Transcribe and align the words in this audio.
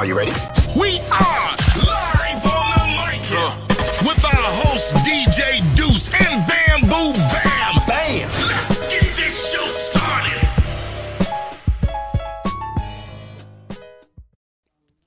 Are 0.00 0.06
you 0.06 0.16
ready? 0.16 0.30
We 0.80 0.98
are 1.12 1.56
live 1.84 2.46
on 2.46 2.72
the 2.72 2.86
mic 2.96 3.20
with 4.08 4.24
our 4.24 4.50
host 4.64 4.94
DJ 5.04 5.60
Deuce 5.76 6.08
and 6.14 6.46
Bamboo 6.48 7.12
Bam. 7.12 7.74
Bam! 7.86 8.30
Let's 8.48 8.88
get 8.88 9.02
this 9.02 9.52
show 9.52 9.62
started. 9.66 10.48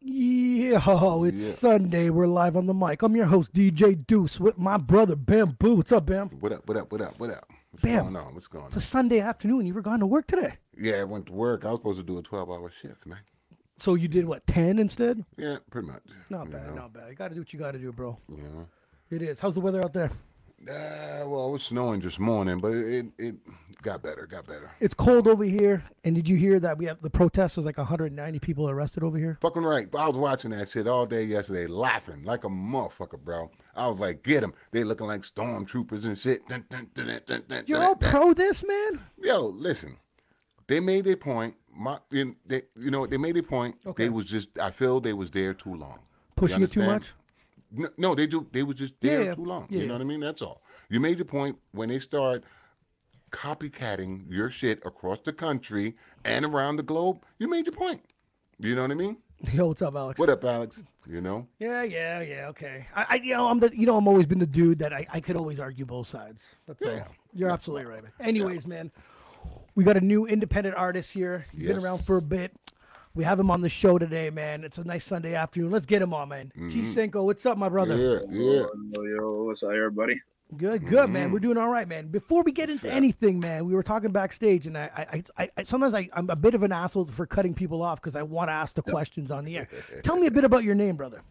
Yo, 0.02 1.24
it's 1.24 1.42
Yeah. 1.42 1.52
Sunday. 1.54 2.12
We're 2.12 2.28
live 2.28 2.56
on 2.56 2.68
the 2.68 2.76
mic. 2.76 3.02
I'm 3.02 3.16
your 3.16 3.26
host, 3.26 3.52
DJ 3.52 3.96
Deuce, 3.96 4.40
with 4.40 4.60
my 4.60 4.78
brother 4.78 5.16
Bamboo. 5.16 5.78
What's 5.78 5.92
up, 5.92 6.06
Bam? 6.06 6.30
What 6.40 6.52
up? 6.52 6.68
What 6.68 6.78
up? 6.78 6.92
What 6.92 7.02
up? 7.02 7.20
What 7.20 7.30
up? 7.32 7.50
What's 7.72 7.82
Bam. 7.82 8.04
going 8.04 8.16
on? 8.16 8.36
What's 8.36 8.46
going 8.48 8.66
on? 8.66 8.68
It's 8.68 8.78
a? 8.78 8.82
Sunday 8.82 9.22
afternoon. 9.22 9.66
You 9.66 9.74
were 9.74 9.82
going 9.82 10.02
to 10.02 10.06
work 10.06 10.28
today. 10.28 10.58
Yeah, 10.78 10.98
I 10.98 11.04
went 11.06 11.26
to 11.26 11.34
work. 11.34 11.66
I 11.66 11.70
was 11.70 11.80
supposed 11.80 11.98
to 11.98 12.04
do 12.04 12.20
a 12.20 12.22
twelve-hour 12.22 12.72
shift, 12.80 13.08
man. 13.08 13.18
So 13.84 13.96
you 13.96 14.08
did 14.08 14.24
what, 14.24 14.48
10 14.48 14.80
instead? 14.80 15.26
Yeah, 15.36 15.58
pretty 15.70 15.90
much. 15.90 16.04
Not 16.30 16.50
bad, 16.50 16.68
know, 16.68 16.76
not 16.76 16.94
bad. 16.94 17.10
You 17.10 17.16
got 17.16 17.28
to 17.28 17.34
do 17.34 17.42
what 17.42 17.52
you 17.52 17.60
got 17.60 17.74
to 17.74 17.78
do, 17.78 17.92
bro. 17.92 18.18
Yeah. 18.30 18.64
It 19.10 19.22
is. 19.22 19.40
How's 19.40 19.56
the 19.56 19.60
weather 19.60 19.84
out 19.84 19.92
there? 19.92 20.10
Uh, 20.62 21.28
well, 21.28 21.50
it 21.50 21.52
was 21.52 21.64
snowing 21.64 22.00
this 22.00 22.18
morning, 22.18 22.60
but 22.60 22.72
it 22.72 23.08
it 23.18 23.36
got 23.82 24.02
better. 24.02 24.26
Got 24.26 24.48
better. 24.48 24.72
It's 24.80 24.94
cold 24.94 25.28
over 25.28 25.44
here. 25.44 25.84
And 26.06 26.16
did 26.16 26.30
you 26.30 26.38
hear 26.38 26.62
that 26.62 26.78
we 26.78 26.86
have 26.86 27.02
the 27.02 27.10
protest? 27.10 27.58
There's 27.58 27.66
like 27.66 27.78
190 27.78 28.40
people 28.40 28.70
arrested 28.70 29.04
over 29.04 29.18
here. 29.18 29.38
Fucking 29.42 29.64
right. 29.64 29.90
I 29.94 30.08
was 30.08 30.16
watching 30.16 30.52
that 30.52 30.70
shit 30.70 30.88
all 30.88 31.06
day 31.06 31.26
yesterday, 31.26 31.68
laughing 31.68 32.24
like 32.24 32.46
a 32.46 32.50
motherfucker, 32.50 33.20
bro. 33.20 33.52
I 33.76 33.90
was 33.90 34.00
like, 34.00 34.24
get 34.24 34.40
them. 34.40 34.54
They 34.72 34.86
looking 34.86 35.08
like 35.08 35.24
stormtroopers 35.24 36.06
and 36.06 36.18
shit. 36.18 36.48
Dun, 36.48 36.64
dun, 36.70 36.88
dun, 36.94 37.66
You're 37.68 37.84
all 37.84 37.98
pro 37.98 38.34
this, 38.34 38.64
man? 38.64 39.02
Yo, 39.22 39.48
listen. 39.48 39.98
They 40.68 40.80
made 40.80 41.04
their 41.04 41.18
point. 41.18 41.56
My, 41.76 41.98
in, 42.12 42.36
they, 42.46 42.64
you 42.78 42.92
know, 42.92 43.08
they 43.08 43.18
made 43.18 43.38
a 43.38 43.44
point. 43.44 43.76
Okay. 43.86 44.04
They 44.04 44.10
was 44.10 44.26
just. 44.26 44.58
I 44.60 44.72
feel 44.72 45.02
they 45.02 45.14
was 45.14 45.32
there 45.32 45.54
too 45.54 45.74
long. 45.74 46.00
Pushing 46.36 46.64
it 46.64 46.72
too 46.72 46.84
much? 46.84 47.14
No, 47.72 47.90
no, 47.98 48.16
they 48.16 48.28
do. 48.28 48.48
They 48.52 48.64
was 48.64 48.76
just 48.76 48.94
there 49.00 49.20
Yeah, 49.20 49.26
yeah. 49.28 49.36
too 49.36 49.46
long. 49.46 49.68
Yeah, 49.70 49.82
you 49.82 49.88
know 49.88 49.94
what 49.94 50.02
I 50.02 50.06
mean? 50.06 50.20
That's 50.20 50.42
all. 50.42 50.62
You 50.90 51.00
made 51.00 51.18
your 51.18 51.26
point 51.26 51.58
when 51.72 51.90
they 51.90 52.00
start 52.00 52.44
copycatting 53.32 54.26
your 54.30 54.52
shit 54.52 54.80
across 54.86 55.20
the 55.26 55.34
country 55.34 55.96
and 56.24 56.46
around 56.46 56.76
the 56.76 56.84
globe. 56.84 57.24
You 57.40 57.48
made 57.50 57.66
your 57.66 57.76
point. 57.76 58.02
You 58.60 58.76
know 58.76 58.84
what 58.84 58.92
I 58.92 58.96
mean? 58.96 59.18
Yo, 59.54 59.68
what's 59.68 59.82
up, 59.82 59.96
Alex? 59.96 60.20
What 60.20 60.30
up, 60.30 60.44
Alex? 60.44 60.80
You 61.10 61.20
know? 61.20 61.48
Yeah, 61.60 61.84
yeah, 61.84 62.22
yeah. 62.22 62.48
Okay. 62.50 62.86
I, 62.96 63.06
I, 63.10 63.16
you 63.16 63.34
know, 63.34 63.48
I'm 63.48 63.60
the, 63.60 63.72
you 63.76 63.86
know, 63.86 63.98
I'm 63.98 64.08
always 64.08 64.26
been 64.26 64.40
the 64.40 64.46
dude 64.46 64.80
that 64.80 64.94
I, 64.94 65.06
I 65.12 65.20
could 65.20 65.36
always 65.36 65.60
argue 65.60 65.86
both 65.86 66.08
sides. 66.08 66.44
That's 66.66 66.82
all. 66.84 67.08
You're 67.34 67.50
absolutely 67.50 67.86
right, 67.88 68.04
man. 68.04 68.12
Anyways, 68.22 68.66
man, 68.66 68.92
we 69.76 69.84
got 69.84 69.98
a 69.98 70.02
new 70.02 70.26
independent 70.26 70.76
artist 70.76 71.12
here. 71.14 71.46
He's 71.52 71.68
been 71.68 71.80
around 71.80 72.06
for 72.06 72.18
a 72.18 72.22
bit. 72.22 72.54
We 73.16 73.24
have 73.24 73.40
him 73.40 73.52
on 73.52 73.62
the 73.62 73.70
show 73.70 74.00
today, 74.00 74.30
man. 74.32 74.64
It's 74.64 74.80
a 74.80 74.84
nice 74.84 75.06
Sunday 75.06 75.36
afternoon. 75.36 75.72
Let's 75.72 75.86
get 75.86 76.02
him 76.02 76.14
on, 76.14 76.30
man. 76.30 76.52
T 76.70 76.86
Cinco, 76.86 77.24
what's 77.24 77.46
up, 77.46 77.58
my 77.58 77.70
brother? 77.70 77.96
Mm-hmm. 77.96 78.36
Yeah, 78.36 78.52
yeah. 78.52 78.66
Yo, 78.96 79.04
yo, 79.04 79.44
what's 79.44 79.62
up, 79.62 79.72
everybody? 79.72 80.20
Good, 80.58 80.88
good, 80.88 81.10
man. 81.10 81.26
Mm-hmm. 81.26 81.34
We're 81.34 81.40
doing 81.40 81.58
all 81.58 81.70
right, 81.70 81.88
man. 81.88 82.08
Before 82.08 82.44
we 82.44 82.52
get 82.52 82.70
into 82.70 82.92
anything, 82.92 83.40
man, 83.40 83.66
we 83.66 83.74
were 83.74 83.84
talking 83.84 84.12
backstage, 84.12 84.68
and 84.68 84.78
I, 84.78 85.08
I, 85.12 85.24
I, 85.38 85.50
I 85.58 85.64
sometimes 85.64 85.96
I, 85.96 86.10
I'm 86.14 86.30
a 86.30 86.36
bit 86.36 86.54
of 86.54 86.64
an 86.64 86.72
asshole 86.72 87.06
for 87.06 87.26
cutting 87.26 87.54
people 87.54 87.82
off 87.84 88.02
because 88.02 88.16
I 88.16 88.24
want 88.24 88.50
to 88.50 88.54
ask 88.54 88.76
the 88.76 88.82
questions 88.82 89.32
on 89.32 89.46
the 89.46 89.58
air. 89.58 89.68
Tell 90.04 90.16
me 90.16 90.28
a 90.28 90.32
bit 90.32 90.44
about 90.44 90.64
your 90.64 90.76
name, 90.76 90.96
brother. 90.96 91.22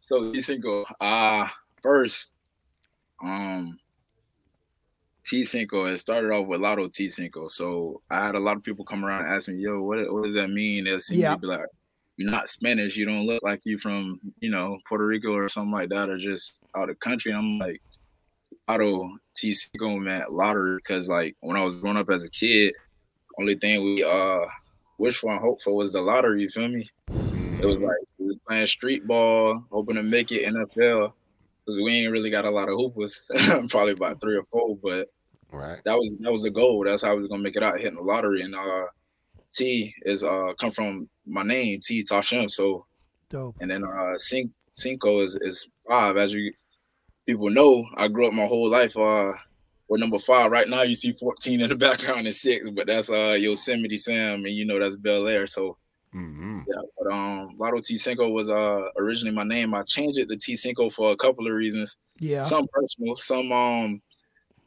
So 0.00 0.32
T 0.32 0.40
Cinco, 0.40 0.84
uh 1.00 1.48
first, 1.82 2.32
um, 3.22 3.78
T 5.30 5.44
Cinco. 5.44 5.84
It 5.86 5.98
started 5.98 6.32
off 6.32 6.46
with 6.48 6.60
Lotto 6.60 6.88
T 6.88 7.08
Cinco. 7.08 7.46
So 7.48 8.02
I 8.10 8.26
had 8.26 8.34
a 8.34 8.40
lot 8.40 8.56
of 8.56 8.64
people 8.64 8.84
come 8.84 9.04
around 9.04 9.24
and 9.26 9.32
ask 9.34 9.48
me, 9.48 9.54
"Yo, 9.54 9.80
what 9.80 10.12
what 10.12 10.24
does 10.24 10.34
that 10.34 10.48
mean?" 10.50 10.84
They'll 10.84 11.00
see 11.00 11.16
Yeah. 11.16 11.34
me 11.34 11.38
be 11.42 11.46
like, 11.46 11.60
"You're 12.16 12.30
not 12.30 12.48
Spanish. 12.48 12.96
You 12.96 13.06
don't 13.06 13.26
look 13.26 13.42
like 13.44 13.60
you 13.64 13.78
from 13.78 14.20
you 14.40 14.50
know 14.50 14.78
Puerto 14.88 15.06
Rico 15.06 15.32
or 15.32 15.48
something 15.48 15.72
like 15.72 15.88
that, 15.90 16.08
or 16.10 16.18
just 16.18 16.58
out 16.76 16.90
of 16.90 16.98
country." 16.98 17.30
And 17.30 17.38
I'm 17.38 17.58
like, 17.58 17.80
Lotto 18.68 19.08
T 19.36 19.54
Cinco 19.54 19.96
meant 19.98 20.32
lottery 20.32 20.76
because 20.78 21.08
like 21.08 21.36
when 21.40 21.56
I 21.56 21.62
was 21.64 21.76
growing 21.76 21.96
up 21.96 22.10
as 22.10 22.24
a 22.24 22.30
kid, 22.30 22.74
only 23.38 23.54
thing 23.54 23.82
we 23.84 24.02
uh 24.02 24.40
wish 24.98 25.16
for 25.16 25.30
and 25.30 25.40
hope 25.40 25.62
for 25.62 25.74
was 25.74 25.92
the 25.92 26.00
lottery. 26.02 26.42
You 26.42 26.48
feel 26.48 26.68
me? 26.68 26.88
It 27.62 27.66
was 27.66 27.80
like 27.80 27.96
we 28.18 28.26
was 28.26 28.36
playing 28.48 28.66
street 28.66 29.06
ball, 29.06 29.64
hoping 29.70 29.96
to 29.96 30.02
make 30.02 30.32
it 30.32 30.44
NFL. 30.52 31.12
Because 31.64 31.80
we 31.80 31.92
ain't 31.92 32.10
really 32.12 32.30
got 32.30 32.46
a 32.46 32.50
lot 32.50 32.68
of 32.70 32.74
hoopers, 32.76 33.30
probably 33.68 33.92
about 33.92 34.20
three 34.20 34.34
or 34.36 34.44
four, 34.50 34.76
but 34.82 35.08
Right. 35.52 35.80
that 35.84 35.96
was 35.96 36.14
that 36.20 36.32
was 36.32 36.42
the 36.42 36.50
goal. 36.50 36.84
That's 36.84 37.02
how 37.02 37.10
I 37.10 37.14
was 37.14 37.28
gonna 37.28 37.42
make 37.42 37.56
it 37.56 37.62
out 37.62 37.78
hitting 37.78 37.96
the 37.96 38.02
lottery. 38.02 38.42
And 38.42 38.54
uh 38.54 38.84
T 39.52 39.94
is 40.02 40.22
uh 40.22 40.52
come 40.60 40.70
from 40.72 41.08
my 41.26 41.42
name, 41.42 41.80
T 41.82 42.04
Tashem. 42.04 42.50
So 42.50 42.86
Dope. 43.28 43.56
and 43.60 43.70
then 43.70 43.84
uh 43.84 44.16
Cin- 44.18 44.54
Cinco 44.72 45.20
is 45.20 45.36
is 45.36 45.66
five. 45.88 46.16
As 46.16 46.32
you 46.32 46.52
people 47.26 47.50
know, 47.50 47.84
I 47.96 48.08
grew 48.08 48.26
up 48.26 48.32
my 48.34 48.46
whole 48.46 48.70
life 48.70 48.96
uh 48.96 49.32
with 49.88 50.00
number 50.00 50.18
five. 50.20 50.52
Right 50.52 50.68
now 50.68 50.82
you 50.82 50.94
see 50.94 51.12
14 51.12 51.60
in 51.60 51.68
the 51.68 51.74
background 51.76 52.26
and 52.26 52.34
six, 52.36 52.68
but 52.70 52.86
that's 52.86 53.10
uh 53.10 53.36
Yosemite 53.38 53.96
Sam, 53.96 54.44
and 54.44 54.54
you 54.54 54.64
know 54.64 54.78
that's 54.78 54.96
Bel 54.96 55.26
Air. 55.28 55.46
So 55.46 55.76
Mm-hmm. 56.12 56.62
yeah, 56.66 56.82
but 56.98 57.12
um, 57.14 57.54
Lotto 57.56 57.78
T 57.80 57.96
Cinco 57.96 58.30
was 58.30 58.50
uh 58.50 58.82
originally 58.98 59.32
my 59.32 59.44
name. 59.44 59.72
I 59.74 59.84
changed 59.84 60.18
it 60.18 60.28
to 60.28 60.36
T 60.36 60.56
Cinco 60.56 60.90
for 60.90 61.12
a 61.12 61.16
couple 61.16 61.46
of 61.46 61.52
reasons. 61.52 61.96
Yeah. 62.18 62.42
Some 62.42 62.66
personal, 62.72 63.14
some 63.14 63.52
um, 63.52 64.02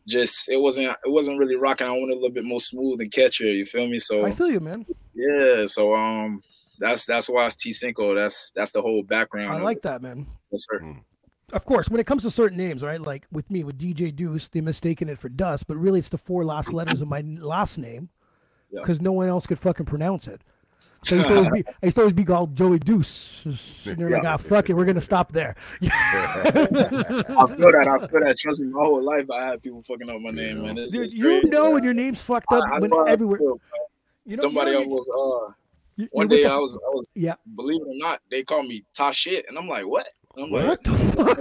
just 0.08 0.50
it 0.50 0.58
wasn't 0.60 0.88
it 0.88 1.10
wasn't 1.12 1.40
really 1.40 1.56
rocking. 1.56 1.88
I 1.88 1.92
wanted 1.92 2.14
a 2.14 2.16
little 2.16 2.30
bit 2.32 2.46
more 2.46 2.60
smooth 2.60 3.02
and 3.02 3.12
catchier. 3.12 3.56
You 3.56 3.66
feel 3.66 3.88
me? 3.88 4.00
So 4.00 4.26
I 4.26 4.32
feel 4.32 4.50
you, 4.50 4.60
man. 4.60 4.86
yeah, 5.14 5.66
so 5.66 5.96
um, 5.96 6.42
that's 6.80 7.06
that's 7.06 7.30
why 7.30 7.46
it's 7.48 7.56
T 7.56 7.72
Cinco. 7.74 8.14
That's 8.16 8.52
that's 8.56 8.72
the 8.72 8.82
whole 8.82 9.04
background. 9.04 9.52
I 9.58 9.62
like 9.62 9.78
it. 9.78 9.84
that, 9.84 10.02
man. 10.02 10.28
Yes, 10.52 10.66
sir. 10.70 10.96
Of 11.52 11.66
course, 11.66 11.88
when 11.90 12.00
it 12.00 12.08
comes 12.08 12.24
to 12.24 12.32
certain 12.32 12.58
names, 12.58 12.82
right? 12.82 13.00
Like 13.00 13.28
with 13.32 13.50
me, 13.52 13.64
with 13.64 13.78
DJ 13.78 14.16
Deuce, 14.16 14.48
they 14.50 14.62
mistaken 14.62 15.08
it 15.08 15.20
for 15.20 15.30
Dust, 15.30 15.68
but 15.68 15.78
really 15.78 16.00
it's 16.00 16.10
the 16.10 16.18
four 16.18 16.44
last 16.44 16.74
letters 16.74 17.02
of 17.02 17.08
my 17.08 17.22
last 17.22 17.78
name 17.78 18.10
Yeah. 18.72 18.80
because 18.82 19.00
no 19.02 19.12
one 19.12 19.28
else 19.30 19.46
could 19.46 19.60
fucking 19.60 19.86
pronounce 19.86 20.28
it. 20.28 20.42
So 21.14 21.16
I 21.16 21.20
used 21.20 21.30
to 21.30 21.36
always 21.36 21.50
be, 21.52 21.64
I 21.68 21.86
used 21.86 21.96
to 21.98 22.02
always 22.02 22.14
be 22.14 22.24
called 22.24 22.56
Joey 22.56 22.80
Deuce. 22.80 23.46
And 23.88 23.98
they're 23.98 24.10
like, 24.10 24.24
Yeah. 24.24 24.34
ah, 24.34 24.38
fuck 24.38 24.70
it, 24.70 24.74
we're 24.74 24.86
gonna 24.86 25.02
stop 25.02 25.32
there. 25.32 25.56
I 25.82 26.52
feel 26.54 27.72
that. 27.72 27.88
I 28.02 28.08
feel 28.08 28.20
that. 28.22 28.36
Trust 28.40 28.62
me, 28.62 28.70
my 28.70 28.82
whole 28.84 29.04
life 29.04 29.30
I 29.30 29.46
had 29.46 29.62
people 29.64 29.82
fucking 29.84 30.10
up 30.10 30.20
my 30.22 30.32
name, 30.32 30.64
man. 30.64 30.78
It's, 30.78 30.92
Dude, 30.92 31.04
it's 31.04 31.14
you 31.14 31.24
crazy, 31.26 31.50
know 31.50 31.66
man. 31.66 31.74
when 31.74 31.84
your 31.84 31.94
name's 31.94 32.22
fucked 32.22 32.52
up 32.52 32.64
I 32.72 32.80
when 32.80 32.90
know 32.90 33.00
how 33.00 33.08
I 33.08 33.12
everywhere. 33.12 33.40
feel, 33.40 33.60
You 34.26 34.38
know, 34.38 34.42
Somebody 34.44 34.72
you 34.72 34.78
else 34.78 34.86
know, 34.88 34.92
was 34.94 35.50
uh 35.50 35.54
you- 35.98 36.08
one 36.12 36.28
day 36.28 36.44
with 36.44 36.52
I 36.52 36.58
was 36.58 36.76
I 36.78 36.90
was 36.90 37.06
Yeah. 37.16 37.36
believe 37.56 37.82
it 37.82 37.88
or 37.88 37.96
not, 37.98 38.22
they 38.32 38.44
called 38.44 38.68
me 38.68 38.84
Ta 38.94 39.12
shit, 39.12 39.46
and 39.48 39.58
I'm 39.58 39.68
like, 39.68 39.86
what? 39.86 40.08
And 40.36 40.46
I'm 40.46 40.52
like, 40.52 40.68
What 40.68 40.84
the 40.84 40.92
fuck? 40.98 41.40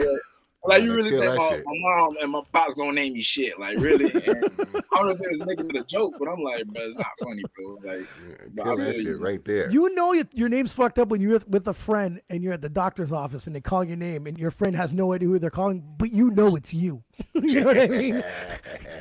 Yeah. 0.64 0.74
Like 0.74 0.82
you 0.84 0.94
really 0.94 1.10
think 1.10 1.22
that 1.22 1.36
my, 1.36 1.56
my 1.56 1.62
mom 1.66 2.16
and 2.20 2.30
my 2.30 2.42
pops 2.52 2.74
gonna 2.74 2.92
name 2.92 3.14
me 3.14 3.20
shit? 3.20 3.58
Like 3.58 3.78
really? 3.78 4.04
And 4.04 4.14
I 4.92 4.96
don't 4.96 5.06
know 5.06 5.08
if 5.08 5.18
they 5.18 5.28
was 5.28 5.44
making 5.44 5.68
it 5.70 5.76
a 5.76 5.84
joke, 5.84 6.14
but 6.18 6.28
I'm 6.28 6.40
like, 6.40 6.64
bro, 6.66 6.82
it's 6.82 6.96
not 6.96 7.06
funny, 7.20 7.42
bro. 7.56 7.78
Like, 7.84 8.06
But 8.54 8.64
Kill 8.64 8.76
that 8.76 8.94
shit 8.94 9.20
right 9.20 9.44
there. 9.44 9.70
You 9.70 9.92
know 9.94 10.12
your, 10.12 10.26
your 10.32 10.48
name's 10.48 10.72
fucked 10.72 11.00
up 11.00 11.08
when 11.08 11.20
you're 11.20 11.32
with, 11.32 11.48
with 11.48 11.68
a 11.68 11.74
friend 11.74 12.20
and 12.30 12.44
you're 12.44 12.52
at 12.52 12.60
the 12.62 12.68
doctor's 12.68 13.10
office 13.10 13.46
and 13.46 13.56
they 13.56 13.60
call 13.60 13.82
your 13.82 13.96
name 13.96 14.26
and 14.26 14.38
your 14.38 14.52
friend 14.52 14.76
has 14.76 14.94
no 14.94 15.12
idea 15.12 15.28
who 15.28 15.38
they're 15.40 15.50
calling, 15.50 15.82
but 15.98 16.12
you 16.12 16.30
know 16.30 16.54
it's 16.54 16.72
you. 16.72 17.02
you 17.34 17.60
know 17.60 17.66
what 17.66 17.78
I 17.78 17.88
mean? 17.88 18.22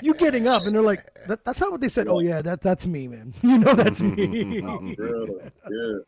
You 0.02 0.16
getting 0.16 0.48
up 0.48 0.66
and 0.66 0.74
they're 0.74 0.82
like, 0.82 1.06
that, 1.28 1.46
"That's 1.46 1.62
not 1.62 1.72
what 1.72 1.82
they 1.82 1.88
said." 1.88 2.08
Oh 2.08 2.20
yeah, 2.20 2.42
that 2.42 2.62
that's 2.62 2.86
me, 2.88 3.08
man. 3.08 3.34
You 3.44 3.58
know 3.60 3.76
that's 3.76 4.02
me. 4.02 4.62
real, 4.62 5.28
yeah, 5.70 5.70
you 5.70 6.04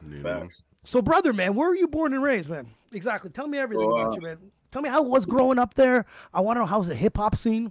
know? 0.00 0.22
facts. 0.22 0.64
so, 0.84 1.02
brother, 1.02 1.32
man, 1.32 1.54
where 1.54 1.68
were 1.68 1.74
you 1.76 1.88
born 1.88 2.14
and 2.14 2.22
raised, 2.22 2.48
man? 2.48 2.68
Exactly. 2.92 3.30
Tell 3.30 3.46
me 3.46 3.58
everything 3.58 3.86
Well, 3.86 4.00
about 4.00 4.12
uh, 4.12 4.16
you, 4.16 4.22
man. 4.22 4.38
Tell 4.72 4.80
me 4.82 4.88
how 4.88 5.04
it 5.04 5.08
was 5.08 5.26
growing 5.26 5.58
up 5.58 5.74
there. 5.74 6.06
I 6.32 6.40
want 6.40 6.56
to 6.56 6.60
know 6.60 6.66
how's 6.66 6.86
the 6.88 6.94
hip 6.94 7.18
hop 7.18 7.36
scene. 7.36 7.70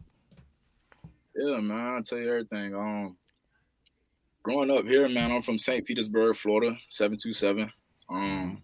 Yeah, 1.36 1.58
man, 1.60 1.96
I'll 1.96 2.04
tell 2.04 2.20
you 2.20 2.30
everything. 2.30 2.76
Um, 2.76 3.18
growing 4.44 4.70
up 4.70 4.86
here, 4.86 5.10
man, 5.10 5.32
I'm 5.32 5.42
from 5.42 5.58
St. 5.58 5.84
Petersburg, 5.86 6.38
Florida, 6.38 6.78
seven 6.90 7.18
two 7.18 7.34
seven. 7.34 7.72
Um, 8.08 8.62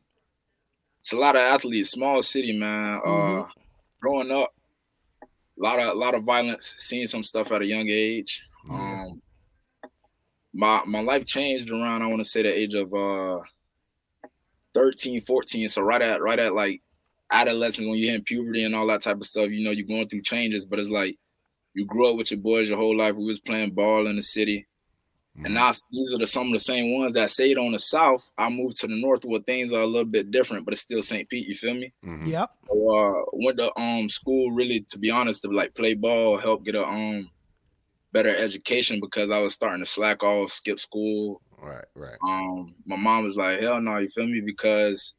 it's 1.00 1.14
a 1.14 1.18
lot 1.18 1.36
of 1.36 1.42
athletes, 1.42 1.90
small 1.92 2.22
city, 2.22 2.56
man. 2.58 2.98
Uh, 2.98 3.08
Mhm. 3.10 3.50
growing 4.02 4.32
up, 4.32 4.54
a 5.24 5.28
lot 5.58 5.80
of 5.80 5.88
a 5.88 5.94
lot 5.98 6.14
of 6.14 6.24
violence, 6.24 6.76
seeing 6.78 7.08
some 7.08 7.24
stuff 7.24 7.52
at 7.52 7.64
a 7.64 7.66
young 7.66 7.88
age. 7.90 8.44
Um, 8.70 9.22
my 10.54 10.84
my 10.86 11.00
life 11.02 11.26
changed 11.26 11.72
around 11.72 12.04
I 12.04 12.08
want 12.08 12.20
to 12.20 12.24
say 12.30 12.44
the 12.44 12.50
age 12.50 12.76
of 12.76 12.94
uh 12.94 13.40
13, 14.76 15.22
14. 15.22 15.70
So 15.70 15.82
right 15.82 16.02
at 16.02 16.22
right 16.22 16.38
at 16.38 16.54
like 16.54 16.82
adolescence 17.32 17.88
when 17.88 17.98
you're 17.98 18.16
in 18.16 18.24
puberty 18.24 18.64
and 18.64 18.76
all 18.76 18.88
that 18.88 19.02
type 19.02 19.18
of 19.18 19.26
stuff, 19.26 19.50
you 19.50 19.64
know, 19.64 19.72
you're 19.72 19.86
going 19.86 20.08
through 20.08 20.22
changes, 20.22 20.66
but 20.66 20.80
it's 20.80 20.90
like 20.90 21.18
you 21.74 21.86
grew 21.86 22.10
up 22.10 22.18
with 22.18 22.32
your 22.32 22.40
boys 22.40 22.70
your 22.70 22.78
whole 22.78 22.98
life. 22.98 23.16
We 23.16 23.26
was 23.26 23.40
playing 23.40 23.72
ball 23.72 24.08
in 24.08 24.16
the 24.16 24.22
city. 24.22 24.68
And 25.44 25.54
now 25.54 25.72
these 25.92 26.14
are 26.14 26.18
the 26.18 26.26
some 26.26 26.48
of 26.48 26.54
the 26.54 26.60
same 26.60 26.94
ones 26.98 27.14
that 27.14 27.30
stayed 27.30 27.58
on 27.58 27.72
the 27.72 27.80
south. 27.80 28.28
I 28.38 28.50
moved 28.50 28.78
to 28.78 28.88
the 28.88 29.00
north 29.00 29.24
where 29.24 29.40
things 29.42 29.72
are 29.72 29.82
a 29.82 29.86
little 29.86 30.04
bit 30.04 30.32
different, 30.32 30.66
but 30.66 30.74
it's 30.74 30.82
still 30.82 31.02
St. 31.02 31.30
Pete, 31.30 31.48
you 31.48 31.56
feel 31.56 31.76
me? 31.76 31.94
Mhm. 32.04 32.28
Yep. 32.32 32.50
So, 32.68 32.98
uh, 32.98 33.24
went 33.34 33.58
to 33.60 33.80
um 33.80 34.10
school 34.10 34.52
really, 34.52 34.82
to 34.90 34.98
be 34.98 35.12
honest, 35.12 35.44
to 35.44 35.50
like 35.50 35.76
play 35.76 35.94
ball, 35.94 36.40
help 36.40 36.66
get 36.66 36.74
a 36.76 36.84
um 36.84 37.30
better 38.14 38.36
education 38.36 39.00
because 39.00 39.30
I 39.30 39.40
was 39.40 39.54
starting 39.54 39.84
to 39.84 39.90
slack 39.90 40.24
off, 40.24 40.52
skip 40.52 40.80
school, 40.80 41.42
Right, 41.60 41.86
right. 41.96 42.18
Um, 42.22 42.76
my 42.86 42.96
mom 42.96 43.24
was 43.24 43.36
like, 43.36 43.60
"Hell 43.60 43.82
no," 43.82 43.98
you 43.98 44.10
feel 44.10 44.28
me? 44.28 44.42
Because 44.42 45.16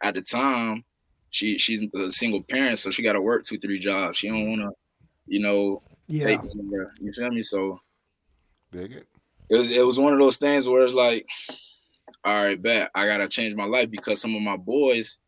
at 0.00 0.14
the 0.14 0.22
time, 0.22 0.84
she 1.30 1.58
she's 1.58 1.82
a 1.94 2.10
single 2.10 2.42
parent, 2.42 2.78
so 2.78 2.90
she 2.90 3.02
got 3.02 3.12
to 3.14 3.20
work 3.20 3.44
two, 3.44 3.58
three 3.58 3.78
jobs. 3.78 4.18
She 4.18 4.28
don't 4.28 4.48
want 4.48 4.60
to, 4.62 4.70
you 5.26 5.40
know, 5.40 5.82
Yeah. 6.08 6.24
take 6.24 6.42
me. 6.44 6.50
You 7.00 7.12
feel 7.12 7.30
me? 7.30 7.42
So 7.42 7.80
Dig 8.72 8.92
it. 8.92 9.06
it 9.48 9.56
was 9.56 9.70
it 9.70 9.84
was 9.86 9.98
one 9.98 10.12
of 10.12 10.18
those 10.18 10.36
things 10.36 10.68
where 10.68 10.82
it's 10.82 10.92
like, 10.94 11.26
all 12.24 12.34
right, 12.34 12.60
bet 12.60 12.90
I 12.94 13.06
gotta 13.06 13.28
change 13.28 13.54
my 13.54 13.64
life 13.64 13.90
because 13.90 14.20
some 14.20 14.34
of 14.34 14.42
my 14.42 14.56
boys 14.56 15.18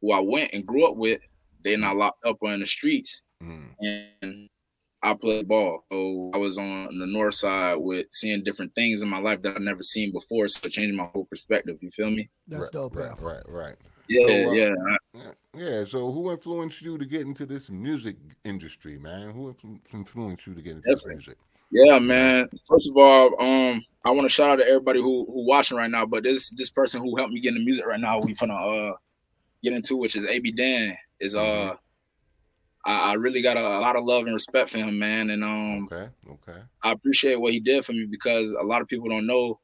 who 0.00 0.12
I 0.12 0.20
went 0.20 0.52
and 0.52 0.64
grew 0.66 0.88
up 0.88 0.96
with, 0.96 1.20
they're 1.64 1.76
not 1.78 1.96
locked 1.96 2.24
up 2.24 2.36
or 2.40 2.52
in 2.52 2.60
the 2.60 2.66
streets, 2.66 3.22
Mm. 3.42 3.74
and 4.22 4.48
I 5.02 5.14
played 5.14 5.46
ball. 5.46 5.84
So 5.92 6.30
I 6.34 6.38
was 6.38 6.58
on 6.58 6.98
the 6.98 7.06
north 7.06 7.34
side 7.36 7.76
with 7.76 8.06
seeing 8.10 8.42
different 8.42 8.74
things 8.74 9.00
in 9.02 9.08
my 9.08 9.20
life 9.20 9.42
that 9.42 9.54
I've 9.54 9.62
never 9.62 9.82
seen 9.82 10.12
before. 10.12 10.48
So 10.48 10.68
changing 10.68 10.96
my 10.96 11.04
whole 11.12 11.24
perspective. 11.24 11.78
You 11.80 11.90
feel 11.92 12.10
me? 12.10 12.28
That's 12.48 12.62
right, 12.62 12.72
dope. 12.72 12.96
Right, 12.96 13.12
yeah. 13.16 13.24
right, 13.24 13.42
right. 13.48 13.76
Yeah, 14.08 14.26
So, 14.26 14.50
uh, 14.50 14.52
yeah. 14.52 15.32
Yeah. 15.56 15.84
So, 15.84 16.10
who 16.12 16.30
influenced 16.30 16.82
you 16.82 16.98
to 16.98 17.04
get 17.04 17.22
into 17.22 17.46
this 17.46 17.70
music 17.70 18.16
industry, 18.44 18.98
man? 18.98 19.32
Who 19.32 19.54
influenced 19.92 20.46
you 20.46 20.54
to 20.54 20.62
get 20.62 20.76
into 20.76 20.82
Definitely. 20.82 21.16
this 21.16 21.26
music? 21.26 21.38
Yeah, 21.70 21.98
man. 21.98 22.48
First 22.66 22.88
of 22.88 22.96
all, 22.96 23.40
um, 23.40 23.82
I 24.04 24.10
want 24.10 24.22
to 24.22 24.28
shout 24.30 24.50
out 24.50 24.56
to 24.56 24.66
everybody 24.66 25.00
who 25.00 25.26
who 25.26 25.46
watching 25.46 25.76
right 25.76 25.90
now. 25.90 26.06
But 26.06 26.22
this 26.22 26.50
this 26.50 26.70
person 26.70 27.02
who 27.02 27.16
helped 27.16 27.32
me 27.32 27.40
get 27.40 27.50
into 27.50 27.64
music 27.64 27.84
right 27.84 28.00
now, 28.00 28.20
we 28.20 28.34
finna 28.34 28.92
uh 28.92 28.96
get 29.62 29.74
into, 29.74 29.96
which 29.96 30.16
is 30.16 30.24
AB 30.24 30.52
Dan. 30.52 30.96
Is 31.20 31.34
uh, 31.34 31.74
I, 32.84 33.10
I 33.10 33.14
really 33.14 33.42
got 33.42 33.56
a, 33.56 33.60
a 33.60 33.80
lot 33.80 33.96
of 33.96 34.04
love 34.04 34.24
and 34.24 34.34
respect 34.34 34.70
for 34.70 34.78
him, 34.78 34.98
man. 34.98 35.30
And 35.30 35.44
um, 35.44 35.88
Okay, 35.92 36.08
okay. 36.30 36.60
I 36.82 36.92
appreciate 36.92 37.38
what 37.40 37.52
he 37.52 37.60
did 37.60 37.84
for 37.84 37.92
me 37.92 38.06
because 38.10 38.52
a 38.52 38.62
lot 38.64 38.80
of 38.80 38.88
people 38.88 39.08
don't 39.08 39.26
know. 39.26 39.60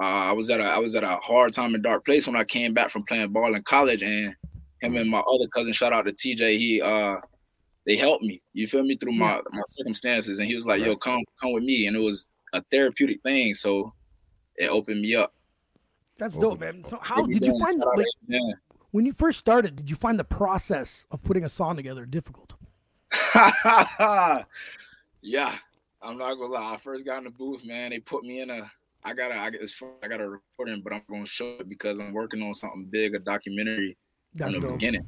Uh, 0.00 0.04
I 0.04 0.32
was 0.32 0.48
at 0.50 0.60
a 0.60 0.64
I 0.64 0.78
was 0.78 0.94
at 0.94 1.02
a 1.02 1.16
hard 1.16 1.52
time 1.52 1.74
and 1.74 1.82
dark 1.82 2.04
place 2.04 2.26
when 2.26 2.36
I 2.36 2.44
came 2.44 2.72
back 2.72 2.90
from 2.90 3.04
playing 3.04 3.32
ball 3.32 3.54
in 3.54 3.62
college, 3.64 4.02
and 4.02 4.34
him 4.80 4.96
and 4.96 5.10
my 5.10 5.18
other 5.18 5.48
cousin, 5.48 5.72
shout 5.72 5.92
out 5.92 6.06
to 6.06 6.12
TJ, 6.12 6.56
he 6.56 6.80
uh 6.80 7.16
they 7.84 7.96
helped 7.96 8.22
me. 8.22 8.40
You 8.52 8.68
feel 8.68 8.82
me 8.82 8.96
through 8.96 9.14
my 9.14 9.40
my 9.50 9.62
circumstances, 9.66 10.38
and 10.38 10.46
he 10.46 10.54
was 10.54 10.66
like, 10.66 10.84
"Yo, 10.84 10.94
come 10.94 11.24
come 11.40 11.52
with 11.52 11.64
me," 11.64 11.86
and 11.86 11.96
it 11.96 12.00
was 12.00 12.28
a 12.52 12.62
therapeutic 12.70 13.22
thing, 13.22 13.54
so 13.54 13.92
it 14.56 14.68
opened 14.68 15.00
me 15.00 15.14
up. 15.14 15.34
That's 16.18 16.36
dope, 16.36 16.60
man. 16.60 16.84
So 16.88 16.98
how 17.00 17.24
did 17.26 17.44
you 17.44 17.58
find 17.58 17.80
like 17.80 18.06
when 18.90 19.06
you 19.06 19.12
first 19.12 19.38
started? 19.38 19.76
Did 19.76 19.90
you 19.90 19.96
find 19.96 20.18
the 20.18 20.24
process 20.24 21.06
of 21.10 21.22
putting 21.22 21.44
a 21.44 21.48
song 21.48 21.76
together 21.76 22.06
difficult? 22.06 22.54
Yeah, 25.20 25.56
I'm 26.00 26.16
not 26.16 26.34
gonna 26.34 26.52
lie. 26.52 26.74
I 26.74 26.76
first 26.76 27.04
got 27.04 27.18
in 27.18 27.24
the 27.24 27.30
booth, 27.30 27.64
man. 27.64 27.90
They 27.90 28.00
put 28.00 28.22
me 28.22 28.40
in 28.40 28.50
a. 28.50 28.70
I 29.04 29.14
gotta. 29.14 29.34
I 29.38 29.50
got. 29.50 29.60
It's 29.60 29.72
fun. 29.72 29.90
I 30.02 30.08
got 30.08 30.20
a 30.20 30.28
recording, 30.28 30.82
but 30.82 30.92
I'm 30.92 31.02
gonna 31.08 31.26
show 31.26 31.56
it 31.60 31.68
because 31.68 32.00
I'm 32.00 32.12
working 32.12 32.42
on 32.42 32.52
something 32.54 32.86
big, 32.90 33.14
a 33.14 33.18
documentary 33.18 33.96
That's 34.34 34.54
from 34.54 34.62
the 34.62 34.68
dope. 34.68 34.78
beginning. 34.78 35.06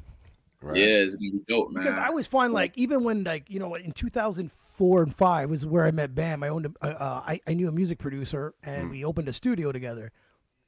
Right. 0.61 0.77
Yeah, 0.77 0.85
it's 0.85 1.15
gonna 1.15 1.31
be 1.31 1.39
dope, 1.47 1.71
man. 1.71 1.83
Because 1.83 1.97
I 1.99 2.07
always 2.07 2.27
find 2.27 2.53
like 2.53 2.77
even 2.77 3.03
when 3.03 3.23
like 3.23 3.49
you 3.49 3.59
know 3.59 3.75
in 3.75 3.91
2004 3.91 5.03
and 5.03 5.15
five 5.15 5.49
was 5.49 5.65
where 5.65 5.85
I 5.85 5.91
met 5.91 6.13
Bam. 6.15 6.43
I 6.43 6.49
owned 6.49 6.67
a, 6.67 6.85
uh, 6.85 6.87
uh, 6.89 7.23
I 7.27 7.39
I 7.47 7.53
knew 7.53 7.67
a 7.67 7.71
music 7.71 7.99
producer 7.99 8.53
and 8.63 8.87
Mm. 8.87 8.91
we 8.91 9.05
opened 9.05 9.27
a 9.27 9.33
studio 9.33 9.71
together. 9.71 10.11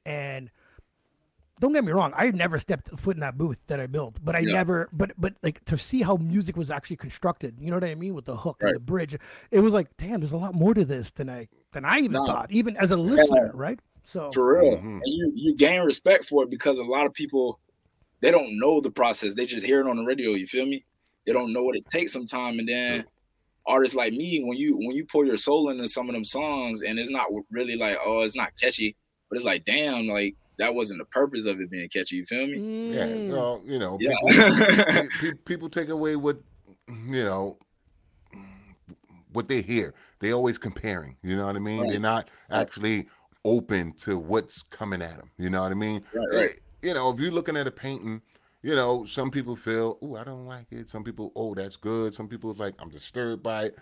And 0.04 0.50
don't 1.64 1.72
get 1.72 1.84
me 1.84 1.92
wrong, 1.92 2.12
I 2.14 2.30
never 2.30 2.58
stepped 2.58 2.92
a 2.92 2.96
foot 2.96 3.16
in 3.16 3.20
that 3.20 3.38
booth 3.38 3.58
that 3.68 3.80
I 3.80 3.86
built, 3.86 4.18
but 4.22 4.36
I 4.36 4.40
Yeah. 4.40 4.52
never. 4.52 4.88
But 4.92 5.12
but 5.16 5.34
like 5.42 5.64
to 5.64 5.78
see 5.78 6.02
how 6.02 6.16
music 6.16 6.56
was 6.56 6.70
actually 6.70 6.96
constructed, 6.96 7.56
you 7.58 7.70
know 7.70 7.76
what 7.76 7.84
I 7.84 7.94
mean 7.94 8.14
with 8.14 8.26
the 8.26 8.36
hook 8.36 8.58
Right. 8.60 8.68
and 8.68 8.76
the 8.76 8.80
bridge. 8.80 9.16
It 9.50 9.60
was 9.60 9.72
like, 9.72 9.88
damn, 9.96 10.20
there's 10.20 10.32
a 10.32 10.36
lot 10.36 10.54
more 10.54 10.74
to 10.74 10.84
this 10.84 11.10
than 11.10 11.30
I 11.30 11.48
than 11.72 11.84
I 11.84 11.98
even 11.98 12.12
No. 12.12 12.26
thought, 12.26 12.50
even 12.50 12.76
as 12.76 12.90
a 12.90 12.96
listener, 12.96 13.50
right? 13.54 13.80
So 14.02 14.30
For 14.32 14.54
real. 14.60 14.76
Mhm. 14.76 15.00
And 15.02 15.02
you 15.06 15.32
you 15.34 15.56
gain 15.56 15.80
respect 15.82 16.26
for 16.26 16.42
it 16.44 16.50
because 16.50 16.78
a 16.78 16.84
lot 16.84 17.06
of 17.06 17.14
people 17.14 17.58
they 18.20 18.30
don't 18.30 18.58
know 18.58 18.80
the 18.80 18.90
process. 18.90 19.34
They 19.34 19.46
just 19.46 19.64
hear 19.66 19.80
it 19.80 19.86
on 19.86 19.96
the 19.96 20.04
radio. 20.04 20.32
You 20.32 20.46
feel 20.46 20.66
me? 20.66 20.84
They 21.26 21.32
don't 21.32 21.52
know 21.52 21.62
what 21.62 21.76
it 21.76 21.84
takes 21.90 22.12
sometime. 22.12 22.58
And 22.58 22.68
then 22.68 23.04
artists 23.66 23.96
like 23.96 24.12
me, 24.12 24.42
when 24.44 24.58
you 24.58 24.76
when 24.76 24.94
you 24.94 25.06
pour 25.10 25.24
your 25.24 25.38
soul 25.38 25.70
into 25.70 25.88
some 25.88 26.10
of 26.10 26.14
them 26.14 26.24
songs, 26.24 26.82
and 26.82 26.98
it's 26.98 27.10
not 27.10 27.28
really 27.50 27.76
like 27.76 27.96
oh, 28.04 28.20
it's 28.20 28.36
not 28.36 28.52
catchy, 28.60 28.96
but 29.30 29.36
it's 29.36 29.46
like 29.46 29.64
damn, 29.64 30.06
like 30.08 30.36
that 30.58 30.74
wasn't 30.74 30.98
the 30.98 31.04
purpose 31.06 31.46
of 31.46 31.60
it 31.60 31.70
being 31.70 31.88
catchy. 31.88 32.16
You 32.16 32.26
feel 32.26 32.46
me? 32.46 32.94
Yeah. 32.94 33.06
mm, 33.06 33.28
Well, 33.30 33.62
you 33.64 33.78
know, 33.78 33.98
Yeah. 34.00 34.14
people, 34.28 34.66
pe- 34.88 35.08
pe- 35.20 35.36
people 35.44 35.68
take 35.68 35.88
away 35.88 36.16
what 36.16 36.38
you 36.88 37.24
know 37.24 37.58
what 39.32 39.48
they 39.48 39.62
hear. 39.62 39.94
They 40.20 40.32
always 40.32 40.58
comparing. 40.58 41.16
You 41.22 41.36
know 41.36 41.46
what 41.46 41.56
I 41.56 41.58
mean? 41.58 41.80
Right. 41.80 41.90
They're 41.90 41.98
not 42.00 42.30
actually 42.50 43.08
open 43.44 43.92
to 43.94 44.16
what's 44.18 44.62
coming 44.62 45.02
at 45.02 45.16
them. 45.18 45.30
You 45.38 45.50
know 45.50 45.62
what 45.62 45.72
I 45.72 45.74
mean? 45.74 46.02
Right, 46.14 46.36
right. 46.38 46.60
You 46.82 46.94
know, 46.94 47.10
if 47.10 47.18
you're 47.18 47.32
looking 47.32 47.56
at 47.56 47.66
a 47.66 47.70
painting, 47.70 48.22
you 48.62 48.74
know, 48.74 49.04
some 49.06 49.30
people 49.30 49.56
feel, 49.56 49.98
"Oh, 50.00 50.16
I 50.16 50.24
don't 50.24 50.46
like 50.46 50.66
it." 50.70 50.88
Some 50.88 51.02
people, 51.04 51.32
"Oh, 51.34 51.54
that's 51.54 51.76
good." 51.76 52.14
Some 52.14 52.28
people 52.28 52.54
like, 52.54 52.74
"I'm 52.78 52.88
disturbed 52.90 53.42
by 53.42 53.64
it." 53.66 53.78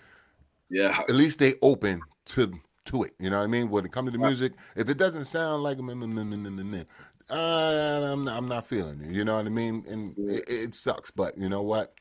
yeah. 0.71 1.01
At 1.09 1.15
least 1.15 1.39
they 1.39 1.55
open 1.63 2.01
to 2.27 2.53
to 2.87 3.05
it. 3.05 3.15
You 3.19 3.31
know 3.31 3.39
what 3.39 3.45
I 3.45 3.49
mean? 3.49 3.71
When 3.71 3.85
it 3.85 3.93
comes 3.93 4.09
to 4.09 4.13
the 4.13 4.19
Right. 4.19 4.29
music, 4.29 4.53
if 4.77 4.89
it 4.89 4.99
doesn't 4.99 5.27
sound 5.27 5.63
like 5.63 5.79
mm, 5.79 5.93
mm, 5.93 6.15
mm, 6.15 6.87
uh, 7.31 8.13
I'm 8.13 8.25
not, 8.25 8.37
I'm 8.37 8.49
not 8.49 8.67
feeling 8.67 9.01
it. 9.03 9.11
You 9.11 9.25
know 9.25 9.37
what 9.37 9.47
I 9.47 9.51
mean? 9.51 9.85
And 9.89 10.17
it, 10.29 10.45
it 10.49 10.75
sucks, 10.75 11.11
but 11.11 11.37
you 11.39 11.49
know 11.49 11.63
what? 11.63 11.95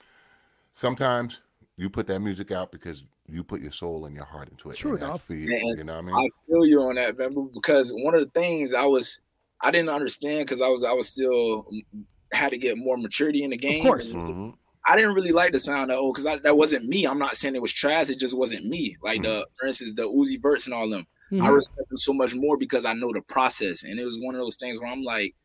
Sometimes 0.74 1.40
you 1.78 1.90
put 1.90 2.08
that 2.08 2.20
music 2.20 2.52
out 2.52 2.72
because 2.72 3.04
you 3.28 3.44
put 3.44 3.62
your 3.62 3.72
soul 3.72 4.06
and 4.06 4.16
your 4.16 4.26
heart 4.26 4.50
into 4.50 4.70
it. 4.70 4.76
True 4.76 4.92
and 4.92 5.02
that's 5.02 5.10
enough. 5.10 5.24
for 5.24 5.34
you. 5.36 5.50
You 5.76 5.84
know 5.84 5.94
what 5.94 6.00
I 6.00 6.02
mean? 6.02 6.16
I 6.16 6.30
feel 6.48 6.66
you 6.66 6.82
on 6.82 6.96
that, 6.96 7.18
Bamboo, 7.18 7.52
because 7.54 7.92
one 7.96 8.16
of 8.16 8.22
the 8.22 8.40
things 8.40 8.74
I 8.74 8.86
was 8.86 9.20
I 9.62 9.72
didn't 9.72 9.90
understand 9.90 10.46
because 10.48 10.62
I 10.62 10.68
was 10.68 10.84
I 10.84 10.94
was 10.94 11.08
still 11.08 11.66
had 12.34 12.50
to 12.50 12.58
get 12.58 12.78
more 12.78 12.98
maturity 12.98 13.44
in 13.44 13.52
the 13.52 13.58
game. 13.58 13.84
course. 13.84 14.12
And 14.12 14.28
Mhm. 14.28 14.58
I 14.86 14.96
didn't 14.96 15.14
really 15.14 15.32
like 15.32 15.52
the 15.52 15.60
sound 15.60 15.92
of 15.92 15.98
oh, 16.00 16.12
because 16.12 16.42
that 16.42 16.58
wasn't 16.58 16.86
me. 16.88 17.06
I'm 17.06 17.20
not 17.20 17.38
saying 17.38 17.56
it 17.56 17.62
was 17.62 17.74
trash. 17.74 18.10
It 18.10 18.20
just 18.20 18.36
wasn't 18.36 18.66
me. 18.66 18.98
Like 19.04 19.22
the, 19.22 19.46
for 19.60 19.68
instance, 19.68 19.94
the 19.96 20.04
Uzi 20.04 20.42
Verts 20.42 20.66
and 20.66 20.74
all 20.74 20.90
them. 20.90 21.06
I 21.32 21.36
mhm. 21.36 21.54
respect 21.56 21.88
them 21.90 21.98
so 21.98 22.14
much 22.14 22.34
more 22.34 22.58
because 22.58 22.84
I 22.84 22.94
know 22.94 23.14
the 23.14 23.22
process. 23.22 23.84
And 23.84 24.00
it 24.00 24.06
was 24.06 24.18
one 24.20 24.36
of 24.36 24.42
those 24.42 24.58
things 24.58 24.80
where 24.82 24.92
I'm 24.92 25.04
like, 25.04 25.36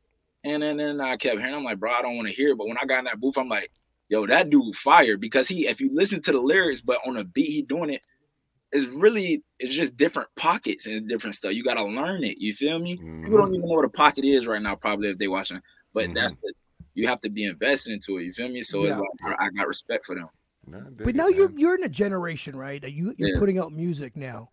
and 0.43 0.63
then, 0.63 0.79
then 0.79 1.01
I 1.01 1.17
kept 1.17 1.39
hearing, 1.39 1.55
I'm 1.55 1.65
like, 1.65 1.79
bro, 1.79 1.93
I 1.93 2.03
don't 2.03 2.17
want 2.17 2.29
to 2.29 2.35
hear 2.35 2.51
it. 2.51 2.59
But 2.59 2.67
when 2.67 2.79
I 2.81 2.87
got 2.87 3.01
in 3.01 3.05
that 3.05 3.21
booth, 3.21 3.37
I'm 3.37 3.49
like, 3.49 3.71
yo, 4.09 4.27
that 4.27 4.51
dude 4.51 4.77
fire 4.77 5.17
because 5.17 5.49
he, 5.49 5.67
if 5.67 5.81
you 5.81 5.91
listen 5.93 6.23
to 6.23 6.33
the 6.33 6.41
lyrics, 6.41 6.81
but 6.81 6.99
on 7.07 7.17
a 7.17 7.25
beat, 7.25 7.51
he 7.51 7.63
doing 7.63 7.91
it, 7.91 8.03
it's 8.73 8.87
really, 8.87 9.43
it's 9.59 9.75
just 9.75 9.97
different 9.97 10.29
pockets 10.37 10.87
and 10.87 11.09
different 11.09 11.37
stuff. 11.37 11.53
You 11.53 11.63
got 11.63 11.79
to 11.79 11.85
learn 11.85 12.25
it. 12.25 12.39
You 12.39 12.53
feel 12.53 12.79
me? 12.79 12.97
People 12.97 13.39
Mhm. 13.39 13.39
don't 13.39 13.55
even 13.55 13.69
know 13.69 13.77
what 13.77 13.85
a 13.85 13.91
pocket 13.91 14.25
is 14.25 14.47
right 14.47 14.63
now, 14.63 14.75
probably 14.75 15.11
if 15.11 15.19
they 15.19 15.29
watching. 15.29 15.61
But 15.93 16.09
Mhm. 16.09 16.15
that's 16.15 16.35
the, 16.37 16.53
you 16.97 17.07
have 17.07 17.21
to 17.21 17.29
be 17.29 17.45
invested 17.45 17.93
into 17.93 18.19
it. 18.19 18.25
You 18.25 18.33
feel 18.33 18.49
me? 18.49 18.63
So 18.63 18.85
it's 18.85 18.97
like, 18.97 19.39
I, 19.39 19.47
I 19.47 19.51
got 19.51 19.69
respect 19.69 20.07
for 20.07 20.15
them. 20.15 20.29
Nah, 20.67 20.81
dig 20.81 21.05
But 21.05 21.09
it, 21.11 21.17
now 21.17 21.29
you're 21.29 21.53
you're 21.57 21.77
in 21.77 21.85
a 21.85 21.89
generation, 21.89 22.57
right? 22.57 22.83
You 22.83 23.15
you're 23.17 23.29
Yeah. 23.29 23.39
putting 23.39 23.59
out 23.59 23.73
music 23.73 24.17
now, 24.17 24.51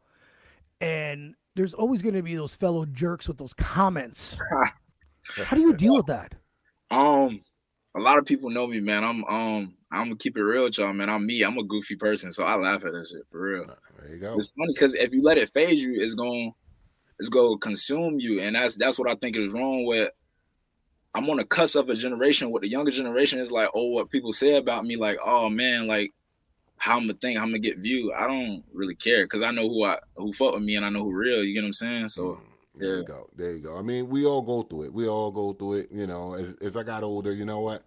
and 0.81 1.35
there's 1.55 1.73
always 1.73 2.01
going 2.01 2.15
to 2.15 2.21
be 2.21 2.35
those 2.35 2.53
fellow 2.53 2.85
jerks 2.85 3.27
with 3.27 3.37
those 3.37 3.53
comments. 3.53 4.37
How 5.45 5.55
do 5.55 5.61
you 5.61 5.73
deal 5.73 5.95
with 5.95 6.07
that? 6.07 6.35
Um, 6.91 7.41
a 7.95 7.99
lot 7.99 8.19
of 8.19 8.25
people 8.25 8.49
know 8.49 8.67
me, 8.67 8.81
man. 8.81 9.03
I'm 9.03 9.23
um, 9.25 9.75
I'm 9.89 10.05
gonna 10.07 10.17
keep 10.17 10.35
it 10.37 10.43
real 10.43 10.65
with 10.65 10.77
y'all, 10.77 10.93
man. 10.93 11.09
I'm 11.09 11.25
me. 11.25 11.43
I'm 11.43 11.57
a 11.57 11.63
goofy 11.63 11.95
person, 11.95 12.31
so 12.33 12.43
I 12.43 12.55
laugh 12.55 12.83
at 12.85 12.91
that 12.91 13.07
shit 13.09 13.25
for 13.31 13.41
real. 13.41 13.65
There 13.99 14.13
you 14.13 14.19
go. 14.19 14.35
It's 14.37 14.51
funny 14.57 14.73
because 14.73 14.95
if 14.95 15.13
you 15.13 15.23
let 15.23 15.37
it 15.37 15.53
phase 15.53 15.81
you, 15.81 15.93
it's 15.95 16.13
going 16.13 16.51
to 16.51 16.55
it's 17.19 17.29
gonna 17.29 17.57
consume 17.57 18.19
you, 18.19 18.41
and 18.41 18.55
that's 18.55 18.75
that's 18.75 18.99
what 18.99 19.09
I 19.09 19.15
think 19.15 19.37
is 19.37 19.53
wrong 19.53 19.85
with. 19.85 20.09
I'm 21.15 21.29
on 21.29 21.37
the 21.37 21.45
cusp 21.45 21.75
of 21.75 21.89
a 21.89 21.95
generation. 21.95 22.51
What 22.51 22.61
the 22.61 22.69
younger 22.69 22.91
generation 22.91 23.39
is 23.39 23.51
like, 23.51 23.69
oh, 23.73 23.87
what 23.87 24.09
people 24.09 24.33
say 24.33 24.55
about 24.55 24.85
me, 24.85 24.95
like, 24.95 25.17
oh 25.23 25.49
man, 25.49 25.87
like 25.87 26.11
how 26.77 26.97
I'm 26.97 27.03
gonna 27.03 27.13
think, 27.21 27.37
how 27.37 27.43
I'm 27.43 27.49
gonna 27.49 27.59
get 27.59 27.77
viewed. 27.77 28.13
I 28.13 28.27
don't 28.27 28.63
really 28.73 28.95
care 28.95 29.25
because 29.25 29.41
I 29.41 29.51
know 29.51 29.69
who 29.69 29.85
I 29.85 29.99
who 30.15 30.33
fuck 30.33 30.53
with 30.53 30.63
me, 30.63 30.75
and 30.75 30.85
I 30.85 30.89
know 30.89 31.03
who 31.03 31.13
real. 31.13 31.43
You 31.43 31.53
get 31.53 31.61
what 31.61 31.67
I'm 31.67 31.73
saying? 31.73 32.07
So 32.09 32.23
mm, 32.23 32.39
There 32.75 32.97
you 32.97 33.03
go. 33.05 33.29
There 33.35 33.51
you 33.53 33.59
go. 33.59 33.77
I 33.77 33.81
mean, 33.81 34.09
we 34.09 34.25
all 34.25 34.41
go 34.41 34.63
through 34.63 34.83
it. 34.83 34.93
We 34.93 35.07
all 35.07 35.31
go 35.31 35.53
through 35.53 35.75
it. 35.75 35.89
You 35.91 36.07
know, 36.07 36.33
as, 36.33 36.55
as 36.61 36.77
I 36.77 36.83
got 36.83 37.03
older, 37.03 37.31
you 37.31 37.45
know 37.45 37.59
what? 37.59 37.83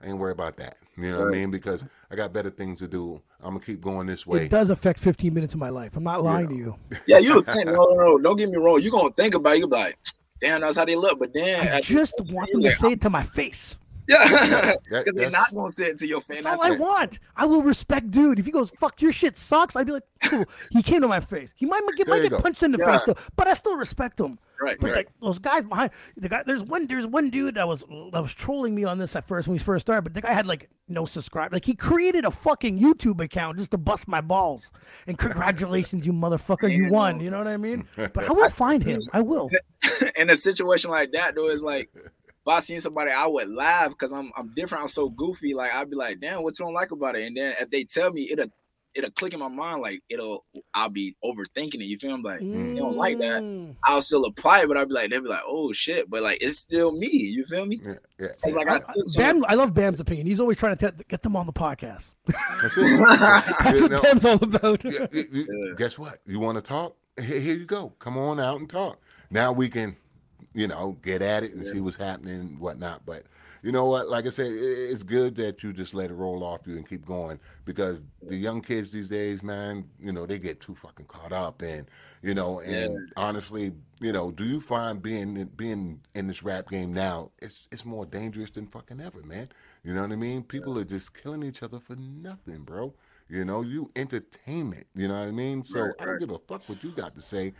I 0.00 0.06
ain't 0.06 0.18
worry 0.18 0.32
about 0.32 0.56
that. 0.58 0.76
You 0.96 1.12
know 1.12 1.18
what 1.20 1.28
I 1.28 1.30
mean? 1.30 1.50
Because 1.50 1.84
I 2.10 2.16
got 2.16 2.32
better 2.32 2.50
things 2.50 2.80
to 2.80 2.88
do. 2.88 3.20
I'm 3.40 3.54
gonna 3.54 3.64
keep 3.64 3.80
going 3.80 4.06
this 4.06 4.26
way. 4.26 4.44
It 4.44 4.50
does 4.50 4.70
affect 4.70 4.98
15 5.00 5.32
minutes 5.32 5.54
of 5.54 5.60
my 5.60 5.70
life. 5.70 5.96
I'm 5.96 6.04
not 6.04 6.22
lying 6.22 6.48
to 6.48 6.54
you. 6.54 6.76
yeah, 7.06 7.18
you 7.18 7.42
think 7.42 7.66
no, 7.66 7.72
no, 7.72 7.94
no, 7.94 8.18
don't 8.18 8.36
get 8.36 8.50
me 8.50 8.56
wrong. 8.56 8.80
You 8.82 8.90
gonna 8.90 9.12
think 9.12 9.34
about 9.34 9.56
it. 9.56 9.60
You 9.60 9.68
be 9.68 9.76
like, 9.76 9.98
damn, 10.40 10.60
that's 10.60 10.76
how 10.76 10.84
they 10.84 10.96
look. 10.96 11.18
But 11.18 11.32
then 11.32 11.68
I 11.68 11.80
just 11.80 12.14
want 12.26 12.50
them 12.52 12.62
to 12.62 12.72
say 12.72 12.92
it 12.92 13.00
to 13.02 13.10
my 13.10 13.22
face. 13.22 13.76
Yeah, 14.08 14.26
That- 14.28 14.78
because 14.90 15.14
they're 15.14 15.30
not 15.30 15.54
gonna 15.54 15.70
say 15.70 15.90
it 15.90 15.98
to 15.98 16.06
your 16.06 16.20
face. 16.22 16.42
That's 16.44 16.56
all 16.58 16.62
I 16.62 16.70
want. 16.70 17.18
I 17.36 17.44
will 17.44 17.62
respect 17.62 18.10
dude. 18.10 18.38
If 18.38 18.46
he 18.46 18.50
goes, 18.52 18.70
fuck, 18.78 19.00
your 19.02 19.12
shit 19.12 19.36
sucks, 19.36 19.76
I'd 19.76 19.86
be 19.86 19.92
like, 19.92 20.02
cool. 20.24 20.44
He 20.70 20.82
came 20.82 21.02
to 21.02 21.08
my 21.08 21.20
face. 21.20 21.52
He 21.56 21.66
might 21.66 21.82
get, 21.96 22.08
might 22.08 22.28
get 22.28 22.40
punched 22.42 22.62
in 22.62 22.72
the 22.72 22.78
Yeah. 22.78 22.92
face 22.92 23.02
though, 23.06 23.16
but 23.36 23.46
I 23.46 23.54
still 23.54 23.76
respect 23.76 24.18
him. 24.18 24.38
Right, 24.60 24.76
But 24.80 24.88
right. 24.88 24.96
like 24.96 25.08
those 25.22 25.38
guys 25.38 25.64
behind 25.66 25.92
the 26.16 26.28
guy, 26.28 26.42
there's 26.44 26.64
one, 26.64 26.88
there's 26.88 27.06
one 27.06 27.30
dude 27.30 27.54
that 27.54 27.68
was 27.68 27.82
that 28.12 28.20
was 28.20 28.34
trolling 28.34 28.74
me 28.74 28.82
on 28.82 28.98
this 28.98 29.14
at 29.14 29.28
first 29.28 29.46
when 29.46 29.52
we 29.52 29.58
first 29.60 29.86
started. 29.86 30.02
But 30.02 30.14
the 30.14 30.20
guy 30.20 30.32
had 30.32 30.48
like 30.48 30.68
no 30.88 31.04
subscribe. 31.04 31.52
Like 31.52 31.64
he 31.64 31.74
created 31.76 32.24
a 32.24 32.32
fucking 32.32 32.76
YouTube 32.80 33.22
account 33.22 33.58
just 33.58 33.70
to 33.70 33.78
bust 33.78 34.08
my 34.08 34.20
balls. 34.20 34.72
And 35.06 35.16
congratulations, 35.16 36.04
you 36.04 36.12
motherfucker, 36.12 36.74
you 36.74 36.90
won. 36.90 37.20
You 37.20 37.30
know 37.30 37.38
what 37.38 37.46
I 37.46 37.56
mean? 37.56 37.86
But 37.96 38.24
I 38.28 38.32
will 38.32 38.50
find 38.50 38.82
him. 38.82 39.02
I 39.12 39.20
will. 39.20 39.48
in 40.16 40.28
a 40.30 40.36
situation 40.36 40.90
like 40.90 41.12
that, 41.12 41.36
though, 41.36 41.48
it's 41.50 41.62
like 41.62 41.90
if 42.48 42.54
I 42.56 42.60
seen 42.60 42.80
somebody, 42.80 43.10
I 43.10 43.26
would 43.26 43.50
laugh 43.50 43.90
because 43.90 44.12
I'm 44.12 44.30
I'm 44.36 44.52
different. 44.54 44.82
I'm 44.84 44.90
so 44.90 45.08
goofy. 45.08 45.54
Like 45.54 45.72
I'd 45.74 45.90
be 45.90 45.96
like, 45.96 46.20
damn, 46.20 46.42
what 46.42 46.58
you 46.58 46.64
don't 46.64 46.74
like 46.74 46.90
about 46.90 47.16
it? 47.16 47.26
And 47.26 47.36
then 47.36 47.54
if 47.60 47.70
they 47.70 47.84
tell 47.84 48.12
me, 48.12 48.30
it'll 48.30 48.46
it'll 48.94 49.10
click 49.10 49.32
in 49.34 49.38
my 49.38 49.48
mind. 49.48 49.82
Like 49.82 50.00
it'll, 50.08 50.44
I'll 50.74 50.88
be 50.88 51.14
overthinking 51.24 51.74
it. 51.74 51.84
You 51.84 51.98
feel 51.98 52.16
me? 52.16 52.22
Like 52.24 52.40
you 52.40 52.74
don't 52.76 52.96
like 52.96 53.18
that. 53.20 53.42
Mm. 53.42 53.74
I'll 53.84 54.02
still 54.02 54.24
apply 54.24 54.62
it, 54.62 54.68
but 54.68 54.76
I'll 54.76 54.86
be 54.86 54.94
like, 54.94 55.10
they'll 55.10 55.20
be 55.22 55.28
like, 55.28 55.42
oh 55.46 55.72
shit, 55.72 56.08
but 56.10 56.22
like 56.22 56.38
it's 56.40 56.58
still 56.58 56.90
me. 56.92 57.08
You 57.08 57.44
feel 57.44 57.66
me? 57.66 57.80
Yeah, 57.84 57.94
yeah. 58.18 58.26
It's 58.28 58.46
like 58.46 58.68
I 58.68 58.76
I- 58.76 58.78
took 58.78 59.14
Bam, 59.14 59.44
I 59.46 59.54
love 59.54 59.74
Bam's 59.74 60.00
opinion. 60.00 60.26
He's 60.26 60.40
always 60.40 60.56
trying 60.58 60.76
to 60.76 60.90
te- 60.90 61.04
get 61.08 61.22
them 61.22 61.36
on 61.36 61.46
the 61.46 61.52
podcast. 61.52 62.10
That's. 62.26 62.74
That's 62.74 63.80
what 63.82 63.90
know, 63.90 64.00
Bam's 64.02 64.24
all 64.24 64.42
about. 64.42 64.84
you- 64.84 65.08
you- 65.12 65.28
you- 65.32 65.46
Yeah. 65.68 65.74
Guess 65.76 65.98
what? 65.98 66.18
You 66.26 66.40
want 66.40 66.56
to 66.56 66.62
talk? 66.62 66.96
Here, 67.20 67.40
here 67.40 67.54
you 67.56 67.66
go. 67.66 67.90
Come 67.98 68.16
on 68.16 68.40
out 68.40 68.58
and 68.60 68.70
talk. 68.70 69.00
Now 69.30 69.52
we 69.52 69.68
can, 69.68 69.96
you 70.54 70.66
know, 70.66 70.98
get 71.02 71.22
at 71.22 71.42
it 71.44 71.54
and 71.54 71.66
see 71.66 71.80
what's 71.80 71.96
happening 71.96 72.40
and 72.40 72.58
whatnot. 72.58 73.04
But 73.06 73.24
you 73.62 73.72
know 73.72 73.86
what? 73.86 74.08
Like 74.08 74.26
I 74.26 74.30
said, 74.30 74.50
it's 74.52 75.02
good 75.02 75.34
that 75.36 75.62
you 75.62 75.72
just 75.72 75.94
let 75.94 76.10
it 76.10 76.14
roll 76.14 76.44
off 76.44 76.66
you 76.66 76.76
and 76.76 76.88
keep 76.88 77.04
going 77.04 77.40
because 77.64 78.00
the 78.28 78.36
young 78.36 78.60
kids 78.62 78.90
these 78.90 79.08
days, 79.08 79.42
man, 79.42 79.88
you 79.98 80.12
know, 80.12 80.26
they 80.26 80.38
get 80.38 80.60
too 80.60 80.74
fucking 80.74 81.06
caught 81.06 81.32
up 81.32 81.62
and 81.62 81.88
you 82.22 82.34
know, 82.34 82.60
and 82.60 83.00
honestly, 83.16 83.72
you 84.00 84.12
know, 84.12 84.30
do 84.30 84.44
you 84.44 84.60
find 84.60 85.02
being 85.02 85.36
in- 85.36 85.48
being 85.48 86.00
in 86.14 86.26
this 86.26 86.42
rap 86.42 86.68
game 86.68 86.92
now? 86.92 87.30
It's 87.40 87.66
it's 87.70 87.84
more 87.84 88.06
dangerous 88.06 88.50
than 88.50 88.66
fucking 88.66 89.00
ever, 89.00 89.22
man. 89.22 89.48
You 89.84 89.94
know 89.94 90.02
what 90.02 90.12
I 90.12 90.16
mean? 90.16 90.42
People 90.42 90.78
are 90.78 90.84
just 90.84 91.14
killing 91.14 91.42
each 91.42 91.62
other 91.62 91.80
for 91.80 91.96
nothing, 91.96 92.62
bro. 92.64 92.94
You 93.28 93.44
know, 93.44 93.62
you 93.62 93.90
entertainment. 93.96 94.86
You 94.94 95.08
know 95.08 95.18
what 95.18 95.28
I 95.28 95.32
mean? 95.32 95.62
So 95.62 95.80
Right, 95.80 95.94
I 96.00 96.04
don't 96.06 96.18
give 96.18 96.30
a 96.30 96.38
fuck 96.38 96.68
what 96.68 96.82
you 96.82 96.92
got 96.92 97.14
to 97.14 97.20
say. 97.20 97.54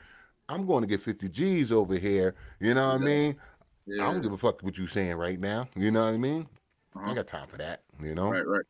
I'm 0.48 0.66
going 0.66 0.80
to 0.82 0.86
get 0.86 1.02
50 1.02 1.28
G's 1.28 1.72
over 1.72 1.96
here. 1.96 2.34
You 2.60 2.74
know 2.74 2.88
what 2.88 3.02
I 3.02 3.04
mean? 3.04 3.36
I 3.88 3.94
Yeah. 3.96 4.04
don't 4.04 4.22
give 4.22 4.32
a 4.32 4.38
fuck 4.38 4.62
what 4.62 4.78
you 4.78 4.86
saying 4.86 5.16
right 5.16 5.38
now. 5.38 5.68
You 5.76 5.90
know 5.90 6.04
what 6.06 6.14
I 6.14 6.18
mean? 6.18 6.46
I 6.94 6.98
Uh-huh. 6.98 7.08
ain't 7.08 7.16
got 7.16 7.26
time 7.26 7.48
for 7.48 7.58
that. 7.58 7.82
You 8.02 8.14
know. 8.14 8.30
Right, 8.30 8.46
right. 8.46 8.64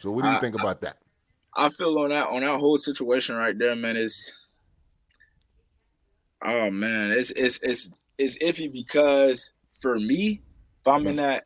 So 0.00 0.10
what 0.10 0.22
do 0.22 0.28
you 0.28 0.34
I- 0.36 0.40
think 0.40 0.54
about 0.54 0.80
that? 0.82 0.98
I 1.58 1.70
feel 1.70 1.98
on 1.98 2.10
that 2.10 2.26
on 2.28 2.42
that 2.42 2.58
whole 2.60 2.76
situation 2.76 3.34
right 3.36 3.56
there, 3.58 3.74
man. 3.74 3.96
Is 3.96 4.30
oh 6.44 6.70
man, 6.70 7.12
it's 7.12 7.30
it's 7.30 7.58
it's 7.62 7.90
it's 8.18 8.36
iffy 8.38 8.70
because 8.70 9.52
for 9.80 9.98
me, 9.98 10.42
if 10.80 10.86
I'm 10.86 11.06
in 11.06 11.16
that 11.16 11.44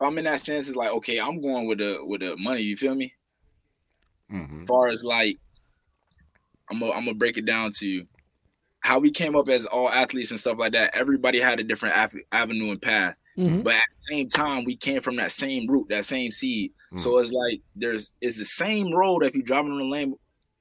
if 0.00 0.06
I'm 0.06 0.16
in 0.16 0.24
that 0.24 0.40
stance, 0.40 0.68
it's 0.68 0.76
like 0.76 0.90
okay, 0.92 1.20
I'm 1.20 1.42
going 1.42 1.66
with 1.66 1.78
the 1.78 1.98
with 2.02 2.22
the 2.22 2.36
money. 2.38 2.62
You 2.62 2.76
feel 2.76 2.94
me? 2.94 3.12
hmm 4.30 4.62
As 4.62 4.66
far 4.68 4.88
as 4.88 5.04
like, 5.04 5.38
I'm 6.70 6.80
gonna 6.80 6.92
I'm 6.92 7.04
gonna 7.04 7.14
break 7.18 7.36
it 7.36 7.44
down 7.44 7.70
to 7.72 7.86
you. 7.86 8.06
How 8.84 8.98
we 8.98 9.10
came 9.10 9.34
up 9.34 9.48
as 9.48 9.64
all 9.64 9.88
athletes 9.88 10.30
and 10.30 10.38
stuff 10.38 10.58
like 10.58 10.72
that. 10.72 10.94
Everybody 10.94 11.40
had 11.40 11.58
a 11.58 11.64
different 11.64 11.96
av- 11.96 12.20
avenue 12.32 12.70
and 12.70 12.80
path. 12.82 13.16
Mhm. 13.38 13.64
But 13.64 13.76
at 13.76 13.82
the 13.90 13.96
same 13.96 14.28
time, 14.28 14.64
we 14.64 14.76
came 14.76 15.00
from 15.00 15.16
that 15.16 15.32
same 15.32 15.66
root, 15.66 15.88
that 15.88 16.04
same 16.04 16.30
seed. 16.30 16.70
Mm. 16.92 16.98
So 17.00 17.16
it's 17.18 17.32
like 17.32 17.62
there's 17.74 18.12
it's 18.20 18.36
the 18.36 18.44
same 18.44 18.92
road 18.92 19.24
if 19.24 19.34
you're 19.34 19.42
driving 19.42 19.72
on 19.72 19.78
the 19.78 19.84
lane, 19.86 20.14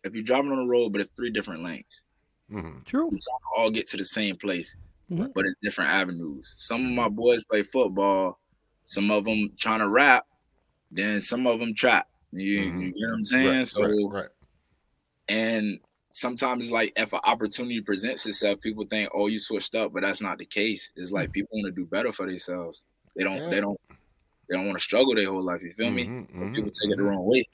if 0.06 0.14
you're 0.14 0.24
driving 0.24 0.52
on 0.52 0.58
the 0.66 0.72
road, 0.72 0.94
but 0.94 1.02
it's 1.02 1.10
three 1.18 1.32
different 1.32 1.64
lanes. 1.64 2.02
hmm 2.50 2.80
True. 2.86 3.08
We 3.10 3.20
all 3.58 3.70
get 3.72 3.88
to 3.90 3.98
the 3.98 4.06
same 4.06 4.38
place, 4.38 4.76
Mhm. 5.12 5.34
but 5.36 5.46
it's 5.46 5.58
different 5.62 5.92
avenues. 5.92 6.56
Some 6.58 6.86
of 6.86 6.92
my 6.92 7.10
boys 7.10 7.44
play 7.50 7.64
football, 7.64 8.40
some 8.86 9.12
of 9.12 9.26
them 9.26 9.50
trying 9.60 9.80
to 9.80 9.90
rap, 9.90 10.26
then 10.92 11.20
some 11.20 11.46
of 11.46 11.60
them 11.60 11.74
trap. 11.76 12.08
You, 12.32 12.60
Mhm. 12.62 12.82
you 12.96 13.06
know 13.06 13.10
what 13.12 13.18
I'm 13.18 13.24
saying? 13.26 13.48
Right, 13.58 13.68
so 13.68 13.82
right, 13.82 14.22
right. 14.22 14.30
and 15.30 15.80
sometimes 16.14 16.66
it's 16.66 16.72
like 16.72 16.94
if 16.96 17.12
an 17.12 17.20
opportunity 17.24 17.82
presents 17.82 18.26
itself, 18.26 18.62
people 18.62 18.86
think, 18.90 19.10
"Oh, 19.14 19.28
you 19.28 19.40
switched 19.40 19.76
up," 19.76 19.92
but 19.92 20.04
that's 20.04 20.22
not 20.22 20.38
the 20.38 20.46
case. 20.46 20.94
It's 20.96 21.12
like 21.12 21.34
people 21.34 21.58
want 21.58 21.76
to 21.76 21.82
do 21.82 21.86
better 21.86 22.14
for 22.14 22.26
themselves. 22.26 22.84
They 23.16 23.24
don't. 23.24 23.38
Yeah. 23.38 23.50
They 23.50 23.62
don't. 23.62 23.80
They 24.48 24.56
don't 24.56 24.68
want 24.68 24.78
to 24.78 24.84
struggle 24.84 25.16
their 25.16 25.30
whole 25.30 25.44
life. 25.44 25.62
You 25.62 25.74
feel 25.74 25.92
me? 25.92 26.06
Mhm, 26.06 26.32
mhm, 26.32 26.56
people 26.56 26.72
take 26.72 26.92
it 26.92 26.98
the 26.98 27.04
mhm. 27.04 27.10
wrong 27.10 27.26
way. 27.26 27.46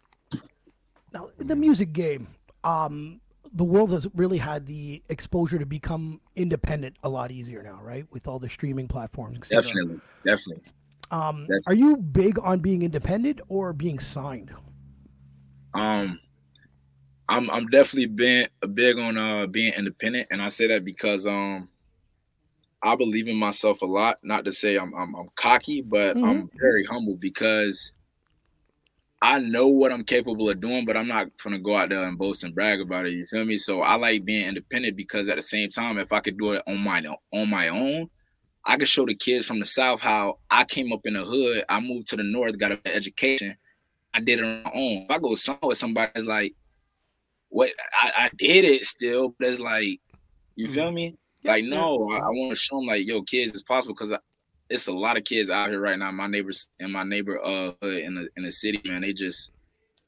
Now, 1.13 1.29
in 1.39 1.47
the 1.47 1.55
music 1.55 1.93
game, 1.93 2.27
um, 2.63 3.21
the 3.53 3.63
world 3.63 3.91
has 3.91 4.07
really 4.13 4.37
had 4.37 4.65
the 4.67 5.01
exposure 5.09 5.57
to 5.57 5.65
become 5.65 6.21
independent 6.35 6.97
a 7.03 7.09
lot 7.09 7.31
easier 7.31 7.63
now, 7.63 7.79
right? 7.81 8.05
With 8.11 8.27
all 8.27 8.39
the 8.39 8.49
streaming 8.49 8.87
platforms. 8.87 9.49
Definitely, 9.49 10.01
definitely. 10.23 10.63
Um, 11.11 11.47
Definitely. 11.47 11.63
are 11.65 11.73
you 11.73 11.97
big 11.97 12.37
on 12.39 12.59
being 12.59 12.83
independent 12.83 13.41
or 13.47 13.73
being 13.73 13.99
signed? 13.99 14.53
Um, 15.73 16.19
I'm 17.29 17.49
I'm 17.51 17.67
definitely 17.67 18.07
been 18.07 18.47
big 18.73 18.97
on 18.97 19.17
uh 19.17 19.45
being 19.45 19.73
independent, 19.73 20.27
and 20.31 20.41
I 20.41 20.49
say 20.49 20.67
that 20.67 20.83
because 20.83 21.27
um 21.27 21.69
I 22.81 22.95
believe 22.95 23.27
in 23.27 23.37
myself 23.37 23.81
a 23.81 23.85
lot. 23.85 24.17
Not 24.23 24.45
to 24.45 24.51
say 24.51 24.77
I'm 24.77 24.93
I'm, 24.95 25.15
I'm 25.15 25.29
cocky, 25.35 25.81
but 25.81 26.17
I'm 26.17 26.49
very 26.59 26.85
humble 26.85 27.15
because 27.15 27.91
I 29.21 29.39
know 29.39 29.67
what 29.67 29.91
I'm 29.91 30.03
capable 30.03 30.49
of 30.49 30.59
doing, 30.59 30.85
but 30.85 30.97
I'm 30.97 31.07
not 31.07 31.27
gonna 31.43 31.59
go 31.59 31.77
out 31.77 31.89
there 31.89 32.03
and 32.03 32.17
boast 32.17 32.43
and 32.43 32.55
brag 32.55 32.81
about 32.81 33.05
it. 33.05 33.11
You 33.11 33.25
feel 33.27 33.45
me? 33.45 33.57
So 33.59 33.81
I 33.81 33.95
like 33.95 34.25
being 34.25 34.47
independent 34.47 34.97
because 34.97 35.29
at 35.29 35.35
the 35.35 35.41
same 35.43 35.69
time, 35.69 35.99
if 35.99 36.11
I 36.11 36.21
could 36.21 36.37
do 36.37 36.53
it 36.53 36.63
on 36.67 36.79
my 36.79 37.03
on 37.31 37.49
my 37.49 37.67
own, 37.67 38.09
I 38.65 38.77
could 38.77 38.87
show 38.87 39.05
the 39.05 39.15
kids 39.15 39.45
from 39.45 39.59
the 39.59 39.65
south 39.65 39.99
how 39.99 40.39
I 40.49 40.63
came 40.63 40.91
up 40.93 41.01
in 41.05 41.13
the 41.13 41.25
hood. 41.25 41.63
I 41.69 41.79
moved 41.79 42.07
to 42.07 42.15
the 42.15 42.23
north, 42.23 42.57
got 42.57 42.71
an 42.71 42.79
education. 42.85 43.55
I 44.15 44.19
did 44.19 44.39
it 44.39 44.45
on 44.45 44.63
my 44.63 44.71
own. 44.73 44.91
If 45.03 45.11
I 45.11 45.19
go 45.19 45.35
somewhere 45.35 45.67
with 45.67 45.77
somebody 45.77 46.11
that's 46.15 46.25
like, 46.25 46.55
what 47.49 47.71
I, 47.93 48.11
I 48.25 48.29
did 48.37 48.65
it 48.65 48.85
still, 48.85 49.35
but 49.39 49.47
it's 49.49 49.59
like, 49.59 49.99
you 50.55 50.69
feel 50.71 50.91
me? 50.91 51.15
like, 51.43 51.63
no, 51.63 52.09
I, 52.11 52.17
I 52.17 52.29
want 52.29 52.51
to 52.51 52.55
show 52.59 52.77
them 52.77 52.85
like, 52.85 53.05
yo, 53.05 53.21
kids, 53.21 53.51
it's 53.51 53.63
possible 53.63 53.95
because 53.95 54.13
it's 54.69 54.87
a 54.87 54.91
lot 54.91 55.17
of 55.17 55.23
kids 55.23 55.49
out 55.49 55.69
here 55.69 55.79
right 55.79 55.97
now. 55.97 56.11
My 56.11 56.27
neighbors 56.27 56.67
in 56.79 56.91
my 56.91 57.03
neighbor 57.03 57.43
uh 57.43 57.71
in 57.87 58.15
the 58.15 58.27
in 58.37 58.43
the 58.43 58.51
city, 58.51 58.81
man, 58.85 59.01
they 59.01 59.13
just 59.13 59.51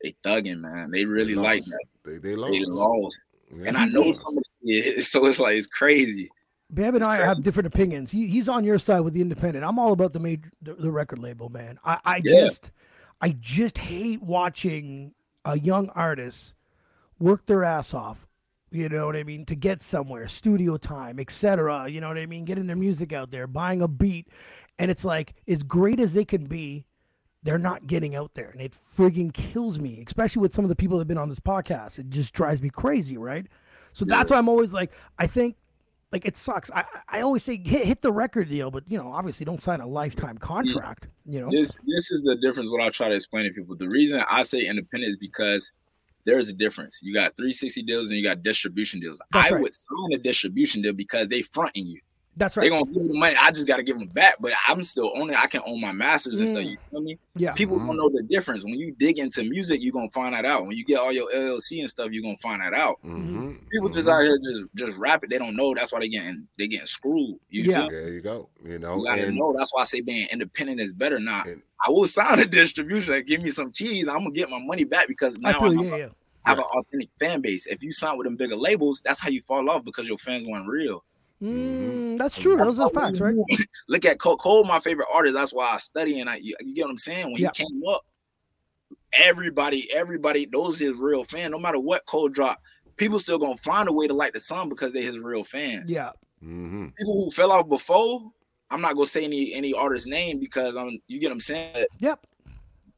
they 0.04 0.16
thugging, 0.24 0.60
man. 0.60 0.92
They 0.92 1.06
really 1.06 1.34
They 1.36 1.40
like 1.42 1.64
that. 1.66 1.86
They, 2.06 2.18
they 2.18 2.36
lost. 2.36 2.52
They 2.54 2.66
lost, 2.66 3.26
Yeah. 3.56 3.68
and 3.68 3.78
I 3.78 3.86
know 3.86 4.12
some 4.12 4.38
of 4.38 4.44
the 4.62 5.00
so 5.02 5.26
it's 5.26 5.40
like 5.40 5.56
it's 5.56 5.68
crazy. 5.68 6.30
Bam 6.70 6.96
and 6.96 7.04
I 7.04 7.18
have 7.18 7.44
different 7.44 7.68
opinions. 7.68 8.12
He, 8.12 8.28
he's 8.28 8.48
on 8.48 8.64
your 8.64 8.80
side 8.80 9.02
with 9.02 9.14
the 9.14 9.20
independent. 9.22 9.66
I'm 9.66 9.78
all 9.78 9.92
about 9.92 10.14
the 10.14 10.22
major, 10.22 10.50
the, 10.62 10.74
the 10.74 10.90
record 10.90 11.20
label, 11.20 11.50
man. 11.50 11.78
I, 11.84 12.00
I 12.06 12.22
Yeah. 12.24 12.46
just, 12.46 12.72
I 13.20 13.36
just 13.42 13.78
hate 13.78 14.22
watching 14.24 15.14
a 15.44 15.60
young 15.60 15.90
artist 15.90 16.54
work 17.22 17.46
their 17.46 17.64
ass 17.64 17.94
off. 17.94 18.28
You 18.72 18.88
know 18.88 19.06
what 19.06 19.18
I 19.18 19.24
mean? 19.24 19.46
To 19.46 19.56
get 19.56 19.84
somewhere, 19.84 20.28
studio 20.28 20.78
time, 20.78 21.20
etc. 21.20 21.90
You 21.90 22.00
know 22.00 22.08
what 22.08 22.18
I 22.18 22.26
mean? 22.26 22.46
Getting 22.46 22.68
their 22.68 22.76
music 22.76 23.12
out 23.12 23.30
there, 23.30 23.46
buying 23.46 23.82
a 23.82 23.88
beat, 23.88 24.30
and 24.80 24.90
it's 24.90 25.04
like 25.04 25.36
as 25.48 25.62
great 25.62 26.00
as 26.00 26.14
they 26.14 26.24
can 26.24 26.46
be, 26.46 26.86
they're 27.44 27.58
not 27.58 27.86
getting 27.86 28.16
out 28.16 28.32
there, 28.34 28.50
and 28.50 28.62
it 28.62 28.74
frigging 28.98 29.34
kills 29.34 29.78
me. 29.78 30.02
Especially 30.08 30.42
with 30.42 30.56
some 30.56 30.64
of 30.64 30.70
the 30.70 30.76
people 30.76 30.98
that 30.98 31.02
have 31.02 31.08
been 31.10 31.18
on 31.18 31.28
this 31.28 31.40
podcast, 31.40 32.00
it 32.00 32.10
just 32.10 32.34
drives 32.34 32.62
me 32.62 32.70
crazy, 32.70 33.18
right? 33.18 33.46
So 33.92 34.06
that's 34.06 34.32
why 34.32 34.38
I'm 34.38 34.48
always 34.48 34.72
like, 34.72 34.94
I 35.20 35.28
think 35.28 35.58
like 36.12 36.26
it 36.26 36.38
sucks. 36.38 36.70
I 36.72 36.86
I 37.10 37.22
always 37.22 37.44
say 37.44 37.58
hit, 37.58 37.86
hit 37.86 38.02
the 38.02 38.12
record 38.12 38.50
deal, 38.50 38.72
but 38.72 38.84
you 38.88 38.98
know, 38.98 39.12
obviously 39.12 39.46
don't 39.46 39.62
sign 39.62 39.82
a 39.82 39.88
lifetime 39.88 40.38
contract. 40.38 41.08
You 41.26 41.42
know, 41.42 41.50
This 41.52 41.76
this 41.88 42.12
is 42.12 42.22
the 42.22 42.36
difference. 42.36 42.70
What 42.70 42.82
I 42.82 42.90
try 42.90 43.10
to 43.10 43.16
explain 43.16 43.46
to 43.46 43.52
people. 43.52 43.76
The 43.76 43.90
reason 43.90 44.24
I 44.30 44.44
say 44.44 44.66
independent 44.66 45.10
is 45.10 45.18
because 45.18 45.72
there's 46.26 46.50
a 46.50 46.54
difference. 46.54 47.02
You 47.02 47.14
got 47.14 47.36
360 47.36 47.84
deals 47.84 48.10
and 48.10 48.18
you 48.18 48.24
got 48.24 48.44
distribution 48.44 49.00
deals. 49.00 49.22
That's 49.32 49.52
I 49.52 49.56
right. 49.56 49.62
would 49.62 49.76
sign 49.76 50.14
a 50.14 50.18
distribution 50.18 50.82
deal 50.82 50.94
because 50.94 51.28
they 51.28 51.42
fronting 51.42 51.88
you. 51.88 52.02
That's 52.38 52.56
right. 52.58 52.64
They're 52.64 52.72
gonna 52.72 52.86
give 52.92 53.02
me 53.04 53.08
the 53.10 53.18
money. 53.20 53.36
I 53.40 53.52
just 53.52 53.68
gotta 53.68 53.84
give 53.84 53.98
them 54.00 54.08
back. 54.08 54.36
But 54.40 54.54
I'm 54.68 54.82
still 54.84 55.12
owning. 55.16 55.36
I 55.36 55.48
can 55.48 55.62
own 55.66 55.82
my 55.82 55.92
masters 55.92 56.40
and 56.40 56.48
stuff. 56.50 56.64
Mm. 56.64 56.70
You 56.72 56.78
feel 56.90 57.02
me? 57.02 57.20
Yeah, 57.36 57.54
People 57.54 57.78
Mhm. 57.78 57.88
don't 57.88 57.98
know 57.98 58.10
the 58.10 58.24
difference. 58.24 58.64
When 58.64 58.74
you 58.76 58.94
dig 58.98 59.20
into 59.20 59.44
music, 59.44 59.82
you're 59.84 59.92
gonna 59.94 60.10
find 60.12 60.34
that 60.34 60.46
out. 60.46 60.66
When 60.66 60.76
you 60.78 60.86
get 60.86 61.00
all 61.00 61.12
your 61.12 61.30
LLC 61.34 61.82
and 61.82 61.90
stuff, 61.90 62.10
you're 62.12 62.24
gonna 62.24 62.38
find 62.38 62.62
that 62.62 62.74
out. 62.74 63.00
Mhm, 63.06 63.58
People 63.72 63.90
just 63.90 64.08
mhm. 64.08 64.14
out 64.14 64.22
here 64.24 64.38
just 64.38 64.62
just 64.76 64.98
rap 64.98 65.24
it. 65.24 65.30
They 65.30 65.38
don't 65.38 65.56
know. 65.56 65.74
That's 65.76 65.92
why 65.92 66.00
they 66.00 66.10
getting 66.10 66.48
they 66.58 66.68
getting 66.68 66.86
screwed. 66.88 67.38
You 67.50 67.64
Yeah. 67.64 67.88
There 67.90 68.10
you 68.14 68.22
go. 68.22 68.50
You 68.66 68.80
know, 68.80 68.98
You 68.98 69.06
gotta 69.06 69.26
and 69.28 69.36
know. 69.38 69.54
That's 69.58 69.74
why 69.74 69.82
I 69.82 69.86
say 69.86 70.02
being 70.02 70.28
independent 70.32 70.80
is 70.80 70.94
better. 70.94 71.20
Not 71.20 71.48
And- 71.48 71.62
I 71.86 71.90
will 71.92 72.08
sign 72.08 72.40
a 72.40 72.46
distribution 72.46 73.14
and 73.16 73.26
give 73.26 73.42
me 73.42 73.50
some 73.50 73.72
cheese. 73.72 74.08
I'm 74.08 74.20
gonna 74.20 74.32
get 74.32 74.50
my 74.50 74.60
money 74.60 74.84
back 74.84 75.08
because 75.08 75.38
now 75.40 75.50
I, 75.50 75.54
feel 75.54 75.64
have, 75.64 75.74
you. 75.74 75.82
a- 75.82 75.98
Yeah, 75.98 76.06
yeah. 76.06 76.10
have 76.46 76.58
an 76.60 76.64
authentic 76.66 77.10
fan 77.20 77.42
base. 77.42 77.66
If 77.68 77.82
you 77.84 77.92
sign 77.92 78.18
with 78.18 78.26
them 78.26 78.36
bigger 78.36 78.56
labels, 78.56 79.02
that's 79.04 79.20
how 79.20 79.30
you 79.30 79.42
fall 79.42 79.70
off 79.70 79.84
because 79.84 80.08
your 80.08 80.18
fans 80.20 80.46
weren't 80.46 80.68
real. 80.68 81.04
Mm, 81.42 82.18
that's 82.18 82.40
true. 82.40 82.56
Those 82.58 82.80
are 82.80 82.90
facts, 82.90 83.20
right? 83.20 83.34
Look 83.90 84.06
at 84.06 84.20
Cole. 84.20 84.38
Cole, 84.38 84.64
my 84.64 84.80
favorite 84.80 85.08
artist. 85.12 85.34
That's 85.34 85.54
why 85.54 85.72
I 85.74 85.78
study 85.78 86.20
and 86.20 86.30
I. 86.30 86.36
You, 86.38 86.56
you 86.60 86.76
get 86.76 86.84
what 86.84 86.92
I'm 86.92 86.98
saying? 86.98 87.32
When 87.32 87.42
Yeah. 87.42 87.50
he 87.56 87.64
came 87.66 87.82
up, 87.88 88.02
everybody, 89.14 89.92
everybody 89.94 90.48
knows 90.52 90.80
his 90.80 90.98
real 90.98 91.24
fan. 91.24 91.52
No 91.52 91.60
matter 91.60 91.80
what 91.80 92.06
Cole 92.06 92.30
dropped, 92.30 92.62
people 92.98 93.20
still 93.20 93.40
gonna 93.40 93.58
find 93.58 93.90
a 93.90 93.94
way 93.94 94.08
to 94.08 94.14
like 94.14 94.34
the 94.34 94.40
song 94.40 94.70
because 94.70 94.94
they 94.94 95.02
his 95.02 95.18
real 95.18 95.44
fans. 95.44 95.90
Yeah. 95.90 96.12
hmm 96.42 96.88
People 96.98 97.26
who 97.26 97.32
fell 97.32 97.52
off 97.52 97.68
before, 97.68 98.32
I'm 98.70 98.82
not 98.82 98.94
gonna 98.96 99.08
say 99.08 99.24
any 99.24 99.54
any 99.54 99.74
artist 99.74 100.08
name 100.08 100.40
because 100.40 100.78
I'm. 100.78 101.00
You 101.08 101.20
get 101.20 101.28
what 101.28 101.34
I'm 101.34 101.40
saying? 101.40 101.86
Yep. 102.00 102.26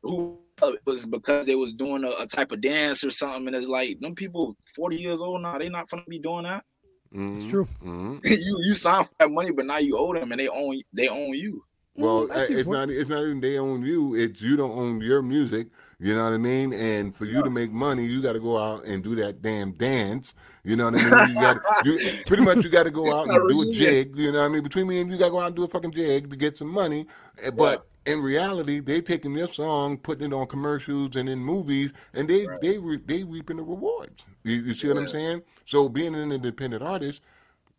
Who 0.03 0.37
it 0.61 0.79
was 0.85 1.05
because 1.05 1.45
they 1.45 1.55
was 1.55 1.73
doing 1.73 2.03
a, 2.03 2.11
a 2.11 2.27
type 2.27 2.51
of 2.51 2.61
dance 2.61 3.03
or 3.03 3.09
something, 3.09 3.47
and 3.47 3.55
it's 3.55 3.67
like 3.67 3.99
them 3.99 4.15
people 4.15 4.55
40 4.75 4.97
years 4.97 5.21
old 5.21 5.41
now. 5.41 5.57
They 5.57 5.69
not 5.69 5.89
gonna 5.89 6.03
be 6.07 6.19
doing 6.19 6.43
that. 6.43 6.63
It's 7.13 7.47
true. 7.49 7.65
hmm 7.81 8.17
you 8.23 8.57
you 8.63 8.75
signed 8.75 9.07
for 9.07 9.13
that 9.19 9.31
money, 9.31 9.51
but 9.51 9.65
now 9.65 9.77
you 9.77 9.97
owe 9.97 10.13
them, 10.13 10.31
and 10.31 10.39
they 10.39 10.47
own 10.47 10.81
they 10.93 11.07
own 11.09 11.33
you. 11.33 11.63
Well, 11.95 12.27
Mm, 12.27 12.31
I 12.35 12.47
see 12.47 12.53
it's 12.55 12.67
what- 12.67 12.77
not. 12.77 12.89
It's 12.89 13.09
not 13.09 13.21
even 13.23 13.39
they 13.39 13.57
own 13.59 13.85
you. 13.85 14.15
It's 14.15 14.41
you 14.41 14.55
don't 14.55 14.71
own 14.71 14.99
your 15.01 15.21
music. 15.21 15.67
You 15.99 16.15
know 16.15 16.23
what 16.25 16.33
I 16.33 16.37
mean? 16.37 16.73
And 16.73 17.15
for 17.15 17.25
you 17.25 17.43
to 17.43 17.49
make 17.51 17.71
money, 17.71 18.05
you 18.05 18.19
got 18.21 18.33
to 18.33 18.39
go 18.39 18.57
out 18.57 18.83
and 18.85 19.01
do 19.03 19.15
that 19.15 19.41
damn 19.41 19.71
dance. 19.73 20.33
You 20.63 20.75
know 20.75 20.85
what 20.89 20.99
I 20.99 21.25
mean? 21.27 21.29
You 21.29 21.41
got 21.41 21.57
you 21.85 21.99
pretty 22.25 22.43
much 22.43 22.63
you 22.63 22.69
got 22.69 22.83
to 22.83 22.91
go 22.91 23.13
out 23.17 23.27
and 23.29 23.47
do 23.47 23.61
a 23.61 23.71
jig. 23.71 24.17
You 24.17 24.31
know 24.31 24.39
what 24.39 24.45
I 24.45 24.49
mean? 24.49 24.63
Between 24.63 24.87
me 24.87 24.99
and 24.99 25.09
you, 25.11 25.17
got 25.17 25.25
to 25.25 25.31
go 25.31 25.39
out 25.39 25.47
and 25.47 25.55
do 25.55 25.63
a 25.63 25.67
fucking 25.67 25.91
jig 25.91 26.29
to 26.31 26.35
get 26.35 26.57
some 26.57 26.67
money. 26.69 27.05
Uh, 27.45 27.51
But 27.51 27.85
in 28.05 28.21
reality, 28.21 28.79
they 28.79 29.01
taking 29.01 29.33
your 29.33 29.47
song, 29.47 29.97
putting 29.97 30.31
it 30.31 30.33
on 30.33 30.47
commercials 30.47 31.15
and 31.15 31.29
in 31.29 31.39
movies, 31.39 31.93
and 32.13 32.29
they 32.29 32.47
they 32.61 32.77
re, 32.77 32.99
they 33.05 33.23
reaping 33.23 33.57
the 33.57 33.63
rewards. 33.63 34.25
You, 34.43 34.55
you 34.55 34.73
see 34.73 34.87
what 34.87 34.97
I'm 34.97 35.07
saying? 35.07 35.43
So 35.65 35.87
being 35.89 36.13
an 36.15 36.31
independent 36.31 36.83
artist, 36.83 37.21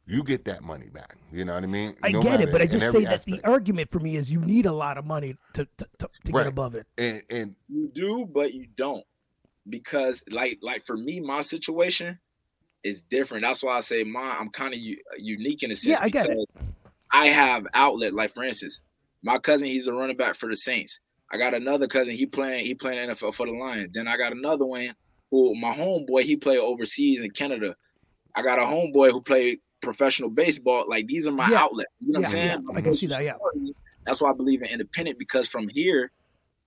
you 0.07 0.23
get 0.23 0.45
that 0.47 0.63
money 0.63 0.89
back. 0.89 1.17
You 1.33 1.45
know 1.45 1.55
what 1.55 1.65
I 1.65 1.67
mean? 1.67 1.97
I 2.03 2.11
No 2.13 2.23
get 2.23 2.41
it, 2.41 2.51
but 2.53 2.63
I 2.63 2.67
just 2.67 2.85
every 2.87 3.01
say 3.01 3.07
that 3.07 3.25
the 3.25 3.41
argument 3.45 3.91
for 3.91 4.01
me 4.01 4.17
is 4.17 4.31
you 4.31 4.41
need 4.41 4.67
a 4.67 4.73
lot 4.73 4.99
of 4.99 5.05
money 5.05 5.37
to 5.55 5.67
to, 5.79 5.87
to, 5.99 6.09
to 6.25 6.33
Right. 6.33 6.45
get 6.45 6.47
above 6.53 6.75
it. 6.75 6.87
and 6.97 7.23
and 7.31 7.55
You 7.69 7.91
do, 7.93 8.27
but 8.27 8.55
you 8.55 8.67
don't, 8.77 9.05
because 9.69 10.23
like 10.31 10.59
like 10.63 10.87
for 10.87 10.97
me, 10.97 11.21
my 11.21 11.43
situation 11.43 12.19
is 12.83 13.03
different. 13.03 13.43
That's 13.45 13.63
why 13.63 13.77
I 13.77 13.81
say 13.81 14.05
my 14.05 14.37
I'm 14.39 14.51
kind 14.51 14.73
of 14.75 14.81
u- 14.81 15.03
unique 15.19 15.63
in 15.63 15.71
a 15.71 15.77
sense. 15.77 15.99
Yeah, 15.99 16.05
I 16.05 16.09
get 16.09 16.31
it. 16.31 16.51
I 17.13 17.27
have 17.27 17.67
outlet. 17.75 18.13
Like 18.15 18.35
for 18.35 18.43
instance, 18.43 18.81
my 19.25 19.39
cousin, 19.39 19.67
he's 19.69 19.89
a 19.89 19.93
running 19.93 20.17
back 20.17 20.37
for 20.37 20.49
the 20.49 20.57
Saints. 20.57 21.01
I 21.33 21.39
got 21.39 21.55
another 21.55 21.89
cousin, 21.89 22.15
he 22.15 22.27
playing 22.27 22.67
he 22.67 22.75
playing 22.75 23.09
NFL 23.09 23.35
for 23.35 23.47
the 23.47 23.53
Lions. 23.53 23.91
Then 23.93 24.07
I 24.07 24.17
got 24.17 24.33
another 24.33 24.67
one 24.67 24.95
who 25.31 25.55
my 25.59 25.75
homeboy, 25.75 26.23
he 26.23 26.37
played 26.37 26.59
overseas 26.59 27.21
in 27.23 27.31
Canada. 27.31 27.75
I 28.37 28.43
got 28.43 28.59
a 28.59 28.63
homeboy 28.63 29.11
who 29.11 29.21
played 29.23 29.59
professional 29.83 30.31
baseball. 30.31 30.85
Like 30.89 31.07
these 31.07 31.27
are 31.27 31.33
my 31.33 31.51
Yeah. 31.51 31.63
outlets. 31.63 31.91
You 32.01 32.13
know 32.13 32.21
what 32.21 32.27
I'm 32.27 32.33
saying? 32.33 32.63
yeah, 32.71 32.77
I 32.79 32.81
can 32.83 32.95
see 32.95 33.07
that, 33.07 33.25
yeah. 33.25 33.35
That's 34.07 34.21
why 34.21 34.31
I 34.31 34.35
believe 34.35 34.61
in 34.63 34.69
independent 34.69 35.19
because 35.19 35.49
from 35.49 35.69
here, 35.69 36.13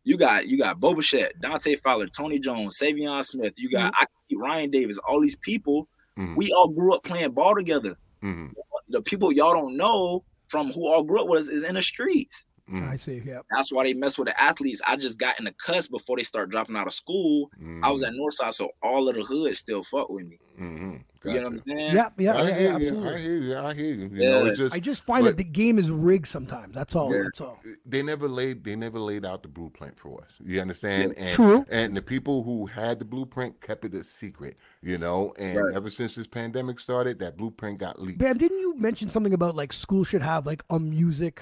you 0.03 0.17
got 0.17 0.47
you 0.47 0.57
got 0.57 0.79
Boba 0.79 1.05
Fett, 1.05 1.33
Dante 1.39 1.75
Fowler, 1.77 2.07
Tony 2.07 2.39
Jones, 2.39 2.77
Savion 2.81 3.23
Smith. 3.23 3.53
You 3.57 3.69
got 3.69 3.93
I 3.95 4.05
Ryan 4.35 4.71
Davis. 4.71 4.97
All 4.97 5.21
these 5.21 5.35
people, 5.37 5.87
Mhm. 6.17 6.35
we 6.35 6.51
all 6.51 6.69
grew 6.69 6.95
up 6.95 7.03
playing 7.03 7.31
ball 7.31 7.55
together. 7.55 7.95
mhm, 8.23 8.51
The 8.89 9.01
people 9.03 9.31
y'all 9.31 9.53
don't 9.53 9.77
know 9.77 10.23
from 10.47 10.71
who 10.71 10.87
all 10.87 11.03
grew 11.03 11.21
up 11.21 11.27
with 11.27 11.43
us 11.43 11.49
is 11.49 11.63
in 11.63 11.75
the 11.75 11.81
streets. 11.81 12.45
Mhm, 12.69 12.89
I 12.89 12.97
see. 12.97 13.21
Yeah. 13.25 13.39
That's 13.51 13.71
why 13.71 13.83
they 13.83 13.93
mess 13.93 14.17
with 14.17 14.27
the 14.27 14.41
athletes. 14.41 14.81
I 14.85 14.95
just 14.95 15.17
got 15.17 15.37
in 15.39 15.45
the 15.45 15.53
cuss 15.53 15.87
before 15.87 16.17
they 16.17 16.23
start 16.23 16.49
dropping 16.49 16.75
out 16.75 16.87
of 16.87 16.93
school. 16.93 17.49
I 17.83 17.91
was 17.91 18.03
mhm, 18.03 18.07
at 18.07 18.13
Northside, 18.13 18.53
so 18.53 18.71
all 18.81 19.07
of 19.09 19.15
the 19.15 19.23
hood 19.23 19.55
still 19.57 19.83
fuck 19.83 20.09
with 20.09 20.25
me. 20.27 20.39
Mm-hmm. 20.59 20.95
You 21.25 21.33
know 21.33 21.39
what 21.43 21.47
I'm 21.47 21.57
saying? 21.59 21.93
Yeah. 21.95 22.09
Yeah. 22.17 22.35
I 22.35 22.47
yeah, 22.47 22.57
hear 22.57 22.71
yeah 22.71 22.77
you. 22.77 23.07
I 23.09 23.17
hear 23.17 23.37
you. 23.37 23.57
I 23.57 23.73
hear 23.73 23.93
you. 23.93 24.05
You 24.05 24.09
Yeah. 24.13 24.29
know, 24.31 24.45
it's 24.45 24.57
just 24.59 24.73
I 24.75 24.79
just 24.79 25.03
find 25.03 25.23
but- 25.25 25.31
that 25.31 25.37
the 25.37 25.43
game 25.43 25.77
is 25.77 25.91
rigged 25.91 26.27
sometimes. 26.27 26.73
That's 26.73 26.95
all. 26.95 27.13
Yeah. 27.13 27.23
That's 27.23 27.41
all. 27.41 27.59
they 27.85 28.01
never 28.01 28.27
laid 28.27 28.63
they 28.63 28.75
never 28.75 28.97
laid 28.99 29.25
out 29.25 29.41
the 29.43 29.49
blueprint 29.49 29.99
for 29.99 30.21
us. 30.21 30.29
You 30.43 30.61
understand? 30.61 31.15
And 31.17 31.29
True. 31.31 31.65
and 31.69 31.95
the 31.97 32.01
people 32.01 32.43
who 32.43 32.65
had 32.65 32.97
the 32.99 33.05
blueprint 33.05 33.59
kept 33.61 33.83
it 33.85 33.93
a 33.93 34.03
secret, 34.03 34.57
you 34.81 34.97
know, 34.97 35.33
and 35.37 35.57
Right. 35.57 35.75
ever 35.75 35.89
since 35.89 36.15
this 36.15 36.27
pandemic 36.27 36.79
started, 36.79 37.19
that 37.19 37.35
blueprint 37.35 37.79
got 37.79 38.01
leaked. 38.01 38.19
Bam, 38.19 38.37
didn't 38.37 38.59
you 38.59 38.77
mention 38.77 39.09
something 39.09 39.33
about 39.33 39.55
like 39.55 39.73
school 39.73 40.03
should 40.03 40.21
have 40.21 40.45
like 40.45 40.63
a 40.69 40.79
music 40.79 41.41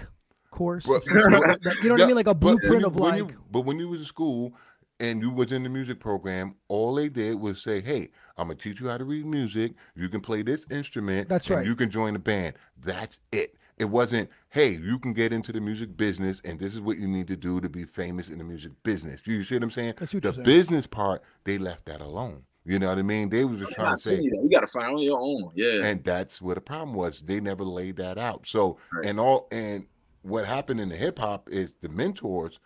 course? 0.56 0.86
But- 0.86 1.04
or 1.12 1.30
something 1.30 1.42
like 1.48 1.62
that? 1.62 1.76
you 1.84 1.90
know 1.90 1.96
what 1.96 2.02
I 2.02 2.08
mean? 2.08 2.16
Like 2.16 2.28
a 2.28 2.34
blueprint 2.34 2.82
you- 2.82 2.88
of 2.88 2.96
when 2.96 3.10
like. 3.20 3.32
you- 3.32 3.38
but 3.52 3.62
when 3.62 3.78
you 3.80 3.90
was 3.90 4.00
in 4.02 4.06
school 4.06 4.54
and 5.00 5.22
you 5.22 5.30
was 5.30 5.52
in 5.52 5.64
the 5.64 5.70
music 5.70 6.00
program, 6.00 6.56
all 6.70 6.96
they 6.96 7.10
did 7.10 7.36
was 7.40 7.62
say, 7.62 7.82
"Hey, 7.82 8.10
I'm 8.38 8.48
gonna 8.48 8.56
teach 8.56 8.80
you 8.80 8.88
how 8.88 8.98
to 8.98 9.04
read 9.04 9.26
music. 9.26 9.74
You 9.96 10.08
can 10.10 10.22
play 10.22 10.42
this 10.42 10.66
instrument. 10.72 11.28
That's 11.30 11.48
and 11.50 11.58
right. 11.58 11.66
You 11.66 11.76
can 11.76 11.90
join 11.90 12.14
the 12.14 12.20
band. 12.20 12.56
That's 12.84 13.20
it." 13.32 13.56
It 13.78 13.89
wasn't, 13.89 14.30
"Hey, 14.50 14.70
you 14.78 14.98
can 15.00 15.12
get 15.12 15.34
into 15.34 15.52
the 15.52 15.60
music 15.60 15.98
business, 15.98 16.41
and 16.46 16.58
this 16.58 16.74
is 16.76 16.80
what 16.80 16.98
you 16.98 17.10
need 17.10 17.28
to 17.28 17.36
do 17.36 17.60
to 17.60 17.68
be 17.68 17.84
famous 17.84 18.30
in 18.30 18.38
the 18.38 18.46
music 18.46 18.72
business." 18.84 19.20
You 19.26 19.44
see 19.44 19.56
what 19.56 19.63
I'm 19.63 19.72
saying? 19.72 19.96
I 20.00 20.06
what 20.06 20.24
the 20.24 20.32
saying. 20.34 20.44
business 20.46 20.88
part, 20.88 21.22
they 21.44 21.58
left 21.58 21.86
that 21.88 22.00
alone. 22.00 22.44
You 22.68 22.80
know 22.80 22.88
what 22.88 22.98
I 22.98 23.04
mean? 23.04 23.30
They 23.30 23.44
was 23.46 23.60
just 23.60 23.74
I'm 23.78 23.84
trying 23.86 23.98
to 23.98 24.02
say, 24.02 24.15
you. 24.22 24.39
You 24.41 24.50
got 24.50 24.62
to 24.62 24.68
find 24.68 24.96
on 24.96 25.00
your 25.00 25.20
own. 25.20 25.52
Yeah. 25.56 25.84
and 25.86 26.04
that's 26.04 26.41
where 26.41 26.56
the 26.56 26.62
problem 26.62 26.96
was. 26.96 27.20
They 27.20 27.39
never 27.39 27.63
laid 27.65 27.98
that 27.98 28.18
out. 28.18 28.48
So 28.48 28.78
Right. 28.94 29.06
and 29.08 29.20
all 29.20 29.48
and 29.52 29.86
what 30.26 30.46
happened 30.46 30.80
in 30.82 30.90
the 30.90 30.96
hip 30.96 31.20
hop 31.20 31.50
is 31.50 31.72
the 31.82 31.90
mentors 31.90 32.60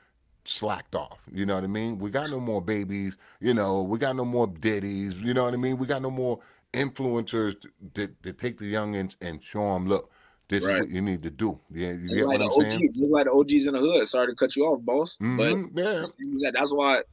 slacked 0.46 0.96
off. 0.96 1.20
You 1.32 1.46
know 1.46 1.56
what 1.56 1.64
I 1.64 1.68
mean? 1.68 2.00
We 2.00 2.10
got 2.10 2.30
no 2.30 2.40
more 2.40 2.62
babies. 2.62 3.18
You 3.40 3.54
know, 3.54 3.84
we 3.84 4.00
got 4.00 4.16
no 4.16 4.26
more 4.26 4.48
diddies. 4.48 5.16
You 5.22 5.34
know 5.34 5.44
what 5.44 5.54
I 5.54 5.58
mean? 5.58 5.78
We 5.78 5.86
got 5.86 6.02
no 6.02 6.10
more 6.10 6.40
influencers 6.74 7.60
to, 7.62 7.70
to, 7.96 8.08
to 8.24 8.34
take 8.34 8.58
the 8.58 8.72
youngins 8.74 9.16
and 9.22 9.44
show 9.44 9.74
them, 9.74 9.88
look, 9.88 10.12
this 10.48 10.64
Right. 10.66 10.76
is 10.76 10.82
what 10.82 10.90
you 10.90 11.02
need 11.02 11.22
to 11.24 11.30
do. 11.30 11.60
Yeah, 11.72 11.92
you 11.92 12.04
Just 12.04 12.16
get 12.16 12.26
like 12.28 12.40
what 12.40 12.46
the 12.56 12.62
I'm 12.62 12.66
OG, 12.66 12.72
saying? 12.72 12.94
just 12.94 13.12
like 13.12 13.26
the 13.26 13.32
OGs 13.32 13.68
in 13.68 13.74
the 13.74 13.80
hood. 13.80 14.08
Sorry 14.08 14.28
to 14.28 14.36
cut 14.36 14.56
you 14.56 14.66
off, 14.66 14.82
boss, 14.84 15.18
Mhm, 15.22 15.38
but 15.38 15.82
yeah. 15.84 15.90
it's 15.90 15.94
the 15.94 16.04
same 16.24 16.34
as 16.34 16.42
that. 16.42 16.54
that's 16.54 16.74
why 16.74 17.04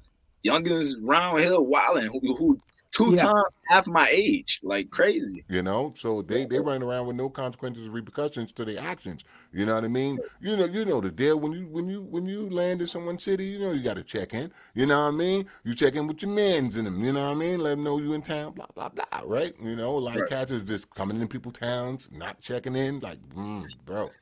youngins 0.47 0.95
round 1.03 1.41
here 1.41 1.61
wilding 1.61 2.07
who, 2.07 2.35
who 2.37 2.61
two 2.92 3.12
Yeah. 3.12 3.22
times 3.22 3.44
half 3.68 3.87
my 3.87 4.09
age, 4.11 4.61
like 4.62 4.90
crazy. 4.90 5.44
You 5.49 5.62
know, 5.62 5.94
so 5.96 6.22
they 6.22 6.44
they 6.44 6.59
run 6.59 6.83
around 6.83 7.07
with 7.07 7.14
no 7.14 7.29
consequences 7.31 7.87
or 7.87 7.90
repercussions 7.90 8.51
to 8.53 8.64
their 8.64 8.81
actions. 8.81 9.22
You 9.53 9.64
know 9.64 9.77
what 9.77 9.85
I 9.85 9.88
mean? 9.88 10.20
You 10.40 10.57
know, 10.57 10.64
you 10.64 10.85
know 10.85 11.01
the 11.01 11.11
deal. 11.12 11.38
When 11.38 11.53
you 11.53 11.68
when 11.68 11.88
you 11.88 12.03
when 12.03 12.27
you 12.27 12.51
land 12.51 12.81
in 12.81 12.88
someone's 12.88 13.22
city, 13.22 13.44
you 13.46 13.61
know 13.61 13.70
you 13.70 13.81
got 13.81 13.94
to 13.94 14.03
check 14.03 14.35
in. 14.35 14.51
You 14.75 14.87
know 14.87 15.01
what 15.03 15.14
I 15.14 15.16
mean? 15.16 15.46
You 15.62 15.77
check 15.77 15.94
in 15.94 16.09
with 16.09 16.20
your 16.20 16.33
mans 16.33 16.77
in 16.77 16.85
them. 16.85 17.05
You 17.05 17.12
know 17.12 17.27
what 17.29 17.37
I 17.37 17.38
mean? 17.38 17.61
Let 17.61 17.70
them 17.70 17.85
know 17.85 17.99
you 17.99 18.14
in 18.14 18.22
town. 18.22 18.55
Blah 18.55 18.66
blah 18.75 18.88
blah. 18.88 19.05
Right? 19.25 19.55
You 19.62 19.77
know, 19.77 19.94
like 19.94 20.16
Right. 20.20 20.27
cats 20.27 20.51
is 20.51 20.64
just 20.64 20.90
coming 20.90 21.20
in 21.20 21.29
people's 21.29 21.59
towns, 21.59 22.09
not 22.11 22.40
checking 22.40 22.75
in. 22.75 22.99
Like, 22.99 23.20
mm, 23.29 23.70
bro, 23.85 24.14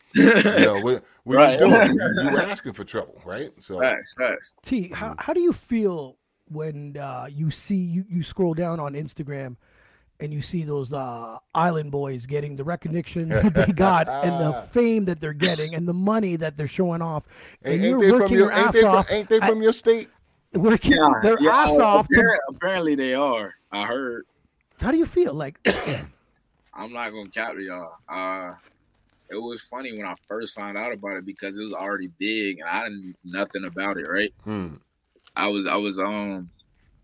you 0.45 0.61
know 0.61 0.79
what? 0.79 1.05
What 1.25 1.39
Right. 1.39 1.59
you 1.59 1.65
doing? 1.67 1.87
You, 1.87 2.13
you 2.19 2.37
asking 2.39 2.75
for 2.75 2.85
trouble, 2.85 3.21
right? 3.25 3.51
So 3.61 3.81
Facts, 3.81 4.15
facts. 4.19 4.55
T, 4.63 4.89
how, 4.93 5.15
how 5.19 5.33
do 5.33 5.41
you 5.41 5.53
feel 5.53 6.17
when 6.55 6.97
uh, 6.97 7.27
you 7.31 7.51
see 7.51 7.77
you, 7.77 8.05
you 8.09 8.23
scroll 8.23 8.55
down 8.55 8.81
on 8.81 8.95
Instagram 8.95 9.57
and 10.21 10.33
you 10.33 10.43
see 10.43 10.63
those 10.63 10.93
uh, 10.93 11.39
island 11.55 11.91
boys 11.91 12.27
getting 12.27 12.57
the 12.57 12.65
recognition 12.65 13.29
that 13.31 13.55
they 13.55 13.67
got 13.73 14.09
and 14.09 14.41
the 14.41 14.63
fame 14.73 15.05
that 15.07 15.21
they're 15.21 15.33
getting 15.33 15.75
and 15.75 15.87
the 15.87 15.95
money 15.95 16.37
that 16.37 16.57
they're 16.57 16.69
showing 16.69 17.03
off 17.03 17.27
and 17.63 17.75
ain't, 17.75 17.83
you're 17.83 17.93
ain't 17.95 18.01
they 18.01 18.11
from 18.11 18.21
working 18.21 18.37
your 18.37 18.47
your 18.47 18.53
ain't 18.53 18.67
ass 18.69 18.75
they 18.75 18.81
from, 18.81 18.91
off 18.91 19.13
ain't 19.13 19.29
they 19.29 19.41
at- 19.41 19.49
from 19.49 19.63
your 19.63 19.73
state? 19.73 20.09
working 20.55 20.93
their 21.23 21.37
ass 21.51 21.77
uh, 21.79 21.85
off 21.85 22.09
to, 22.09 22.15
Apparently, 22.15 22.39
apparently 22.49 22.95
they 22.95 23.15
are. 23.15 23.55
I 23.73 23.87
heard. 23.87 24.25
how 24.81 24.93
do 24.93 24.99
you 24.99 25.07
feel 25.07 25.35
like 25.35 25.59
I'm 26.75 26.93
not 26.93 27.11
gonna 27.11 27.29
cap 27.31 27.55
to 27.55 27.61
y'all. 27.63 27.95
Uh, 28.09 28.55
it 29.31 29.37
was 29.37 29.63
funny 29.63 29.93
when 29.97 30.07
I 30.07 30.15
first 30.29 30.55
found 30.55 30.79
out 30.79 30.93
about 30.93 31.17
it 31.17 31.27
because 31.27 31.57
it 31.57 31.63
was 31.63 31.73
already 31.73 32.09
big 32.19 32.61
and 32.61 32.69
I 32.69 32.85
didn't 32.85 33.17
know 33.25 33.41
nothing 33.41 33.65
about 33.65 33.97
it. 33.97 34.09
Right? 34.09 34.33
Hmm. 34.45 34.75
I 35.37 35.49
was 35.49 35.67
I 35.67 35.77
was 35.77 35.99
um 35.99 36.51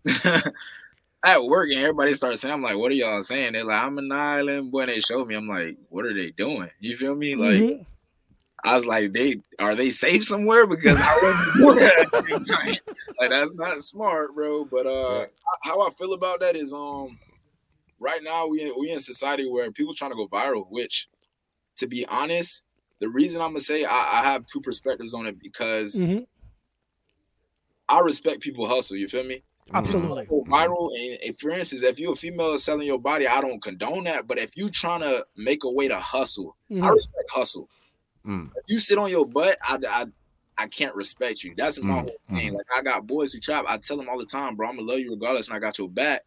at 1.23 1.43
work 1.43 1.69
and 1.69 1.79
everybody 1.79 2.13
started 2.13 2.37
saying, 2.37 2.53
I'm 2.53 2.61
like, 2.61 2.77
what 2.77 2.91
are 2.91 2.95
y'all 2.95 3.21
saying? 3.21 3.53
They're 3.53 3.63
like, 3.63 3.81
I'm 3.81 3.97
an 3.97 4.11
island 4.11 4.71
boy. 4.71 4.81
And 4.81 4.89
they 4.89 4.99
showed 4.99 5.27
me. 5.27 5.35
I'm 5.35 5.47
like, 5.47 5.77
what 5.89 6.05
are 6.05 6.13
they 6.13 6.31
doing? 6.31 6.69
You 6.79 6.97
feel 6.97 7.15
me? 7.15 7.35
Like 7.35 7.61
Mhm. 7.61 7.85
I 8.63 8.75
was 8.75 8.85
like, 8.85 9.13
they 9.13 9.37
are 9.59 9.75
they 9.75 9.89
safe 9.89 10.23
somewhere? 10.23 10.65
Because 10.67 10.99
I 10.99 11.19
wasn't 11.21 11.55
like 13.19 13.29
that's 13.29 13.53
not 13.53 13.83
smart, 13.83 14.33
bro. 14.35 14.65
But 14.65 14.87
uh 14.87 15.25
how 15.63 15.81
I 15.81 15.91
feel 15.91 16.13
about 16.13 16.39
that 16.39 16.55
is 16.55 16.73
um 16.73 17.19
right 17.99 18.23
now 18.23 18.47
we 18.47 18.71
we 18.79 18.91
in 18.91 18.99
society 18.99 19.47
where 19.49 19.71
people 19.71 19.93
trying 19.93 20.11
to 20.11 20.15
go 20.15 20.27
viral, 20.27 20.65
which 20.69 21.07
to 21.77 21.87
be 21.87 22.05
honest, 22.07 22.63
the 22.99 23.09
reason 23.09 23.41
I'm 23.41 23.49
gonna 23.51 23.61
say 23.61 23.83
I, 23.85 24.19
I 24.19 24.23
have 24.31 24.45
two 24.47 24.61
perspectives 24.61 25.13
on 25.13 25.27
it 25.27 25.39
because 25.41 25.97
Mhm. 25.97 26.25
I 27.91 27.99
respect 27.99 28.39
people 28.41 28.67
hustle, 28.67 28.97
you 28.97 29.07
feel 29.07 29.23
me? 29.23 29.43
absolutely 29.73 30.25
go 30.25 30.43
viral 30.49 30.89
and, 30.99 31.19
and 31.27 31.39
for 31.39 31.49
instance 31.51 31.81
if 31.81 31.97
you're 31.97 32.11
a 32.11 32.15
female 32.15 32.57
selling 32.57 32.85
your 32.85 32.99
body 32.99 33.25
i 33.25 33.39
don't 33.39 33.63
condone 33.63 34.03
that 34.03 34.27
but 34.27 34.37
if 34.37 34.49
you 34.57 34.69
trying 34.69 34.99
to 34.99 35.25
make 35.37 35.63
a 35.63 35.71
way 35.71 35.87
to 35.87 35.97
hustle 35.97 36.57
i 36.69 36.73
Mhm. 36.75 36.93
respect 36.93 37.31
hustle 37.31 37.69
Mm. 38.25 38.49
if 38.57 38.63
you 38.67 38.79
sit 38.79 38.97
on 38.97 39.09
your 39.09 39.25
butt 39.25 39.57
i 39.65 39.77
i, 39.87 40.05
I 40.57 40.67
can't 40.67 40.93
respect 40.93 41.43
you 41.45 41.53
that's 41.55 41.79
my 41.81 41.93
Mm, 41.93 42.01
whole 42.01 42.17
thing 42.35 42.53
like 42.53 42.65
i 42.75 42.81
got 42.81 43.07
boys 43.07 43.31
who 43.31 43.39
chop. 43.39 43.63
i 43.69 43.77
tell 43.77 43.95
them 43.95 44.09
all 44.09 44.17
the 44.19 44.25
time 44.25 44.57
bro 44.57 44.67
i'm 44.67 44.75
gonna 44.75 44.89
love 44.91 44.99
you 44.99 45.11
regardless 45.11 45.47
and 45.47 45.55
i 45.55 45.59
got 45.59 45.77
your 45.77 45.87
back 45.89 46.23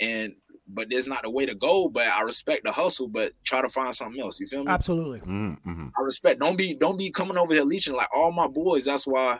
and 0.00 0.34
but 0.66 0.88
there's 0.90 1.06
not 1.06 1.22
the 1.22 1.30
way 1.30 1.46
to 1.46 1.54
go. 1.54 1.88
But 1.88 2.08
I 2.08 2.22
respect 2.22 2.64
the 2.64 2.72
hustle, 2.72 3.06
but 3.06 3.32
try 3.44 3.62
to 3.62 3.68
find 3.68 3.94
something 3.94 4.20
else. 4.20 4.40
You 4.40 4.48
feel 4.48 4.64
me? 4.64 4.72
Absolutely. 4.72 5.20
Mm-hmm. 5.20 5.88
I 5.96 6.02
respect. 6.02 6.40
Don't 6.40 6.56
be 6.56 6.74
don't 6.74 6.96
be 6.98 7.12
coming 7.12 7.38
over 7.38 7.54
here 7.54 7.62
leeching 7.62 7.94
like 7.94 8.08
all 8.12 8.32
my 8.32 8.48
boys. 8.48 8.84
That's 8.86 9.06
why 9.06 9.38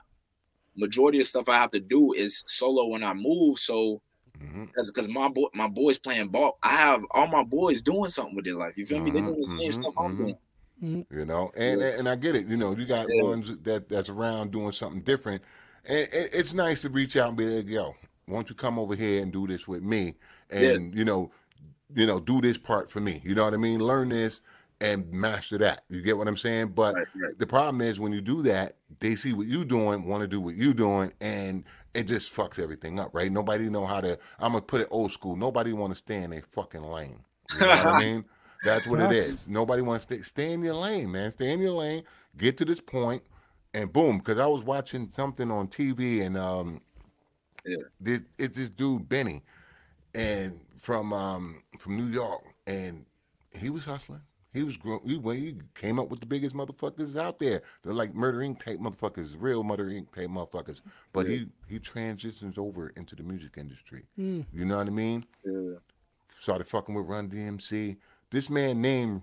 majority 0.76 1.20
of 1.20 1.26
stuff 1.26 1.48
I 1.48 1.58
have 1.58 1.70
to 1.72 1.80
do 1.80 2.12
is 2.12 2.44
solo 2.46 2.86
when 2.88 3.02
I 3.04 3.14
move. 3.14 3.58
So 3.58 4.02
Mm-hmm. 4.40 4.66
because 4.74 5.08
my 5.08 5.28
boy 5.28 5.48
my 5.54 5.68
boys 5.68 5.98
playing 5.98 6.28
ball. 6.30 6.58
I 6.62 6.70
have 6.76 7.02
all 7.12 7.26
my 7.28 7.44
boys 7.44 7.82
doing 7.82 8.10
something 8.10 8.36
with 8.36 8.44
their 8.44 8.54
life. 8.56 8.76
You 8.76 8.86
feel 8.86 9.00
me? 9.00 9.10
They 9.10 9.20
Mhm, 9.20 9.22
doing 9.22 9.40
the 9.40 9.46
same 9.46 9.72
mhm, 9.72 9.72
stuff 9.72 9.94
I'm 9.98 10.16
mhm. 10.16 10.16
doing. 10.16 10.36
You 11.10 11.24
know, 11.26 11.52
and 11.56 11.82
Yes. 11.82 11.84
and 11.84 12.08
I 12.08 12.16
get 12.16 12.36
it. 12.36 12.48
You 12.48 12.56
know, 12.56 12.76
you 12.76 12.86
got 12.86 13.12
Yeah. 13.12 13.14
ones 13.14 13.50
that 13.62 13.88
that's 13.88 14.08
around 14.10 14.52
doing 14.52 14.72
something 14.72 15.02
different, 15.02 15.42
and 15.84 15.98
it, 16.12 16.30
it's 16.34 16.54
nice 16.54 16.82
to 16.82 16.90
reach 16.90 17.16
out 17.16 17.28
and 17.30 17.36
be 17.38 17.46
like, 17.46 17.68
"Yo, 17.68 17.94
won't 18.28 18.50
you 18.50 18.56
come 18.56 18.78
over 18.78 18.96
here 18.96 19.22
and 19.22 19.32
do 19.32 19.46
this 19.46 19.68
with 19.68 19.82
me?" 19.82 20.16
And 20.50 20.94
you 20.94 21.04
know, 21.04 21.32
you 21.94 22.06
know, 22.06 22.20
do 22.20 22.40
this 22.40 22.58
part 22.58 22.90
for 22.90 23.00
me. 23.00 23.22
You 23.24 23.34
know 23.34 23.44
what 23.44 23.54
I 23.54 23.58
mean? 23.58 23.80
Learn 23.80 24.10
this 24.10 24.40
and 24.80 25.10
master 25.10 25.58
that. 25.58 25.84
You 25.88 26.02
get 26.02 26.18
what 26.18 26.28
I'm 26.28 26.36
saying? 26.36 26.68
But 26.68 26.94
Right, 26.94 27.06
right. 27.16 27.38
the 27.38 27.46
problem 27.46 27.80
is 27.80 27.98
when 27.98 28.12
you 28.12 28.20
do 28.20 28.42
that, 28.42 28.76
they 29.00 29.16
see 29.16 29.32
what 29.32 29.46
you're 29.46 29.64
doing, 29.64 30.04
want 30.04 30.22
to 30.22 30.26
do 30.28 30.40
what 30.40 30.54
you're 30.56 30.74
doing, 30.74 31.12
and 31.20 31.64
it 31.94 32.04
just 32.04 32.34
fucks 32.34 32.58
everything 32.58 33.00
up, 33.00 33.14
right? 33.14 33.32
Nobody 33.32 33.70
know 33.70 33.86
how 33.86 34.00
to. 34.00 34.18
I'm 34.38 34.52
gonna 34.52 34.62
put 34.62 34.82
it 34.82 34.88
old 34.90 35.12
school. 35.12 35.36
Nobody 35.36 35.72
want 35.72 35.92
to 35.94 35.98
stay 35.98 36.22
in 36.22 36.32
a 36.32 36.42
fucking 36.42 36.82
lane. 36.82 37.20
You 37.54 37.60
know 37.60 37.68
what 37.68 37.86
I 37.86 37.98
mean? 37.98 38.24
That's 38.64 38.86
what 38.86 39.00
it 39.00 39.08
Facts. 39.28 39.46
Nobody 39.48 39.82
wants 39.82 40.06
to 40.06 40.14
stay, 40.14 40.22
stay 40.22 40.52
in 40.52 40.62
your 40.62 40.74
lane, 40.74 41.10
man. 41.12 41.30
Stay 41.32 41.52
in 41.52 41.60
your 41.60 41.72
lane. 41.72 42.02
Get 42.36 42.56
to 42.58 42.64
this 42.64 42.80
point, 42.80 43.22
and 43.74 43.92
boom. 43.92 44.18
Because 44.18 44.38
I 44.38 44.46
was 44.46 44.62
watching 44.62 45.10
something 45.10 45.50
on 45.50 45.68
TV, 45.68 46.22
and 46.24 46.36
um, 46.36 46.80
Yeah. 47.64 47.76
this 48.00 48.22
it's 48.38 48.56
this 48.56 48.70
dude 48.70 49.08
Benny, 49.08 49.42
and 50.14 50.60
from 50.78 51.12
um 51.12 51.62
from 51.78 51.96
New 51.96 52.06
York, 52.06 52.42
and 52.66 53.06
he 53.52 53.70
was 53.70 53.84
hustling. 53.84 54.22
He 54.56 54.62
was 54.62 54.76
grow- 54.76 55.02
he, 55.04 55.18
he 55.18 55.56
came 55.74 55.98
up 55.98 56.08
with 56.08 56.20
the 56.20 56.26
biggest 56.26 56.56
motherfuckers 56.56 57.14
out 57.14 57.38
there. 57.38 57.62
They're 57.82 57.92
like 57.92 58.14
Murder 58.14 58.38
Inc. 58.38 58.64
type 58.64 58.78
motherfuckers, 58.78 59.34
real 59.38 59.62
Murder 59.62 59.84
Inc. 59.86 60.14
type 60.14 60.28
motherfuckers. 60.28 60.80
But 61.12 61.28
he 61.28 61.48
he 61.68 61.78
transitions 61.78 62.56
over 62.56 62.88
into 62.96 63.14
the 63.14 63.22
music 63.22 63.52
industry. 63.58 64.04
Hmm. 64.16 64.42
You 64.52 64.64
know 64.64 64.78
what 64.78 64.86
I 64.86 64.90
mean? 64.90 65.26
Yeah. 65.44 65.74
started 66.40 66.66
fucking 66.68 66.94
with 66.94 67.06
Run 67.06 67.28
DMC. 67.28 67.96
This 68.30 68.48
man 68.48 68.80
name 68.80 69.22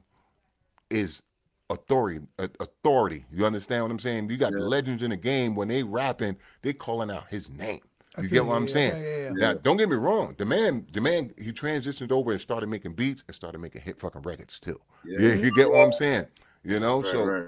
is 0.91 1.23
authority. 1.69 2.19
Authority. 2.37 3.25
You 3.31 3.45
understand 3.45 3.83
what 3.83 3.91
I'm 3.91 3.99
saying? 3.99 4.29
You 4.29 4.37
got 4.37 4.51
the 4.53 4.59
legends 4.59 5.01
in 5.01 5.09
the 5.09 5.17
game 5.17 5.55
when 5.55 5.67
they 5.67 5.81
rapping, 5.83 6.37
they 6.61 6.73
calling 6.73 7.09
out 7.09 7.27
his 7.29 7.49
name. 7.49 7.81
I 8.17 8.21
You 8.21 8.29
get 8.29 8.45
what 8.45 8.55
I'm 8.55 8.67
yeah, 8.67 8.73
saying? 8.73 9.01
yeah, 9.03 9.09
yeah, 9.09 9.17
yeah. 9.23 9.29
Now, 9.33 9.53
don't 9.53 9.77
get 9.77 9.89
me 9.89 9.95
wrong. 9.95 10.35
The 10.37 10.45
man, 10.45 10.85
the 10.93 11.01
man, 11.01 11.33
he 11.37 11.51
transitioned 11.51 12.11
over 12.11 12.31
and 12.31 12.39
started 12.41 12.67
making 12.67 12.93
beats 12.93 13.23
and 13.27 13.35
started 13.35 13.59
making 13.59 13.81
hit 13.81 13.99
fucking 13.99 14.21
records 14.21 14.59
too. 14.59 14.79
Yeah, 15.03 15.19
Yeah. 15.29 15.33
you 15.35 15.51
get 15.53 15.69
what 15.69 15.79
I'm 15.79 15.93
saying? 15.93 16.27
You 16.63 16.79
know, 16.79 17.01
Right, 17.01 17.11
so 17.11 17.25
right. 17.25 17.47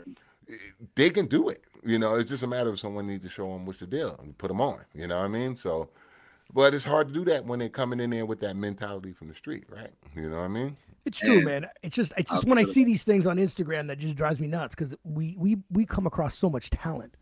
they 0.95 1.10
can 1.10 1.28
do 1.28 1.49
it. 1.49 1.63
You 1.84 1.99
know, 1.99 2.15
it's 2.15 2.30
just 2.30 2.43
a 2.43 2.47
matter 2.47 2.69
of 2.69 2.80
someone 2.80 3.08
needs 3.08 3.23
to 3.23 3.30
show 3.30 3.51
them 3.54 3.65
what's 3.65 3.80
the 3.80 3.86
deal 3.88 4.17
and 4.21 4.38
put 4.38 4.47
them 4.47 4.60
on. 4.62 4.80
You 4.93 5.08
know 5.08 5.17
what 5.19 5.25
I 5.25 5.28
mean? 5.28 5.56
So, 5.56 5.89
but 6.54 6.73
it's 6.73 6.86
hard 6.86 7.08
to 7.10 7.13
do 7.13 7.23
that 7.25 7.45
when 7.45 7.60
they're 7.60 7.69
coming 7.69 7.99
in 7.99 8.10
there 8.10 8.25
with 8.25 8.39
that 8.41 8.56
mentality 8.56 9.13
from 9.13 9.28
the 9.28 9.36
street, 9.36 9.65
right? 9.69 9.91
You 10.15 10.30
know 10.30 10.38
what 10.38 10.43
I 10.45 10.47
mean? 10.49 10.78
It's 11.06 11.19
true, 11.19 11.36
And- 11.38 11.45
man. 11.45 11.67
It's 11.84 11.95
just 11.95 12.12
it's 12.17 12.32
just 12.32 12.45
when 12.45 12.58
I 12.58 12.63
see 12.63 12.84
these 12.84 13.04
things 13.04 13.28
on 13.28 13.38
Instagram 13.38 13.88
that 13.88 13.99
just 13.99 14.15
drives 14.15 14.39
me 14.39 14.47
nuts 14.47 14.73
because 14.73 14.95
we 15.04 15.36
we 15.38 15.58
we 15.69 15.86
come 15.86 16.08
across 16.08 16.36
so 16.36 16.49
much 16.49 16.71
talent. 16.71 17.15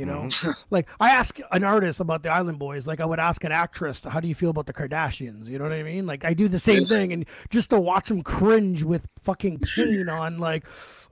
You 0.00 0.06
know, 0.06 0.22
Mm-hmm. 0.22 0.50
like 0.70 0.88
I 0.98 1.10
ask 1.10 1.38
an 1.52 1.62
artist 1.62 2.00
about 2.00 2.22
the 2.22 2.30
Island 2.30 2.58
Boys, 2.58 2.86
like 2.86 3.00
I 3.00 3.04
would 3.04 3.20
ask 3.20 3.44
an 3.44 3.52
actress, 3.52 4.00
"How 4.02 4.18
do 4.20 4.28
you 4.28 4.34
feel 4.34 4.48
about 4.50 4.64
the 4.66 4.72
Kardashians?" 4.72 5.46
You 5.46 5.58
know 5.58 5.64
what 5.64 5.74
I 5.74 5.82
mean? 5.82 6.06
Like 6.06 6.24
I 6.24 6.32
do 6.32 6.48
the 6.48 6.58
same 6.58 6.86
thing, 6.86 7.12
and 7.12 7.26
just 7.50 7.68
to 7.70 7.78
watch 7.78 8.08
them 8.08 8.22
cringe 8.22 8.82
with 8.82 9.06
fucking 9.22 9.58
pain 9.76 10.08
on, 10.22 10.38
like, 10.38 10.64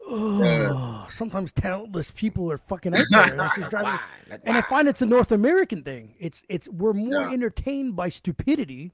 oh, 0.07 1.07
sometimes 1.11 1.53
talentless 1.53 2.11
people 2.11 2.51
are 2.51 2.59
fucking 2.59 2.95
out 2.97 3.05
there. 3.11 3.23
and 3.33 3.41
it's 3.43 3.57
just 3.57 3.71
driving 3.75 4.01
and 4.45 4.57
I 4.57 4.63
find 4.63 4.89
it's 4.89 5.03
a 5.03 5.07
North 5.07 5.33
American 5.33 5.83
thing. 5.83 6.15
It's 6.19 6.43
it's 6.49 6.67
we're 6.69 6.95
more 6.95 7.23
Yeah. 7.23 7.31
entertained 7.33 7.95
by 7.97 8.09
stupidity 8.09 8.93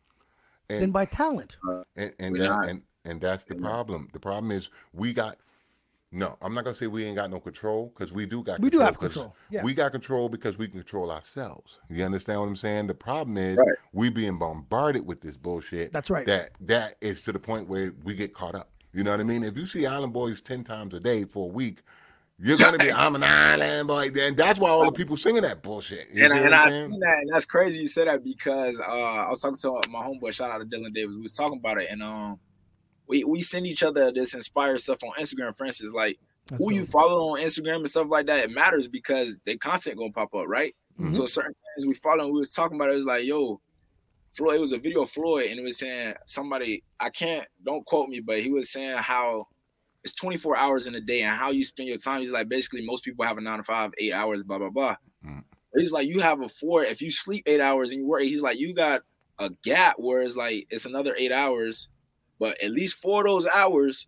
than 0.68 0.84
And- 0.84 0.92
by 0.92 1.04
talent. 1.04 1.56
And 1.96 2.12
and 2.18 2.32
We're 2.32 2.48
that, 2.48 2.68
and 2.68 2.82
and 3.04 3.20
that's 3.20 3.44
the 3.44 3.54
problem. 3.56 4.08
The 4.12 4.18
problem 4.20 4.50
is 4.50 4.70
we 4.92 5.12
got 5.12 5.36
no. 6.14 6.38
I'm 6.40 6.54
not 6.54 6.64
gonna 6.64 6.74
say 6.74 6.86
we 6.86 7.04
ain't 7.04 7.16
got 7.16 7.30
no 7.30 7.40
control 7.40 7.92
because 7.94 8.12
we 8.12 8.24
do 8.26 8.42
got. 8.42 8.60
We 8.60 8.70
do 8.70 8.78
control 8.78 8.86
have 8.86 8.98
'cause 8.98 9.12
control, 9.14 9.36
yeah. 9.50 9.62
We 9.62 9.74
got 9.74 9.92
control 9.92 10.28
because 10.28 10.56
we 10.56 10.68
can 10.68 10.80
control 10.80 11.10
ourselves. 11.10 11.78
You 11.90 12.04
understand 12.04 12.40
what 12.40 12.46
I'm 12.46 12.56
saying? 12.56 12.86
The 12.86 12.94
problem 12.94 13.36
is 13.36 13.56
Right. 13.58 13.76
we 13.92 14.08
being 14.08 14.38
bombarded 14.38 15.06
with 15.06 15.20
this 15.20 15.36
bullshit. 15.36 15.92
That's 15.92 16.08
right. 16.10 16.26
That 16.26 16.52
that 16.60 16.96
is 17.00 17.22
to 17.22 17.32
the 17.32 17.38
point 17.38 17.68
where 17.68 17.92
we 18.04 18.14
get 18.14 18.32
caught 18.32 18.54
up. 18.54 18.70
You 18.92 19.02
know 19.02 19.10
what 19.10 19.20
I 19.20 19.24
mean? 19.24 19.42
If 19.42 19.56
you 19.56 19.66
see 19.66 19.86
Island 19.86 20.12
Boys 20.12 20.40
ten 20.40 20.64
times 20.64 20.94
a 20.94 21.00
day 21.00 21.24
for 21.24 21.48
a 21.48 21.52
week. 21.52 21.82
You're 22.36 22.56
gonna 22.56 22.78
be. 22.78 22.90
I'm 22.92 23.14
an 23.14 23.22
island 23.22 23.86
boy, 23.86 24.10
and 24.18 24.36
that's 24.36 24.58
why 24.58 24.68
all 24.68 24.84
the 24.84 24.90
people 24.92 25.16
singing 25.16 25.42
that 25.42 25.62
bullshit. 25.62 26.08
You 26.12 26.24
and, 26.24 26.32
see 26.32 26.38
and 26.40 26.52
I'm 26.52 26.68
I 26.68 26.70
saying? 26.70 26.90
seen 26.90 26.98
that, 27.00 27.18
and 27.20 27.30
that's 27.32 27.46
crazy 27.46 27.80
you 27.80 27.86
said 27.86 28.08
that 28.08 28.24
because 28.24 28.80
uh, 28.80 28.82
I 28.82 29.30
was 29.30 29.40
talking 29.40 29.56
to 29.56 29.88
my 29.88 30.00
homeboy. 30.04 30.32
Shout 30.32 30.50
out 30.50 30.58
to 30.58 30.64
Dylan 30.64 30.92
Davis. 30.92 31.14
We 31.14 31.22
was 31.22 31.30
talking 31.30 31.58
about 31.58 31.80
it, 31.80 31.88
and 31.90 32.02
um, 32.02 32.40
we 33.06 33.24
we 33.24 33.42
send 33.42 33.66
each 33.66 33.82
other 33.82 34.12
this 34.12 34.34
inspired 34.34 34.80
stuff 34.80 34.98
on 35.02 35.12
Instagram. 35.22 35.56
For 35.56 35.66
instance, 35.66 35.92
like 35.92 36.18
That's 36.46 36.58
who 36.58 36.72
you 36.72 36.86
follow 36.86 37.28
on 37.30 37.40
Instagram 37.40 37.76
and 37.76 37.90
stuff 37.90 38.08
like 38.08 38.26
that, 38.26 38.44
it 38.44 38.50
matters 38.50 38.88
because 38.88 39.36
the 39.44 39.56
content 39.58 39.98
gonna 39.98 40.12
pop 40.12 40.34
up, 40.34 40.46
right? 40.46 40.74
Mhm. 41.00 41.14
So 41.14 41.26
certain 41.26 41.54
things 41.76 41.86
we 41.86 41.94
follow, 41.94 42.26
we 42.26 42.38
was 42.38 42.50
talking 42.50 42.76
about 42.76 42.90
it. 42.90 42.94
It 42.94 42.98
was 42.98 43.06
like, 43.06 43.24
yo, 43.24 43.60
Floyd. 44.36 44.56
It 44.56 44.60
was 44.60 44.72
a 44.72 44.78
video 44.78 45.02
of 45.02 45.10
Floyd, 45.10 45.50
and 45.50 45.58
it 45.58 45.62
was 45.62 45.78
saying 45.78 46.14
somebody. 46.26 46.82
I 47.00 47.10
can't. 47.10 47.46
Don't 47.62 47.84
quote 47.86 48.08
me, 48.08 48.20
but 48.20 48.40
he 48.42 48.50
was 48.50 48.70
saying 48.70 48.98
how 48.98 49.48
it's 50.02 50.12
24 50.12 50.56
hours 50.56 50.86
in 50.86 50.94
a 50.94 51.00
day 51.00 51.22
and 51.22 51.30
how 51.30 51.50
you 51.50 51.64
spend 51.64 51.88
your 51.88 51.98
time. 51.98 52.20
He's 52.20 52.32
like, 52.32 52.48
basically, 52.48 52.84
most 52.84 53.04
people 53.04 53.24
have 53.24 53.38
a 53.38 53.40
nine 53.40 53.58
to 53.58 53.64
five, 53.64 53.92
eight 53.98 54.12
hours, 54.12 54.42
blah 54.42 54.58
blah 54.58 54.70
blah. 54.70 54.96
Mm. 55.24 55.44
He's 55.76 55.92
like, 55.92 56.06
you 56.06 56.20
have 56.20 56.40
a 56.40 56.48
four. 56.48 56.84
If 56.84 57.00
you 57.00 57.10
sleep 57.10 57.44
eight 57.46 57.60
hours 57.60 57.90
and 57.90 58.00
you 58.00 58.06
work, 58.06 58.22
he's 58.22 58.42
like, 58.42 58.58
you 58.58 58.74
got 58.74 59.02
a 59.38 59.50
gap 59.64 59.96
where 59.98 60.20
it's 60.22 60.36
like 60.36 60.66
it's 60.70 60.84
another 60.84 61.14
eight 61.18 61.32
hours, 61.32 61.88
but 62.44 62.60
at 62.62 62.70
least 62.72 62.98
for 62.98 63.24
those 63.24 63.46
hours, 63.46 64.06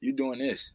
you're 0.00 0.16
doing 0.16 0.40
this. 0.40 0.72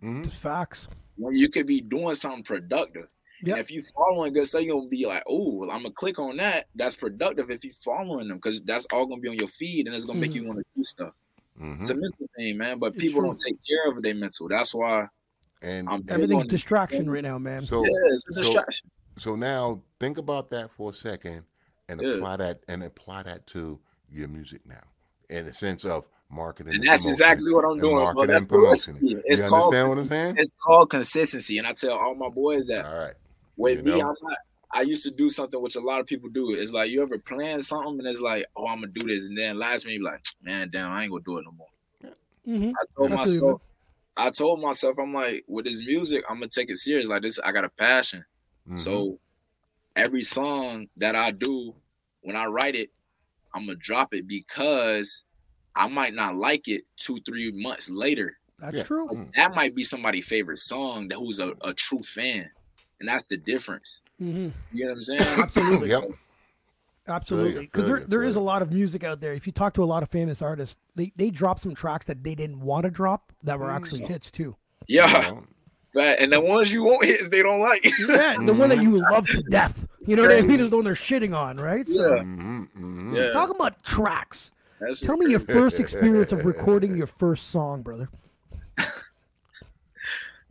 Mhm. 0.00 0.24
It's 0.26 0.36
facts. 0.36 0.86
When 1.16 1.34
you 1.34 1.48
could 1.48 1.66
be 1.66 1.80
doing 1.80 2.14
something 2.14 2.44
productive. 2.44 3.08
Yep. 3.42 3.56
And 3.56 3.58
if 3.58 3.72
you 3.72 3.82
following 3.94 4.32
good 4.32 4.46
stuff, 4.46 4.62
you're 4.62 4.76
gonna 4.76 4.88
be 4.88 5.04
like, 5.04 5.24
oh, 5.26 5.54
well, 5.54 5.70
I'm 5.72 5.82
gonna 5.82 5.94
click 5.94 6.20
on 6.20 6.36
that. 6.36 6.68
That's 6.76 6.94
productive 6.94 7.50
if 7.50 7.64
you 7.64 7.72
following 7.84 8.28
them, 8.28 8.36
because 8.36 8.62
that's 8.62 8.86
all 8.92 9.04
gonna 9.06 9.20
be 9.20 9.28
on 9.30 9.34
your 9.36 9.48
feed 9.48 9.88
and 9.88 9.96
it's 9.96 10.04
gonna 10.04 10.20
make 10.20 10.32
you 10.32 10.44
want 10.46 10.60
to 10.60 10.64
do 10.76 10.84
stuff. 10.84 11.12
Mhm. 11.60 11.80
It's 11.80 11.90
a 11.90 11.94
mental 11.96 12.28
thing, 12.36 12.56
man. 12.56 12.78
But 12.78 12.92
It's 12.94 13.00
people 13.02 13.20
true. 13.20 13.28
don't 13.30 13.40
take 13.40 13.56
care 13.68 13.90
of 13.90 14.00
their 14.00 14.14
mental. 14.14 14.46
That's 14.48 14.72
why 14.72 15.08
And 15.60 15.88
I'm 15.88 16.04
Everything's 16.08 16.46
distraction 16.46 17.08
right 17.10 17.22
now, 17.22 17.38
man. 17.38 17.64
so 17.66 17.84
yeah, 17.84 17.90
it's 18.14 18.28
a 18.30 18.34
so- 18.34 18.42
distraction. 18.42 18.90
So 19.18 19.34
now 19.36 19.82
think 20.00 20.18
about 20.18 20.50
that 20.50 20.70
for 20.72 20.90
a 20.90 20.94
second 20.94 21.44
and 21.88 22.00
Yeah. 22.00 22.14
apply 22.14 22.36
that 22.36 22.62
and 22.68 22.82
apply 22.84 23.22
that 23.24 23.46
to 23.48 23.80
your 24.08 24.28
music 24.28 24.64
now, 24.66 24.82
in 25.32 25.46
the 25.46 25.52
sense 25.52 25.84
of 25.84 26.06
marketing. 26.30 26.74
And 26.74 26.82
that's 26.86 27.02
promotion 27.02 27.10
exactly 27.10 27.52
what 27.52 27.64
I'm 27.64 27.78
doing. 27.78 28.12
Bro. 28.14 28.26
That's 28.26 28.42
and 28.42 28.50
the 28.50 28.54
promotion. 28.54 28.94
recipe. 28.94 29.08
You 29.08 29.22
It's 29.24 29.40
called 29.40 29.74
understand 29.74 29.88
what 29.88 29.98
I'm 29.98 30.06
saying? 30.06 30.34
it's 30.38 30.52
called 30.62 30.90
consistency. 30.90 31.58
And 31.58 31.66
I 31.66 31.72
tell 31.72 31.92
all 31.92 32.14
my 32.14 32.28
boys 32.28 32.66
that 32.68 32.84
All 32.86 32.98
right. 32.98 33.14
with 33.56 33.78
You 33.78 33.84
me, 33.84 33.90
know? 33.98 34.08
I'm 34.08 34.14
not. 34.22 34.38
I 34.74 34.80
used 34.82 35.04
to 35.04 35.10
do 35.10 35.28
something 35.28 35.60
which 35.60 35.76
a 35.76 35.80
lot 35.80 36.00
of 36.00 36.06
people 36.06 36.30
do. 36.30 36.52
It's 36.54 36.72
like 36.72 36.88
you 36.90 37.02
ever 37.02 37.18
plan 37.18 37.60
something 37.60 37.98
and 37.98 38.06
it's 38.08 38.20
like, 38.22 38.46
oh, 38.56 38.66
I'm 38.66 38.80
gonna 38.80 38.86
do 38.92 39.06
this, 39.06 39.28
and 39.28 39.36
then 39.36 39.58
last 39.58 39.84
minute, 39.84 40.00
like, 40.02 40.24
man, 40.42 40.70
damn, 40.72 40.90
I 40.90 41.02
ain't 41.02 41.10
gonna 41.12 41.22
do 41.24 41.36
it 41.36 41.44
no 41.44 41.52
more. 41.52 42.12
Mm-hmm. 42.48 42.70
I 42.70 42.84
told 42.96 43.12
I 43.12 43.24
feel 43.26 43.34
you, 43.34 43.42
myself, 43.42 43.60
I 44.16 44.30
told 44.30 44.60
myself, 44.62 44.98
I'm 44.98 45.12
like, 45.12 45.44
with 45.46 45.66
this 45.66 45.80
music, 45.84 46.24
I'm 46.28 46.36
gonna 46.36 46.48
take 46.48 46.70
it 46.70 46.78
serious. 46.78 47.06
Like 47.08 47.20
this, 47.20 47.38
I 47.44 47.52
got 47.52 47.64
a 47.66 47.68
passion. 47.68 48.24
Mhm. 48.70 48.78
So 48.78 49.18
every 49.94 50.22
song 50.22 50.88
that 50.96 51.14
I 51.16 51.32
do, 51.32 51.74
when 52.22 52.34
I 52.34 52.46
write 52.46 52.74
it, 52.74 52.88
I'm 53.54 53.66
gonna 53.66 53.76
drop 53.76 54.14
it 54.14 54.26
because 54.26 55.24
I 55.74 55.88
might 55.88 56.14
not 56.14 56.36
like 56.36 56.68
it 56.68 56.84
two, 56.96 57.18
three 57.26 57.50
months 57.52 57.90
later. 57.90 58.36
That's 58.58 58.76
Yeah. 58.76 58.82
true. 58.84 59.08
Mm. 59.08 59.34
That 59.34 59.54
might 59.54 59.74
be 59.74 59.84
somebody's 59.84 60.26
favorite 60.26 60.58
song 60.58 61.08
that 61.08 61.16
who's 61.18 61.40
a, 61.40 61.52
a 61.62 61.72
true 61.74 62.02
fan. 62.02 62.50
And 63.00 63.08
that's 63.08 63.24
the 63.24 63.36
difference. 63.36 64.00
hmm 64.18 64.48
You 64.72 64.84
know 64.84 64.90
what 64.90 64.96
I'm 64.98 65.02
saying? 65.02 65.22
Absolutely. 65.40 65.88
Yep. 65.90 66.04
Absolutely. 67.08 67.62
Because 67.62 67.84
feel 67.84 67.94
there, 67.94 68.00
you, 68.00 68.06
there 68.06 68.20
feel 68.20 68.28
is 68.28 68.36
a 68.36 68.40
lot 68.40 68.62
of 68.62 68.70
music 68.70 69.02
out 69.02 69.20
there. 69.20 69.32
If 69.32 69.46
you 69.46 69.52
talk 69.52 69.74
to 69.74 69.82
a 69.82 69.86
lot 69.86 70.04
of 70.04 70.08
famous 70.08 70.40
artists, 70.40 70.76
they, 70.94 71.12
they 71.16 71.30
drop 71.30 71.58
some 71.58 71.74
tracks 71.74 72.06
that 72.06 72.22
they 72.22 72.36
didn't 72.36 72.60
want 72.60 72.84
to 72.84 72.90
drop 72.90 73.32
that 73.42 73.58
were 73.58 73.72
actually 73.72 74.02
hits 74.02 74.30
too. 74.30 74.54
Yeah. 74.86 75.40
But 75.94 76.20
and 76.20 76.32
the 76.32 76.40
ones 76.40 76.72
you 76.72 76.84
won't 76.84 77.04
hit 77.04 77.30
they 77.30 77.42
don't 77.42 77.60
like. 77.60 77.84
Yeah, 78.08 78.36
the 78.38 78.54
one 78.54 78.70
that 78.70 78.80
you 78.80 79.04
love 79.10 79.26
to 79.26 79.42
death. 79.50 79.86
You 80.06 80.16
know 80.16 80.22
what 80.22 80.32
I 80.32 80.40
mean? 80.40 80.60
Is 80.60 80.70
the 80.70 80.76
one 80.76 80.84
they're 80.84 80.94
shitting 80.94 81.36
on, 81.36 81.58
right? 81.58 81.86
So, 81.86 82.16
Yeah. 82.16 82.22
Yeah. 83.14 83.30
talking 83.30 83.56
about 83.56 83.82
tracks. 83.82 84.50
That's 84.80 85.00
Tell 85.00 85.16
me 85.16 85.30
your 85.30 85.40
first 85.40 85.78
experience 85.78 86.32
of 86.32 86.44
recording 86.52 86.96
your 86.96 87.06
first 87.06 87.48
song, 87.48 87.82
brother. 87.82 88.08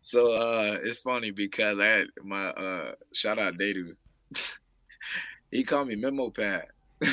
So 0.02 0.34
uh 0.34 0.78
it's 0.84 1.00
funny 1.00 1.32
because 1.32 1.80
I 1.80 1.86
had 1.86 2.08
my 2.22 2.48
uh 2.48 2.96
shout 3.14 3.40
out 3.40 3.58
Dadu. 3.58 3.96
he 5.52 5.64
called 5.64 5.88
me 5.88 5.96
memo 5.96 6.30
pad. 6.30 6.66
and 7.02 7.08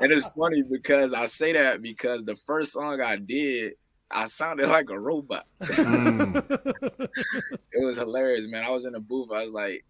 it's 0.00 0.26
funny 0.36 0.62
because 0.62 1.14
I 1.14 1.26
say 1.26 1.52
that 1.52 1.80
because 1.80 2.24
the 2.24 2.36
first 2.44 2.72
song 2.72 3.00
I 3.00 3.16
did, 3.16 3.74
I 4.10 4.26
sounded 4.26 4.68
like 4.68 4.90
a 4.90 4.98
robot. 4.98 5.46
Mm. 5.62 7.08
It 7.72 7.84
was 7.84 7.96
hilarious, 7.96 8.46
man. 8.48 8.64
I 8.64 8.70
was 8.70 8.84
in 8.84 8.96
a 8.96 9.00
booth. 9.00 9.30
I 9.32 9.44
was 9.44 9.52
like, 9.52 9.84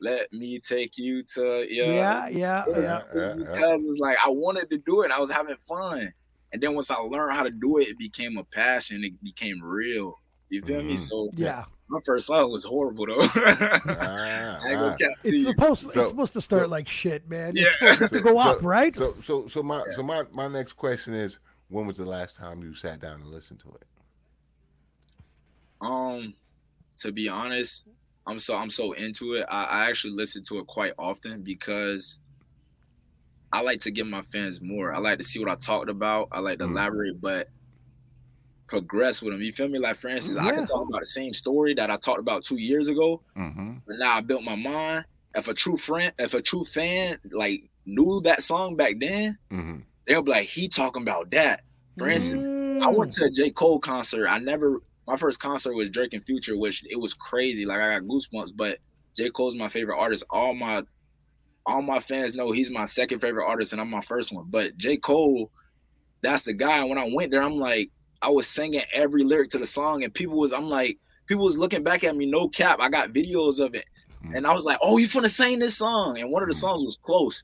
"Let 0.00 0.32
me 0.32 0.58
take 0.60 0.96
you 0.96 1.22
to 1.34 1.66
yeah." 1.68 2.28
yeah, 2.28 2.28
yeah, 2.28 2.64
It 2.64 2.74
was, 2.76 2.84
yeah. 2.84 2.98
it 2.98 3.14
was 3.14 3.24
Yeah, 3.24 3.28
yeah. 3.30 3.34
because 3.36 3.84
it's 3.84 4.00
like 4.00 4.16
I 4.24 4.30
wanted 4.30 4.70
to 4.70 4.78
do 4.78 5.02
it. 5.02 5.10
I 5.10 5.18
was 5.18 5.30
having 5.30 5.56
fun, 5.66 6.12
and 6.52 6.62
then 6.62 6.74
once 6.74 6.90
I 6.90 6.96
learned 6.96 7.36
how 7.36 7.42
to 7.44 7.50
do 7.50 7.78
it, 7.78 7.88
it 7.88 7.98
became 7.98 8.36
a 8.38 8.44
passion. 8.44 9.04
It 9.04 9.22
became 9.22 9.62
real. 9.62 10.18
You 10.50 10.62
feel 10.62 10.82
me? 10.82 10.94
Mhm. 10.94 10.98
So 11.08 11.30
Yeah, 11.36 11.64
my 11.88 12.00
first 12.06 12.26
song 12.26 12.50
was 12.50 12.64
horrible 12.64 13.06
though. 13.06 13.18
Ah, 13.20 13.28
I 14.62 14.68
ain't 14.70 14.78
gonna 14.78 14.96
ah. 15.00 15.14
it's 15.24 15.30
you. 15.30 15.42
supposed 15.44 15.90
So- 15.90 16.00
it's 16.00 16.10
supposed 16.10 16.32
to 16.34 16.40
start 16.40 16.62
so- 16.62 16.68
like 16.68 16.88
shit, 16.88 17.28
man. 17.28 17.54
Yeah. 17.54 17.66
It's 17.82 17.94
supposed 17.98 18.12
to 18.14 18.20
go 18.20 18.38
up, 18.38 18.62
right? 18.62 18.94
So, 18.94 19.14
so, 19.24 19.46
so, 19.48 19.62
my, 19.62 19.84
so 19.90 20.02
my, 20.02 20.22
my 20.32 20.48
next 20.48 20.72
question 20.74 21.12
is, 21.14 21.38
when 21.68 21.86
was 21.86 21.98
the 21.98 22.06
last 22.06 22.34
time 22.36 22.62
you 22.62 22.74
sat 22.74 22.98
down 23.00 23.20
and 23.20 23.26
listened 23.30 23.60
to 23.60 23.68
it? 23.68 23.84
Um, 25.80 26.34
to 26.98 27.12
be 27.12 27.28
honest, 27.28 27.84
I'm 28.28 28.38
so 28.38 28.54
I'm 28.56 28.70
so 28.70 28.92
into 28.92 29.34
it. 29.34 29.46
I, 29.50 29.64
I 29.64 29.88
actually 29.90 30.12
listen 30.12 30.42
to 30.44 30.58
it 30.58 30.66
quite 30.66 30.92
often 30.98 31.42
because 31.42 32.18
I 33.52 33.62
like 33.62 33.80
to 33.80 33.90
give 33.90 34.06
my 34.06 34.22
fans 34.30 34.60
more. 34.60 34.92
I 34.94 34.98
like 34.98 35.16
to 35.18 35.24
see 35.24 35.38
what 35.40 35.50
I 35.50 35.54
talked 35.56 35.88
about. 35.88 36.28
I 36.30 36.40
like 36.40 36.58
to 36.58 36.66
Mhm. 36.66 36.70
elaborate, 36.72 37.20
but 37.20 37.48
progress 38.66 39.22
with 39.22 39.32
them. 39.32 39.40
You 39.40 39.52
feel 39.52 39.68
me? 39.68 39.78
Like 39.78 39.96
for 39.96 40.08
instance, 40.08 40.36
I 40.36 40.50
can 40.50 40.66
talk 40.66 40.86
about 40.88 41.00
the 41.00 41.06
same 41.06 41.32
story 41.32 41.72
that 41.74 41.90
I 41.90 41.96
talked 41.96 42.18
about 42.20 42.44
two 42.44 42.58
years 42.58 42.88
ago, 42.88 43.22
Mm-hmm. 43.36 43.76
but 43.86 43.96
now 43.98 44.16
I 44.16 44.20
built 44.20 44.42
my 44.44 44.56
mind. 44.56 45.06
If 45.34 45.48
a 45.48 45.54
true 45.54 45.76
friend, 45.78 46.12
if 46.18 46.34
a 46.34 46.42
true 46.42 46.64
fan 46.66 47.18
like 47.32 47.70
knew 47.86 48.20
that 48.24 48.42
song 48.42 48.76
back 48.76 48.96
then, 49.00 49.38
Mm-hmm. 49.50 49.78
they'll 50.06 50.22
be 50.22 50.30
like, 50.32 50.48
he 50.48 50.68
talking 50.68 51.02
about 51.02 51.30
that. 51.30 51.62
For 51.96 52.08
instance, 52.08 52.42
Mm. 52.42 52.82
I 52.82 52.90
went 52.92 53.10
to 53.12 53.24
a 53.24 53.30
J. 53.30 53.50
Cole 53.50 53.80
concert. 53.80 54.28
I 54.28 54.38
never 54.38 54.82
my 55.08 55.16
first 55.16 55.40
concert 55.40 55.72
was 55.72 55.88
Drake 55.88 56.12
and 56.12 56.24
Future, 56.24 56.56
which 56.56 56.84
it 56.88 57.00
was 57.00 57.14
crazy. 57.14 57.64
Like 57.64 57.80
I 57.80 57.98
got 57.98 58.06
goosebumps. 58.06 58.52
But 58.54 58.76
J. 59.16 59.30
Cole's 59.30 59.56
my 59.56 59.70
favorite 59.70 59.98
artist. 59.98 60.22
All 60.28 60.54
my 60.54 60.82
all 61.64 61.80
my 61.80 61.98
fans 61.98 62.34
know 62.34 62.52
he's 62.52 62.70
my 62.70 62.84
second 62.84 63.20
favorite 63.20 63.46
artist, 63.46 63.72
and 63.72 63.80
I'm 63.80 63.88
my 63.88 64.02
first 64.02 64.32
one. 64.32 64.44
But 64.50 64.76
J. 64.76 64.98
Cole, 64.98 65.50
that's 66.20 66.42
the 66.42 66.52
guy. 66.52 66.84
When 66.84 66.98
I 66.98 67.08
went 67.10 67.30
there, 67.30 67.42
I'm 67.42 67.58
like, 67.58 67.90
I 68.20 68.28
was 68.28 68.46
singing 68.46 68.82
every 68.92 69.24
lyric 69.24 69.50
to 69.50 69.58
the 69.58 69.66
song, 69.66 70.04
and 70.04 70.12
people 70.12 70.36
was, 70.36 70.52
I'm 70.52 70.68
like, 70.68 70.98
people 71.26 71.44
was 71.44 71.58
looking 71.58 71.82
back 71.82 72.04
at 72.04 72.14
me, 72.14 72.26
no 72.26 72.48
cap. 72.48 72.78
I 72.80 72.90
got 72.90 73.12
videos 73.12 73.60
of 73.60 73.74
it. 73.74 73.86
Hmm. 74.22 74.36
And 74.36 74.46
I 74.46 74.52
was 74.52 74.64
like, 74.64 74.78
oh, 74.82 74.98
you 74.98 75.08
finna 75.08 75.30
sing 75.30 75.58
this 75.58 75.78
song. 75.78 76.18
And 76.18 76.30
one 76.30 76.42
of 76.42 76.48
the 76.48 76.54
hmm. 76.54 76.60
songs 76.60 76.84
was 76.84 76.98
close. 77.02 77.42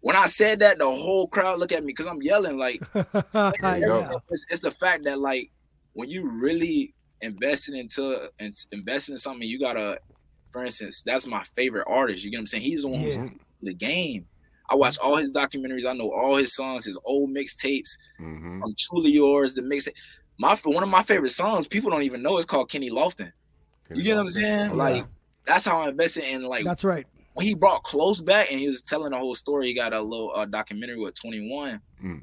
When 0.00 0.16
I 0.16 0.26
said 0.26 0.58
that, 0.60 0.78
the 0.78 0.88
whole 0.88 1.28
crowd 1.28 1.58
looked 1.58 1.72
at 1.72 1.82
me 1.82 1.92
because 1.92 2.06
I'm 2.06 2.20
yelling 2.20 2.58
like 2.58 2.82
yeah. 2.94 4.10
it's, 4.30 4.46
it's 4.50 4.60
the 4.60 4.74
fact 4.78 5.04
that 5.04 5.18
like 5.18 5.50
when 5.94 6.08
you 6.10 6.28
really 6.28 6.94
invested 7.22 7.74
into 7.74 8.30
and 8.38 8.54
investing 8.72 9.14
in 9.14 9.18
something, 9.18 9.48
you 9.48 9.58
gotta, 9.58 9.98
for 10.52 10.64
instance, 10.64 11.02
that's 11.04 11.26
my 11.26 11.42
favorite 11.56 11.86
artist. 11.88 12.22
You 12.24 12.30
get 12.30 12.36
what 12.36 12.40
I'm 12.42 12.46
saying? 12.46 12.62
He's 12.64 12.82
the 12.82 12.88
one 12.88 13.00
who's 13.00 13.18
the 13.62 13.74
game. 13.74 14.26
I 14.68 14.74
watch 14.76 14.98
all 14.98 15.16
his 15.16 15.30
documentaries. 15.30 15.86
I 15.86 15.92
know 15.92 16.10
all 16.12 16.36
his 16.36 16.54
songs, 16.54 16.84
his 16.84 16.98
old 17.04 17.30
mixtapes. 17.30 17.90
Mm-hmm. 18.20 18.62
I'm 18.64 18.74
truly 18.78 19.10
yours. 19.10 19.54
The 19.54 19.62
mix. 19.62 19.88
My 20.38 20.56
one 20.64 20.82
of 20.82 20.88
my 20.88 21.02
favorite 21.02 21.30
songs. 21.30 21.66
People 21.68 21.90
don't 21.90 22.02
even 22.02 22.22
know. 22.22 22.36
It's 22.38 22.46
called 22.46 22.70
Kenny 22.70 22.90
Lofton. 22.90 23.30
You 23.90 24.02
get 24.02 24.14
what 24.16 24.22
I'm 24.22 24.28
saying? 24.30 24.70
Yeah. 24.70 24.72
Like 24.72 25.04
that's 25.46 25.64
how 25.64 25.82
I 25.82 25.88
invested 25.90 26.24
in 26.24 26.42
like 26.42 26.64
That's 26.64 26.82
right. 26.84 27.06
when 27.34 27.44
he 27.46 27.54
brought 27.54 27.82
close 27.84 28.20
back 28.22 28.50
and 28.50 28.58
he 28.58 28.66
was 28.66 28.80
telling 28.80 29.12
the 29.12 29.18
whole 29.18 29.34
story. 29.34 29.68
He 29.68 29.74
got 29.74 29.92
a 29.92 30.00
little 30.00 30.32
uh, 30.34 30.46
documentary 30.46 30.98
with 30.98 31.14
21, 31.20 31.80
Mm. 32.02 32.22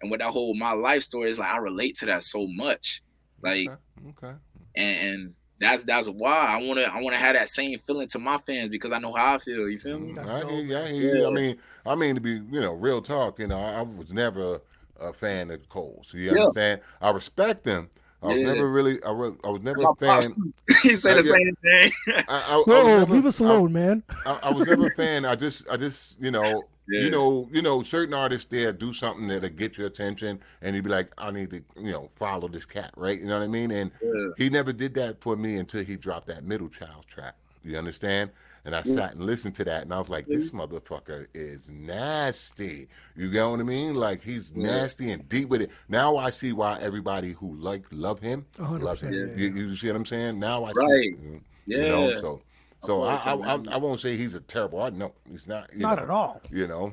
and 0.00 0.10
with 0.10 0.20
that 0.20 0.30
whole 0.30 0.54
my 0.54 0.72
life 0.72 1.02
story, 1.02 1.28
it's 1.28 1.38
like 1.40 1.50
I 1.50 1.58
relate 1.58 1.96
to 1.96 2.06
that 2.06 2.22
so 2.24 2.46
much. 2.46 3.02
Like 3.42 3.68
Okay. 3.68 4.26
okay. 4.26 4.36
and, 4.76 5.08
and 5.08 5.34
that's 5.60 5.84
that's 5.84 6.08
why 6.08 6.34
I 6.46 6.56
wanna 6.62 6.82
I 6.82 7.00
wanna 7.02 7.16
have 7.16 7.34
that 7.34 7.48
same 7.48 7.78
feeling 7.86 8.08
to 8.08 8.18
my 8.18 8.38
fans 8.46 8.70
because 8.70 8.92
I 8.92 8.98
know 8.98 9.12
how 9.14 9.34
I 9.34 9.38
feel. 9.38 9.68
You 9.68 9.78
feel 9.78 9.98
me? 9.98 10.12
Mm, 10.14 10.26
I 10.26 10.50
hear 10.50 10.60
you, 10.62 10.76
I 10.78 10.88
hear 10.92 11.16
you. 11.16 11.26
I 11.26 11.30
mean, 11.30 11.56
I 11.84 11.94
mean 11.94 12.14
to 12.14 12.20
be, 12.20 12.30
you 12.32 12.60
know, 12.60 12.72
real 12.72 13.02
talk. 13.02 13.38
You 13.38 13.46
know, 13.48 13.58
I, 13.58 13.80
I 13.80 13.82
was 13.82 14.10
never 14.12 14.60
a 14.98 15.12
fan 15.12 15.50
of 15.50 15.66
Cole. 15.68 16.02
So 16.08 16.16
you 16.16 16.32
Yeah. 16.32 16.40
understand? 16.40 16.80
I 17.00 17.10
respect 17.10 17.66
him. 17.66 17.90
I 18.22 18.26
was 18.28 18.36
Yeah. 18.36 18.52
never 18.52 18.70
really. 18.70 19.02
I, 19.02 19.10
re- 19.12 19.36
I 19.44 19.48
was 19.48 19.62
never 19.62 19.80
My 19.82 19.90
a 19.90 19.94
fan. 20.22 20.52
he 20.82 20.94
said 20.96 21.16
the 21.16 21.22
same 21.22 21.54
thing. 21.62 21.92
I, 22.08 22.24
I, 22.28 22.42
I 22.52 22.56
was 22.56 22.66
Whoa, 22.66 22.86
never- 22.98 23.14
leave 23.14 23.26
us 23.26 23.40
I- 23.40 23.44
alone, 23.44 23.72
man. 23.72 24.02
I, 24.26 24.38
I 24.44 24.50
was 24.52 24.66
never 24.68 24.86
a 24.88 24.90
fan. 24.94 25.24
I 25.24 25.34
just, 25.36 25.66
I 25.70 25.76
just, 25.78 26.18
you 26.20 26.30
know, 26.30 26.64
Yeah. 26.90 27.02
you 27.02 27.10
know, 27.10 27.48
you 27.52 27.62
know, 27.62 27.82
certain 27.82 28.14
artists 28.14 28.48
there 28.50 28.72
do 28.72 28.92
something 28.92 29.28
that'll 29.28 29.48
get 29.50 29.78
your 29.78 29.86
attention, 29.86 30.40
and 30.60 30.74
you'd 30.74 30.84
be 30.84 30.90
like, 30.90 31.12
I 31.18 31.30
need 31.30 31.50
to, 31.50 31.62
you 31.76 31.92
know, 31.92 32.10
follow 32.16 32.48
this 32.48 32.64
cat, 32.64 32.90
right? 32.96 33.18
You 33.18 33.26
know 33.26 33.38
what 33.38 33.44
I 33.44 33.48
mean? 33.48 33.70
And 33.70 33.92
Yeah. 34.02 34.30
he 34.36 34.50
never 34.50 34.72
did 34.72 34.94
that 34.94 35.20
for 35.20 35.36
me 35.36 35.56
until 35.56 35.84
he 35.84 35.96
dropped 35.96 36.26
that 36.26 36.44
middle 36.44 36.68
child 36.68 37.06
track. 37.06 37.36
You 37.62 37.76
understand? 37.76 38.30
And 38.64 38.76
I 38.76 38.82
mm. 38.82 38.94
sat 38.94 39.14
and 39.14 39.24
listened 39.24 39.54
to 39.56 39.64
that, 39.64 39.82
and 39.82 39.94
I 39.94 39.98
was 39.98 40.08
like, 40.08 40.26
this 40.26 40.50
mm-hmm. 40.50 40.60
motherfucker 40.60 41.26
is 41.32 41.70
nasty. 41.70 42.88
You 43.16 43.30
get 43.30 43.44
what 43.44 43.60
I 43.60 43.62
mean? 43.62 43.94
Like 43.94 44.20
he's 44.20 44.52
nasty 44.54 45.12
and 45.12 45.26
deep 45.28 45.48
with 45.48 45.62
it. 45.62 45.70
Now 45.88 46.16
I 46.16 46.30
see 46.30 46.52
why 46.52 46.78
everybody 46.80 47.32
who 47.32 47.54
like 47.54 47.84
love 47.90 48.20
him 48.20 48.44
A 48.58 48.64
hundred 48.64 48.84
loves 48.84 49.00
him. 49.00 49.12
You, 49.14 49.54
you 49.54 49.74
see 49.76 49.86
what 49.86 49.96
I'm 49.96 50.06
saying? 50.06 50.38
Now 50.38 50.64
I 50.64 50.72
see. 50.72 50.80
Right. 50.80 51.04
it, 51.04 51.20
you 51.20 51.42
Yeah. 51.66 51.88
know, 51.88 52.20
so 52.20 52.42
so 52.82 53.02
I, 53.02 53.14
I, 53.16 53.32
I'm 53.32 53.42
I 53.42 53.54
with 53.56 53.66
you, 53.66 53.72
I 53.72 53.76
won't 53.76 54.00
say 54.00 54.16
he's 54.16 54.34
a 54.34 54.40
terrible 54.40 54.82
I 54.82 54.90
know 54.90 55.12
he's 55.30 55.46
not. 55.48 55.74
Not 55.76 55.98
know, 55.98 56.02
at 56.04 56.10
all. 56.10 56.40
You 56.50 56.66
know, 56.66 56.92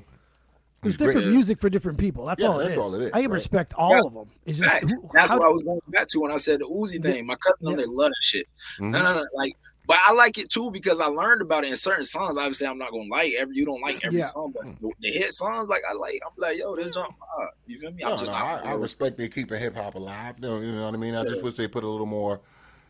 There's 0.82 0.94
He's 0.94 0.98
great. 0.98 1.08
different 1.14 1.32
music 1.34 1.60
for 1.60 1.70
different 1.70 1.98
people. 1.98 2.26
That's 2.26 2.42
Yeah, 2.42 2.50
all 2.50 2.60
it 2.60 2.64
that's 2.66 2.72
is. 2.76 2.78
all 2.78 2.96
it 2.96 3.02
is, 3.04 3.12
I 3.14 3.20
right. 3.22 3.30
respect 3.30 3.74
all 3.74 3.92
Yeah. 3.92 4.02
of 4.06 4.14
them. 4.14 4.30
It's 4.46 4.60
just 4.60 4.70
Facts. 4.72 4.92
who, 4.92 5.10
That's 5.14 5.30
how, 5.30 5.40
what 5.40 5.48
I 5.48 5.50
was 5.52 5.64
going 5.64 5.80
back 5.88 6.08
to 6.10 6.20
when 6.20 6.32
I 6.32 6.38
said 6.38 6.60
the 6.60 6.66
Uzi 6.68 7.02
thing. 7.02 7.26
My 7.26 7.36
cousin, 7.36 7.70
Yeah. 7.72 7.78
they 7.78 7.86
love 7.86 8.10
that 8.12 8.22
shit. 8.24 8.48
Mhm. 8.80 8.92
No, 8.92 9.02
no, 9.04 9.14
no. 9.20 9.26
Like, 9.34 9.56
but 9.88 9.98
I 10.06 10.12
like 10.14 10.38
it 10.38 10.50
too 10.52 10.70
because 10.70 11.00
I 11.00 11.06
learned 11.06 11.42
about 11.42 11.64
it 11.64 11.70
in 11.70 11.78
certain 11.78 12.04
songs. 12.04 12.36
Obviously, 12.38 12.68
I'm 12.68 12.78
not 12.78 12.92
gonna 12.92 13.10
like 13.10 13.32
every. 13.40 13.56
You 13.56 13.66
don't 13.66 13.80
like 13.82 14.04
every 14.04 14.20
Yeah. 14.20 14.26
song, 14.26 14.54
but 14.54 14.66
the, 14.82 14.92
the 15.00 15.12
hit 15.14 15.32
songs, 15.34 15.70
like 15.70 15.82
I 15.90 15.94
like. 15.94 16.20
I'm 16.26 16.34
like, 16.38 16.58
yo, 16.60 16.76
this 16.76 16.94
jump. 16.94 17.16
hard. 17.20 17.50
You 17.68 17.80
feel 17.80 17.92
me? 17.92 18.04
I'm 18.04 18.12
No, 18.12 18.18
just 18.18 18.32
no, 18.32 18.38
not. 18.38 18.66
I, 18.66 18.72
I 18.72 18.74
respect 18.76 19.18
they 19.18 19.30
keeping 19.30 19.58
hip 19.60 19.76
hop 19.78 19.96
alive. 19.96 20.36
You 20.40 20.42
know, 20.48 20.60
you 20.60 20.72
know 20.74 20.86
what 20.86 20.94
I 20.94 20.98
mean? 20.98 21.16
I 21.16 21.24
just 21.24 21.42
wish 21.42 21.56
they 21.56 21.70
put 21.70 21.86
a 21.86 21.90
little 21.90 22.06
more. 22.06 22.42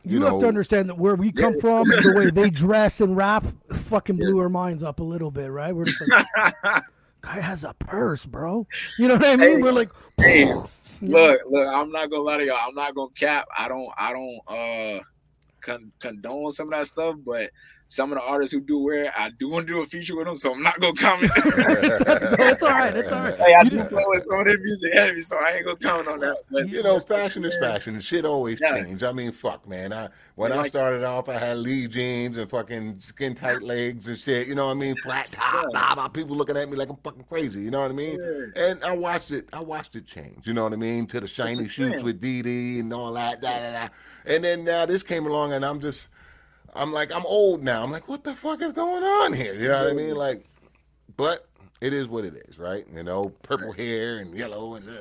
You, 0.07 0.19
You, 0.19 0.25
have 0.25 0.39
to 0.39 0.47
understand 0.47 0.89
that 0.89 0.97
where 0.97 1.15
we 1.15 1.31
come 1.31 1.55
it's- 1.55 1.61
from 1.61 1.89
and 1.91 2.03
the 2.03 2.13
way 2.17 2.29
they 2.31 2.49
dress 2.65 3.01
and 3.01 3.15
rap 3.15 3.45
fucking 3.73 4.17
blew 4.17 4.39
our 4.39 4.49
minds 4.49 4.83
up 4.83 4.99
a 4.99 5.03
little 5.03 5.31
bit, 5.31 5.51
right? 5.51 5.75
We're 5.75 5.85
just 5.85 6.01
like, 6.09 6.25
guy 7.21 7.39
has 7.39 7.63
a 7.63 7.73
purse, 7.73 8.25
bro. 8.25 8.67
You 8.97 9.07
know 9.07 9.15
what 9.15 9.25
I 9.25 9.35
mean? 9.35 9.57
Hey. 9.57 9.61
We're 9.63 9.71
like, 9.71 9.89
Hey, 10.17 10.53
look, 11.01 11.41
look. 11.45 11.67
I'm 11.67 11.91
not 11.91 12.09
gonna 12.09 12.23
lie 12.23 12.37
to 12.37 12.45
y'all. 12.45 12.59
I'm 12.67 12.75
not 12.75 12.95
gonna 12.95 13.11
cap. 13.17 13.47
I 13.57 13.67
don't. 13.67 13.89
I 13.97 14.13
don't. 14.13 14.39
Uh, 14.47 15.03
con- 15.61 15.91
condone 15.99 16.51
some 16.51 16.67
of 16.67 16.79
that 16.79 16.87
stuff, 16.87 17.15
but. 17.25 17.51
Some 17.89 18.11
of 18.11 18.17
the 18.17 18.23
artists 18.23 18.51
who 18.53 18.59
do 18.59 18.79
wear 18.79 19.05
it, 19.05 19.11
I 19.17 19.29
do 19.39 19.47
want 19.49 19.65
to 19.67 19.73
do 19.73 19.81
a 19.81 19.85
feature 19.85 20.15
with 20.17 20.27
them, 20.27 20.35
so 20.35 20.53
I'm 20.53 20.61
not 20.61 20.79
gonna 20.79 20.93
comment. 20.95 21.31
it's 21.35 22.61
all 22.61 22.69
right. 22.69 22.95
It's 22.95 23.11
all 23.11 23.21
right. 23.23 23.37
hey, 23.37 23.53
I 23.53 23.61
You 23.63 23.69
do 23.69 23.83
play 23.85 24.03
with 24.07 24.23
some 24.23 24.39
of 24.39 24.45
their 24.45 24.57
music 24.57 24.93
heavy, 24.93 25.21
so 25.21 25.37
I 25.37 25.51
ain't 25.53 25.65
gonna 25.65 25.77
comment 25.77 26.07
on 26.09 26.19
that. 26.19 26.37
But 26.51 26.69
You 26.69 26.83
know, 26.83 26.99
fashion 26.99 27.45
is 27.45 27.55
fashion. 27.61 27.99
Shit 28.01 28.25
always 28.25 28.59
Yeah. 28.61 28.71
change. 28.83 29.03
I 29.03 29.11
mean, 29.13 29.31
fuck, 29.31 29.67
man. 29.67 29.93
I 29.93 30.09
when 30.35 30.51
Yeah, 30.51 30.57
I 30.57 30.61
like- 30.63 30.69
started 30.69 31.03
off, 31.03 31.29
I 31.29 31.37
had 31.37 31.57
Lee 31.57 31.87
jeans 31.87 32.37
and 32.37 32.49
fucking 32.49 32.99
skin 32.99 33.35
tight 33.35 33.61
legs 33.63 34.07
and 34.07 34.19
shit. 34.19 34.47
You 34.47 34.55
know 34.55 34.65
what 34.65 34.71
I 34.71 34.75
mean? 34.75 34.95
Flat 34.97 35.31
top, 35.31 35.53
Yeah. 35.53 35.69
blah 35.71 35.95
blah. 35.95 36.07
People 36.09 36.35
looking 36.35 36.57
at 36.57 36.69
me 36.69 36.75
like 36.75 36.89
I'm 36.89 36.97
fucking 36.97 37.23
crazy. 37.29 37.61
You 37.61 37.71
know 37.71 37.81
what 37.81 37.91
I 37.91 37.93
mean? 37.95 38.19
And 38.55 38.83
I 38.83 38.95
watched 38.95 39.31
it. 39.31 39.47
I 39.53 39.61
watched 39.61 39.95
it 39.95 40.05
change. 40.05 40.45
You 40.45 40.53
know 40.53 40.63
what 40.63 40.73
I 40.73 40.77
mean? 40.77 41.07
To 41.07 41.21
the 41.21 41.27
shiny 41.27 41.65
a 41.65 41.69
shoots 41.69 42.03
with 42.03 42.19
Diddy 42.19 42.79
and 42.81 42.93
all 42.93 43.13
that. 43.13 43.41
Da, 43.41 43.57
da, 43.59 43.71
da. 43.71 43.87
And 44.25 44.43
then 44.43 44.65
now 44.65 44.85
this 44.85 45.03
came 45.03 45.25
along, 45.25 45.53
and 45.53 45.65
I'm 45.65 45.79
just, 45.79 46.09
I'm 46.75 46.91
like, 46.93 47.13
I'm 47.13 47.25
old 47.25 47.63
now. 47.63 47.83
I'm 47.83 47.91
like, 47.91 48.07
what 48.07 48.23
the 48.23 48.35
fuck 48.35 48.61
is 48.61 48.71
going 48.73 49.03
on 49.03 49.33
here? 49.33 49.53
You 49.55 49.69
know 49.69 49.83
what 49.83 49.91
I 49.91 49.93
mean? 49.93 50.15
Like, 50.15 50.45
but 51.15 51.47
it 51.81 51.93
is 51.93 52.07
what 52.07 52.25
it 52.25 52.35
is, 52.47 52.57
right? 52.59 52.85
You 52.93 53.03
know, 53.03 53.29
purple 53.43 53.71
hair 53.71 54.19
and 54.19 54.35
yellow 54.35 54.75
and. 54.75 54.87
Uh, 54.87 54.93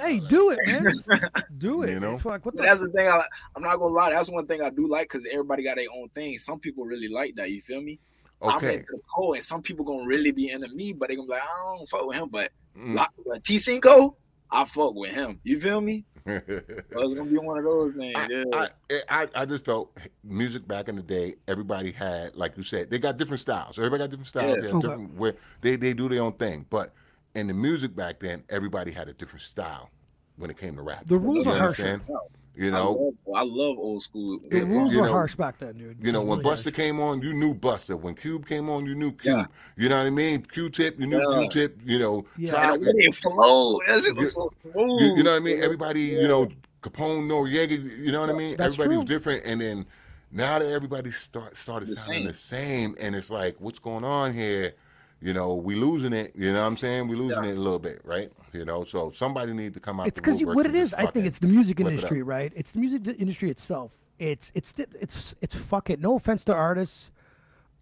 Hey, 0.00 0.18
do 0.18 0.50
it, 0.50 0.58
man. 0.66 0.84
Do 1.58 1.82
it. 1.84 1.90
You 1.90 2.00
know? 2.00 2.18
Fuck, 2.18 2.44
what 2.44 2.56
the 2.56 2.62
That's 2.62 2.80
the 2.80 2.88
thing. 2.88 3.06
I, 3.06 3.24
I'm 3.54 3.62
not 3.62 3.76
gonna 3.76 3.94
lie. 3.94 4.10
That's 4.10 4.28
one 4.28 4.48
thing 4.48 4.60
I 4.60 4.68
do 4.68 4.88
like 4.88 5.08
because 5.08 5.24
everybody 5.30 5.62
got 5.62 5.76
their 5.76 5.86
own 5.94 6.08
thing. 6.08 6.38
Some 6.38 6.58
people 6.58 6.84
really 6.84 7.06
like 7.06 7.36
that. 7.36 7.50
You 7.52 7.60
feel 7.60 7.80
me? 7.80 8.00
Okay. 8.42 8.50
I'm 8.50 8.56
Okay. 8.56 8.74
into 8.78 8.98
Cole, 9.14 9.34
and 9.34 9.44
some 9.44 9.62
people 9.62 9.84
gonna 9.84 10.04
really 10.04 10.32
be 10.32 10.50
into 10.50 10.68
me, 10.74 10.92
but 10.92 11.08
they 11.08 11.14
gonna 11.14 11.28
be 11.28 11.34
like, 11.34 11.42
I 11.42 11.76
don't 11.76 11.88
fuck 11.88 12.04
with 12.04 12.16
him. 12.16 12.28
But 12.32 12.50
Mm. 12.76 12.96
like, 12.96 13.10
but 13.24 13.44
T 13.44 13.58
Cinco, 13.58 14.16
I 14.50 14.64
fuck 14.64 14.94
with 14.94 15.12
him. 15.12 15.38
You 15.44 15.60
feel 15.60 15.80
me? 15.80 16.04
So 16.26 16.40
it's 17.00 17.14
gonna 17.14 17.24
be 17.24 17.38
one 17.38 17.58
of 17.58 17.64
those 17.64 17.92
things. 17.92 18.14
I, 18.16 18.26
yeah. 18.30 18.44
I, 18.52 18.68
eh, 18.90 19.00
I, 19.08 19.28
I 19.34 19.44
just 19.46 19.64
felt 19.64 19.96
music 20.22 20.66
back 20.68 20.88
in 20.88 20.96
the 20.96 21.02
day. 21.02 21.36
Everybody 21.48 21.90
had, 21.90 22.36
like 22.36 22.56
you 22.56 22.62
said, 22.62 22.90
they 22.90 22.98
got 22.98 23.16
different 23.16 23.40
styles. 23.40 23.78
Everybody 23.78 24.04
got 24.04 24.10
different 24.10 24.28
styles. 24.28 24.56
Yeah. 24.56 24.60
They, 24.60 24.66
have 24.68 24.76
Okay. 24.76 24.88
different, 24.88 25.14
where 25.14 25.34
they 25.62 25.76
they 25.76 25.94
do 25.94 26.08
their 26.08 26.22
own 26.22 26.34
thing. 26.34 26.66
But 26.70 26.92
in 27.34 27.46
the 27.46 27.54
music 27.54 27.96
back 27.96 28.20
then, 28.20 28.44
everybody 28.48 28.92
had 28.92 29.08
a 29.08 29.12
different 29.12 29.42
style 29.42 29.90
when 30.36 30.50
it 30.50 30.56
came 30.56 30.76
to 30.76 30.82
rap. 30.82 31.06
The 31.06 31.18
rules 31.18 31.46
You 31.46 31.52
are 31.52 31.58
harsher. 31.58 32.00
Understand? 32.54 32.74
You 32.74 32.78
I 32.78 32.82
know, 32.84 32.92
love, 32.92 33.36
I 33.36 33.42
love 33.42 33.78
old 33.78 34.02
school. 34.02 34.38
The 34.50 34.58
Yeah, 34.58 34.62
rules 34.64 34.92
you 34.92 35.00
were 35.00 35.06
know- 35.06 35.12
harsh 35.12 35.34
back 35.34 35.58
then, 35.58 35.74
dude. 35.78 35.96
You 36.00 36.12
know, 36.12 36.20
It 36.22 36.26
when 36.26 36.40
Busta 36.42 36.66
is. 36.68 36.72
came 36.74 37.00
on, 37.00 37.22
you 37.22 37.32
knew 37.32 37.54
Busta. 37.54 37.98
When 37.98 38.14
Cube 38.14 38.46
came 38.46 38.68
on, 38.68 38.86
you 38.86 38.94
knew 38.94 39.12
Cube. 39.12 39.36
Yeah. 39.36 39.46
You 39.76 39.88
know 39.88 39.98
what 39.98 40.06
I 40.06 40.10
mean? 40.10 40.42
Q-Tip, 40.42 41.00
you 41.00 41.06
knew 41.06 41.18
Yeah. 41.18 41.40
Q-Tip. 41.48 41.78
You 41.84 41.98
know, 41.98 42.24
Yeah. 42.36 42.50
Tribe, 42.50 42.82
And 42.82 42.98
the 42.98 43.04
it 43.04 43.14
flowed, 43.14 43.80
that 43.88 44.02
shit 44.02 44.16
was 44.16 44.32
so 44.32 44.48
smooth. 44.48 45.00
you, 45.00 45.16
you 45.16 45.22
know 45.22 45.30
what 45.32 45.36
I 45.36 45.40
mean? 45.44 45.62
Everybody, 45.62 46.02
you 46.02 46.28
know, 46.28 46.48
Capone, 46.82 47.26
Noreaga, 47.28 47.98
you 47.98 48.10
know 48.12 48.20
what 48.20 48.30
I 48.30 48.34
mean? 48.34 48.56
That's 48.56 48.74
Everybody 48.74 48.96
was 48.98 49.06
different. 49.06 49.44
And 49.44 49.60
then 49.60 49.86
now 50.30 50.58
that 50.58 50.68
everybody 50.68 51.12
start 51.12 51.56
started 51.56 51.88
The 51.88 51.96
sounding 51.96 52.22
same. 52.22 52.26
the 52.26 52.34
same, 52.34 52.96
and 53.00 53.14
it's 53.14 53.30
like, 53.30 53.56
what's 53.60 53.78
going 53.78 54.04
on 54.04 54.34
here? 54.34 54.74
You 55.22 55.32
know, 55.32 55.54
we 55.54 55.76
losing 55.76 56.12
it. 56.12 56.32
You 56.34 56.52
know 56.52 56.60
what 56.60 56.66
I'm 56.66 56.76
saying? 56.76 57.06
We 57.06 57.14
losing 57.16 57.44
Yeah. 57.44 57.50
it 57.50 57.56
a 57.56 57.60
little 57.60 57.78
bit, 57.78 58.00
right? 58.04 58.32
You 58.52 58.64
know, 58.64 58.84
so 58.84 59.12
somebody 59.14 59.52
need 59.52 59.72
to 59.74 59.80
come 59.80 60.00
out. 60.00 60.08
It's 60.08 60.18
because 60.18 60.42
what 60.42 60.66
and 60.66 60.74
it 60.74 60.80
just 60.80 60.92
is. 60.92 60.94
I 60.94 61.06
think 61.06 61.26
it's 61.26 61.38
the 61.38 61.46
music 61.46 61.76
flip 61.76 61.88
it 61.88 61.94
industry, 61.94 62.22
right? 62.22 62.52
It's 62.56 62.72
the 62.72 62.80
music 62.80 63.06
industry 63.18 63.48
itself. 63.50 63.92
It's 64.18 64.50
it's 64.54 64.72
the- 64.72 64.88
it's 65.00 65.34
it's 65.40 65.56
fuck 65.56 65.90
it. 65.90 66.00
No 66.00 66.16
offense 66.16 66.44
to 66.46 66.54
artists 66.54 67.10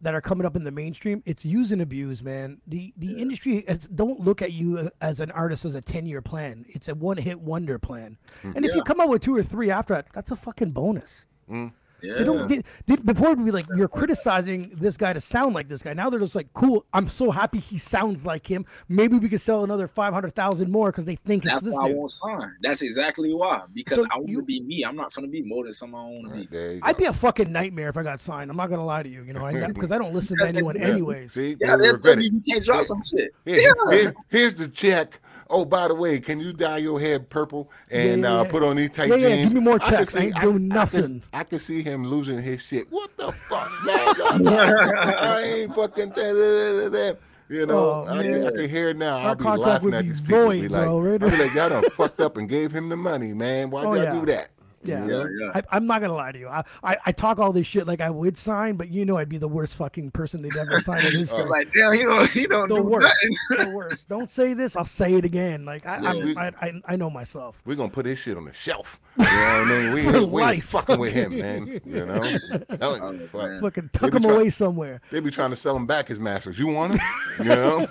that 0.02 0.14
are 0.14 0.20
coming 0.20 0.46
up 0.46 0.56
in 0.56 0.64
the 0.64 0.70
mainstream. 0.70 1.22
It's 1.26 1.44
use 1.44 1.72
and 1.72 1.80
abuse, 1.82 2.22
man. 2.22 2.58
The 2.66 2.92
the 2.96 3.12
industry 3.18 3.58
is, 3.58 3.80
don't 3.88 4.20
look 4.20 4.42
at 4.42 4.52
you 4.52 4.90
as 5.00 5.20
an 5.20 5.30
artist 5.30 5.64
as 5.64 5.74
a 5.74 5.80
ten 5.82 6.04
year 6.06 6.22
plan. 6.22 6.64
It's 6.68 6.88
a 6.88 6.94
one 6.94 7.16
hit 7.16 7.40
wonder 7.40 7.78
plan. 7.78 8.18
Hmm. 8.42 8.52
And 8.54 8.64
if 8.66 8.74
you 8.74 8.82
come 8.82 9.00
out 9.00 9.08
with 9.08 9.22
two 9.22 9.34
or 9.34 9.42
three 9.42 9.70
after 9.70 9.94
that, 9.94 10.06
that's 10.12 10.30
a 10.30 10.36
fucking 10.36 10.72
bonus. 10.72 11.24
Yeah. 12.02 12.14
So 12.14 12.24
don't 12.24 12.48
get 12.48 12.64
did, 12.86 13.04
before 13.04 13.32
it'd 13.32 13.44
be 13.44 13.50
like 13.50 13.66
you're 13.76 13.88
criticizing 13.88 14.70
this 14.74 14.96
guy 14.96 15.12
to 15.12 15.20
sound 15.20 15.54
like 15.54 15.68
this 15.68 15.82
guy. 15.82 15.92
Now 15.92 16.10
they're 16.10 16.20
just 16.20 16.34
like, 16.34 16.52
cool. 16.52 16.84
I'm 16.92 17.08
so 17.08 17.30
happy 17.30 17.58
he 17.58 17.78
sounds 17.78 18.26
like 18.26 18.46
him. 18.46 18.66
Maybe 18.88 19.16
we 19.18 19.28
could 19.28 19.40
sell 19.40 19.64
another 19.64 19.86
five 19.88 20.12
hundred 20.12 20.34
thousand 20.34 20.70
more 20.70 20.90
because 20.90 21.04
they 21.04 21.16
think 21.16 21.44
it's 21.44 21.52
That's 21.54 21.66
this 21.66 21.74
why 21.74 21.88
I 21.88 21.92
won't 21.94 22.10
sign. 22.10 22.52
That's 22.62 22.82
exactly 22.82 23.32
why. 23.34 23.62
Because 23.72 23.98
So 23.98 24.06
I 24.10 24.16
want 24.18 24.28
you- 24.28 24.40
to 24.40 24.44
be 24.44 24.62
me. 24.62 24.84
I'm 24.84 24.96
not 24.96 25.12
gonna 25.14 25.28
be 25.28 25.42
more 25.42 25.64
than 25.64 25.72
someone 25.72 26.02
I 26.04 26.08
want 26.32 26.44
to 26.44 26.48
be. 26.50 26.80
I'd 26.82 26.96
be 26.96 27.04
a 27.06 27.12
fucking 27.12 27.50
nightmare 27.52 27.88
if 27.88 27.96
I 27.96 28.02
got 28.02 28.20
signed. 28.20 28.50
I'm 28.50 28.56
not 28.56 28.70
gonna 28.70 28.84
lie 28.84 29.02
to 29.02 29.08
you, 29.08 29.22
you 29.22 29.32
know, 29.32 29.46
because 29.68 29.92
I, 29.92 29.98
don't 29.98 30.14
listen 30.14 30.36
to 30.38 30.46
anyone 30.48 30.76
Yeah. 30.76 30.88
anyways. 30.88 31.32
See, 31.32 31.56
Yeah, 31.60 31.76
they 31.76 31.82
they'll 31.84 31.92
regret 31.94 32.14
tell 32.14 32.18
it. 32.18 32.24
you 32.24 32.30
you 32.32 32.40
can't 32.54 32.64
drop 32.64 32.84
some 32.84 33.00
shit. 33.02 33.32
Here's, 33.44 33.72
here's, 33.90 34.12
here's 34.28 34.54
the 34.54 34.68
check. 34.68 35.20
Oh, 35.52 35.64
by 35.64 35.88
the 35.88 35.94
way, 35.94 36.20
can 36.20 36.38
you 36.40 36.52
dye 36.52 36.78
your 36.78 37.00
hair 37.00 37.18
purple 37.18 37.70
and 37.90 38.22
Yeah, 38.22 38.34
yeah, 38.34 38.40
uh, 38.40 38.44
put 38.44 38.62
on 38.62 38.76
these 38.76 38.90
tight 38.90 39.08
Yeah, 39.08 39.16
yeah, 39.16 39.28
jeans? 39.36 39.52
give 39.52 39.54
me 39.54 39.60
more 39.68 39.78
I 39.82 39.90
checks. 39.90 40.14
I 40.16 40.20
ain't 40.20 40.38
I- 40.38 40.42
doing 40.42 40.68
nothing. 40.68 41.22
I 41.32 41.42
can 41.44 41.58
see 41.58 41.82
him 41.82 42.06
losing 42.06 42.40
his 42.40 42.62
shit. 42.62 42.86
What 42.90 43.10
the 43.16 43.32
fuck, 43.32 43.68
man? 43.84 43.98
I 44.48 45.42
ain't 45.42 45.74
fucking. 45.74 46.10
Da, 46.10 46.32
da, 46.32 46.80
da, 46.80 46.88
da. 46.88 47.18
You 47.48 47.66
know, 47.66 48.04
Oh, 48.06 48.06
I, 48.08 48.22
can, 48.22 48.46
I 48.46 48.50
can 48.52 48.68
hear 48.70 48.90
it 48.90 48.96
now. 48.96 49.16
I'll 49.18 49.34
be 49.34 49.42
laughing 49.44 49.92
at 49.92 50.04
these 50.04 50.20
people. 50.20 50.50
be 50.50 50.68
like, 50.68 50.84
bro, 50.84 51.00
right? 51.00 51.20
I'll 51.20 51.30
be 51.30 51.36
like, 51.36 51.52
y'all 51.54 51.68
done 51.68 51.82
fucked 51.96 52.20
up 52.20 52.36
and 52.36 52.48
gave 52.48 52.70
him 52.70 52.88
the 52.88 52.96
money, 52.96 53.32
man. 53.34 53.70
Why'd 53.70 53.86
Oh, 53.86 53.94
y'all 53.94 54.04
yeah. 54.04 54.12
do 54.12 54.26
that? 54.26 54.50
Yeah, 54.82 55.06
Yeah, 55.06 55.24
yeah. 55.38 55.50
I, 55.54 55.62
I'm 55.76 55.86
not 55.86 56.00
gonna 56.00 56.14
lie 56.14 56.32
to 56.32 56.38
you. 56.38 56.48
I, 56.48 56.64
I, 56.82 56.96
I 57.06 57.12
talk 57.12 57.38
all 57.38 57.52
this 57.52 57.66
shit 57.66 57.86
like 57.86 58.00
I 58.00 58.08
would 58.08 58.38
sign, 58.38 58.76
but 58.76 58.88
you 58.90 59.04
know 59.04 59.18
I'd 59.18 59.28
be 59.28 59.36
the 59.36 59.46
worst 59.48 59.74
fucking 59.74 60.10
person 60.12 60.40
they'd 60.40 60.56
ever 60.56 60.80
sign 60.80 61.04
in 61.04 61.12
history. 61.18 61.44
Like, 61.44 61.70
damn, 61.72 61.92
he 61.92 62.02
don't, 62.02 62.30
he 62.30 62.46
don't 62.46 62.68
the 62.68 62.76
do 62.76 62.82
worst, 62.82 63.14
the 63.50 63.70
worst. 63.70 64.08
Don't 64.08 64.30
say 64.30 64.54
this. 64.54 64.76
I'll 64.76 64.86
say 64.86 65.12
it 65.14 65.24
again. 65.26 65.66
Like 65.66 65.84
I, 65.86 65.96
I'm- 65.96 66.28
Yeah. 66.28 66.50
I, 66.62 66.66
I, 66.66 66.82
I 66.86 66.96
know 66.96 67.10
myself. 67.10 67.60
We're 67.66 67.74
gonna 67.76 67.90
put 67.90 68.06
his 68.06 68.18
shit 68.18 68.36
on 68.38 68.44
the 68.46 68.52
shelf. 68.54 68.98
You 69.20 69.26
know 69.26 69.30
what 69.32 69.36
I 69.36 69.64
mean? 69.82 69.92
We 69.92 70.02
For 70.02 70.16
ain't, 70.16 70.30
we 70.30 70.42
ain't 70.42 70.64
fucking 70.64 70.98
with 70.98 71.12
him, 71.12 71.38
man. 71.38 71.80
You 71.84 72.06
know? 72.06 72.38
Telling 72.78 73.02
you, 73.20 73.28
Oh, 73.34 73.38
man. 73.46 73.60
Fucking 73.60 73.90
They 73.92 73.98
tuck 73.98 74.14
him 74.14 74.22
try- 74.22 74.32
away 74.32 74.50
somewhere. 74.50 75.02
They 75.10 75.20
be 75.20 75.30
trying 75.30 75.50
to 75.50 75.56
sell 75.56 75.76
him 75.76 75.84
back 75.86 76.08
his 76.08 76.18
masters. 76.18 76.58
You 76.58 76.68
want 76.68 76.94
him? 76.94 77.00
You 77.40 77.44
know? 77.44 77.86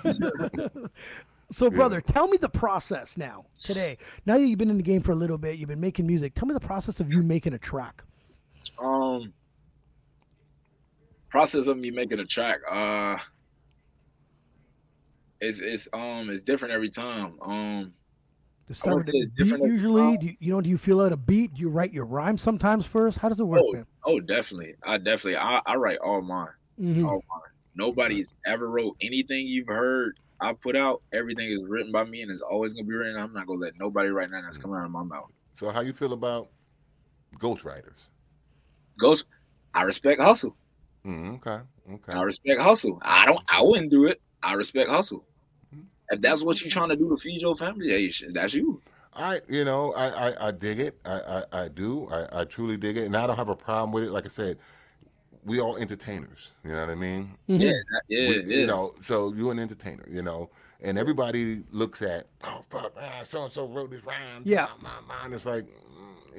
So, 1.50 1.68
brother, 1.68 2.00
tell 2.00 2.28
me 2.28 2.36
the 2.36 2.48
process 2.48 3.16
now, 3.16 3.46
today. 3.58 3.98
Now 4.24 4.38
that 4.38 4.46
you've 4.46 4.58
been 4.58 4.70
in 4.70 4.76
the 4.76 4.82
game 4.82 5.00
for 5.00 5.12
a 5.12 5.16
little 5.16 5.38
bit, 5.38 5.58
you've 5.58 5.68
been 5.68 5.80
making 5.80 6.06
music. 6.06 6.34
Tell 6.34 6.46
me 6.46 6.54
the 6.54 6.60
process 6.60 7.00
of 7.00 7.12
you 7.12 7.22
making 7.22 7.54
a 7.54 7.58
track. 7.58 8.02
Um, 8.78 9.32
process 11.28 11.66
of 11.66 11.76
me 11.76 11.90
making 11.90 12.20
a 12.20 12.24
track. 12.24 12.60
Uh, 12.70 13.16
it's 15.40 15.58
it's 15.60 15.88
um 15.92 16.30
it's 16.30 16.42
different 16.42 16.72
every 16.72 16.90
time. 16.90 17.40
Um, 17.42 17.94
To 18.68 18.74
start 18.74 18.96
with 18.98 19.06
say 19.06 19.12
it's 19.14 19.30
beat 19.30 19.44
different 19.44 19.64
usually. 19.64 20.18
Do 20.18 20.26
you, 20.26 20.36
you 20.38 20.52
know? 20.52 20.60
Do 20.60 20.70
you 20.70 20.78
feel 20.78 21.00
out 21.00 21.12
a 21.12 21.16
beat? 21.16 21.54
Do 21.54 21.62
you 21.62 21.68
write 21.68 21.92
your 21.92 22.04
rhyme 22.04 22.38
sometimes 22.38 22.86
first? 22.86 23.18
How 23.18 23.28
does 23.28 23.40
it 23.40 23.44
work, 23.44 23.62
oh, 23.64 23.72
man? 23.72 23.86
oh, 24.04 24.20
definitely. 24.20 24.74
I 24.84 24.98
definitely. 24.98 25.36
I, 25.36 25.60
I 25.66 25.74
write 25.76 25.98
all 25.98 26.20
mine. 26.20 26.48
Mhm. 26.80 27.06
All 27.06 27.24
mine. 27.28 27.50
Nobody's 27.74 28.34
ever 28.46 28.68
wrote 28.68 28.96
anything 29.00 29.46
you've 29.46 29.68
heard 29.68 30.18
I 30.40 30.52
put 30.52 30.76
out. 30.76 31.02
Everything 31.12 31.50
is 31.50 31.60
written 31.68 31.92
by 31.92 32.04
me 32.04 32.22
and 32.22 32.30
it's 32.30 32.40
always 32.40 32.72
gonna 32.72 32.86
be 32.86 32.94
written. 32.94 33.16
I'm 33.20 33.32
not 33.32 33.46
gonna 33.46 33.58
let 33.58 33.78
nobody 33.78 34.08
write 34.08 34.30
nothing 34.30 34.44
that's 34.44 34.58
coming 34.58 34.76
out 34.76 34.84
of 34.84 34.90
my 34.90 35.02
mouth. 35.02 35.30
So 35.58 35.70
how 35.70 35.80
you 35.80 35.92
feel 35.92 36.12
about 36.12 36.48
ghostwriters? 37.38 38.08
Ghost, 38.98 39.26
I 39.74 39.82
respect 39.82 40.20
hustle. 40.20 40.56
Mm, 41.06 41.36
okay, 41.36 41.62
okay. 41.92 42.18
I 42.18 42.22
respect 42.22 42.60
hustle. 42.60 42.98
I 43.02 43.26
don't. 43.26 43.40
I 43.48 43.62
wouldn't 43.62 43.90
do 43.90 44.06
it. 44.06 44.20
I 44.42 44.54
respect 44.54 44.90
hustle. 44.90 45.24
If 46.10 46.20
that's 46.20 46.42
what 46.42 46.60
you're 46.60 46.70
trying 46.70 46.88
to 46.88 46.96
do 46.96 47.08
to 47.08 47.16
feed 47.16 47.40
your 47.40 47.56
family, 47.56 47.88
hey, 47.88 48.12
that's 48.32 48.52
you. 48.52 48.82
I, 49.14 49.40
you 49.48 49.64
know, 49.64 49.92
I, 49.94 50.30
I, 50.30 50.48
I 50.48 50.50
dig 50.50 50.80
it. 50.80 50.98
I, 51.04 51.20
I, 51.52 51.62
I 51.64 51.68
do. 51.68 52.08
I, 52.10 52.40
I 52.40 52.44
truly 52.44 52.76
dig 52.76 52.96
it, 52.96 53.06
and 53.06 53.16
I 53.16 53.26
don't 53.26 53.36
have 53.36 53.48
a 53.48 53.56
problem 53.56 53.92
with 53.92 54.04
it. 54.04 54.10
Like 54.10 54.26
I 54.26 54.28
said, 54.28 54.58
we 55.44 55.60
all 55.60 55.76
entertainers. 55.76 56.50
You 56.64 56.72
know 56.72 56.80
what 56.80 56.90
I 56.90 56.94
mean? 56.94 57.32
Mhm. 57.48 57.60
Yeah, 57.60 57.72
yeah, 58.08 58.28
We- 58.28 58.36
yeah. 58.44 58.56
You 58.60 58.66
know, 58.66 58.94
so 59.02 59.32
you're 59.34 59.52
an 59.52 59.58
entertainer. 59.58 60.06
You 60.10 60.22
know, 60.22 60.50
and 60.80 60.98
everybody 60.98 61.62
looks 61.70 62.02
at, 62.02 62.26
oh 62.44 62.64
fuck, 62.70 62.92
ah, 63.00 63.22
so 63.28 63.44
and 63.44 63.52
so 63.52 63.66
wrote 63.66 63.90
this 63.90 64.04
rhyme. 64.04 64.42
Yeah. 64.44 64.68
my 64.80 65.00
mind. 65.06 65.34
It's 65.34 65.46
like 65.46 65.64
mm, 65.66 66.36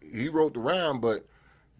he, 0.00 0.18
he 0.22 0.28
wrote 0.28 0.54
the 0.54 0.60
rhyme, 0.60 1.00
but. 1.00 1.26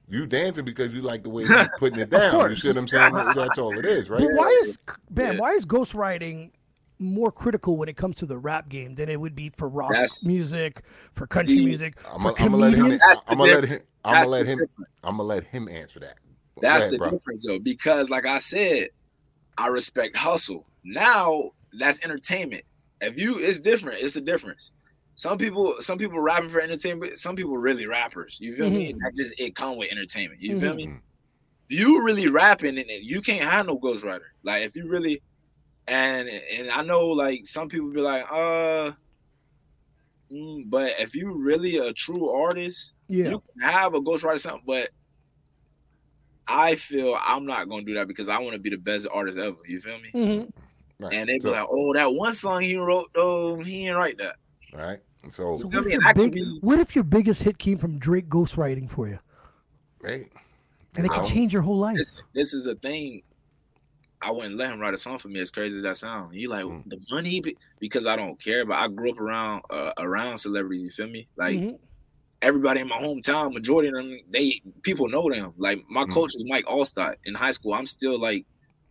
You 0.09 0.27
dancing 0.27 0.65
because 0.67 0.93
you 0.93 1.01
like 1.01 1.23
the 1.23 1.31
way 1.31 1.47
he's 1.47 1.69
putting 1.79 2.01
it 2.01 2.11
down. 2.11 2.51
You 2.51 2.57
see 2.57 2.69
what 2.69 2.77
I'm 2.77 2.89
saying? 2.89 3.15
That's 3.35 3.57
all 3.57 3.79
it 3.79 3.85
is, 3.87 4.11
right? 4.11 4.21
But 4.21 4.31
why 4.35 4.49
is 4.65 4.77
man? 5.11 5.35
Yeah. 5.35 5.41
Why 5.41 5.53
is 5.53 5.65
ghostwriting 5.65 6.51
more 6.99 7.33
critical 7.33 7.79
when 7.79 7.89
it 7.89 7.97
comes 7.97 8.17
to 8.17 8.27
the 8.27 8.37
rap 8.37 8.69
game 8.69 8.95
than 8.97 9.09
it 9.09 9.19
would 9.19 9.35
be 9.35 9.51
for 9.57 9.69
rock 9.69 9.93
That's- 9.93 10.27
music, 10.27 10.83
for 11.15 11.27
country 11.27 11.55
See, 11.57 11.65
music, 11.65 11.97
I'm 12.13 12.21
for 12.21 12.33
gonna 12.33 12.57
let 12.57 12.75
him. 12.75 12.79
comedians? 12.81 13.03
I'm 13.27 13.39
gonna 13.39 13.53
let 13.55 13.65
him. 13.65 13.81
I'm 14.05 14.15
gonna 14.15 14.29
let 14.29 14.47
him. 14.47 14.61
I'm 15.05 15.17
gonna 15.17 15.23
let 15.23 15.45
him 15.45 15.69
answer 15.69 16.01
that. 16.01 16.19
Go 16.63 16.69
That's 16.69 16.83
ahead, 16.85 16.95
the 16.95 16.99
bro. 16.99 17.11
difference, 17.11 17.45
though, 17.47 17.59
because 17.59 18.09
like 18.09 18.25
I 18.25 18.39
said, 18.39 18.89
I 19.59 19.67
respect 19.67 20.17
hustle. 20.17 20.67
Now 20.85 21.51
that's 21.79 22.01
entertainment. 22.05 22.65
If 23.01 23.19
you, 23.19 23.39
it's 23.39 23.61
different. 23.61 24.01
It's 24.03 24.17
a 24.17 24.21
difference. 24.21 24.71
Some 25.17 25.39
people, 25.39 25.77
some 25.81 25.99
people 25.99 26.21
rapping 26.21 26.51
for 26.51 26.61
entertainment. 26.61 27.19
Some 27.19 27.37
people 27.37 27.57
really 27.57 27.87
rappers. 27.87 28.39
You 28.41 28.57
feel 28.57 28.71
me? 28.71 28.93
That 28.93 29.13
just 29.17 29.35
it 29.39 29.55
come 29.57 29.77
with 29.77 29.91
entertainment. 29.91 30.41
You 30.41 30.59
feel 30.59 30.75
me? 30.75 30.87
Mhm. 30.87 31.01
If 31.69 31.79
you 31.79 32.03
really 32.03 32.29
rapping 32.29 32.79
and 32.79 32.91
and 32.91 33.05
you 33.05 33.21
can't 33.21 33.43
have 33.49 33.67
no 33.67 33.79
ghostwriter. 33.79 34.31
Like 34.43 34.63
if 34.65 34.75
you 34.77 34.89
really, 34.89 35.21
and 35.87 36.29
and 36.29 36.71
I 36.71 36.83
know 36.83 37.09
like 37.09 37.47
some 37.47 37.69
people 37.69 37.91
be 37.91 38.01
like, 38.01 38.25
uh, 38.31 38.93
mm, 40.33 40.71
but 40.71 40.93
if 40.99 41.15
you 41.15 41.33
really 41.33 41.77
a 41.79 41.93
true 41.93 42.31
artist, 42.31 42.95
Yeah, 43.09 43.31
you 43.31 43.43
can 43.53 43.69
have 43.69 43.95
a 43.95 44.01
ghostwriter 44.01 44.41
something, 44.41 44.63
but 44.67 44.91
I 46.49 46.75
feel 46.77 47.17
I'm 47.21 47.47
not 47.47 47.69
gonna 47.69 47.85
do 47.85 47.95
that 47.95 48.09
because 48.09 48.29
I 48.29 48.39
want 48.39 48.55
to 48.55 48.59
be 48.59 48.71
the 48.71 48.77
best 48.77 49.07
artist 49.13 49.39
ever. 49.39 49.57
You 49.67 49.81
feel 49.81 49.99
me? 50.01 50.11
Mhm. 50.13 50.51
Right. 50.99 51.15
And 51.15 51.29
they 51.29 51.35
be 51.35 51.41
so, 51.41 51.51
like, 51.53 51.67
"Oh, 51.71 51.93
that 51.95 52.13
one 52.15 52.35
song 52.35 52.63
he 52.63 52.77
wrote, 52.77 53.11
though, 53.15 53.59
he 53.63 53.85
didn't 53.85 53.97
write 53.97 54.19
that." 54.19 54.37
right. 54.73 55.01
So, 55.31 55.57
So 55.57 55.67
what 55.69 55.87
if, 55.87 55.93
your 55.93 56.01
I 56.05 56.13
could 56.13 56.33
big, 56.33 56.35
be- 56.35 56.59
what 56.63 56.81
if 56.81 56.95
your 56.97 57.05
biggest 57.05 57.45
hit 57.45 57.57
came 57.59 57.79
from 57.79 57.99
Drake 57.99 58.29
ghostwriting 58.29 58.91
for 58.91 59.07
you, 59.09 59.21
Right. 60.01 60.27
and 60.97 61.07
it 61.07 61.13
you 61.13 61.21
could 61.21 61.29
change 61.29 61.53
your 61.53 61.63
whole 61.63 61.79
life? 61.79 61.97
This 61.97 62.17
this 62.35 62.53
is 62.55 62.67
a 62.67 62.75
thing. 62.75 63.23
I 64.21 64.31
wouldn't 64.31 64.57
let 64.57 64.73
him 64.73 64.81
write 64.81 64.95
a 64.95 64.99
song 64.99 65.19
for 65.19 65.29
me. 65.29 65.41
As 65.41 65.51
crazy 65.51 65.77
as 65.77 65.83
that 65.85 65.97
sound, 65.97 66.35
you 66.35 66.49
like 66.49 66.65
Mm. 66.65 66.89
the 66.89 66.99
money 67.11 67.43
because 67.81 68.07
I 68.07 68.15
don't 68.17 68.41
care. 68.41 68.65
But 68.65 68.79
I 68.79 68.89
grew 68.89 69.11
up 69.13 69.19
around 69.21 69.63
uh, 69.71 69.93
around 69.99 70.39
celebrities. 70.39 70.83
You 70.85 70.91
feel 70.91 71.07
me? 71.09 71.29
Like 71.37 71.57
Mhm. 71.57 71.79
Everybody 72.43 72.81
in 72.81 72.89
my 72.89 72.99
hometown, 73.01 73.55
majority 73.55 73.89
of 73.89 73.95
them, 73.95 74.19
they 74.31 74.61
people 74.83 75.09
know 75.09 75.31
them. 75.31 75.55
Like 75.57 75.83
my 75.89 76.05
Mm. 76.05 76.13
coach 76.13 76.33
was 76.35 76.45
Mike 76.47 76.67
Alstott 76.67 77.15
in 77.25 77.35
high 77.35 77.53
school. 77.53 77.73
I'm 77.73 77.87
still 77.87 78.21
like, 78.21 78.45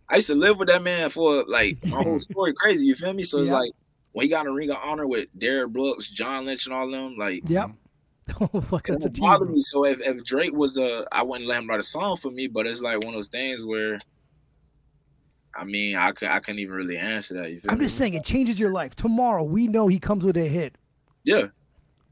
I 0.09 0.15
used 0.15 0.27
to 0.27 0.35
live 0.35 0.57
with 0.57 0.69
that 0.69 0.81
man 0.81 1.09
for 1.09 1.43
like 1.47 1.77
my 1.85 2.01
whole 2.01 2.19
story. 2.29 2.53
Crazy, 2.55 2.85
you 2.85 2.95
feel 2.95 3.13
me? 3.13 3.23
So 3.23 3.39
it's 3.39 3.49
Yeah. 3.49 3.59
like 3.59 3.71
when 4.13 4.23
he 4.23 4.29
got 4.29 4.47
a 4.47 4.51
ring 4.51 4.69
of 4.71 4.77
honor 4.81 5.05
with 5.05 5.27
Derrick 5.37 5.71
Brooks, 5.71 6.09
John 6.09 6.45
Lynch, 6.45 6.65
and 6.65 6.73
all 6.73 6.89
them, 6.89 7.17
like 7.17 7.43
Yep. 7.49 7.71
Oh 8.39 8.61
fuck, 8.61 8.87
that's 8.87 9.05
a 9.05 9.09
team. 9.09 9.21
bother 9.23 9.45
me. 9.45 9.61
So 9.61 9.85
if, 9.85 9.99
if 9.99 10.23
Drake 10.23 10.53
was 10.53 10.75
the, 10.75 11.05
I 11.11 11.23
wouldn't 11.23 11.47
let 11.49 11.59
him 11.61 11.67
write 11.69 11.79
a 11.81 11.83
song 11.83 12.15
for 12.17 12.31
me. 12.31 12.47
But 12.47 12.65
it's 12.67 12.81
like 12.81 12.99
one 12.99 13.09
of 13.09 13.13
those 13.15 13.27
things 13.27 13.63
where, 13.65 13.99
I 15.53 15.65
mean, 15.65 15.97
I 15.97 16.13
could 16.13 16.29
I 16.29 16.39
couldn't 16.39 16.59
even 16.59 16.73
really 16.75 16.97
answer 16.97 17.33
that. 17.35 17.51
You 17.51 17.59
feel 17.59 17.71
I'm 17.71 17.79
me? 17.79 17.85
just 17.85 17.97
saying 17.97 18.13
it 18.13 18.23
changes 18.23 18.57
your 18.59 18.71
life. 18.71 18.95
Tomorrow 18.95 19.43
we 19.43 19.67
know 19.67 19.87
he 19.87 19.99
comes 19.99 20.23
with 20.23 20.37
a 20.37 20.47
hit. 20.47 20.75
yeah. 21.25 21.47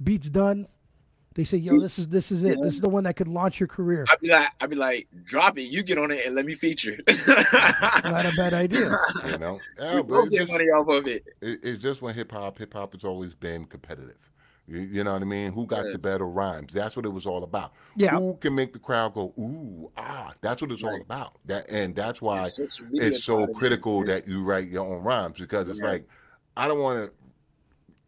Beats 0.03 0.29
done. 0.29 0.67
They 1.35 1.43
say, 1.43 1.57
"Yo, 1.57 1.79
this 1.79 1.99
is 1.99 2.07
this 2.07 2.31
is 2.31 2.43
it. 2.43 2.59
This 2.61 2.73
is 2.73 2.81
the 2.81 2.89
one 2.89 3.03
that 3.03 3.15
could 3.15 3.27
launch 3.27 3.59
your 3.59 3.67
career." 3.67 4.05
I'd 4.09 4.19
be 4.19 4.27
like, 4.29 4.47
I'd 4.59 4.69
be 4.69 4.75
like, 4.75 5.07
drop 5.25 5.57
it. 5.57 5.63
You 5.63 5.83
get 5.83 5.97
on 5.97 6.11
it 6.11 6.25
and 6.25 6.35
let 6.35 6.45
me 6.45 6.55
feature. 6.55 6.97
Not 7.27 8.25
a 8.25 8.33
bad 8.35 8.53
idea. 8.53 8.89
you 9.27 9.37
know, 9.37 9.59
yeah, 9.79 9.95
we 9.97 10.01
but 10.01 10.07
both 10.07 10.25
it's 10.27 10.31
get 10.31 10.39
just, 10.41 10.51
money 10.51 10.65
off 10.65 10.87
of 10.89 11.07
it. 11.07 11.25
it, 11.41 11.59
it's 11.63 11.81
just 11.81 12.01
when 12.01 12.15
hip 12.15 12.31
hop, 12.31 12.57
hip 12.57 12.73
hop 12.73 12.93
has 12.93 13.03
always 13.03 13.33
been 13.35 13.65
competitive. 13.65 14.17
You, 14.67 14.79
you 14.81 15.03
know 15.03 15.13
what 15.13 15.21
I 15.21 15.25
mean? 15.25 15.51
Who 15.51 15.65
got 15.65 15.85
Yeah. 15.85 15.93
the 15.93 15.97
better 15.99 16.27
rhymes? 16.27 16.73
That's 16.73 16.95
what 16.95 17.05
it 17.05 17.09
was 17.09 17.25
all 17.25 17.43
about. 17.43 17.73
Yeah. 17.95 18.17
Who 18.17 18.35
can 18.41 18.53
make 18.55 18.73
the 18.73 18.79
crowd 18.79 19.13
go 19.13 19.33
ooh 19.39 19.91
ah? 19.97 20.33
That's 20.41 20.61
what 20.61 20.71
it's 20.71 20.83
all 20.83 20.99
about. 21.01 21.33
That 21.45 21.69
and 21.69 21.95
that's 21.95 22.21
why 22.21 22.43
It's 22.43 22.55
just 22.55 22.79
really 22.81 23.07
it's 23.07 23.23
so 23.23 23.37
about 23.37 23.49
it. 23.49 23.55
critical 23.55 24.03
that 24.05 24.27
you 24.27 24.43
write 24.43 24.67
your 24.67 24.85
own 24.85 25.03
rhymes 25.03 25.39
because 25.39 25.69
it's 25.69 25.81
Right. 25.81 25.91
like 25.91 26.07
I 26.57 26.67
don't 26.67 26.79
want 26.79 26.99
to. 27.05 27.11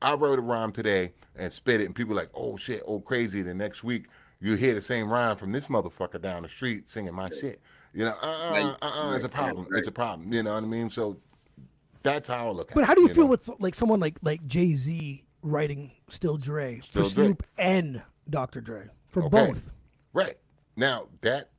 I 0.04 0.14
wrote 0.16 0.38
a 0.40 0.42
rhyme 0.42 0.72
today 0.72 1.14
and 1.36 1.52
spit 1.52 1.82
it, 1.82 1.86
and 1.86 1.96
people 1.96 2.16
like, 2.16 2.30
oh 2.34 2.58
shit, 2.58 2.84
oh 2.88 3.00
crazy. 3.00 3.42
The 3.42 3.54
next 3.54 3.84
week 3.84 4.08
you 4.40 4.56
hear 4.56 4.74
the 4.74 4.82
same 4.82 5.10
rhyme 5.10 5.38
from 5.38 5.52
this 5.52 5.68
motherfucker 5.68 6.22
down 6.22 6.44
the 6.44 6.50
street 6.50 6.90
singing 6.90 7.14
my 7.14 7.30
shit. 7.30 7.62
You 7.94 8.06
know, 8.06 8.16
uh, 8.22 8.26
uh, 8.26 8.52
Right. 8.52 8.76
uh, 8.82 9.10
uh, 9.12 9.16
it's 9.16 9.26
a 9.26 9.30
problem. 9.30 9.68
Right. 9.70 9.80
It's 9.80 9.88
a 9.88 9.92
problem. 9.92 10.32
You 10.32 10.44
know 10.44 10.54
what 10.54 10.64
I 10.64 10.68
mean? 10.68 10.90
So 10.90 11.18
that's 12.04 12.28
how 12.30 12.48
I 12.48 12.52
look 12.52 12.72
at 12.72 12.72
it. 12.72 12.76
But 12.80 12.86
how 12.86 12.96
do 12.96 13.02
you, 13.02 13.10
feel 13.10 13.26
know? 13.26 13.32
with 13.32 13.50
like 13.60 13.76
someone 13.76 14.00
like 14.00 14.16
like 14.22 14.46
Jay 14.48 14.74
Z 14.74 15.24
writing 15.44 15.92
Still 16.10 16.38
Dre 16.38 16.78
for 16.78 16.84
Still 16.84 17.10
Dre. 17.10 17.26
Snoop 17.26 17.44
and 17.58 18.02
Dr. 18.30 18.62
Dre 18.62 18.88
for 19.10 19.24
Okay. 19.24 19.48
both? 19.48 19.72
Right 20.14 20.38
now, 20.76 21.08
that 21.22 21.50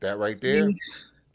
that 0.00 0.18
right 0.18 0.40
there, 0.40 0.70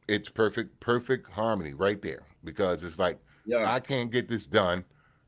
it's 0.08 0.30
perfect, 0.30 0.80
perfect 0.80 1.30
harmony 1.32 1.74
right 1.74 2.02
there 2.02 2.24
because 2.44 2.84
it's 2.84 3.00
like 3.00 3.20
Yeah. 3.46 3.72
I 3.74 3.80
can't 3.80 4.12
get 4.12 4.28
this 4.30 4.46
done. 4.46 4.86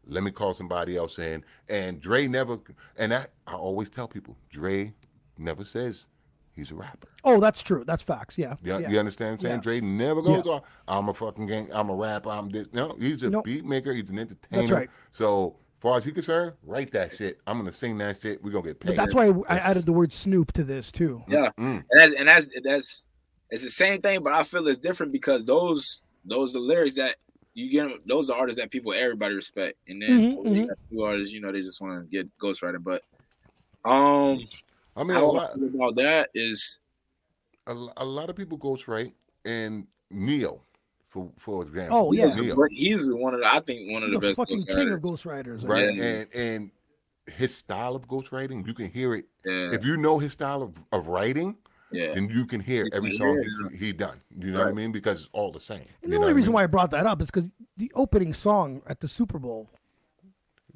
Let 0.07 0.23
me 0.23 0.31
call 0.31 0.53
somebody 0.53 0.97
else 0.97 1.17
in. 1.19 1.43
And 1.69 1.99
Dre 2.01 2.27
never, 2.27 2.59
and 2.97 3.11
that 3.11 3.31
I 3.47 3.53
always 3.53 3.89
tell 3.89 4.07
people, 4.07 4.37
Dre 4.49 4.93
never 5.37 5.65
says 5.65 6.05
he's 6.53 6.71
a 6.71 6.75
rapper. 6.75 7.07
Oh, 7.23 7.39
that's 7.39 7.61
true. 7.63 7.83
That's 7.85 8.03
facts. 8.03 8.37
Yeah. 8.37 8.55
You, 8.63 8.79
yeah. 8.79 8.89
you 8.89 8.99
understand 8.99 9.31
what 9.41 9.51
I'm 9.51 9.63
saying? 9.63 9.77
Yeah. 9.77 9.79
Dre 9.79 9.81
never 9.81 10.21
goes 10.21 10.45
on, 10.47 10.61
I'm 10.87 11.09
a 11.09 11.13
fucking 11.13 11.47
gang, 11.47 11.69
I'm 11.73 11.89
a 11.89 11.95
rapper, 11.95 12.29
I'm 12.29 12.49
this. 12.49 12.67
No, 12.71 12.95
he's 12.99 13.23
a 13.23 13.29
Nope. 13.29 13.45
beat 13.45 13.65
maker, 13.65 13.93
he's 13.93 14.09
an 14.09 14.19
entertainer. 14.19 14.61
That's 14.61 14.71
right. 14.71 14.89
So, 15.11 15.57
far 15.79 15.97
as 15.97 16.03
he 16.05 16.11
concerned, 16.11 16.53
write 16.63 16.91
that 16.93 17.17
shit. 17.17 17.39
I'm 17.45 17.57
gonna 17.57 17.73
sing 17.73 17.97
that 17.99 18.21
shit. 18.21 18.43
We're 18.43 18.51
gonna 18.51 18.67
get 18.67 18.79
paid. 18.79 18.87
But 18.89 18.95
that's 18.95 19.13
why 19.13 19.31
I 19.49 19.57
added 19.59 19.85
the 19.85 19.91
word 19.93 20.13
Snoop 20.13 20.51
to 20.53 20.63
this 20.63 20.91
too. 20.91 21.23
Yeah, 21.27 21.49
Mm. 21.59 21.83
and 21.91 21.99
that's, 21.99 22.15
and 22.15 22.27
that's 22.27 22.47
that's 22.63 23.07
it's 23.51 23.63
the 23.63 23.69
same 23.69 24.01
thing, 24.01 24.23
but 24.23 24.33
I 24.33 24.43
feel 24.43 24.67
it's 24.67 24.79
different 24.79 25.11
because 25.11 25.45
those 25.45 26.01
those 26.23 26.55
are 26.55 26.59
lyrics 26.59 26.95
that 26.95 27.17
you 27.55 27.71
get. 27.71 28.07
Those 28.07 28.29
are 28.29 28.37
artists 28.37 28.61
that 28.61 28.69
people 28.69 28.93
everybody 28.93 29.33
respect, 29.33 29.77
and 29.87 30.01
then 30.01 30.21
Mhm, 30.21 30.29
so 30.29 30.41
when 30.41 30.55
you 30.55 30.67
got 30.67 30.77
new 30.91 31.03
artists, 31.03 31.33
you 31.33 31.41
know, 31.41 31.51
they 31.51 31.61
just 31.61 31.81
want 31.81 32.03
to 32.03 32.09
get 32.11 32.29
ghostwriter. 32.37 32.83
But 32.83 33.01
um, 33.89 34.47
I 34.95 35.03
mean, 35.03 35.17
a 35.17 35.25
lot, 35.25 35.55
about 35.55 35.95
that 35.95 36.29
is 36.35 36.79
a, 37.65 37.73
a 37.97 38.05
lot 38.05 38.29
of 38.29 38.35
people 38.35 38.57
ghostwrite 38.57 39.13
and 39.45 39.87
Neil, 40.11 40.63
for 41.09 41.31
for 41.39 41.63
example. 41.63 41.97
Oh, 41.97 42.11
yeah. 42.11 42.25
he's, 42.25 42.37
Ne-Yo, 42.37 42.55
he's 42.69 43.11
one 43.11 43.33
of 43.33 43.39
the, 43.39 43.51
I 43.51 43.61
think 43.61 43.91
one 43.91 44.03
of 44.03 44.09
He's 44.09 44.19
the 44.19 44.27
best 44.27 44.37
fucking 44.37 44.65
king 44.65 44.91
of 44.91 44.99
ghostwriters. 44.99 45.61
ghostwriters. 45.61 45.67
right? 45.67 45.95
Yeah. 45.95 46.03
And 46.03 46.27
and 46.33 46.71
his 47.27 47.55
style 47.55 47.95
of 47.95 48.07
ghostwriting, 48.07 48.67
you 48.67 48.73
can 48.73 48.89
hear 48.91 49.15
it. 49.15 49.25
Yeah, 49.45 49.71
If 49.73 49.83
you 49.85 49.97
know 49.97 50.19
his 50.19 50.33
style 50.33 50.61
of, 50.61 50.75
of 50.91 51.07
writing, 51.07 51.55
yeah, 51.91 52.13
then 52.13 52.29
you 52.29 52.45
can 52.45 52.59
hear 52.59 52.87
every 52.93 53.11
can 53.11 53.17
song 53.17 53.43
hear 53.43 53.69
he, 53.71 53.77
he 53.87 53.93
done. 53.93 54.19
You 54.37 54.51
know 54.51 54.59
what 54.59 54.67
I 54.67 54.71
mean? 54.73 54.91
Because 54.91 55.21
it's 55.21 55.29
all 55.33 55.51
the 55.51 55.59
same. 55.59 55.85
And 56.03 56.11
the 56.11 56.17
only 56.17 56.33
reason 56.33 56.51
I 56.51 56.55
why 56.55 56.63
I 56.63 56.67
brought 56.67 56.91
that 56.91 57.05
up 57.05 57.21
is 57.21 57.27
because 57.31 57.49
the 57.77 57.91
opening 57.95 58.33
song 58.33 58.81
at 58.87 58.99
the 58.99 59.07
Super 59.07 59.39
Bowl 59.39 59.69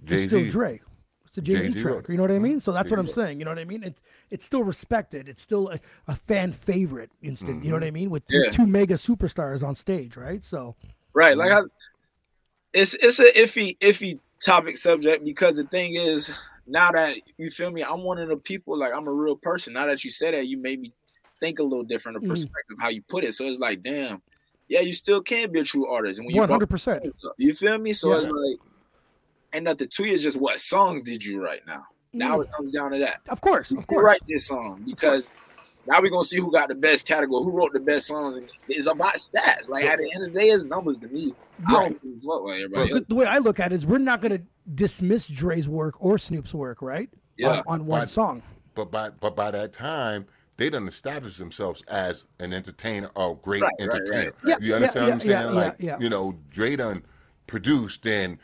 is 0.07 0.25
still 0.25 0.39
Jay-Z. 0.39 0.51
Dre. 0.51 0.81
It's 1.27 1.37
a 1.37 1.41
Jay 1.41 1.55
Z 1.55 1.59
Jay-Z 1.67 1.83
wrote 1.83 1.93
track. 1.93 2.09
You 2.09 2.17
know 2.17 2.23
what 2.23 2.31
I 2.31 2.39
mean? 2.39 2.59
So 2.59 2.71
that's 2.71 2.89
what 2.89 2.99
I'm 2.99 3.05
Jay-Z 3.05 3.21
saying. 3.21 3.39
You 3.39 3.45
know 3.45 3.51
what 3.51 3.59
I 3.59 3.65
mean? 3.65 3.83
It's 3.83 4.01
it's 4.29 4.45
still 4.45 4.63
respected. 4.63 5.27
It's 5.27 5.41
still 5.41 5.69
a, 5.69 5.79
a 6.07 6.15
fan 6.15 6.51
favorite 6.51 7.11
instant. 7.21 7.63
You 7.63 7.69
know 7.69 7.75
what 7.75 7.83
mm-hmm. 7.83 7.87
I 7.87 7.91
mean? 7.91 8.09
With, 8.09 8.23
with 8.29 8.45
Yeah. 8.45 8.51
two 8.51 8.65
mega 8.65 8.95
superstars 8.95 9.63
on 9.63 9.75
stage, 9.75 10.17
right? 10.17 10.43
So 10.43 10.75
right. 11.13 11.37
Like 11.37 11.51
I, 11.51 11.61
it's 12.73 12.95
it's 12.95 13.19
a 13.19 13.31
iffy 13.33 13.77
iffy 13.79 14.19
topic 14.43 14.77
subject 14.77 15.23
because 15.23 15.57
the 15.57 15.65
thing 15.65 15.95
is 15.95 16.31
now 16.65 16.91
that 16.91 17.17
you 17.37 17.51
feel 17.51 17.71
me, 17.71 17.83
I'm 17.83 18.03
one 18.03 18.19
of 18.19 18.29
the 18.29 18.37
people 18.37 18.77
like 18.77 18.93
I'm 18.93 19.07
a 19.07 19.11
real 19.11 19.35
person. 19.35 19.73
Now 19.73 19.87
that 19.87 20.03
you 20.03 20.11
said 20.11 20.33
that, 20.33 20.47
you 20.47 20.57
made 20.57 20.79
me 20.79 20.93
think 21.39 21.59
a 21.59 21.63
little 21.63 21.83
different, 21.83 22.17
a 22.17 22.21
Mhm. 22.21 22.29
perspective 22.29 22.77
how 22.79 22.89
you 22.89 23.01
put 23.03 23.23
it. 23.23 23.33
So 23.33 23.45
it's 23.47 23.59
like, 23.59 23.81
damn, 23.83 24.21
yeah, 24.67 24.81
you 24.81 24.93
still 24.93 25.21
can 25.21 25.51
be 25.51 25.59
a 25.59 25.63
true 25.63 25.87
artist. 25.87 26.19
And 26.19 26.25
when 26.27 26.35
you 26.35 26.41
hundred 26.45 26.69
percent. 26.69 27.05
up, 27.25 27.33
you 27.37 27.53
feel 27.53 27.77
me? 27.77 27.93
So 27.93 28.11
Yeah. 28.11 28.19
it's 28.19 28.27
like, 28.29 28.59
and 29.53 29.65
nothing 29.65 29.87
to 29.87 30.05
you 30.05 30.13
is 30.13 30.21
just 30.23 30.37
what 30.37 30.59
songs 30.59 31.03
did 31.03 31.23
you 31.25 31.43
write 31.43 31.65
now. 31.65 31.85
Now 32.13 32.41
it 32.41 32.49
comes 32.51 32.73
down 32.73 32.91
to 32.91 32.99
that. 32.99 33.21
Of 33.29 33.41
course, 33.41 33.69
Who 33.69 33.75
Mm. 33.75 33.79
of 33.79 33.87
course. 33.87 34.03
write 34.03 34.21
this 34.27 34.47
song 34.47 34.83
because 34.85 35.27
now 35.87 36.01
we're 36.01 36.09
gonna 36.09 36.23
see 36.25 36.39
who 36.39 36.51
got 36.51 36.67
the 36.67 36.75
best 36.75 37.05
category, 37.07 37.43
who 37.43 37.51
wrote 37.51 37.73
the 37.73 37.79
best 37.79 38.07
songs, 38.07 38.37
and 38.37 38.49
it's 38.67 38.87
about 38.87 39.15
stats. 39.15 39.69
Like 39.69 39.85
at 39.85 39.99
the 39.99 40.11
end 40.13 40.25
of 40.25 40.33
the 40.33 40.39
day, 40.39 40.49
it's 40.49 40.65
numbers 40.65 40.97
to 40.99 41.07
me. 41.07 41.33
I 41.67 41.73
Right. 41.73 41.81
don't 41.89 42.03
give 42.03 42.11
a 42.11 42.25
fuck 42.33 42.43
what 42.43 42.51
everybody 42.53 42.89
But 42.91 42.97
else. 42.99 43.07
the 43.07 43.15
way 43.15 43.25
I 43.25 43.37
look 43.39 43.59
at 43.59 43.71
it 43.71 43.75
is 43.75 43.85
we're 43.85 43.97
not 43.99 44.21
going 44.21 44.37
to 44.37 44.41
dismiss 44.75 45.27
Dre's 45.27 45.67
work 45.67 45.95
or 45.99 46.17
Snoop's 46.17 46.53
work, 46.53 46.81
right? 46.81 47.09
Yeah. 47.37 47.59
On, 47.59 47.63
on 47.67 47.85
one 47.85 47.99
Right. 48.01 48.09
song. 48.09 48.43
But 48.75 48.91
by 48.91 49.09
but 49.09 49.35
by 49.35 49.51
that 49.51 49.73
time, 49.73 50.25
they 50.59 50.69
done 50.69 50.87
established 50.87 51.37
themselves 51.39 51.81
as 51.87 52.27
an 52.39 52.53
entertainer, 52.53 53.09
a 53.15 53.33
great 53.41 53.61
Right, 53.63 53.71
right, 53.79 53.89
entertainer. 53.89 54.23
right. 54.25 54.33
Yeah, 54.45 54.55
you 54.61 54.75
understand 54.75 55.07
yeah, 55.07 55.13
what 55.15 55.21
I'm 55.23 55.29
yeah, 55.29 55.41
saying? 55.43 55.55
like 55.55 55.75
yeah. 55.79 55.97
you 55.99 56.09
know, 56.09 56.37
Dre 56.49 56.75
done 56.75 57.03
produced 57.47 58.05
and 58.05 58.37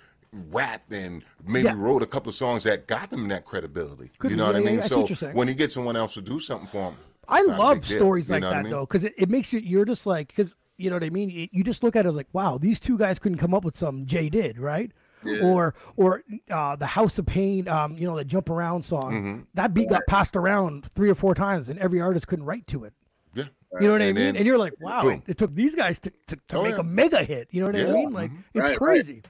rapped 0.49 0.91
and 0.91 1.23
maybe 1.47 1.71
wrote 1.73 2.01
a 2.03 2.05
couple 2.05 2.29
of 2.29 2.35
songs 2.35 2.63
that 2.63 2.87
got 2.87 3.09
them 3.09 3.27
that 3.29 3.45
credibility. 3.45 4.11
Could 4.17 4.31
you 4.31 4.37
know 4.37 4.47
what 4.47 4.55
I 4.55 4.59
mean? 4.59 4.81
So 4.81 5.01
what 5.01 5.09
you're 5.09 5.15
saying. 5.15 5.35
when 5.35 5.47
he 5.47 5.53
gets 5.53 5.73
someone 5.73 5.95
else 5.95 6.13
to 6.15 6.21
do 6.21 6.39
something 6.39 6.67
for 6.67 6.89
him, 6.89 6.95
I 7.27 7.39
it's 7.39 7.47
not 7.49 7.59
a 7.59 7.61
love 7.61 7.85
stories 7.85 8.29
you 8.29 8.33
like 8.35 8.43
what 8.43 8.53
I 8.53 8.55
that 8.57 8.63
mean? 8.63 8.71
though, 8.71 8.81
because 8.85 9.03
it, 9.03 9.13
it 9.17 9.29
makes 9.29 9.53
you 9.53 9.59
you're 9.59 9.85
just 9.85 10.05
like 10.05 10.27
because 10.29 10.55
you 10.77 10.89
know 10.89 10.95
what 10.97 11.03
I 11.03 11.09
mean. 11.09 11.29
You- 11.29 11.47
You 11.51 11.63
just 11.63 11.83
look 11.83 11.95
at 11.95 12.05
it 12.05 12.09
as 12.09 12.15
like, 12.15 12.27
wow, 12.33 12.57
these 12.57 12.79
two 12.79 12.97
guys 12.97 13.17
couldn't 13.19 13.37
come 13.37 13.53
up 13.53 13.63
with 13.63 13.77
something 13.77 14.05
Jay 14.05 14.29
did, 14.29 14.59
right? 14.59 14.91
Yeah. 15.25 15.39
Or 15.43 15.75
or 15.95 16.23
uh, 16.51 16.75
the 16.75 16.85
House 16.85 17.17
of 17.19 17.25
Pain, 17.25 17.67
um, 17.67 17.97
you 17.97 18.07
know, 18.07 18.15
the 18.15 18.25
Jump 18.25 18.49
Around 18.49 18.83
song. 18.83 19.13
Mm-hmm. 19.13 19.41
That 19.55 19.73
beat 19.73 19.89
got 19.89 20.03
passed 20.07 20.35
around 20.35 20.85
three 20.95 21.09
or 21.09 21.15
four 21.15 21.33
times, 21.35 21.69
and 21.69 21.79
every 21.79 21.99
artist 22.01 22.27
couldn't 22.27 22.45
write 22.45 22.67
to 22.67 22.83
it. 22.85 22.93
Yeah. 23.33 23.45
You 23.81 23.87
know 23.87 23.93
what 23.93 24.01
I 24.01 24.05
mean? 24.05 24.15
then- 24.15 24.35
and 24.37 24.45
you're 24.45 24.57
like, 24.57 24.73
wow, 24.79 25.07
it, 25.09 25.21
it 25.27 25.37
took 25.37 25.53
these 25.53 25.75
guys 25.75 25.99
to, 25.99 26.11
to, 26.27 26.37
to 26.47 26.57
Oh, 26.57 26.63
make 26.63 26.75
yeah. 26.75 26.79
a 26.79 26.83
mega 26.83 27.23
hit. 27.23 27.49
You 27.51 27.59
know 27.61 27.67
what 27.67 27.75
I 27.75 27.83
mean? 27.91 28.11
Like 28.11 28.31
Mhm. 28.31 28.37
it's 28.53 28.61
Right, 28.61 28.69
right. 28.69 28.77
crazy. 28.77 29.21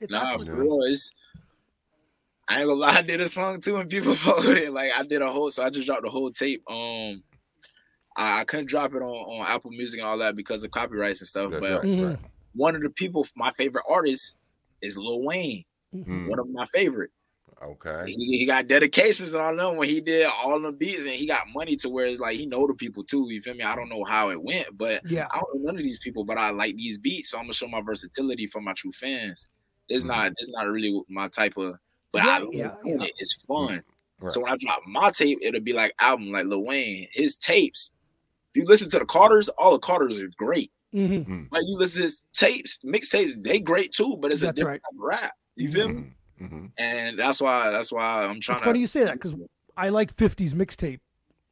It's 0.00 0.10
Nah, 0.12 0.34
absolutely 0.34 0.46
for 0.56 0.62
real, 0.62 0.82
it's. 0.84 1.10
I 2.48 2.60
ain't 2.60 2.66
gonna 2.68 2.80
lie, 2.80 2.90
I 2.98 3.02
did 3.02 3.20
a 3.20 3.28
song 3.28 3.60
too, 3.60 3.76
and 3.76 3.88
people 3.90 4.12
with 4.38 4.56
it. 4.56 4.72
Like 4.72 4.90
I 4.96 5.02
did 5.04 5.22
a 5.22 5.30
whole, 5.30 5.50
so 5.50 5.62
I 5.64 5.70
just 5.70 5.86
dropped 5.86 6.02
the 6.04 6.10
whole 6.10 6.30
tape. 6.32 6.62
Um, 6.70 7.22
I, 8.16 8.40
I 8.40 8.44
couldn't 8.44 8.66
drop 8.66 8.94
it 8.94 9.02
on, 9.02 9.08
on 9.08 9.46
Apple 9.46 9.70
Music 9.70 10.00
and 10.00 10.08
all 10.08 10.18
that 10.18 10.36
because 10.36 10.64
of 10.64 10.70
copyrights 10.70 11.20
and 11.20 11.28
stuff. 11.28 11.50
That's 11.50 11.60
but 11.60 11.70
right, 11.70 11.82
Mhm. 11.82 12.18
one 12.54 12.74
of 12.74 12.82
the 12.82 12.90
people, 12.90 13.26
my 13.36 13.52
favorite 13.52 13.84
artist, 13.88 14.36
is 14.82 14.96
Lil 14.96 15.22
Wayne. 15.22 15.64
Mm, 15.94 16.28
One 16.28 16.38
of 16.38 16.48
my 16.50 16.66
favorite. 16.74 17.10
okay. 17.62 18.04
He, 18.12 18.38
he 18.38 18.46
got 18.46 18.68
dedications 18.68 19.34
and 19.34 19.42
all 19.42 19.54
them 19.56 19.76
when 19.76 19.88
he 19.88 20.00
did 20.00 20.26
all 20.26 20.58
the 20.60 20.72
beats, 20.72 21.00
and 21.02 21.10
he 21.10 21.26
got 21.26 21.48
money 21.54 21.76
to 21.76 21.88
where 21.88 22.06
it's 22.06 22.20
like 22.20 22.36
he 22.38 22.46
know 22.46 22.66
the 22.66 22.74
people 22.74 23.02
too. 23.04 23.26
You 23.30 23.42
feel 23.42 23.54
me? 23.54 23.62
I 23.64 23.74
don't 23.74 23.88
know 23.88 24.04
how 24.04 24.30
it 24.30 24.40
went, 24.42 24.76
but 24.78 25.02
Yeah. 25.10 25.26
I 25.30 25.40
don't 25.40 25.56
know 25.56 25.66
none 25.66 25.76
of 25.76 25.82
these 25.82 25.98
people, 25.98 26.24
but 26.24 26.38
I 26.38 26.50
like 26.50 26.76
these 26.76 26.98
beats, 26.98 27.30
so 27.30 27.38
I'm 27.38 27.44
gonna 27.44 27.54
show 27.54 27.68
my 27.68 27.80
versatility 27.80 28.46
for 28.46 28.60
my 28.60 28.72
true 28.74 28.92
fans. 28.92 29.48
It's 29.88 30.04
Mhm. 30.04 30.08
not 30.08 30.32
it's 30.38 30.50
not 30.50 30.68
really 30.68 31.02
my 31.08 31.28
type 31.28 31.56
of, 31.56 31.74
but 32.12 32.24
Yeah, 32.24 32.28
I 32.30 32.38
yeah, 32.38 32.48
yeah, 32.52 32.74
yeah. 32.84 33.02
it. 33.04 33.12
It's 33.18 33.34
fun. 33.48 33.82
Right. 34.20 34.32
So 34.32 34.40
when 34.40 34.52
I 34.52 34.56
drop 34.58 34.82
my 34.86 35.10
tape, 35.10 35.38
it'll 35.42 35.60
be 35.60 35.72
like 35.72 35.94
album 35.98 36.30
like 36.30 36.46
Lil 36.46 36.62
Wayne. 36.64 37.08
His 37.12 37.34
tapes, 37.36 37.90
if 38.54 38.60
you 38.62 38.64
listen 38.66 38.88
to 38.90 38.98
the 38.98 39.06
Carters, 39.06 39.48
all 39.48 39.72
the 39.72 39.78
Carters 39.78 40.18
are 40.20 40.28
great. 40.36 40.70
Mhm. 40.94 41.48
Like 41.52 41.62
you 41.66 41.76
listen 41.78 41.98
to 41.98 42.02
his 42.04 42.22
tapes, 42.32 42.78
mixtapes, 42.84 43.34
they 43.42 43.60
great 43.60 43.92
too, 43.92 44.16
but 44.20 44.32
it's 44.32 44.42
a 44.42 44.52
different 44.52 44.68
right. 44.68 44.82
type 44.82 44.98
of 44.98 45.00
rap. 45.00 45.32
You 45.56 45.72
feel 45.72 45.88
me? 45.88 46.12
hmm 46.38 46.66
And 46.78 47.18
that's 47.18 47.40
why 47.40 47.70
that's 47.70 47.92
why 47.92 48.24
I'm 48.24 48.40
trying 48.40 48.56
It's 48.56 48.62
to. 48.62 48.66
funny 48.66 48.80
you 48.80 48.86
say 48.86 49.04
that 49.04 49.14
because 49.14 49.34
I 49.76 49.90
like 49.90 50.14
50s 50.16 50.52
mixtape, 50.54 51.00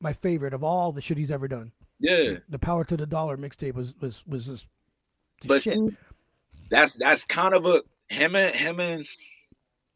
my 0.00 0.12
favorite 0.12 0.54
of 0.54 0.64
all 0.64 0.92
the 0.92 1.00
shit 1.00 1.18
he's 1.18 1.30
ever 1.30 1.46
done. 1.48 1.72
yeah. 2.00 2.38
The 2.48 2.58
Power 2.58 2.84
to 2.84 2.96
the 2.96 3.06
Dollar 3.06 3.36
mixtape 3.36 3.74
was 3.74 3.94
was 4.00 4.22
was 4.26 4.46
just 4.46 4.66
But 5.46 5.62
shit. 5.62 5.74
see, 5.74 5.96
that's 6.70 6.94
that's 6.94 7.24
kind 7.24 7.54
of 7.54 7.66
a 7.66 7.82
him 8.08 8.34
and 8.34 8.54
him 8.56 8.80
and 8.80 9.06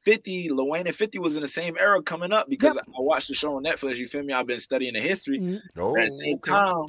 50, 0.05 0.49
Lil 0.51 0.69
Wayne 0.69 0.87
and 0.89 0.97
50 0.97 1.19
was 1.21 1.37
in 1.37 1.43
the 1.43 1.49
same 1.49 1.77
era 1.79 2.03
coming 2.03 2.33
up 2.33 2.49
because 2.49 2.77
I 2.77 2.83
watched 2.99 3.29
the 3.29 3.35
show 3.35 3.55
on 3.57 3.63
Netflix. 3.65 3.97
You 3.99 4.09
feel 4.09 4.23
me? 4.25 4.33
I've 4.33 4.47
been 4.49 4.59
studying 4.59 4.95
the 4.95 5.01
history. 5.01 5.39
Mhm. 5.39 5.61
Oh, 5.77 5.97
at 5.97 6.07
the 6.07 6.11
same 6.11 6.35
okay. 6.37 6.51
time, 6.51 6.87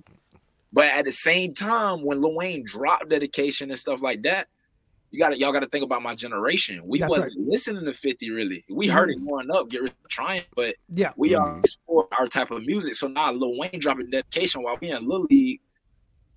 but 0.73 0.85
at 0.87 1.05
the 1.05 1.11
same 1.11 1.53
time, 1.53 2.03
when 2.03 2.21
Lil 2.21 2.33
Wayne 2.33 2.65
dropped 2.65 3.07
dedication 3.09 3.69
and 3.71 3.79
stuff 3.79 4.01
like 4.01 4.23
that, 4.23 4.47
you 5.11 5.19
gotta 5.19 5.37
y'all 5.37 5.53
gotta 5.53 5.67
think 5.67 5.83
about 5.83 6.01
my 6.01 6.15
generation. 6.15 6.81
We 6.87 6.99
That's 6.99 7.09
wasn't 7.11 7.37
listening 7.47 7.85
to 7.85 7.93
50 7.93 8.31
really. 8.31 8.65
We 8.69 8.87
heard 8.87 9.11
it 9.11 9.23
growing 9.23 9.51
up, 9.51 9.69
get 9.69 9.83
rid 9.83 9.91
or 9.91 10.07
trying, 10.09 10.41
but 10.55 10.75
Yeah. 10.89 11.11
we 11.15 11.35
are 11.35 11.47
Mhm. 11.53 11.59
explore 11.59 12.07
our 12.17 12.27
type 12.27 12.49
of 12.51 12.63
music. 12.65 12.95
So 12.95 13.07
now 13.07 13.31
Lil 13.31 13.57
Wayne 13.57 13.79
dropping 13.79 14.09
dedication 14.09 14.63
while 14.63 14.77
we 14.81 14.89
in 14.89 15.07
Lil 15.07 15.27
League 15.29 15.61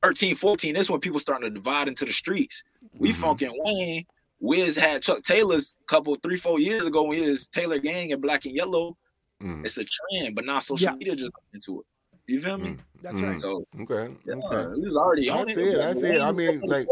13, 0.02 0.36
14. 0.36 0.74
This 0.74 0.90
when 0.90 1.00
people 1.00 1.18
starting 1.18 1.48
to 1.48 1.54
divide 1.54 1.88
into 1.88 2.04
the 2.04 2.12
streets. 2.12 2.62
We 2.92 3.12
Mhm. 3.12 3.16
funkin' 3.16 3.52
Wayne. 3.64 4.04
Wiz 4.40 4.76
had 4.76 5.02
Chuck 5.02 5.22
Taylor's 5.24 5.72
couple 5.86 6.14
three, 6.16 6.36
four 6.36 6.60
years 6.60 6.84
ago 6.84 7.04
when 7.04 7.16
he 7.16 7.30
was 7.30 7.46
Taylor 7.46 7.78
Gang 7.78 8.12
and 8.12 8.20
Black 8.20 8.44
and 8.44 8.54
Yellow. 8.54 8.98
Mm, 9.42 9.64
It's 9.64 9.78
a 9.78 9.84
trend, 9.84 10.34
but 10.34 10.44
now 10.44 10.58
social 10.58 10.84
Yeah. 10.90 10.96
media 10.96 11.16
just 11.16 11.34
into 11.54 11.80
it. 11.80 11.86
You 12.26 12.40
feel 12.40 12.58
me? 12.58 12.70
mm, 12.70 12.78
That's 13.02 13.14
mm. 13.16 13.30
right. 13.30 13.40
So 13.40 13.64
Okay. 13.80 14.14
yeah, 14.24 14.34
Okay. 14.34 14.80
we 14.80 14.86
was 14.86 14.96
already 14.96 15.30
I 15.30 15.40
on 15.40 15.48
it. 15.48 15.54
see 15.54 15.62
it, 15.62 15.80
I 15.80 15.94
see 15.94 16.08
it. 16.08 16.20
I 16.20 16.32
mean, 16.32 16.60
like, 16.66 16.88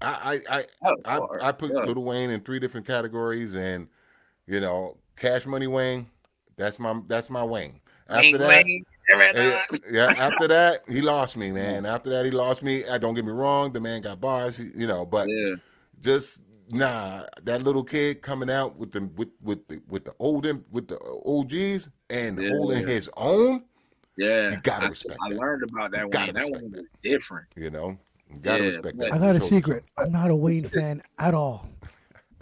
I, 0.00 0.40
I, 0.48 0.64
I, 0.84 0.94
I, 1.18 1.48
I 1.48 1.52
put 1.52 1.72
Yeah. 1.72 1.84
Little 1.84 2.04
Wayne 2.04 2.30
in 2.30 2.40
three 2.40 2.58
different 2.58 2.86
categories, 2.86 3.54
and 3.54 3.88
You 4.46 4.60
know, 4.60 4.96
Cash 5.16 5.46
Money 5.46 5.66
Wayne. 5.66 6.06
That's 6.56 6.78
my 6.78 7.00
that's 7.06 7.30
my 7.30 7.44
Wayne. 7.44 7.80
After 8.08 8.38
that, 8.38 8.64
Wayne, 8.64 8.84
yeah, 9.90 10.14
after 10.18 10.48
that, 10.48 10.82
he 10.88 11.00
lost 11.02 11.36
me, 11.36 11.52
man. 11.52 11.86
After 11.86 12.10
that, 12.10 12.24
he 12.24 12.30
lost 12.32 12.62
me. 12.62 12.84
I 12.86 12.98
don't 12.98 13.14
get 13.14 13.24
me 13.24 13.32
wrong, 13.32 13.72
the 13.72 13.80
man 13.80 14.02
got 14.02 14.20
bars, 14.20 14.58
you 14.58 14.86
know, 14.86 15.04
but 15.06 15.28
Yeah. 15.28 15.54
just 16.00 16.40
nah. 16.70 17.24
That 17.44 17.62
little 17.62 17.84
kid 17.84 18.22
coming 18.22 18.50
out 18.50 18.76
with 18.76 18.92
the 18.92 19.02
with 19.16 19.28
with 19.42 19.68
the 19.68 19.80
with 19.88 20.04
the 20.04 20.14
old 20.18 20.46
with 20.72 20.88
the 20.88 20.98
OGs 21.26 21.90
and 22.10 22.38
Yeah. 22.40 22.48
holding 22.50 22.86
his 22.86 23.10
own. 23.16 23.64
Yeah, 24.18 24.50
You 24.50 24.56
gotta 24.62 24.86
I, 24.86 24.88
respect 24.88 25.16
I 25.24 25.28
that. 25.30 25.38
learned 25.38 25.62
about 25.62 25.92
that 25.92 26.00
You 26.00 26.08
one. 26.08 26.34
That 26.34 26.50
one 26.50 26.70
that. 26.72 26.80
was 26.82 26.90
different. 27.02 27.46
You 27.56 27.70
know, 27.70 27.96
you 28.30 28.36
gotta 28.42 28.62
Yeah, 28.64 28.68
respect 28.70 28.98
that. 28.98 29.12
I 29.14 29.18
got 29.18 29.36
a 29.36 29.40
secret. 29.40 29.84
I'm 29.96 30.10
not 30.12 30.30
a 30.30 30.36
Wayne 30.36 30.68
fan 30.68 31.02
at 31.18 31.34
all. 31.34 31.68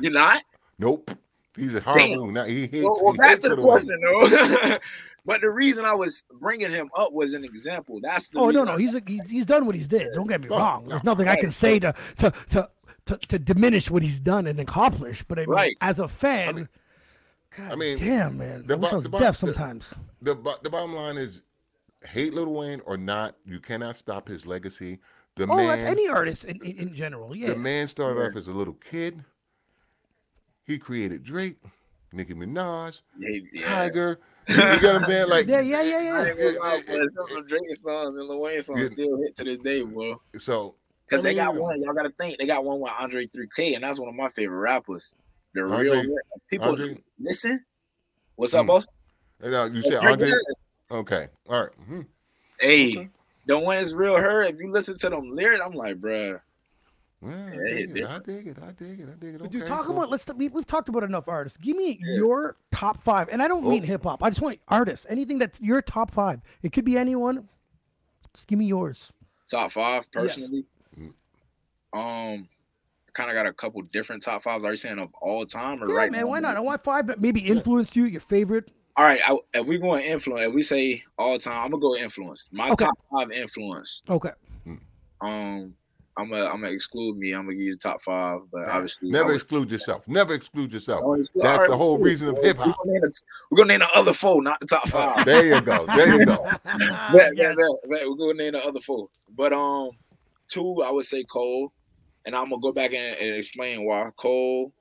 You're 0.00 0.12
not? 0.12 0.42
Nope. 0.78 1.10
He's 1.56 1.74
a 1.74 1.80
horrible. 1.80 2.26
Now 2.30 2.44
he 2.44 2.62
hates. 2.66 2.82
Well, 2.84 2.98
well 3.02 3.12
he 3.12 3.18
back 3.18 3.30
hates 3.30 3.42
to 3.44 3.48
the 3.50 3.56
Lil 3.56 3.64
question 3.66 4.00
though. 4.02 4.76
but 5.26 5.40
the 5.42 5.50
reason 5.50 5.84
I 5.84 5.94
was 5.94 6.22
bringing 6.40 6.70
him 6.70 6.88
up 6.96 7.12
was 7.12 7.34
an 7.34 7.44
example. 7.44 8.00
That's 8.02 8.28
the 8.30 8.38
Oh 8.38 8.50
no, 8.50 8.64
no, 8.64 8.72
I- 8.74 8.78
he's, 8.78 8.94
a, 8.94 9.02
he's 9.06 9.28
he's 9.28 9.44
done 9.46 9.66
what 9.66 9.74
he's 9.74 9.88
did. 9.88 10.12
Don't 10.14 10.26
get 10.26 10.40
me 10.40 10.48
No, 10.48 10.58
wrong. 10.58 10.84
no. 10.84 10.88
There's 10.90 11.04
nothing 11.04 11.28
I 11.28 11.36
can 11.36 11.50
say 11.50 11.78
to 11.80 11.94
to 12.18 12.32
to 12.50 12.68
to, 13.06 13.16
to 13.18 13.38
diminish 13.38 13.90
what 13.90 14.02
he's 14.02 14.18
done 14.18 14.46
and 14.46 14.58
accomplished. 14.60 15.28
But 15.28 15.38
I 15.38 15.42
mean, 15.42 15.50
Right. 15.50 15.76
as 15.80 15.98
a 15.98 16.08
fan, 16.08 16.54
mean- 16.56 16.68
God 17.56 17.72
I 17.72 17.74
mean, 17.76 17.98
damn 17.98 18.36
man, 18.36 18.66
the 18.66 18.74
I 18.74 18.76
wish 18.76 18.90
bo- 18.90 18.96
was 18.96 19.04
the 19.04 19.10
bo- 19.10 19.18
deaf 19.18 19.34
the- 19.38 19.46
sometimes. 19.46 19.94
The 20.22 20.34
bo- 20.34 20.56
the 20.62 20.68
bottom 20.70 20.94
line 20.94 21.16
is, 21.16 21.40
hate 22.04 22.34
Lil 22.34 22.46
Wayne 22.52 22.80
or 22.84 22.96
not, 22.96 23.36
you 23.44 23.60
cannot 23.60 23.96
stop 23.96 24.28
his 24.28 24.46
legacy. 24.46 24.98
The 25.36 25.44
Oh, 25.44 25.56
man, 25.56 25.80
any 25.80 26.08
artist 26.08 26.44
in, 26.44 26.56
in, 26.64 26.78
in 26.78 26.94
general. 26.94 27.34
Yeah. 27.36 27.48
the 27.48 27.56
man 27.56 27.88
started 27.88 28.20
Yeah. 28.20 28.28
off 28.28 28.36
as 28.36 28.48
a 28.48 28.52
little 28.52 28.74
kid. 28.74 29.22
He 30.64 30.78
created 30.78 31.22
Drake, 31.22 31.56
Nicki 32.12 32.34
Minaj, 32.34 33.00
Yeah, 33.18 33.40
yeah. 33.52 33.88
Tyga. 33.88 34.16
You 34.48 34.54
get 34.56 34.82
what 34.82 34.96
I'm 34.96 35.04
saying? 35.06 35.28
Like, 35.28 35.46
yeah, 35.48 35.60
yeah, 35.60 35.82
yeah, 35.82 36.00
yeah. 36.02 36.24
ain't 36.26 36.38
gonna 36.38 36.58
lie, 36.60 36.82
boy. 36.86 37.06
Some 37.08 37.36
of 37.36 37.48
Drake 37.48 37.62
songs 37.74 38.16
and 38.16 38.28
Lil 38.28 38.40
Wayne 38.40 38.62
songs 38.62 38.80
Yeah. 38.80 38.86
still 38.86 39.16
hit 39.20 39.34
to 39.36 39.44
this 39.44 39.58
day, 39.58 39.82
bro. 39.82 40.20
so 40.38 40.76
Because 41.08 41.24
I 41.24 41.30
they 41.30 41.34
got 41.34 41.54
one, 41.56 41.82
y'all 41.82 41.92
gotta 41.94 42.10
think, 42.10 42.38
they 42.38 42.46
got 42.46 42.64
one 42.64 42.78
with 42.80 42.92
Andre 42.98 43.26
3K, 43.26 43.74
and 43.74 43.82
that's 43.84 43.98
one 43.98 44.08
of 44.08 44.14
my 44.14 44.28
favorite 44.30 44.58
rappers. 44.58 45.14
The 45.54 45.62
Andre- 45.64 45.88
real 46.06 46.16
people 46.48 46.68
Andre- 46.68 46.98
listen. 47.18 47.64
What's 48.36 48.54
up, 48.54 48.62
Hmm. 48.62 48.66
boss? 48.68 48.86
And 49.40 49.50
now 49.52 49.64
you 49.64 49.82
said 49.82 50.00
Drake 50.00 50.12
Andre. 50.12 50.30
Bell. 50.88 50.98
Okay, 50.98 51.28
all 51.48 51.62
right. 51.64 51.72
mhm. 51.88 52.06
Hey, 52.60 52.96
Okay. 52.96 53.08
the 53.46 53.58
one 53.58 53.78
is 53.78 53.94
real 53.94 54.16
her. 54.16 54.42
If 54.42 54.58
you 54.58 54.70
listen 54.70 54.98
to 54.98 55.10
them 55.10 55.30
lyrics, 55.32 55.62
I'm 55.64 55.72
like, 55.72 55.96
bruh. 56.00 56.40
Well, 57.20 57.32
I, 57.32 57.52
Yeah, 57.54 57.56
dig 57.74 57.90
it 57.90 57.96
it, 57.98 58.06
I 58.06 58.18
dig 58.18 58.46
it. 58.48 58.56
I 58.62 58.70
dig 58.72 59.00
it. 59.00 59.08
I 59.10 59.14
dig 59.18 59.34
it. 59.34 59.40
But 59.40 59.50
dude, 59.50 59.66
talk 59.66 59.86
so- 59.86 59.92
about 59.92 60.10
let's. 60.10 60.24
We, 60.36 60.48
we've 60.48 60.66
talked 60.66 60.88
about 60.88 61.02
enough 61.02 61.28
artists. 61.28 61.56
Give 61.58 61.76
me 61.76 61.98
Yeah. 62.02 62.16
your 62.16 62.56
top 62.70 63.02
five, 63.02 63.28
and 63.30 63.42
I 63.42 63.48
don't 63.48 63.64
mean 63.66 63.82
Oh. 63.82 63.86
hip 63.86 64.02
hop. 64.04 64.22
I 64.22 64.30
just 64.30 64.42
want 64.42 64.58
artists. 64.68 65.06
Anything 65.08 65.38
that's 65.38 65.60
your 65.60 65.80
top 65.82 66.10
five. 66.10 66.40
It 66.62 66.72
could 66.72 66.84
be 66.84 66.96
anyone. 66.98 67.48
Just 68.34 68.46
give 68.46 68.58
me 68.58 68.66
yours. 68.66 69.12
Top 69.48 69.72
five 69.72 70.10
personally. 70.12 70.66
Mm. 70.98 71.12
Um, 71.92 72.48
kind 73.14 73.30
of 73.30 73.34
got 73.34 73.46
a 73.46 73.52
couple 73.54 73.80
different 73.82 74.22
top 74.22 74.42
fives. 74.42 74.64
Are 74.64 74.70
you 74.72 74.76
saying 74.76 74.98
of 74.98 75.08
all 75.14 75.46
time 75.46 75.82
or 75.82 75.88
Yeah, 75.88 75.96
right 75.96 76.12
man. 76.12 76.22
now? 76.22 76.26
Why 76.26 76.40
not? 76.40 76.56
I 76.56 76.60
want 76.60 76.84
five 76.84 77.06
that 77.06 77.20
maybe 77.20 77.40
influenced 77.40 77.96
you. 77.96 78.04
Your 78.04 78.20
favorite. 78.20 78.70
All 78.98 79.04
right, 79.04 79.20
I, 79.26 79.36
if 79.54 79.66
we 79.66 79.76
going 79.78 80.04
influence, 80.04 80.46
if 80.48 80.54
we 80.54 80.62
say 80.62 81.02
all 81.18 81.34
the 81.34 81.38
time, 81.38 81.64
I'm 81.64 81.70
gonna 81.70 81.80
go 81.82 81.96
influence. 81.96 82.48
My 82.50 82.70
Okay. 82.70 82.84
top 82.86 82.98
five 83.12 83.30
influence. 83.30 84.02
Okay. 84.08 84.30
Um, 85.20 85.74
I'm 86.18 86.30
gonna 86.30 86.46
I'm 86.46 86.60
gonna 86.62 86.68
exclude 86.72 87.18
me. 87.18 87.32
I'm 87.32 87.42
gonna 87.44 87.56
give 87.56 87.62
you 87.66 87.74
the 87.74 87.78
top 87.78 88.02
five, 88.02 88.40
but 88.50 88.68
obviously 88.70 89.10
Never 89.10 89.24
I 89.24 89.26
would- 89.28 89.36
exclude 89.36 89.70
yourself. 89.70 90.02
Never 90.08 90.32
exclude 90.32 90.72
yourself. 90.72 91.00
Exclude- 91.20 91.42
That's 91.44 91.54
all 91.54 91.60
right, 91.60 91.70
the 91.70 91.76
whole 91.76 91.98
reason 91.98 92.28
of 92.28 92.36
We're 92.36 92.44
hip 92.44 92.56
hop. 92.56 92.76
gonna 92.78 92.92
name 92.92 93.00
the- 93.02 93.20
We're 93.50 93.56
gonna 93.58 93.68
name 93.68 93.80
the 93.80 93.90
other 93.98 94.14
four, 94.14 94.42
not 94.42 94.60
the 94.60 94.66
top 94.66 94.88
five. 94.88 95.26
There 95.26 95.44
you 95.46 95.60
go. 95.60 95.84
There 95.94 96.14
you 96.18 96.24
go. 96.24 96.36
Bet, 96.44 96.60
Ah, 96.64 97.10
bet, 97.12 97.36
yes. 97.36 97.54
bet, 97.56 97.90
bet. 97.90 98.08
We're 98.08 98.16
gonna 98.16 98.34
name 98.34 98.52
the 98.52 98.64
other 98.64 98.80
four. 98.80 99.10
But 99.36 99.52
um, 99.52 99.90
two 100.48 100.82
I 100.82 100.90
would 100.90 101.04
say 101.04 101.22
Cole, 101.24 101.70
and 102.24 102.34
I'm 102.34 102.48
gonna 102.48 102.62
go 102.62 102.72
back 102.72 102.94
and, 102.94 103.18
and 103.18 103.36
explain 103.36 103.84
why. 103.84 104.08
Cole, 104.16 104.72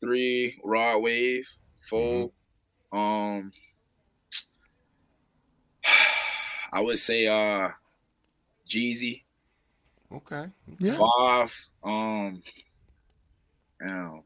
three 0.00 0.60
Rod 0.64 0.98
Wave, 1.02 1.48
4 1.90 2.30
um, 2.92 3.52
I 6.72 6.80
would 6.80 6.98
say 6.98 7.26
uh, 7.26 7.68
Jeezy, 8.68 9.22
Okay. 10.14 10.46
Yeah. 10.78 10.98
five. 10.98 11.54
Um, 11.82 12.42
damn. 13.80 14.22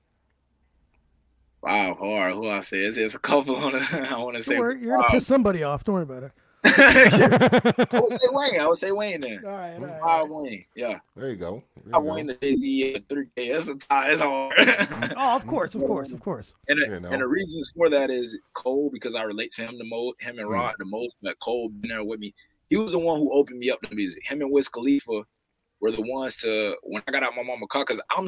Wow, 1.62 1.94
hard. 1.94 2.34
Who 2.34 2.48
I 2.48 2.60
say? 2.60 2.78
It's, 2.78 2.96
it's 2.96 3.14
a 3.14 3.18
couple 3.18 3.56
on 3.56 3.74
it. 3.76 3.92
I 4.12 4.18
want 4.18 4.36
to 4.36 4.42
say. 4.42 4.54
Don't 4.54 4.62
worry, 4.62 4.80
you're 4.82 4.96
gonna 4.96 5.10
piss 5.10 5.26
somebody 5.26 5.62
off. 5.62 5.84
Don't 5.84 5.94
worry 5.94 6.02
about 6.04 6.22
it. 6.24 6.32
I 6.66 8.00
would 8.00 8.12
say 8.12 8.26
Wayne. 8.30 8.60
I 8.60 8.66
would 8.66 8.76
say 8.78 8.90
Wayne 8.92 9.20
then. 9.20 9.42
All 9.44 9.50
right, 9.52 9.74
all 9.74 9.80
right, 9.86 10.00
all 10.02 10.44
Wayne. 10.44 10.64
Yeah. 10.74 10.98
There 11.14 11.30
you 11.30 11.36
go. 11.36 11.62
There 11.84 11.94
I 11.96 11.98
you 11.98 12.04
go. 12.04 12.14
Wayne 12.14 12.26
the 12.26 12.34
Daisy 12.34 13.04
three 13.08 13.26
K. 13.36 13.52
That's 13.52 13.68
a 13.68 13.74
tie. 13.76 14.10
It's 14.12 14.20
hard. 14.20 14.54
Oh, 15.18 15.36
of 15.36 15.46
course, 15.46 15.74
of 15.74 15.80
course, 15.82 16.12
of 16.12 16.20
course. 16.20 16.54
and, 16.68 16.80
the, 16.80 16.86
You 16.86 17.00
know. 17.00 17.08
and 17.08 17.22
the 17.22 17.26
reasons 17.28 17.72
for 17.76 17.88
that 17.90 18.10
is 18.10 18.38
Cole 18.54 18.90
because 18.92 19.14
I 19.14 19.22
relate 19.22 19.50
to 19.52 19.62
him 19.62 19.78
the 19.78 19.84
most, 19.84 20.20
him 20.20 20.38
and 20.38 20.46
Mm. 20.48 20.52
Rod 20.52 20.74
the 20.78 20.84
most. 20.84 21.16
But 21.22 21.38
Cole 21.40 21.68
been 21.70 21.88
there 21.90 22.04
with 22.04 22.20
me. 22.20 22.34
He 22.68 22.76
was 22.76 22.92
the 22.92 22.98
one 22.98 23.18
who 23.20 23.32
opened 23.32 23.58
me 23.58 23.70
up 23.70 23.80
to 23.82 23.94
music. 23.94 24.22
Him 24.26 24.40
and 24.42 24.50
Wiz 24.50 24.68
Khalifa 24.68 25.22
were 25.80 25.92
the 25.92 26.02
ones 26.02 26.36
to 26.38 26.74
when 26.82 27.02
I 27.06 27.12
got 27.12 27.22
out 27.22 27.34
my 27.36 27.42
mama 27.42 27.66
car 27.68 27.84
because 27.84 28.00
I'm 28.10 28.26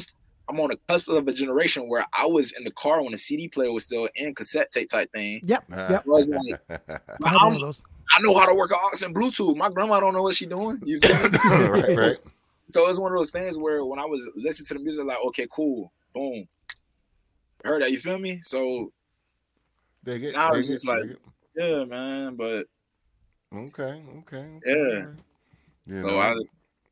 I'm 0.51 0.59
on 0.61 0.71
the 0.71 0.79
cusp 0.89 1.09
of 1.09 1.29
a 1.29 1.33
generation 1.33 1.89
where 1.89 2.07
I 2.15 2.25
was 2.25 2.53
in 2.53 2.65
the 2.65 2.71
car 2.71 3.03
when 3.03 3.13
the 3.13 3.19
CD 3.19 3.49
player 3.49 3.71
was 3.71 3.85
still 3.85 4.09
in 4.15 4.35
cassette 4.35 4.71
tape 4.73 4.89
type 4.89 5.11
thing. 5.13 5.41
Yep, 5.45 5.65
yep. 5.71 6.07
Was 6.07 6.31
like, 6.31 6.61
I 6.71 6.79
but 7.21 7.29
had 7.29 7.35
one 7.35 7.53
I'm- 7.53 7.61
those. 7.61 7.83
I 8.17 8.21
know 8.21 8.37
how 8.39 8.47
to 8.47 8.55
work 8.55 8.71
an 8.71 8.79
aux 8.81 9.05
and 9.05 9.15
Bluetooth. 9.15 9.57
My 9.57 9.69
grandma 9.71 10.01
don't 10.01 10.15
know 10.15 10.23
what 10.23 10.35
she 10.35 10.47
doing. 10.47 10.81
You 10.85 11.01
feel 11.01 11.29
me? 11.29 11.39
right, 11.45 11.97
right. 11.97 12.19
So 12.71 12.87
it's 12.91 12.99
one 12.99 13.11
of 13.13 13.17
those 13.19 13.31
things 13.31 13.57
where 13.57 13.83
when 13.83 13.99
I 13.99 14.05
was 14.05 14.29
listening 14.37 14.67
to 14.67 14.75
the 14.75 14.81
music, 14.81 15.07
like, 15.07 15.17
okay, 15.29 15.47
cool, 15.51 15.91
boom, 16.15 16.47
I 17.65 17.69
heard 17.69 17.81
that. 17.81 17.91
You 17.93 17.99
feel 17.99 18.19
me? 18.19 18.41
So 18.45 18.93
Dig 20.05 20.23
it. 20.25 20.33
Now 20.35 20.51
dig 20.51 20.61
it's 20.61 20.69
it, 20.69 20.73
just 20.75 20.87
like- 20.87 21.17
yeah, 21.57 21.85
man. 21.85 22.37
But 22.37 22.67
Okay, 23.55 24.03
okay. 24.19 24.37
okay, 24.59 24.59
Yeah. 24.67 25.07
You 25.87 26.01
so 26.03 26.09
know, 26.09 26.19
I, 26.21 26.35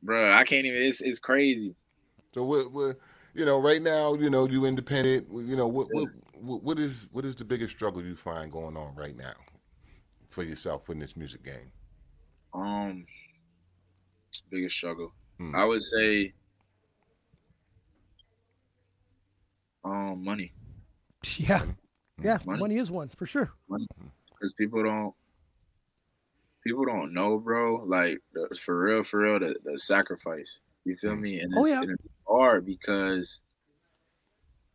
bro, 0.02 0.32
I 0.32 0.44
can't 0.44 0.64
even. 0.64 0.82
It's 0.82 1.02
it's 1.02 1.18
crazy. 1.18 1.76
so 2.32 2.42
what, 2.42 2.72
what, 2.72 2.96
you 3.34 3.44
know, 3.44 3.60
right 3.60 3.82
now, 3.82 4.14
you 4.14 4.30
know, 4.30 4.48
you 4.48 4.64
independent. 4.64 5.26
You 5.30 5.56
know, 5.56 5.66
what, 5.66 5.88
what, 5.92 6.08
what 6.62 6.78
is, 6.78 7.06
what 7.12 7.26
is 7.26 7.34
the 7.34 7.44
biggest 7.44 7.74
struggle 7.76 8.02
you 8.02 8.16
find 8.16 8.50
going 8.50 8.78
on 8.78 8.94
right 8.94 9.14
now 9.14 9.34
for 10.36 10.44
yourself 10.44 10.90
in 10.90 10.98
this 10.98 11.16
music 11.16 11.42
game? 11.42 11.72
Um, 12.52 13.06
biggest 14.50 14.76
struggle. 14.76 15.14
Hmm. 15.38 15.56
I 15.56 15.64
would 15.64 15.80
say, 15.80 16.34
um, 19.82 20.22
money, 20.22 20.52
Yeah, 21.38 21.64
yeah. 22.22 22.38
Money. 22.44 22.60
Money 22.60 22.76
is 22.78 22.90
one 22.90 23.08
for 23.16 23.24
sure. 23.24 23.50
because 23.68 24.52
people 24.58 24.82
don't. 24.84 25.14
People 26.64 26.84
don't 26.84 27.14
know, 27.14 27.38
bro. 27.38 27.84
Like 27.86 28.18
the, 28.34 28.54
for 28.64 28.78
real, 28.78 29.04
for 29.04 29.20
real, 29.20 29.38
the, 29.38 29.54
the 29.64 29.78
sacrifice. 29.78 30.58
You 30.84 30.96
feel 30.96 31.16
me? 31.16 31.40
And 31.40 31.54
Oh, 31.56 31.64
yeah. 31.66 31.80
it's 31.82 32.02
hard 32.28 32.66
because, 32.66 33.40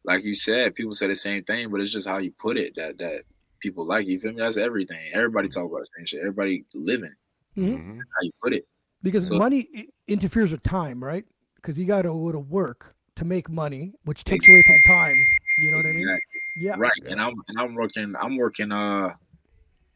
like 0.05 0.23
you 0.23 0.33
said, 0.33 0.73
people 0.73 0.95
say 0.95 1.07
the 1.07 1.15
same 1.15 1.43
thing, 1.43 1.69
but 1.69 1.81
it's 1.81 1.91
just 1.91 2.07
how 2.07 2.17
you 2.17 2.31
put 2.31 2.57
it 2.57 2.73
that 2.77 2.97
that 2.97 3.23
people 3.61 3.85
like. 3.85 4.07
You 4.07 4.19
feel 4.19 4.31
me? 4.33 4.39
That's 4.39 4.57
everything. 4.57 4.99
Everybody 5.13 5.47
talk 5.49 5.69
about 5.69 5.79
the 5.79 5.89
same 5.97 6.05
shit. 6.05 6.19
Everybody 6.21 6.65
living 6.73 7.13
Mhm. 7.57 7.77
Mhm. 7.77 7.97
how 7.97 8.21
you 8.21 8.31
put 8.43 8.53
it. 8.53 8.67
Because 9.03 9.27
So- 9.27 9.37
money 9.37 9.89
interferes 10.07 10.51
with 10.51 10.63
time, 10.63 11.03
right? 11.03 11.25
Because 11.55 11.77
you 11.77 11.85
got 11.85 12.03
to 12.03 12.09
go 12.09 12.31
to 12.31 12.39
work 12.39 12.95
to 13.15 13.25
make 13.25 13.49
money, 13.49 13.93
which 14.05 14.23
takes 14.23 14.47
away 14.47 14.63
from 14.63 14.81
time. 14.85 15.15
You 15.59 15.71
know 15.71 15.77
what 15.77 15.85
I 15.85 15.91
mean? 15.91 16.19
Yeah. 16.57 16.75
Right. 16.77 16.91
And 17.07 17.21
I'm 17.21 17.33
and 17.47 17.59
I'm 17.59 17.75
working. 17.75 18.13
I'm 18.19 18.35
working. 18.37 18.71
Uh, 18.71 19.15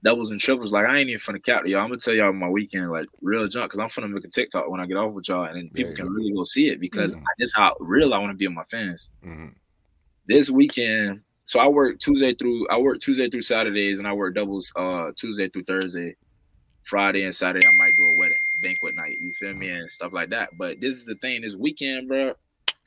doubles 0.04 0.30
and 0.30 0.40
triples. 0.40 0.72
Like 0.72 0.86
I 0.86 0.98
ain't 1.00 1.10
even 1.10 1.20
finna 1.20 1.44
cap 1.44 1.64
to 1.64 1.70
y'all. 1.70 1.82
I'm 1.82 1.88
gonna 1.90 2.00
tell 2.00 2.14
y'all 2.14 2.32
my 2.32 2.48
weekend 2.48 2.92
like 2.92 3.08
real 3.22 3.48
junk 3.48 3.72
because 3.72 3.80
I'm 3.80 3.90
finna 3.90 4.12
make 4.12 4.24
a 4.24 4.28
TikTok 4.30 4.70
when 4.70 4.80
I 4.80 4.86
get 4.86 4.98
off 4.98 5.14
with 5.14 5.28
y'all, 5.28 5.46
and 5.46 5.56
then 5.58 5.70
people 5.72 5.92
Yeah, 5.92 5.96
can 5.98 6.06
yeah. 6.06 6.12
really 6.14 6.32
go 6.32 6.44
see 6.44 6.70
it 6.70 6.80
because 6.80 7.16
Mhm. 7.16 7.24
that's 7.40 7.56
how 7.56 7.76
real 7.80 8.14
I 8.14 8.20
want 8.20 8.32
to 8.32 8.38
be 8.38 8.46
with 8.48 8.56
my 8.56 8.66
fans. 8.66 9.10
Mhm. 9.26 9.56
This 10.28 10.50
weekend, 10.52 11.22
so 11.46 11.60
I 11.60 11.68
work 11.68 12.00
Tuesday 12.00 12.34
through 12.34 12.68
I 12.70 12.78
work 12.78 13.00
Tuesday 13.00 13.30
through 13.30 13.44
Saturdays, 13.44 14.00
and 14.00 14.08
I 14.08 14.14
work 14.14 14.36
doubles 14.36 14.72
uh 14.76 15.12
Tuesday 15.18 15.50
through 15.50 15.64
Thursday. 15.64 16.16
Friday 16.86 17.24
and 17.24 17.36
Saturday, 17.36 17.66
I 17.66 17.72
might 17.72 17.96
do 17.96 18.04
a 18.08 18.16
wedding 18.20 18.38
banquet 18.62 18.96
night. 18.96 19.18
You 19.20 19.34
feel 19.40 19.56
me 19.56 19.70
and 19.70 19.90
stuff 19.90 20.14
like 20.14 20.30
that. 20.30 20.56
But 20.56 20.80
this 20.82 20.96
is 20.96 21.06
the 21.06 21.16
thing. 21.16 21.42
This 21.42 21.56
weekend, 21.56 22.08
bro. 22.08 22.34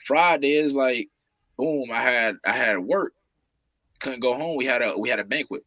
Friday 0.06 0.54
is 0.54 0.74
like, 0.74 1.08
boom. 1.56 1.90
I 1.92 2.02
had 2.02 2.36
I 2.46 2.52
had 2.52 2.78
work. 2.78 3.12
Couldn't 4.00 4.20
go 4.20 4.34
home. 4.34 4.56
We 4.56 4.66
had 4.66 4.82
a 4.82 4.96
we 4.96 5.08
had 5.08 5.18
a 5.18 5.24
banquet. 5.24 5.64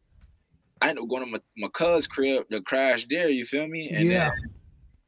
I 0.80 0.88
ended 0.88 1.04
up 1.04 1.10
going 1.10 1.24
to 1.24 1.30
my, 1.30 1.38
my 1.58 1.68
cousin's 1.68 2.06
crib 2.08 2.48
to 2.50 2.60
crash 2.62 3.06
there. 3.08 3.28
You 3.28 3.44
feel 3.44 3.68
me? 3.68 3.90
And 3.90 4.08
Yeah. 4.08 4.30
then, 4.30 4.54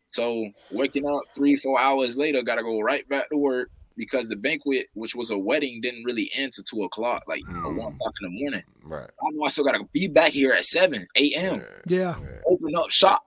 so 0.09 0.49
waking 0.70 1.07
up 1.09 1.22
three 1.35 1.57
four 1.57 1.80
hours 1.80 2.16
later, 2.16 2.43
gotta 2.43 2.62
go 2.62 2.80
right 2.80 3.09
back 3.09 3.30
to 3.30 3.37
work. 3.39 3.70
Because 3.97 4.28
the 4.28 4.36
banquet, 4.36 4.88
which 4.95 5.14
was 5.14 5.30
a 5.30 5.38
wedding, 5.38 5.80
didn't 5.80 6.05
really 6.05 6.30
end 6.34 6.53
to 6.55 6.62
two 6.62 6.82
o'clock, 6.84 7.22
like 7.28 7.42
Mm. 7.45 7.76
one 7.76 7.92
o'clock 7.95 8.12
in 8.22 8.32
the 8.34 8.40
morning. 8.40 8.62
Right. 8.82 9.09
I 9.09 9.30
know 9.32 9.45
I 9.45 9.49
still 9.49 9.64
gotta 9.64 9.84
be 9.92 10.09
back 10.09 10.32
here 10.32 10.53
at 10.53 10.64
seven 10.64 11.07
a.m. 11.16 11.62
Yeah. 11.86 12.16
Open 12.47 12.74
up 12.76 12.90
shop. 12.90 13.24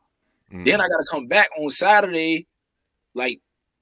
Mm. 0.52 0.66
Then 0.66 0.82
I 0.82 0.88
gotta 0.88 1.06
come 1.10 1.28
back 1.28 1.50
on 1.60 1.70
Saturday, 1.70 2.48
like 3.14 3.40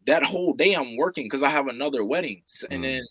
that 0.08 0.24
whole 0.24 0.54
day 0.54 0.74
I'm 0.74 0.96
working 0.98 1.26
because 1.26 1.44
I 1.44 1.50
have 1.50 1.68
another 1.68 2.04
wedding, 2.06 2.42
S- 2.48 2.64
and 2.70 2.82
Mm. 2.84 2.88
then 2.88 3.04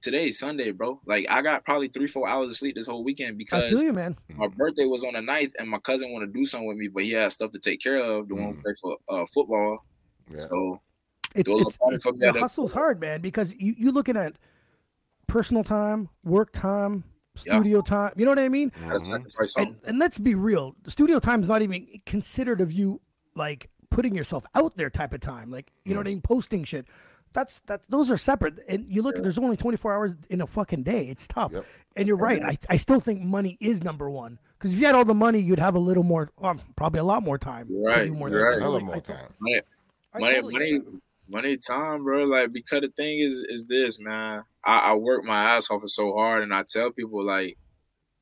today, 0.00 0.30
Sunday, 0.30 0.70
bro. 0.70 1.00
Like 1.06 1.26
I 1.30 1.40
got 1.42 1.64
probably 1.64 1.88
three, 1.88 2.06
four 2.08 2.28
hours 2.28 2.50
of 2.50 2.56
sleep 2.56 2.74
this 2.74 2.86
whole 2.86 3.04
weekend 3.04 3.30
I 3.30 3.38
because 3.38 3.70
feel 3.70 3.82
you, 3.82 3.92
man. 3.92 4.16
my 4.36 4.48
birthday 4.48 4.84
was 4.84 5.02
on 5.04 5.14
the 5.14 5.20
9th 5.20 5.52
and 5.58 5.68
my 5.68 5.78
cousin 5.78 6.12
wanted 6.12 6.26
to 6.26 6.38
do 6.38 6.44
something 6.46 6.66
with 6.68 6.76
me, 6.76 6.88
but 6.88 7.04
he 7.04 7.12
had 7.12 7.32
stuff 7.32 7.52
to 7.52 7.58
take 7.58 7.80
care 7.80 7.96
of. 7.96 8.28
The 8.28 8.34
one 8.34 8.54
Mm. 8.56 8.62
play 8.62 8.72
for 8.80 8.96
uh, 9.08 9.24
football. 9.32 9.84
Yeah. 10.30 10.40
So 10.40 10.80
It's, 11.34 11.48
Do 11.48 11.54
a 11.54 11.56
little 11.56 11.68
it's, 11.70 11.78
it's 11.96 12.04
for 12.04 12.12
me 12.12 12.18
the 12.20 12.28
at 12.28 12.34
the- 12.34 12.40
hustle's 12.40 12.72
hard, 12.72 13.00
man, 13.00 13.20
because 13.20 13.52
you 13.58 13.74
you 13.76 13.90
looking 13.92 14.16
at 14.16 14.34
personal 15.26 15.64
time, 15.64 16.08
work 16.24 16.52
time, 16.52 17.04
Yeah. 17.44 17.54
studio 17.54 17.80
time. 17.80 18.12
You 18.16 18.24
know 18.24 18.30
what 18.30 18.38
I 18.38 18.48
mean? 18.48 18.70
I 18.84 18.88
gotta 18.88 18.98
Mhm. 18.98 19.56
And, 19.58 19.76
and 19.84 19.98
let's 19.98 20.18
be 20.18 20.34
real, 20.34 20.76
studio 20.86 21.18
time 21.18 21.42
is 21.42 21.48
not 21.48 21.62
even 21.62 21.86
considered 22.06 22.60
of 22.60 22.72
you 22.72 23.00
like 23.34 23.70
putting 23.90 24.14
yourself 24.14 24.44
out 24.54 24.76
there 24.76 24.90
type 24.90 25.12
of 25.12 25.20
time. 25.20 25.50
Like 25.50 25.72
you 25.84 25.94
know 25.94 26.00
what 26.00 26.06
I 26.06 26.10
mean, 26.10 26.20
posting 26.20 26.64
shit. 26.64 26.86
That's 27.32 27.58
that. 27.66 27.82
Those 27.88 28.12
are 28.12 28.16
separate. 28.16 28.60
And 28.68 28.88
you 28.88 29.02
look, 29.02 29.16
there's 29.20 29.38
only 29.38 29.56
24 29.56 29.92
hours 29.92 30.12
in 30.30 30.40
a 30.40 30.46
fucking 30.46 30.84
day. 30.84 31.08
It's 31.08 31.26
tough. 31.26 31.50
Yep. 31.52 31.66
And 31.96 32.06
you're 32.06 32.16
right. 32.16 32.40
I, 32.44 32.56
I 32.70 32.76
still 32.76 33.00
think 33.00 33.22
money 33.22 33.56
is 33.60 33.82
number 33.82 34.08
one. 34.08 34.38
Because 34.56 34.72
if 34.74 34.78
you 34.78 34.86
had 34.86 34.94
all 34.94 35.04
the 35.04 35.14
money, 35.14 35.40
you'd 35.40 35.58
have 35.58 35.74
a 35.74 35.80
little 35.80 36.04
more, 36.04 36.30
um, 36.40 36.60
probably 36.76 37.00
a 37.00 37.04
lot 37.04 37.24
more 37.24 37.36
time. 37.36 37.66
right, 37.70 38.08
more 38.10 38.28
you're 38.30 38.38
than- 38.38 38.48
right. 38.52 38.62
Hella 38.62 38.78
I- 38.78 38.82
more 38.84 38.94
I- 38.96 39.00
time. 39.00 39.34
Money, 39.40 39.60
I 40.14 40.18
money, 40.20 40.34
totally 40.36 40.52
money, 40.52 40.70
get 40.78 40.84
that. 40.84 41.00
Money, 41.28 41.56
time, 41.56 42.04
bro. 42.04 42.24
Like 42.24 42.52
because 42.52 42.82
the 42.82 42.90
thing 42.96 43.20
is, 43.20 43.44
is 43.48 43.66
this, 43.66 43.98
man. 44.00 44.42
I, 44.64 44.78
I 44.78 44.94
work 44.94 45.24
my 45.24 45.56
ass 45.56 45.70
off 45.70 45.82
so 45.86 46.14
hard, 46.14 46.42
and 46.42 46.54
I 46.54 46.64
tell 46.68 46.90
people 46.90 47.24
like, 47.24 47.50
if 47.50 47.56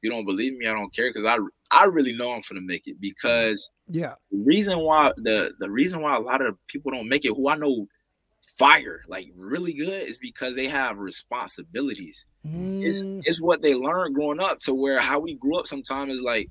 you 0.02 0.10
don't 0.10 0.24
believe 0.26 0.56
me, 0.56 0.66
I 0.66 0.72
don't 0.74 0.94
care 0.94 1.10
because 1.12 1.26
I, 1.26 1.38
I 1.70 1.84
really 1.86 2.16
know 2.16 2.32
I'm 2.32 2.42
gonna 2.48 2.60
make 2.60 2.86
it 2.86 2.96
because 3.00 3.70
Yeah. 3.88 4.14
the 4.30 4.42
reason 4.44 4.78
why 4.80 5.12
the 5.16 5.52
the 5.58 5.70
reason 5.70 6.00
why 6.02 6.16
a 6.16 6.20
lot 6.20 6.40
of 6.44 6.56
people 6.68 6.90
don't 6.90 7.08
make 7.08 7.24
it 7.24 7.32
who 7.36 7.48
I 7.48 7.56
know 7.56 7.86
fire 8.58 9.00
like 9.08 9.26
really 9.36 9.72
good 9.72 10.08
is 10.08 10.18
because 10.18 10.56
they 10.56 10.68
have 10.68 10.98
responsibilities. 10.98 12.26
It's 12.44 13.02
Mm, 13.04 13.20
it's 13.24 13.40
what 13.40 13.62
they 13.62 13.74
learned 13.74 14.14
growing 14.14 14.40
up 14.40 14.58
to 14.64 14.74
where 14.74 15.00
how 15.00 15.20
we 15.20 15.36
grew 15.36 15.58
up 15.58 15.66
sometimes 15.68 16.14
is 16.14 16.22
like 16.22 16.48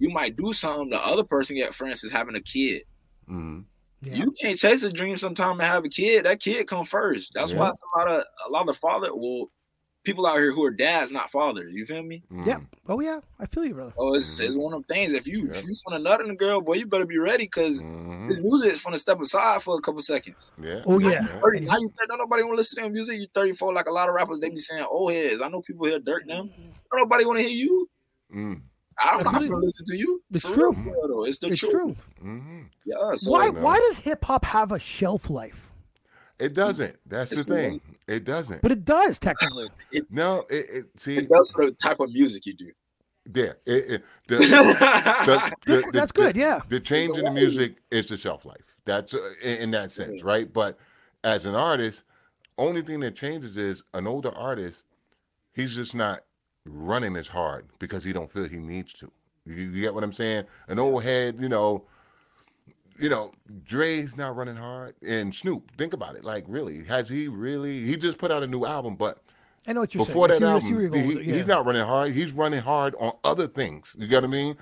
you 0.00 0.08
might 0.10 0.36
do 0.36 0.52
something 0.52 0.88
the 0.90 0.96
other 0.98 1.22
person 1.22 1.56
get 1.56 1.74
for 1.74 1.86
instance 1.86 2.12
having 2.12 2.34
a 2.34 2.40
kid. 2.40 2.82
Mhm. 3.28 3.66
Yeah. 4.04 4.14
You 4.16 4.30
can't 4.40 4.58
chase 4.58 4.82
a 4.82 4.92
dream 4.92 5.16
sometime 5.18 5.52
and 5.52 5.62
have 5.62 5.84
a 5.84 5.88
kid. 5.88 6.24
That 6.26 6.40
kid 6.40 6.66
come 6.68 6.84
first. 6.84 7.32
That's 7.34 7.52
Yeah. 7.52 7.58
why 7.58 7.68
it's 7.68 7.80
a 7.94 7.98
lot 7.98 8.08
of 8.10 8.24
a 8.46 8.50
lot 8.50 8.68
of 8.68 8.76
father 8.78 9.14
well 9.14 9.50
people 10.04 10.26
out 10.26 10.36
here 10.36 10.52
who 10.52 10.62
are 10.62 10.70
dads, 10.70 11.10
not 11.10 11.30
fathers. 11.30 11.72
You 11.72 11.86
feel 11.86 12.02
me? 12.02 12.22
Mhm. 12.30 12.46
Yeah. 12.46 12.58
Oh 12.88 13.00
yeah. 13.00 13.20
I 13.40 13.46
feel 13.46 13.64
you, 13.64 13.72
brother. 13.72 13.94
Oh, 13.96 14.14
it's, 14.14 14.38
Mhm. 14.38 14.44
it's 14.46 14.56
one 14.58 14.74
of 14.74 14.80
them 14.86 14.94
things. 14.96 15.14
If 15.14 15.26
you 15.26 15.46
Yep. 15.46 15.54
if 15.56 15.64
you 15.64 15.74
want 15.86 15.98
a 15.98 16.02
nut 16.04 16.20
in 16.20 16.28
a 16.30 16.34
girl, 16.36 16.60
boy, 16.60 16.74
you 16.74 16.84
better 16.86 17.06
be 17.06 17.16
ready 17.16 17.44
because 17.44 17.82
Mhm. 17.82 18.28
this 18.28 18.38
music 18.38 18.74
is 18.74 18.82
gonna 18.82 18.98
step 18.98 19.18
aside 19.20 19.62
for 19.62 19.78
a 19.78 19.80
couple 19.80 20.02
seconds. 20.02 20.52
Yeah. 20.62 20.82
Oh 20.84 20.98
Now 20.98 21.08
yeah. 21.08 21.22
you 21.22 21.40
30, 21.40 21.60
now 21.60 21.78
you 21.78 21.88
think 21.96 22.10
don't 22.10 22.18
nobody 22.18 22.42
want 22.42 22.52
to 22.52 22.56
listen 22.58 22.76
to 22.76 22.82
your 22.82 22.92
music. 22.92 23.18
You 23.18 23.26
34, 23.34 23.72
like 23.72 23.86
a 23.86 23.90
lot 23.92 24.10
of 24.10 24.14
rappers, 24.14 24.40
they 24.40 24.50
be 24.50 24.58
saying 24.58 24.84
"Oh 24.90 25.08
heads. 25.08 25.40
I 25.40 25.48
know 25.48 25.62
people 25.62 25.86
hear 25.86 25.98
dirt 25.98 26.26
now. 26.26 26.42
Don't 26.42 26.74
nobody 26.92 27.24
want 27.24 27.38
to 27.38 27.42
hear 27.48 27.56
you. 27.56 27.88
Mm. 28.34 28.60
I 29.02 29.10
don't 29.12 29.24
know 29.24 29.30
Absolutely. 29.30 29.48
to 29.48 29.56
listen 29.66 29.86
to 29.86 29.96
you. 29.96 30.22
It's 30.32 30.44
true. 30.44 30.72
real, 30.72 30.84
for 30.94 31.08
real. 31.08 31.24
It's 31.24 31.38
the 31.38 31.48
It's 31.48 31.60
truth. 31.60 31.72
true. 31.72 31.96
Mhm. 32.22 32.66
Yeah. 32.84 33.14
So 33.16 33.30
Why 33.32 33.50
man. 33.50 33.62
why 33.62 33.78
does 33.78 33.98
hip 33.98 34.24
hop 34.24 34.44
have 34.44 34.72
a 34.72 34.78
shelf 34.78 35.30
life? 35.30 35.72
It 36.38 36.52
doesn't. 36.54 36.96
That's 37.06 37.32
It's 37.32 37.44
the 37.44 37.54
thing. 37.54 37.80
It 38.08 38.24
doesn't. 38.24 38.60
But 38.62 38.72
it 38.72 38.84
does 38.84 39.18
technically. 39.18 39.68
No, 40.10 40.44
it, 40.50 40.66
it 40.70 40.86
see 41.00 41.16
it 41.16 41.28
does 41.28 41.50
for 41.52 41.66
the 41.66 41.72
type 41.72 42.00
of 42.00 42.10
music 42.12 42.44
you 42.46 42.54
do. 42.54 42.70
there. 43.26 43.58
It, 43.66 43.90
it, 43.90 44.04
the, 44.28 44.36
the, 44.38 45.54
the, 45.66 45.80
the- 45.82 45.90
That's 45.92 46.12
the- 46.12 46.20
good. 46.22 46.36
Yeah. 46.36 46.60
The 46.68 46.80
change 46.80 47.16
in 47.16 47.24
the 47.24 47.30
music 47.30 47.76
is 47.90 48.06
the 48.06 48.16
shelf 48.16 48.44
life. 48.44 48.74
That's 48.84 49.14
uh, 49.14 49.30
in, 49.42 49.56
in 49.58 49.70
that 49.72 49.92
sense, 49.92 50.22
right? 50.22 50.52
But 50.52 50.78
as 51.22 51.46
an 51.46 51.54
artist, 51.54 52.02
only 52.58 52.82
thing 52.82 53.00
that 53.00 53.16
changes 53.16 53.56
is 53.56 53.82
an 53.94 54.06
older 54.06 54.32
artist. 54.34 54.82
He's 55.54 55.74
just 55.76 55.94
not 55.94 56.20
running 56.66 57.16
as 57.16 57.28
hard 57.28 57.66
because 57.78 58.04
he 58.04 58.12
don't 58.12 58.30
feel 58.30 58.48
he 58.48 58.56
needs 58.58 58.92
to. 58.94 59.10
You, 59.46 59.54
you 59.54 59.80
get 59.82 59.94
what 59.94 60.04
I'm 60.04 60.12
saying? 60.12 60.44
An 60.68 60.78
old 60.78 61.02
head, 61.02 61.36
you 61.40 61.48
know. 61.48 61.84
You 62.96 63.08
know, 63.08 63.32
Dre's 63.64 64.16
not 64.16 64.36
running 64.36 64.54
hard, 64.54 64.94
and 65.04 65.34
Snoop. 65.34 65.76
Think 65.76 65.94
about 65.94 66.14
it. 66.14 66.24
Like, 66.24 66.44
really, 66.46 66.84
has 66.84 67.08
he 67.08 67.26
really? 67.26 67.82
He 67.84 67.96
just 67.96 68.18
put 68.18 68.30
out 68.30 68.44
a 68.44 68.46
new 68.46 68.64
album, 68.64 68.94
but 68.94 69.18
I 69.66 69.72
know 69.72 69.80
what 69.80 69.92
you're 69.96 70.06
before 70.06 70.28
saying. 70.28 70.40
that 70.42 70.54
I 70.54 70.58
see 70.60 70.72
where- 70.72 70.82
I 70.82 70.84
see 70.84 70.90
where 70.90 71.02
album, 71.02 71.24
he, 71.24 71.30
it, 71.30 71.34
he's 71.36 71.46
not 71.48 71.66
running 71.66 71.82
hard. 71.84 72.12
He's 72.12 72.30
running 72.30 72.60
hard 72.60 72.94
on 73.00 73.12
other 73.24 73.48
things. 73.48 73.96
You 73.98 74.06
get 74.06 74.22
what 74.22 74.24
I 74.24 74.32
mean? 74.32 74.56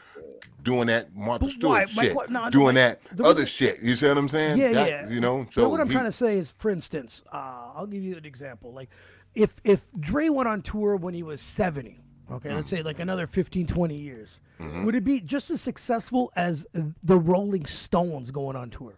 Doing 0.62 0.86
that 0.86 1.14
Martha 1.14 1.44
But? 1.44 1.50
Stewart 1.52 1.88
Mike, 1.94 2.06
shit, 2.06 2.14
what- 2.16 2.30
no, 2.30 2.48
doing 2.48 2.74
Mike, 2.76 3.02
that 3.12 3.20
other 3.20 3.40
reason- 3.40 3.46
shit. 3.46 3.80
You 3.82 3.96
see 3.96 4.08
what 4.08 4.16
I'm 4.16 4.28
saying? 4.30 4.56
Yeah, 4.56 4.72
That- 4.72 4.88
yeah. 4.88 5.10
You 5.10 5.20
know, 5.20 5.44
But 5.44 5.52
so 5.52 5.68
what 5.68 5.80
I'm 5.82 5.88
he- 5.88 5.92
trying 5.92 6.06
to 6.06 6.12
say 6.12 6.38
is, 6.38 6.50
for 6.56 6.70
instance, 6.70 7.22
uh, 7.30 7.36
I'll 7.76 7.86
give 7.86 8.02
you 8.02 8.16
an 8.16 8.24
example. 8.24 8.72
Like, 8.72 8.88
if 9.34 9.54
if 9.64 9.80
Dre 9.98 10.28
went 10.28 10.48
on 10.48 10.62
tour 10.62 10.96
when 10.96 11.14
he 11.14 11.22
was 11.22 11.40
70, 11.42 12.00
okay, 12.30 12.54
let's 12.54 12.70
say 12.70 12.82
like 12.82 12.98
another 12.98 13.26
15, 13.26 13.66
20 13.66 13.94
years, 13.96 14.40
Mm-hmm. 14.60 14.84
would 14.84 14.94
it 14.94 15.02
be 15.02 15.18
just 15.18 15.50
as 15.50 15.60
successful 15.60 16.30
as 16.36 16.66
the 17.02 17.18
Rolling 17.18 17.66
Stones 17.66 18.30
going 18.30 18.54
on 18.56 18.70
tour? 18.70 18.94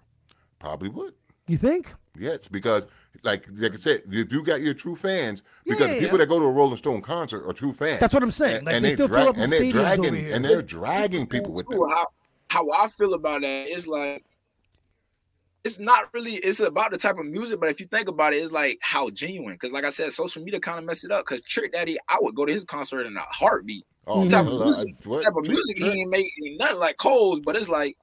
probably 0.59 0.89
would. 0.91 1.15
You 1.47 1.57
think? 1.59 1.93
Yes, 2.19 2.49
because 2.51 2.87
like 3.23 3.47
like 3.57 3.75
I 3.75 3.79
said, 3.79 4.03
if 4.11 4.33
you 4.33 4.43
got 4.43 4.61
your 4.61 4.75
true 4.75 4.95
fans, 4.97 5.43
because 5.65 5.81
yeah, 5.89 5.95
the 5.95 6.01
people 6.01 6.19
yeah. 6.19 6.25
that 6.25 6.29
go 6.29 6.39
to 6.39 6.45
a 6.45 6.51
Rolling 6.53 6.77
Stone 6.77 7.01
concert 7.03 7.47
are 7.49 7.53
true 7.53 7.73
fans. 7.73 8.01
That's 8.01 8.13
what 8.15 8.23
I'm 8.23 8.31
saying. 8.31 8.57
And, 8.59 8.67
Like, 8.67 8.75
and 8.77 8.85
they 8.85 8.91
they 8.91 8.95
still 8.95 9.09
fill 9.09 9.17
drag- 9.17 9.29
up 9.29 9.37
and 9.39 9.53
the 9.53 9.59
they're 9.59 9.65
stadiums 9.67 9.75
over 9.75 9.97
dragging 9.97 10.15
here. 10.15 10.35
and 10.35 10.45
they're 10.45 10.53
It's- 10.53 10.67
dragging 10.67 11.27
people 11.27 11.53
with 11.53 11.69
Too, 11.71 11.79
them. 11.79 11.91
how 11.91 12.09
how 12.49 12.71
I 12.71 12.89
feel 12.89 13.15
about 13.15 13.41
that 13.43 13.69
is 13.69 13.87
like 13.89 14.25
it's 15.65 15.79
not 15.79 16.13
really 16.13 16.35
it's 16.37 16.61
about 16.61 16.91
the 16.91 16.99
type 16.99 17.19
of 17.19 17.27
music, 17.27 17.59
but 17.59 17.71
if 17.71 17.81
you 17.81 17.87
think 17.87 18.09
about 18.09 18.35
it, 18.35 18.39
it's 18.43 18.53
like 18.53 18.79
how 18.83 19.09
genuine. 19.11 19.55
Because 19.55 19.73
like 19.73 19.85
I 19.85 19.89
said, 19.89 20.13
social 20.13 20.43
media 20.43 20.61
kind 20.61 20.79
of 20.79 20.85
messed 20.85 21.05
it 21.05 21.11
up. 21.11 21.25
Because 21.27 21.43
Trick 21.47 21.73
Daddy, 21.73 21.97
I 22.09 22.19
would 22.21 22.35
go 22.35 22.45
to 22.45 22.53
his 22.53 22.65
concert 22.65 23.07
in 23.07 23.17
a 23.17 23.21
heartbeat. 23.21 23.85
Oh, 24.07 24.21
Mhm. 24.21 24.31
Type 24.31 24.45
man, 24.45 24.55
of 24.55 24.61
I- 24.61 24.65
music, 24.65 24.95
what? 25.05 25.25
type 25.25 25.35
of 25.37 25.49
music 25.49 25.79
he 25.79 25.89
ain't 25.89 26.11
making 26.11 26.57
nothing 26.59 26.79
like 26.79 26.99
Cole's, 26.99 27.41
but 27.41 27.57
it's 27.57 27.69
like 27.71 27.97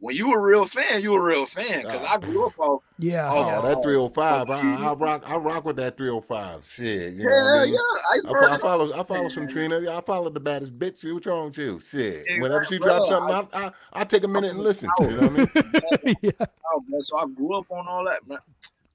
when 0.00 0.14
you 0.14 0.32
a 0.32 0.38
real 0.40 0.64
fan, 0.66 1.02
you 1.02 1.14
a 1.14 1.20
real 1.20 1.44
fan. 1.46 1.82
Because 1.82 2.02
Ah. 2.04 2.14
I 2.14 2.18
grew 2.18 2.46
up 2.46 2.58
off 2.58 2.82
Yeah. 2.98 3.30
Oh, 3.32 3.40
yeah. 3.46 3.58
Oh, 3.58 3.62
that 3.68 3.82
305. 3.82 4.50
I, 4.50 4.60
I 4.60 4.92
rock. 4.94 5.22
I 5.26 5.36
rock 5.36 5.64
with 5.64 5.76
that 5.76 5.96
305. 5.96 6.64
Shit. 6.72 7.14
You 7.14 7.24
know 7.24 7.30
yeah, 7.30 7.42
what 7.42 7.60
I 7.60 7.64
mean? 7.64 7.74
yeah, 7.74 7.78
I, 7.78 8.16
iceberg. 8.16 8.50
I 8.50 8.58
follow. 8.58 9.00
I 9.00 9.02
follow 9.02 9.28
some 9.28 9.48
Trina. 9.48 9.90
I 9.90 10.00
follow 10.02 10.30
the 10.30 10.40
baddest 10.40 10.78
bitch. 10.78 11.02
You 11.02 11.14
What's 11.14 11.26
wrong 11.26 11.46
with 11.46 11.58
you? 11.58 11.80
Shit. 11.80 12.24
Whenever 12.40 12.64
she 12.64 12.76
Exactly, 12.76 12.78
drops 12.78 13.08
something, 13.08 13.48
I, 13.52 13.66
I 13.66 13.72
I 13.92 14.04
take 14.04 14.24
a 14.24 14.28
minute 14.28 14.50
and 14.52 14.60
listen. 14.60 14.88
You 15.00 15.06
know 15.08 15.28
what 15.28 15.30
I 15.30 15.60
mean? 16.04 16.16
yeah. 16.22 16.30
Oh, 16.72 16.84
man, 16.88 17.02
so 17.02 17.18
I 17.18 17.26
grew 17.26 17.54
up 17.56 17.70
on 17.70 17.86
all 17.88 18.04
that, 18.04 18.26
man. 18.28 18.38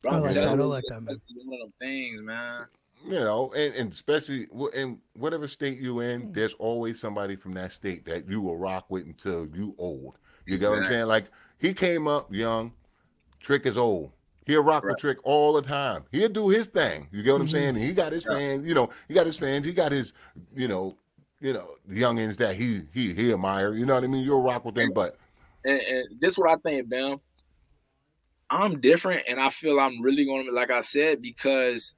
Bro, 0.02 0.12
I 0.12 0.16
I'm 0.16 0.22
like 0.24 0.34
that, 0.34 0.48
I 0.48 0.54
you, 0.54 0.64
like 0.64 0.84
it's- 0.86 0.90
that, 0.90 1.02
man. 1.02 1.12
it's 1.14 1.22
one 1.46 1.54
of 1.56 1.60
them 1.60 1.74
things, 1.80 2.22
man. 2.22 2.66
You 3.06 3.20
know, 3.20 3.52
and, 3.54 3.76
and 3.76 3.92
especially 3.92 4.46
w- 4.46 4.70
in 4.74 4.98
whatever 5.18 5.46
state 5.50 5.78
you 5.80 6.00
in, 6.00 6.32
there's 6.32 6.54
always 6.54 7.02
somebody 7.02 7.36
from 7.36 7.52
that 7.56 7.74
state 7.74 8.06
that 8.06 8.30
you 8.30 8.40
will 8.42 8.56
rock 8.56 8.86
with 8.90 9.06
until 9.06 9.46
you 9.54 9.76
old. 9.78 10.18
You 10.46 10.58
get 10.58 10.70
what 10.70 10.80
I'm 10.80 10.86
saying? 10.86 11.06
Like 11.08 11.26
he 11.58 11.74
came 11.74 12.08
up 12.08 12.34
young. 12.34 12.74
Trick 13.40 13.66
is 13.66 13.78
old. 13.78 14.12
He'll 14.46 14.64
rock 14.64 14.88
with 14.88 14.98
Trick 14.98 15.20
all 15.24 15.54
the 15.54 15.62
time. 15.62 16.06
He'll 16.12 16.30
do 16.30 16.50
his 16.50 16.68
thing. 16.68 17.08
You 17.12 17.24
get 17.24 17.32
what 17.34 17.42
I'm 17.42 17.48
Mhm. 17.48 17.52
saying? 17.52 17.76
He 17.76 17.94
got 17.94 18.12
his 18.12 18.26
Yeah. 18.26 18.36
fans. 18.36 18.66
You 18.68 18.74
know, 18.74 18.90
he 19.08 19.14
got 19.14 19.26
his 19.28 19.38
fans. 19.38 19.66
He 19.66 19.74
got 19.74 19.92
his, 19.92 20.14
you 20.56 20.68
know, 20.68 20.98
you 21.40 21.54
know, 21.54 21.76
youngins 21.90 22.38
that 22.38 22.56
he 22.56 22.84
he 22.94 23.14
he 23.14 23.34
admire. 23.34 23.74
You 23.74 23.86
know 23.86 23.96
what 23.96 24.04
I 24.04 24.08
mean? 24.08 24.24
You'll 24.24 24.42
rock 24.42 24.66
with 24.66 24.76
them, 24.76 24.92
but 24.92 25.18
and, 25.66 25.82
and 25.82 26.22
this 26.22 26.38
what 26.38 26.50
I 26.50 26.56
think, 26.58 26.90
Bam. 26.90 27.20
I'm 28.50 28.82
different, 28.82 29.24
and 29.28 29.40
I 29.40 29.50
feel 29.50 29.80
I'm 29.80 30.02
really 30.02 30.26
gonna, 30.26 30.52
like 30.52 30.70
I 30.70 30.82
said, 30.82 31.22
because 31.22 31.96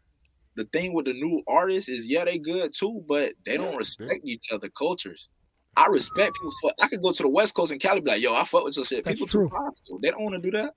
the 0.55 0.65
thing 0.73 0.93
with 0.93 1.05
the 1.05 1.13
new 1.13 1.43
artists 1.47 1.89
is, 1.89 2.07
yeah, 2.09 2.25
they 2.25 2.37
good 2.39 2.73
too, 2.77 3.03
but 3.07 3.33
they 3.45 3.57
don't 3.57 3.71
Yeah, 3.71 3.77
respect 3.77 4.21
each 4.25 4.51
other 4.51 4.69
cultures. 4.77 5.29
I 5.77 5.87
respect 5.87 6.33
people 6.35 6.51
for. 6.61 6.73
I 6.81 6.87
could 6.87 7.01
go 7.01 7.11
to 7.11 7.23
the 7.23 7.29
West 7.29 7.53
Coast 7.55 7.71
and 7.71 7.81
Cali, 7.81 8.01
be 8.01 8.11
like, 8.11 8.21
yo, 8.21 8.33
I 8.33 8.45
fuck 8.45 8.63
with 8.63 8.75
your 8.77 8.85
shit. 8.85 9.03
That's 9.03 9.19
people 9.19 9.27
true. 9.27 9.45
too 9.45 9.49
prideful. 9.49 9.99
They 10.01 10.11
don't 10.11 10.23
want 10.23 10.41
to 10.41 10.51
do 10.51 10.57
that. 10.57 10.73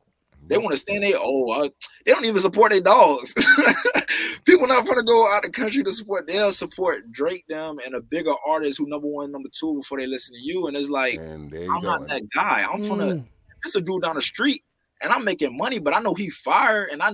They 0.49 0.57
want 0.57 0.71
to 0.71 0.77
stand 0.79 1.03
there. 1.05 1.15
Oh, 1.19 1.51
uh, 1.51 1.69
they 2.07 2.13
don't 2.13 2.25
even 2.25 2.41
support 2.41 2.71
their 2.73 2.81
dogs. 2.81 3.35
People 4.45 4.67
not 4.67 4.87
gonna 4.87 5.03
go 5.03 5.31
out 5.31 5.45
of 5.45 5.53
the 5.53 5.61
country 5.61 5.83
to 5.85 5.93
support. 5.93 6.27
They'll 6.27 6.53
support 6.53 7.11
Drake 7.13 7.45
them 7.49 7.79
and 7.85 7.95
a 7.95 8.01
bigger 8.01 8.33
artist 8.47 8.79
who 8.79 8.87
number 8.89 9.07
one, 9.09 9.31
number 9.31 9.49
two 9.59 9.75
before 9.81 9.99
they 9.99 10.07
listen 10.07 10.35
to 10.35 10.41
you. 10.41 10.67
And 10.67 10.77
it's 10.77 10.89
like 10.89 11.17
and 11.21 11.53
I'm 11.55 11.83
go. 11.83 11.87
not 11.89 12.09
that 12.09 12.23
guy. 12.35 12.65
I'm 12.71 12.83
from 12.85 12.99
Mm. 12.99 13.09
the 13.11 13.25
this 13.65 13.75
a 13.75 13.81
dude 13.81 14.03
down 14.03 14.15
the 14.15 14.23
street, 14.23 14.63
and 15.03 15.13
I'm 15.13 15.25
making 15.25 15.57
money, 15.57 15.81
but 15.81 15.93
I 15.93 15.99
know 16.01 16.15
he 16.15 16.31
fire, 16.31 16.85
and 16.91 17.03
I, 17.03 17.13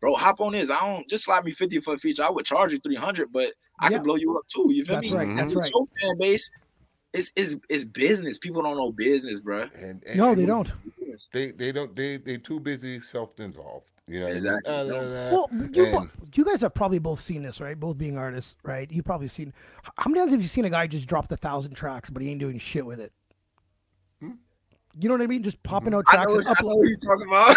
bro, 0.00 0.14
hop 0.14 0.40
on 0.40 0.52
this. 0.52 0.70
I 0.70 0.78
don't 0.80 1.08
just 1.08 1.24
slide 1.24 1.44
me 1.44 1.52
fifty 1.52 1.80
for 1.80 1.94
a 1.94 1.98
feature. 1.98 2.22
I 2.22 2.30
would 2.30 2.46
charge 2.46 2.72
you 2.72 2.78
three 2.78 2.96
hundred, 2.96 3.30
but 3.32 3.52
I 3.80 3.88
Yeah. 3.90 3.96
can 3.96 4.04
blow 4.04 4.14
you 4.16 4.38
up 4.38 4.44
too. 4.46 4.68
You 4.70 4.84
feel 4.84 4.96
That's 4.96 5.10
me? 5.10 5.16
right. 5.16 5.34
That's 5.34 5.52
It's 5.52 5.56
right. 5.56 5.70
Your 5.74 5.86
fan 6.00 6.18
base, 6.18 6.48
it's 7.12 7.30
is 7.36 7.58
is 7.68 7.84
business. 7.84 8.38
People 8.38 8.62
don't 8.62 8.76
know 8.76 8.92
business, 8.92 9.40
bro. 9.40 9.68
And, 9.74 10.02
and 10.04 10.16
No, 10.16 10.34
they 10.34 10.46
don't. 10.46 10.70
They 11.32 11.50
they 11.50 11.72
don't 11.72 11.94
they 11.96 12.18
they 12.18 12.36
too 12.36 12.60
busy 12.60 13.00
self 13.00 13.38
involved. 13.40 13.86
You 14.06 14.20
know 14.20 14.26
Exactly. 14.28 14.74
I 14.74 14.82
mean? 14.84 14.92
Ah, 14.92 14.94
da, 14.94 15.00
da, 15.02 15.30
da. 15.30 15.32
Well, 15.32 15.48
you, 15.72 15.86
And- 15.86 16.10
you 16.34 16.44
guys 16.44 16.60
have 16.62 16.74
probably 16.74 16.98
both 16.98 17.20
seen 17.20 17.42
this, 17.42 17.60
right? 17.60 17.78
Both 17.78 17.98
being 17.98 18.16
artists, 18.18 18.56
right? 18.64 18.90
You 18.90 19.02
probably 19.02 19.28
seen. 19.28 19.52
How 19.96 20.08
many 20.08 20.20
times 20.20 20.32
have 20.32 20.42
you 20.42 20.48
seen 20.48 20.64
a 20.64 20.70
guy 20.70 20.86
just 20.86 21.06
drop 21.06 21.28
the 21.28 21.36
thousand 21.36 21.74
tracks, 21.74 22.10
but 22.10 22.22
he 22.22 22.30
ain't 22.30 22.40
doing 22.40 22.58
shit 22.58 22.84
with 22.86 23.00
it? 23.00 23.12
Hmm? 24.20 24.30
You 24.98 25.08
know 25.08 25.14
what 25.14 25.22
I 25.22 25.26
mean? 25.26 25.42
Just 25.42 25.62
popping 25.62 25.92
hmm. 25.92 25.98
out 25.98 26.04
I 26.08 26.14
tracks 26.14 26.32
know, 26.32 26.38
and 26.38 26.48
I 26.48 26.54
know 26.60 26.66
what 26.68 26.88
you're 26.88 26.96
talking 26.98 27.26
about. 27.26 27.56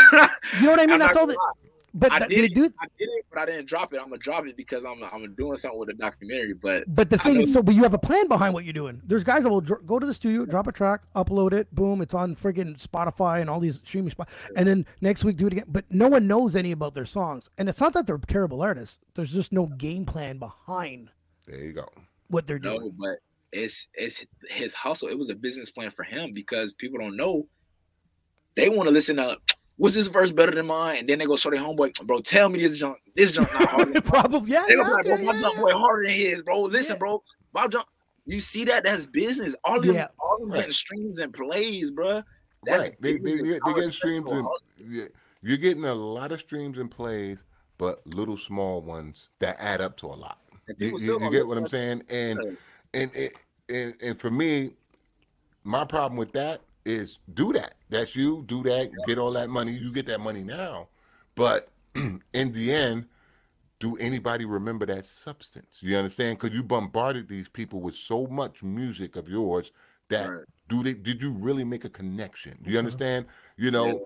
You 0.60 0.62
know 0.66 0.72
what 0.72 0.80
I 0.80 0.86
mean? 0.88 0.94
I'm 0.94 1.00
That's 1.00 1.18
all. 1.18 1.26
gonna 1.28 1.34
That, 1.34 1.40
lie. 1.40 1.73
But 1.94 2.12
I 2.12 2.20
th- 2.20 2.30
did, 2.30 2.52
it, 2.52 2.56
do... 2.56 2.66
I 2.80 2.88
did 2.98 3.10
it, 3.10 3.26
but 3.30 3.40
I 3.40 3.46
didn't 3.46 3.68
drop 3.68 3.94
it. 3.94 3.98
I'm 4.00 4.06
gonna 4.06 4.18
drop 4.18 4.48
it 4.48 4.58
because 4.58 4.84
I'm 4.84 5.04
I'm 5.04 5.34
doing 5.36 5.58
something 5.58 5.80
with 5.80 5.90
a 5.90 5.94
documentary. 5.94 6.54
But 6.54 6.84
But 6.88 7.10
the 7.10 7.18
thing 7.20 7.42
is, 7.42 7.54
so 7.54 7.62
but 7.62 7.76
you 7.76 7.84
have 7.84 7.94
a 7.94 8.00
plan 8.00 8.28
behind 8.28 8.54
what 8.54 8.64
you're 8.64 8.74
doing. 8.74 9.02
There's 9.06 9.24
guys 9.24 9.44
that 9.44 9.50
will 9.50 9.62
dr- 9.62 9.86
go 9.86 10.00
to 10.00 10.06
the 10.06 10.14
studio, 10.14 10.46
drop 10.46 10.68
a 10.68 10.72
track, 10.72 11.02
upload 11.16 11.54
it, 11.54 11.74
boom, 11.74 12.02
it's 12.02 12.14
on 12.14 12.36
friggin' 12.36 12.82
Spotify 12.82 13.42
and 13.42 13.50
all 13.50 13.60
these 13.60 13.78
streaming 13.78 14.12
spots, 14.12 14.34
and 14.56 14.68
then 14.68 14.86
next 15.02 15.24
week 15.24 15.38
do 15.38 15.48
it 15.48 15.54
again. 15.54 15.66
But 15.68 15.86
no 15.90 16.08
one 16.08 16.28
knows 16.28 16.56
any 16.56 16.72
about 16.72 16.96
their 16.96 17.06
songs, 17.06 17.50
and 17.58 17.70
it's 17.70 17.80
not 17.80 17.94
that 17.94 18.08
they're 18.08 18.18
terrible 18.18 18.62
artists. 18.62 19.00
There's 19.14 19.32
just 19.32 19.54
no 19.54 19.68
game 19.68 20.06
plan 20.06 20.40
behind 20.40 21.10
there 21.46 21.60
you 21.60 21.74
go. 21.74 21.90
what 22.30 22.48
they're 22.48 22.60
doing, 22.60 22.76
no, 22.76 22.80
doing. 22.80 22.96
but 22.98 23.20
it's 23.52 23.88
it's 23.94 24.26
his 24.50 24.74
hustle. 24.74 25.10
It 25.10 25.18
was 25.18 25.30
a 25.30 25.36
business 25.36 25.70
plan 25.70 25.92
for 25.92 26.04
him 26.04 26.34
because 26.34 26.74
people 26.74 27.00
don't 27.00 27.16
know. 27.16 27.48
They 28.56 28.70
want 28.70 28.88
to 28.88 28.94
listen 28.94 29.18
to 29.18 29.38
was 29.84 29.94
this 29.94 30.08
verse 30.08 30.32
better 30.32 30.52
than 30.54 30.66
mine, 30.68 30.98
and 31.00 31.10
then 31.10 31.20
they 31.20 31.26
go 31.26 31.36
show 31.36 31.50
their 31.50 31.60
homeboy, 31.60 31.94
bro. 32.08 32.20
Tell 32.22 32.48
me 32.50 32.62
this 32.64 32.78
junk, 32.78 32.98
this 33.16 33.32
junk 33.32 33.52
not 33.54 33.70
hard. 33.70 33.94
than. 33.94 34.02
Probably, 34.02 34.52
yeah. 34.52 34.64
They 34.68 34.76
yeah, 34.76 34.84
gonna 34.84 35.04
be 35.04 35.10
like, 35.10 35.20
yeah, 35.20 35.26
bro, 35.26 35.26
my 35.26 35.34
yeah, 35.34 35.42
jump 35.42 35.56
yeah. 35.56 35.62
boy 35.62 35.72
harder 35.74 36.04
than 36.08 36.12
his, 36.16 36.42
bro. 36.42 36.62
Listen, 36.62 36.94
Yeah. 36.96 37.00
bro, 37.00 37.24
my 37.54 37.68
jump. 37.68 37.88
You 38.26 38.40
see 38.40 38.64
that? 38.66 38.86
That's 38.86 39.06
business. 39.06 39.54
All 39.66 39.80
of 39.80 39.86
them, 39.86 39.96
Yeah. 39.96 40.08
all 40.20 40.36
of 40.36 40.40
them 40.42 40.52
Right. 40.52 40.58
getting 40.60 40.72
streams 40.72 41.20
and 41.20 41.34
plays, 41.34 41.92
bro. 41.92 42.24
That's 42.66 42.84
right. 42.90 43.02
They, 43.02 43.12
they, 43.14 43.18
business. 43.20 43.42
they, 43.44 43.60
they're 43.66 43.74
getting 43.74 43.92
streams 43.92 44.32
and 44.32 44.48
yeah, 44.90 45.06
you're 45.42 45.58
getting 45.58 45.84
a 45.84 45.94
lot 45.94 46.32
of 46.32 46.40
streams 46.40 46.78
and 46.78 46.90
plays, 46.90 47.44
but 47.78 48.00
little 48.16 48.38
small 48.38 48.82
ones 48.82 49.28
that 49.40 49.58
add 49.60 49.82
up 49.82 49.98
to 49.98 50.06
a 50.08 50.16
lot. 50.16 50.40
You, 50.78 50.98
you- 50.98 51.20
you 51.22 51.30
get 51.30 51.46
what 51.46 51.58
I'm 51.58 51.68
saying? 51.68 52.04
And 52.10 52.58
and 52.94 53.12
and, 53.14 53.32
and 53.68 53.94
and 54.02 54.18
for 54.22 54.32
me, 54.32 54.72
my 55.66 55.84
problem 55.84 56.16
with 56.18 56.32
that 56.32 56.62
is 56.86 57.20
do 57.34 57.54
that. 57.54 57.76
That's 57.90 58.16
you. 58.16 58.44
Do 58.48 58.64
that. 58.64 58.92
Get 59.08 59.18
all 59.18 59.32
that 59.34 59.50
money. 59.50 59.74
You 59.74 59.92
get 59.92 60.06
that 60.08 60.20
money 60.22 60.42
now, 60.42 60.88
but 61.36 61.70
in 61.96 62.22
the 62.34 62.74
end, 62.74 63.06
do 63.80 63.98
anybody 63.98 64.46
remember 64.46 64.86
that 64.86 65.06
substance? 65.06 65.78
You 65.82 65.98
understand? 65.98 66.40
Because 66.40 66.56
you 66.56 66.64
bombarded 66.64 67.28
these 67.28 67.50
people 67.50 67.82
with 67.82 67.96
so 67.96 68.28
much 68.28 68.64
music 68.64 69.16
of 69.16 69.28
yours 69.28 69.72
that 70.10 70.30
Right. 70.30 70.46
do 70.70 70.84
they 70.84 70.94
did 70.94 71.22
you 71.22 71.32
really 71.32 71.64
make 71.64 71.86
a 71.86 71.90
connection? 71.90 72.58
Do 72.62 72.70
you 72.70 72.78
mm-hmm. 72.78 72.78
understand? 72.80 73.26
You 73.58 73.72
know, 73.72 74.06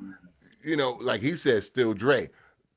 you 0.63 0.75
know, 0.75 0.97
like 1.01 1.21
he 1.21 1.35
says, 1.35 1.65
still 1.65 1.93
Dre. 1.93 2.29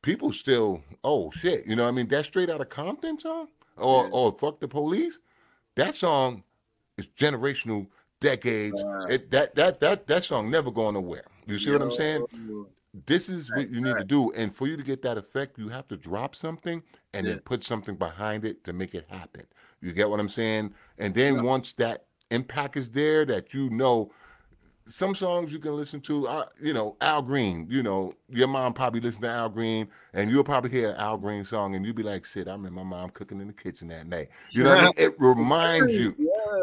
People 0.02 0.32
still, 0.32 0.82
oh 1.04 1.30
shit, 1.30 1.66
you 1.66 1.76
know, 1.76 1.86
I 1.86 1.90
mean, 1.90 2.08
that 2.08 2.24
straight 2.24 2.50
out 2.50 2.60
of 2.60 2.68
Compton 2.68 3.18
song, 3.18 3.48
or 3.76 4.04
Yeah. 4.04 4.10
or 4.12 4.36
fuck 4.38 4.60
the 4.60 4.68
police. 4.68 5.18
That 5.76 5.94
song 5.94 6.42
is 6.98 7.06
generational, 7.06 7.86
decades. 8.20 8.82
Right. 8.82 9.12
It, 9.12 9.30
that 9.30 9.54
that 9.56 9.80
that 9.80 10.06
that 10.06 10.24
song 10.24 10.50
never 10.50 10.70
going 10.70 10.94
nowhere. 10.94 11.24
You 11.46 11.58
see 11.58 11.70
what 11.70 11.82
I'm 11.82 11.90
saying? 11.90 12.24
This 13.06 13.28
is 13.28 13.50
what 13.52 13.70
you 13.70 13.80
need 13.80 13.96
to 13.96 14.04
do, 14.04 14.32
and 14.32 14.54
for 14.54 14.66
you 14.66 14.76
to 14.76 14.82
get 14.82 15.00
that 15.02 15.16
effect, 15.16 15.58
you 15.58 15.68
have 15.68 15.86
to 15.88 15.96
drop 15.96 16.34
something 16.34 16.82
and 17.14 17.26
Yeah. 17.26 17.34
then 17.34 17.40
put 17.42 17.64
something 17.64 17.94
behind 17.96 18.44
it 18.44 18.64
to 18.64 18.72
make 18.72 18.94
it 18.94 19.06
happen. 19.08 19.46
You 19.80 19.92
get 19.92 20.10
what 20.10 20.20
I'm 20.20 20.28
saying? 20.28 20.74
And 20.98 21.14
then 21.14 21.36
Yeah. 21.36 21.42
once 21.42 21.72
that 21.74 22.06
impact 22.30 22.76
is 22.76 22.90
there, 22.90 23.24
that 23.26 23.54
you 23.54 23.70
know 23.70 24.10
some 24.88 25.14
songs 25.14 25.52
you 25.52 25.60
can 25.60 25.76
listen 25.76 26.00
to, 26.00 26.26
uh, 26.26 26.46
you 26.60 26.72
know, 26.72 26.96
Al 27.00 27.22
Green, 27.22 27.66
you 27.70 27.80
know, 27.82 28.12
your 28.28 28.48
mom 28.48 28.72
probably 28.72 29.00
listened 29.00 29.22
to 29.22 29.30
Al 29.30 29.48
Green 29.48 29.88
and 30.14 30.30
you'll 30.30 30.42
probably 30.42 30.70
hear 30.70 30.90
an 30.90 30.96
Al 30.96 31.16
Green 31.16 31.44
song 31.44 31.76
and 31.76 31.84
you'll 31.84 31.94
be 31.94 32.02
like, 32.02 32.24
shit, 32.24 32.48
I'm 32.48 32.62
remember 32.64 32.84
my 32.84 32.96
mom 32.98 33.10
cooking 33.10 33.40
in 33.40 33.46
the 33.46 33.52
kitchen 33.52 33.86
that 33.88 34.08
night. 34.08 34.30
You 34.50 34.64
know 34.64 34.70
what 34.70 34.78
I 34.78 34.84
mean? 34.84 34.92
It 34.96 35.14
reminds 35.18 35.94
you. 35.94 36.16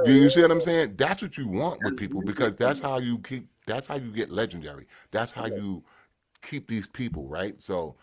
Yeah, 0.06 0.12
You, 0.12 0.22
you 0.22 0.30
see 0.30 0.42
what 0.42 0.52
I'm 0.52 0.62
saying? 0.62 0.96
That's 0.98 1.22
what 1.22 1.38
you 1.38 1.48
want 1.48 1.80
with 1.84 1.98
people 1.98 2.22
because 2.22 2.56
that's 2.56 2.80
how 2.80 3.00
you 3.00 3.20
keep, 3.20 3.48
that's 3.66 3.88
how 3.88 3.96
you 3.96 4.12
get 4.12 4.30
legendary. 4.30 4.88
That's 5.12 5.32
how 5.32 5.46
you 5.48 5.84
keep 6.42 6.68
these 6.68 6.88
people, 6.88 7.28
right? 7.28 7.56
So 7.60 7.96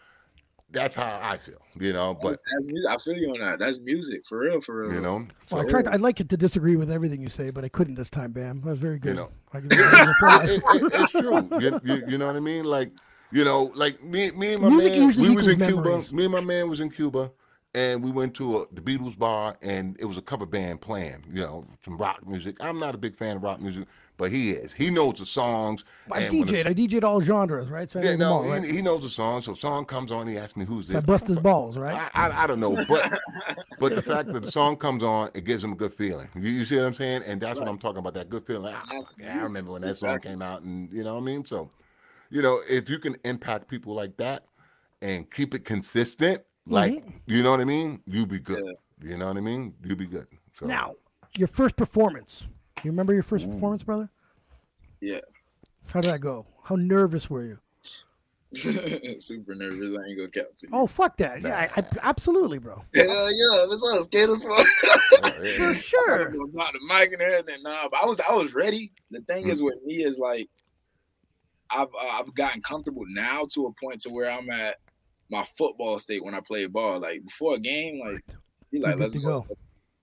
that's 0.71 0.95
how 0.95 1.21
I 1.23 1.37
feel, 1.39 1.61
you 1.79 1.93
know, 1.93 2.15
but, 2.15 2.31
That's, 2.31 2.43
that's 2.53 2.67
music. 2.69 2.91
I 2.91 2.97
feel 2.97 3.17
you 3.17 3.31
on 3.31 3.41
that. 3.41 3.59
That's 3.61 3.79
music 3.81 4.27
for 4.29 4.39
real, 4.41 4.61
for 4.61 4.83
real. 4.83 4.93
you 4.95 5.01
know, 5.01 5.27
Well, 5.51 5.61
I 5.61 5.65
so- 5.65 5.69
tried. 5.69 5.87
I'd 5.87 6.01
like 6.01 6.19
it 6.21 6.29
to 6.31 6.37
disagree 6.37 6.75
with 6.77 6.91
everything 6.91 7.23
you 7.23 7.29
say, 7.29 7.51
but 7.51 7.65
I 7.65 7.69
couldn't 7.69 7.95
this 7.95 8.11
time, 8.11 8.33
Bam. 8.33 8.61
That 8.63 8.71
was 8.71 8.79
very 8.81 8.99
good. 8.99 9.15
know. 9.17 9.31
I 9.53 9.61
give 9.61 9.79
you 9.79 9.85
a 9.85 9.91
round 9.93 10.09
of 10.11 10.15
applause. 10.17 10.51
it, 10.51 10.63
it- 10.67 10.93
it's 10.95 11.13
true. 11.13 11.49
You, 11.61 11.81
you, 11.85 12.03
you 12.09 12.19
know 12.19 12.27
what 12.27 12.35
I 12.37 12.41
mean? 12.41 12.65
Like, 12.65 12.91
you 13.31 13.45
know, 13.45 13.71
like 13.77 14.03
me, 14.03 14.31
me 14.33 14.55
and 14.55 14.63
my 14.63 14.69
Music 14.69 14.93
man, 14.93 15.01
we 15.17 15.31
was 15.35 15.47
in 15.49 15.63
equals 15.63 16.07
Cuba. 16.09 16.17
Me 16.17 16.25
and 16.25 16.33
my 16.33 16.41
man 16.41 16.69
was 16.69 16.81
in 16.81 16.91
Cuba, 16.91 17.31
and 17.75 18.03
we 18.03 18.11
went 18.11 18.35
to 18.35 18.59
a, 18.59 18.67
the 18.73 18.81
Beatles 18.81 19.19
bar, 19.19 19.57
and 19.61 19.97
it 19.99 20.05
was 20.05 20.17
a 20.17 20.23
cover 20.23 20.47
band 20.47 20.81
playing, 20.81 21.25
you 21.33 21.43
know, 21.43 21.67
some 21.85 21.97
rock 21.97 22.27
music. 22.27 22.57
I'm 22.61 22.79
not 22.79 22.95
a 22.95 22.99
big 22.99 23.17
fan 23.17 23.37
of 23.37 23.43
rock 23.43 23.61
music, 23.61 23.87
but 24.17 24.31
he 24.31 24.53
is. 24.53 24.73
He 24.73 24.91
knows 24.91 25.19
the 25.19 25.27
songs. 25.27 25.85
I 26.11 26.21
and 26.21 26.39
when 26.39 26.47
the- 26.47 26.53
DJ'd. 26.53 26.67
I 26.69 26.75
DJ'd 26.75 27.03
all 27.05 27.21
genres, 27.21 27.69
right? 27.69 27.91
So 27.91 28.01
I 28.01 28.05
yeah, 28.05 28.17
no, 28.17 28.33
all, 28.35 28.49
right? 28.49 28.63
he, 28.63 28.77
he 28.77 28.83
knows 28.83 29.03
the 29.03 29.11
song. 29.11 29.43
So 29.43 29.55
song 29.55 29.85
comes 29.87 30.13
on, 30.13 30.29
he 30.29 30.39
asks 30.39 30.57
me 30.57 30.65
who's 30.65 30.87
So 30.87 30.93
I 30.93 31.01
this. 31.01 31.05
bust 31.05 31.27
his 31.27 31.39
balls, 31.39 31.77
right? 31.77 31.95
I, 32.15 32.29
I, 32.29 32.45
I 32.45 32.47
don't 32.47 32.61
know, 32.61 32.85
but 32.89 33.19
but 33.81 33.95
the 33.97 34.03
fact 34.03 34.33
that 34.33 34.43
the 34.43 34.53
song 34.53 34.77
comes 34.77 35.03
on, 35.03 35.31
it 35.35 35.45
gives 35.45 35.65
him 35.65 35.73
a 35.73 35.77
good 35.77 35.93
feeling. 35.95 36.29
You, 36.37 36.51
you 36.51 36.65
see 36.65 36.77
what 36.77 36.85
I'm 36.87 36.95
saying? 36.95 37.23
And 37.27 37.41
that's 37.41 37.59
what 37.59 37.69
I'm 37.69 37.79
talking 37.79 37.99
about. 37.99 38.15
That 38.15 38.31
good 38.31 38.47
feeling. 38.47 38.63
Like, 38.65 38.77
ah, 38.77 38.85
That's 38.93 39.17
yeah, 39.19 39.41
I 39.41 39.43
remember 39.43 39.73
when 39.73 39.83
that 39.83 39.97
song 39.97 40.21
came 40.21 40.43
out, 40.43 40.63
and 40.63 40.93
you 40.93 41.03
know 41.03 41.15
what 41.15 41.21
I 41.23 41.25
mean. 41.25 41.45
So, 41.45 41.71
you 42.31 42.41
know, 42.41 42.61
if 42.69 42.89
you 42.89 43.01
can 43.01 43.17
impact 43.25 43.67
people 43.69 43.95
like 43.95 44.17
that 44.19 44.45
and 45.03 45.29
keep 45.29 45.55
it 45.55 45.65
consistent, 45.65 46.43
like 46.67 47.05
you 47.27 47.43
know 47.43 47.51
what 47.51 47.61
I 47.61 47.65
mean, 47.65 48.01
you 48.07 48.27
be 48.27 48.39
good. 48.39 48.77
You 49.03 49.17
know 49.17 49.29
what 49.29 49.37
I 49.37 49.41
mean? 49.41 49.75
You 49.85 49.97
be 49.97 50.07
good. 50.07 50.27
So 50.59 50.67
Now, 50.67 50.95
your 51.37 51.49
first 51.49 51.77
performance. 51.77 52.45
You 52.83 52.91
remember 52.91 53.15
your 53.15 53.23
first 53.23 53.49
performance, 53.51 53.83
brother? 53.83 54.11
Yeah. 55.01 55.21
How 55.91 56.01
did 56.01 56.11
that 56.11 56.21
go? 56.21 56.47
How 56.65 56.77
nervous 56.77 57.29
were 57.31 57.45
you? 57.45 57.59
Super 59.19 59.55
nervous. 59.55 59.99
I 59.99 60.09
ain't 60.09 60.17
gonna 60.17 60.29
count 60.29 60.59
to 60.59 60.67
you. 60.67 60.71
Oh, 60.73 60.87
fuck 60.87 61.17
that. 61.17 61.43
Yeah, 61.43 61.69
I, 61.75 61.81
I, 61.81 61.85
absolutely, 62.03 62.59
bro. 62.59 62.85
yeah, 62.95 63.05
yeah. 63.05 63.67
It's 63.69 63.83
all 63.83 64.03
scared 64.03 64.31
as 64.31 64.45
fuck. 64.45 64.67
uh, 65.23 65.31
For 65.31 65.75
sure. 65.75 66.29
About 66.29 66.73
the 66.73 66.81
mic 66.87 67.13
and 67.13 67.23
everything. 67.23 67.63
Nah, 67.63 67.89
but 67.91 68.03
I 68.03 68.07
was 68.07 68.21
I 68.21 68.33
was 68.33 68.55
ready. 68.55 68.93
The 69.11 69.21
thing 69.23 69.49
is 69.49 69.63
with 69.63 69.83
me 69.85 70.05
is 70.05 70.19
like 70.19 70.49
I've 71.71 71.89
uh, 71.89 72.09
I've 72.13 72.35
gotten 72.35 72.63
comfortable 72.63 73.05
now 73.09 73.47
to 73.55 73.67
a 73.67 73.73
point 73.85 74.01
to 74.03 74.11
where 74.11 74.31
I'm 74.31 74.49
at 74.51 74.77
my 75.31 75.47
football 75.57 75.99
state 75.99 76.25
when 76.25 76.35
I 76.35 76.41
play 76.41 76.67
ball. 76.67 77.01
Like 77.01 77.25
before 77.25 77.55
a 77.55 77.59
game, 77.59 78.01
like 78.05 78.23
you 78.71 78.81
You're 78.81 78.89
like 78.89 78.99
let's 78.99 79.15
go. 79.15 79.21
go. 79.21 79.47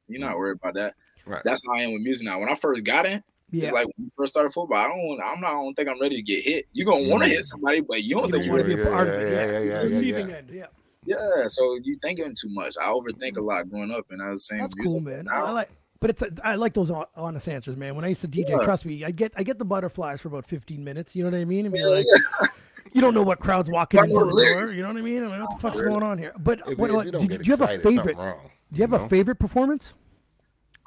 You're 0.08 0.20
not 0.22 0.38
worried 0.38 0.58
about 0.62 0.74
that. 0.76 0.96
right. 1.26 1.42
That's 1.46 1.66
how 1.66 1.74
I 1.74 1.82
am 1.84 1.94
with 1.94 2.02
music 2.02 2.26
now. 2.26 2.40
When 2.40 2.50
I 2.50 2.56
first 2.56 2.84
got 2.84 3.06
in, 3.06 3.24
Yeah. 3.52 3.66
it's 3.66 3.74
like 3.74 3.86
when 3.86 3.94
you 4.06 4.12
first 4.18 4.34
started 4.34 4.52
football. 4.54 4.78
I 4.78 4.88
don't. 4.88 5.22
I'm 5.24 5.40
not. 5.42 5.50
I 5.52 5.54
don't 5.54 5.74
think 5.76 5.88
I'm 5.90 6.00
ready 6.02 6.16
to 6.18 6.22
get 6.22 6.44
hit. 6.44 6.66
You're 6.74 6.86
gonna 6.86 7.08
want 7.08 7.24
to 7.24 7.30
hit 7.30 7.44
somebody, 7.46 7.82
but 7.82 8.04
you 8.04 8.16
don't 8.16 8.28
you 8.28 8.32
think 8.34 8.46
you're 8.46 8.56
want 8.56 8.68
to 8.68 8.76
be 8.76 8.82
a 8.82 8.86
part 8.86 9.08
yeah, 9.08 9.14
of 9.14 9.22
it. 9.22 9.32
yeah, 9.32 9.46
Yeah, 9.46 9.52
yeah, 9.52 9.60
yeah, 9.60 9.72
yeah, 9.72 9.82
Receiving 9.84 10.30
yeah. 10.30 10.36
end. 10.36 10.50
Yeah. 10.52 10.66
Yeah. 11.06 11.48
So 11.48 11.78
you 11.84 11.98
thinking 12.02 12.36
too 12.40 12.50
much. 12.50 12.76
I 12.82 12.86
overthink 12.88 13.38
a 13.38 13.42
lot 13.42 13.70
growing 13.70 13.92
up, 13.92 14.06
and 14.12 14.22
I 14.22 14.30
was 14.32 14.46
saying 14.46 14.62
That's 14.62 14.76
music. 14.76 14.92
cool, 14.92 15.00
man. 15.02 15.26
now- 15.26 15.46
I 15.46 15.52
like, 15.52 15.70
but 16.00 16.10
it's 16.10 16.24
I 16.44 16.56
like 16.56 16.74
those 16.74 16.92
honest 17.16 17.48
answers, 17.48 17.76
man. 17.78 17.96
When 17.96 18.04
I 18.04 18.10
used 18.10 18.22
to 18.22 18.28
DJ, 18.28 18.50
Yeah. 18.50 18.58
trust 18.60 18.86
me, 18.86 19.04
I 19.06 19.12
get 19.12 19.32
I 19.38 19.44
get 19.44 19.58
the 19.60 19.66
butterflies 19.66 20.20
for 20.22 20.28
about 20.30 20.46
15 20.46 20.84
minutes. 20.84 21.16
You 21.16 21.24
know 21.24 21.30
what 21.30 21.40
I 21.40 21.46
mean? 21.46 21.68
And 21.68 21.76
you're 21.76 21.88
Yeah, 21.90 22.04
like, 22.42 22.50
you 22.94 23.02
don't 23.02 23.14
know 23.14 23.24
what 23.24 23.40
crowds 23.40 23.70
walking 23.70 24.00
I 24.00 24.04
into 24.04 24.20
the 24.20 24.26
the 24.26 24.32
door. 24.32 24.66
You 24.66 24.82
know 24.82 24.88
what 24.90 24.98
I 24.98 25.02
mean? 25.02 25.24
I 25.24 25.28
mean, 25.28 25.42
what 25.42 25.50
the 25.50 25.56
fuck's 25.58 25.78
Really? 25.78 25.90
going 25.92 26.04
on 26.04 26.18
here? 26.18 26.34
But 26.40 26.60
If, 26.68 26.78
what, 26.78 26.90
if 26.90 26.96
what 26.96 27.06
you 27.06 27.12
don't 27.12 27.28
did, 27.28 27.42
do 27.42 27.46
you 27.46 27.56
have 27.58 27.62
a 27.62 27.80
favorite? 27.80 28.18
wrong. 28.18 28.52
Do 28.72 28.78
you 28.78 28.82
have 28.84 28.92
you 28.92 29.06
a 29.06 29.10
favorite 29.10 29.40
performance? 29.40 29.94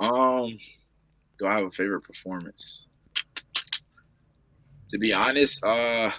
Um, 0.00 0.58
do 1.38 1.46
I 1.46 1.54
have 1.56 1.64
a 1.66 1.70
favorite 1.70 2.02
performance? 2.02 2.86
To 4.90 4.98
be 4.98 5.12
honest, 5.12 5.62
uh, 5.64 6.10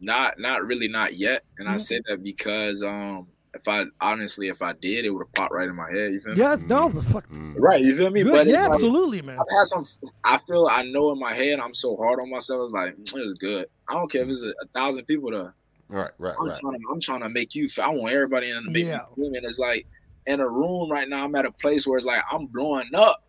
not 0.00 0.38
not 0.38 0.64
really, 0.64 0.88
not 0.88 1.16
yet. 1.16 1.42
And 1.58 1.68
I 1.68 1.72
Yeah. 1.72 1.78
say 1.78 2.00
that 2.08 2.22
because 2.22 2.82
um, 2.82 3.28
if 3.54 3.66
I 3.66 3.84
honestly, 4.00 4.48
if 4.48 4.62
I 4.62 4.72
did, 4.74 5.04
it 5.04 5.10
would 5.10 5.20
have 5.22 5.32
popped 5.32 5.52
right 5.52 5.68
in 5.68 5.74
my 5.74 5.90
head. 5.90 6.12
You 6.12 6.20
feel 6.20 6.32
me? 6.34 6.38
Yeah, 6.38 6.54
it's 6.54 6.64
no, 6.64 6.88
but 6.88 7.04
fuck. 7.04 7.28
Mm. 7.28 7.54
Right. 7.58 7.82
You 7.82 7.96
feel 7.96 8.10
me? 8.10 8.22
Good, 8.22 8.32
But 8.32 8.46
yeah, 8.46 8.62
like, 8.62 8.72
absolutely, 8.72 9.22
man. 9.22 9.38
I've 9.38 9.58
had 9.58 9.66
some. 9.66 9.84
I 10.24 10.38
feel 10.46 10.66
I 10.70 10.82
know 10.84 11.12
in 11.12 11.18
my 11.18 11.34
head 11.34 11.58
I'm 11.60 11.74
so 11.74 11.96
hard 11.96 12.20
on 12.20 12.30
myself. 12.30 12.62
It's 12.64 12.72
like 12.72 12.96
"Mm, 12.96 13.12
it's 13.16 13.34
good. 13.38 13.66
I 13.88 13.94
don't 13.94 14.10
care 14.10 14.22
if 14.22 14.28
it's 14.28 14.42
a, 14.42 14.50
a 14.62 14.66
thousand 14.74 15.04
people 15.06 15.30
there. 15.30 15.54
Right, 15.88 16.10
right, 16.18 16.34
I'm 16.40 16.48
right. 16.48 16.56
trying 16.56 16.74
to 16.76 16.82
I'm 16.90 17.00
trying 17.00 17.20
to 17.20 17.28
make 17.28 17.54
you 17.54 17.68
I 17.80 17.90
want 17.90 18.12
everybody 18.12 18.50
in 18.50 18.64
the 18.64 18.70
make 18.70 18.86
Yeah. 18.86 19.02
me 19.16 19.24
feel 19.24 19.34
and 19.34 19.44
it's 19.46 19.58
like 19.58 19.86
in 20.26 20.40
a 20.40 20.48
room 20.48 20.90
right 20.90 21.08
now 21.08 21.24
I'm 21.24 21.34
at 21.36 21.46
a 21.46 21.52
place 21.52 21.86
where 21.86 21.96
it's 21.96 22.06
like 22.06 22.22
I'm 22.30 22.46
blowing 22.46 22.92
up, 22.94 23.22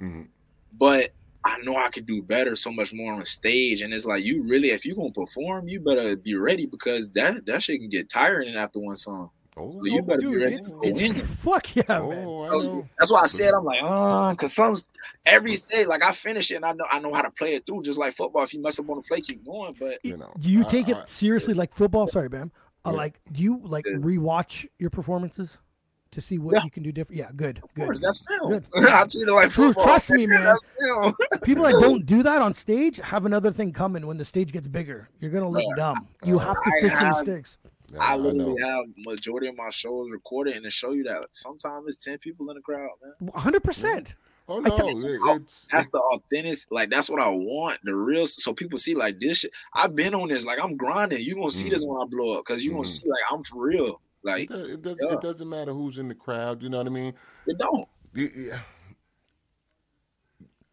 Mhm. 0.00 0.28
but 0.78 1.12
I 1.46 1.58
know 1.62 1.76
I 1.76 1.88
could 1.90 2.06
do 2.06 2.22
better 2.22 2.56
so 2.56 2.72
much 2.72 2.92
more 2.92 3.12
on 3.14 3.24
stage. 3.26 3.82
And 3.82 3.92
it's 3.94 4.04
like 4.06 4.24
you 4.24 4.42
really 4.42 4.70
if 4.70 4.84
you're 4.84 4.96
gonna 4.96 5.12
perform, 5.12 5.68
you 5.68 5.80
better 5.80 6.16
be 6.16 6.34
ready 6.34 6.66
because 6.66 7.08
that 7.10 7.46
that 7.46 7.62
shit 7.62 7.80
can 7.80 7.88
get 7.88 8.08
tiring 8.10 8.54
after 8.54 8.80
one 8.80 8.96
song. 8.96 9.30
Oh, 9.56 9.70
So 9.70 9.84
you 9.84 10.02
better 10.02 10.18
be 10.20 10.26
Dude, 10.26 10.42
ready 10.42 10.56
it's, 10.56 10.68
to 10.70 10.80
it's- 10.82 10.96
win. 11.14 11.20
fuck 11.26 11.76
yeah, 11.76 11.84
man. 11.88 12.00
oh, 12.26 12.42
I 12.42 12.72
So 12.74 12.88
that's 12.98 13.12
why 13.12 13.20
I 13.22 13.26
said 13.26 13.54
I'm 13.54 13.64
like, 13.64 13.80
uh, 13.82 14.34
cause 14.34 14.52
some 14.52 14.76
every 15.24 15.54
stage, 15.56 15.86
like 15.86 16.02
I 16.02 16.12
finish 16.12 16.50
it 16.50 16.56
and 16.56 16.64
I 16.64 16.72
know 16.72 16.86
I 16.90 16.98
know 16.98 17.14
how 17.14 17.22
to 17.22 17.30
play 17.30 17.54
it 17.54 17.64
through, 17.66 17.82
just 17.82 17.98
like 17.98 18.16
football. 18.16 18.42
If 18.42 18.52
you 18.52 18.60
mess 18.60 18.78
up 18.80 18.90
on 18.90 18.96
the 18.96 19.02
play, 19.02 19.20
keep 19.20 19.44
going. 19.44 19.74
But 19.78 19.98
You 20.04 20.16
know, 20.16 20.32
Do 20.40 20.50
you 20.50 20.64
I- 20.64 20.68
take 20.68 20.88
it 20.88 20.96
I- 20.96 21.04
seriously 21.06 21.54
like 21.54 21.72
football? 21.72 22.08
Sorry, 22.08 22.28
Bam. 22.28 22.50
Uh, 22.84 22.92
like, 22.92 23.20
do 23.32 23.42
you 23.42 23.60
like 23.64 23.86
Yeah. 23.86 23.96
rewatch 23.98 24.66
your 24.78 24.90
performances 24.90 25.56
to 26.10 26.20
see 26.20 26.38
what 26.38 26.56
Yeah. 26.56 26.64
you 26.64 26.70
can 26.70 26.82
do 26.82 26.90
different? 26.92 27.18
Yeah, 27.18 27.30
good, 27.34 27.58
Of 27.62 27.72
good. 27.74 27.84
course, 27.86 28.00
that's 28.00 28.24
film. 28.28 28.50
Good. 28.50 28.64
I 28.88 29.04
treat 29.06 29.26
it 29.28 29.32
like 29.32 29.50
True, 29.50 29.68
football. 29.68 29.84
trust 29.84 30.10
me, 30.10 30.26
man. 30.28 30.56
People 31.44 31.64
that 31.64 31.72
don't 31.80 32.04
do 32.04 32.22
that 32.24 32.42
on 32.42 32.52
stage 32.54 32.98
have 32.98 33.24
another 33.24 33.52
thing 33.52 33.72
coming 33.72 34.06
when 34.06 34.16
the 34.18 34.24
stage 34.24 34.50
gets 34.52 34.66
bigger. 34.66 35.08
You're 35.20 35.30
gonna 35.30 35.48
look 35.48 35.64
dumb. 35.76 36.08
You 36.24 36.38
have 36.38 36.60
to 36.60 36.70
I 36.76 36.80
fix 36.82 37.00
your 37.00 37.10
mistakes. 37.10 37.56
Yeah, 37.94 38.00
I 38.02 38.16
know. 38.16 38.22
literally 38.28 38.60
have 38.62 38.84
majority 38.98 39.46
of 39.48 39.56
my 39.56 39.70
shows 39.70 40.08
recorded 40.10 40.54
and 40.56 40.64
to 40.64 40.70
show 40.70 40.92
you 40.92 41.04
that 41.04 41.26
sometimes 41.32 41.86
it's 41.88 41.96
ten 41.98 42.18
people 42.18 42.48
in 42.50 42.56
the 42.56 42.62
crowd, 42.62 42.90
man. 43.02 43.30
100. 43.32 43.62
percent 43.64 44.14
Oh 44.46 44.60
no, 44.60 44.76
tell- 44.76 44.88
it- 44.88 45.20
Oh, 45.22 45.36
it's, 45.36 45.66
That's 45.72 45.88
the 45.88 45.98
authentic, 45.98 46.58
like 46.70 46.90
that's 46.90 47.08
what 47.08 47.20
I 47.22 47.28
want. 47.28 47.80
The 47.82 47.94
real, 47.94 48.26
so 48.26 48.52
people 48.52 48.76
see 48.78 48.94
like 48.94 49.18
this 49.18 49.38
shit. 49.38 49.52
I've 49.72 49.96
been 49.96 50.14
on 50.14 50.28
this, 50.28 50.44
like 50.44 50.62
I'm 50.62 50.76
grinding. 50.76 51.20
You 51.24 51.34
gonna 51.34 51.50
see 51.50 51.70
this 51.70 51.82
when 51.82 51.98
I 52.00 52.04
blow 52.04 52.38
up, 52.38 52.44
cause 52.44 52.62
you 52.62 52.72
gonna 52.72 52.82
Mhm. 52.82 52.86
see 53.02 53.08
like 53.08 53.22
I'm 53.30 53.42
for 53.44 53.62
real. 53.62 53.86
it, 53.86 53.96
Like 54.22 54.48
does, 54.50 54.68
it, 54.68 54.82
does, 54.82 54.96
yeah. 55.00 55.14
it 55.14 55.20
doesn't 55.22 55.48
matter 55.48 55.72
who's 55.72 55.96
in 55.96 56.08
the 56.08 56.14
crowd. 56.14 56.62
You 56.62 56.68
know 56.68 56.76
what 56.78 56.86
I 56.86 56.90
mean? 56.90 57.14
it 57.46 57.56
don't. 57.58 57.88
You- 58.14 58.30
yeah. 58.36 58.60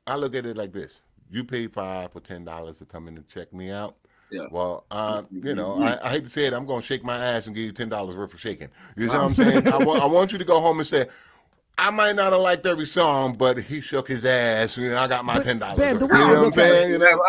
I 0.07 0.15
look 0.15 0.36
at 0.36 0.45
it 0.45 0.57
like 0.57 0.74
this: 0.74 0.99
you 1.30 1.43
pay 1.45 1.67
five 1.67 2.11
for 2.11 2.19
ten 2.19 2.43
dollars 2.43 2.80
to 2.80 2.86
come 2.86 3.07
in 3.07 3.15
and 3.17 3.28
check 3.28 3.53
me 3.53 3.69
out. 3.72 3.95
Yeah. 4.32 4.47
Well, 4.49 4.86
uh, 4.91 5.23
you 5.32 5.53
know, 5.55 5.82
I, 5.84 6.07
I 6.07 6.09
hate 6.11 6.23
to 6.23 6.29
say 6.29 6.45
it, 6.45 6.53
I'm 6.53 6.65
going 6.65 6.82
to 6.82 6.86
shake 6.88 7.03
my 7.03 7.17
ass 7.17 7.47
and 7.47 7.55
give 7.55 7.65
you 7.65 7.71
ten 7.73 7.89
dollars 7.89 8.15
worth 8.15 8.34
of 8.34 8.39
shaking. 8.39 8.69
You 8.95 9.07
know 9.07 9.13
what 9.13 9.21
I'm 9.23 9.36
saying? 9.36 9.67
I 9.67 9.77
want, 9.77 10.01
I 10.01 10.05
want 10.17 10.32
you 10.32 10.38
to 10.38 10.45
go 10.45 10.59
home 10.61 10.79
and 10.79 10.88
say, 10.88 11.07
I 11.77 11.89
might 11.89 12.15
not 12.15 12.32
have 12.32 12.41
liked 12.41 12.65
every 12.65 12.86
song, 12.86 13.34
but 13.34 13.57
he 13.57 13.82
shook 13.82 14.07
his 14.07 14.23
ass. 14.25 14.77
You 14.77 14.89
know, 14.89 14.97
I 14.97 15.07
got 15.07 15.25
my 15.25 15.39
ten 15.39 15.59
dollars. 15.59 15.79
man, 15.79 15.93
You 15.95 15.99
the 15.99 16.07
know 16.07 16.15
I 16.15 16.27
what 16.29 16.38
I'm 16.38 16.43
look 16.43 16.57
at 16.57 16.63
it- 16.65 16.71
saying? 16.71 16.89
You 16.91 16.97
know, 16.99 17.21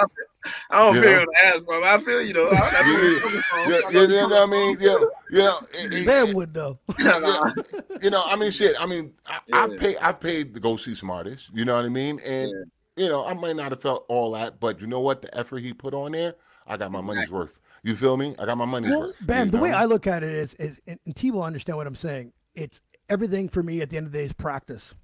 I 0.70 0.78
don't 0.82 0.94
You 0.96 1.02
feel 1.02 1.12
know? 1.12 1.20
an 1.20 1.26
ass, 1.44 1.60
bro. 1.60 1.84
I 1.84 1.98
feel 1.98 2.22
you 2.22 2.32
though. 2.34 2.48
I, 2.50 2.82
you, 2.86 3.20
I'm 3.54 3.82
coming 3.82 3.94
you- 3.94 4.00
you 4.00 4.08
know 4.08 4.28
what 4.28 4.48
I 4.48 4.50
mean? 4.50 4.76
Yeah, 4.80 4.98
you 5.30 5.38
know, 5.38 5.58
it- 5.74 5.92
it- 5.92 6.06
Man 6.06 6.34
would 6.34 6.52
though. 6.54 6.78
You 8.02 8.10
know, 8.10 8.22
I 8.26 8.34
mean, 8.36 8.50
shit. 8.50 8.74
I 8.80 8.86
mean, 8.86 9.12
I, 9.26 9.38
Yeah. 9.46 9.56
I've 9.62 9.76
paid, 9.76 9.96
I've 9.98 10.20
paid 10.20 10.54
to 10.54 10.60
go 10.60 10.76
see 10.76 10.94
some 10.96 11.10
artists. 11.10 11.48
You 11.54 11.64
know 11.64 11.76
what 11.76 11.84
I 11.84 11.88
mean? 11.88 12.18
And 12.20 12.52
you 12.96 13.08
know, 13.08 13.24
I 13.24 13.32
might 13.34 13.54
not 13.56 13.70
have 13.70 13.80
felt 13.80 14.04
all 14.08 14.32
that, 14.32 14.58
but 14.60 14.80
you 14.80 14.86
know 14.88 15.00
what? 15.00 15.22
The 15.22 15.36
effort 15.38 15.58
he 15.58 15.72
put 15.72 15.94
on 15.94 16.12
there, 16.12 16.34
I 16.66 16.76
got 16.76 16.90
my 16.92 17.00
money's 17.00 17.30
worth. 17.30 17.58
You 17.82 17.96
feel 17.96 18.16
me? 18.16 18.34
I 18.38 18.46
got 18.46 18.56
my 18.58 18.64
money's 18.64 18.90
Well, 18.90 19.00
worth. 19.00 19.16
Bam, 19.22 19.46
you 19.46 19.50
the 19.52 19.58
way? 19.58 19.72
I 19.72 19.86
look 19.86 20.06
at 20.06 20.22
it 20.22 20.32
is, 20.32 20.54
is 20.54 20.78
and 20.86 20.98
T 21.14 21.30
will 21.30 21.42
understand 21.42 21.76
what 21.78 21.86
I'm 21.86 21.96
saying. 21.96 22.32
It's 22.54 22.80
everything 23.08 23.48
for 23.48 23.62
me 23.62 23.80
at 23.80 23.90
the 23.90 23.96
end 23.96 24.06
of 24.06 24.12
the 24.12 24.18
day 24.18 24.24
is 24.24 24.32
practice. 24.32 24.94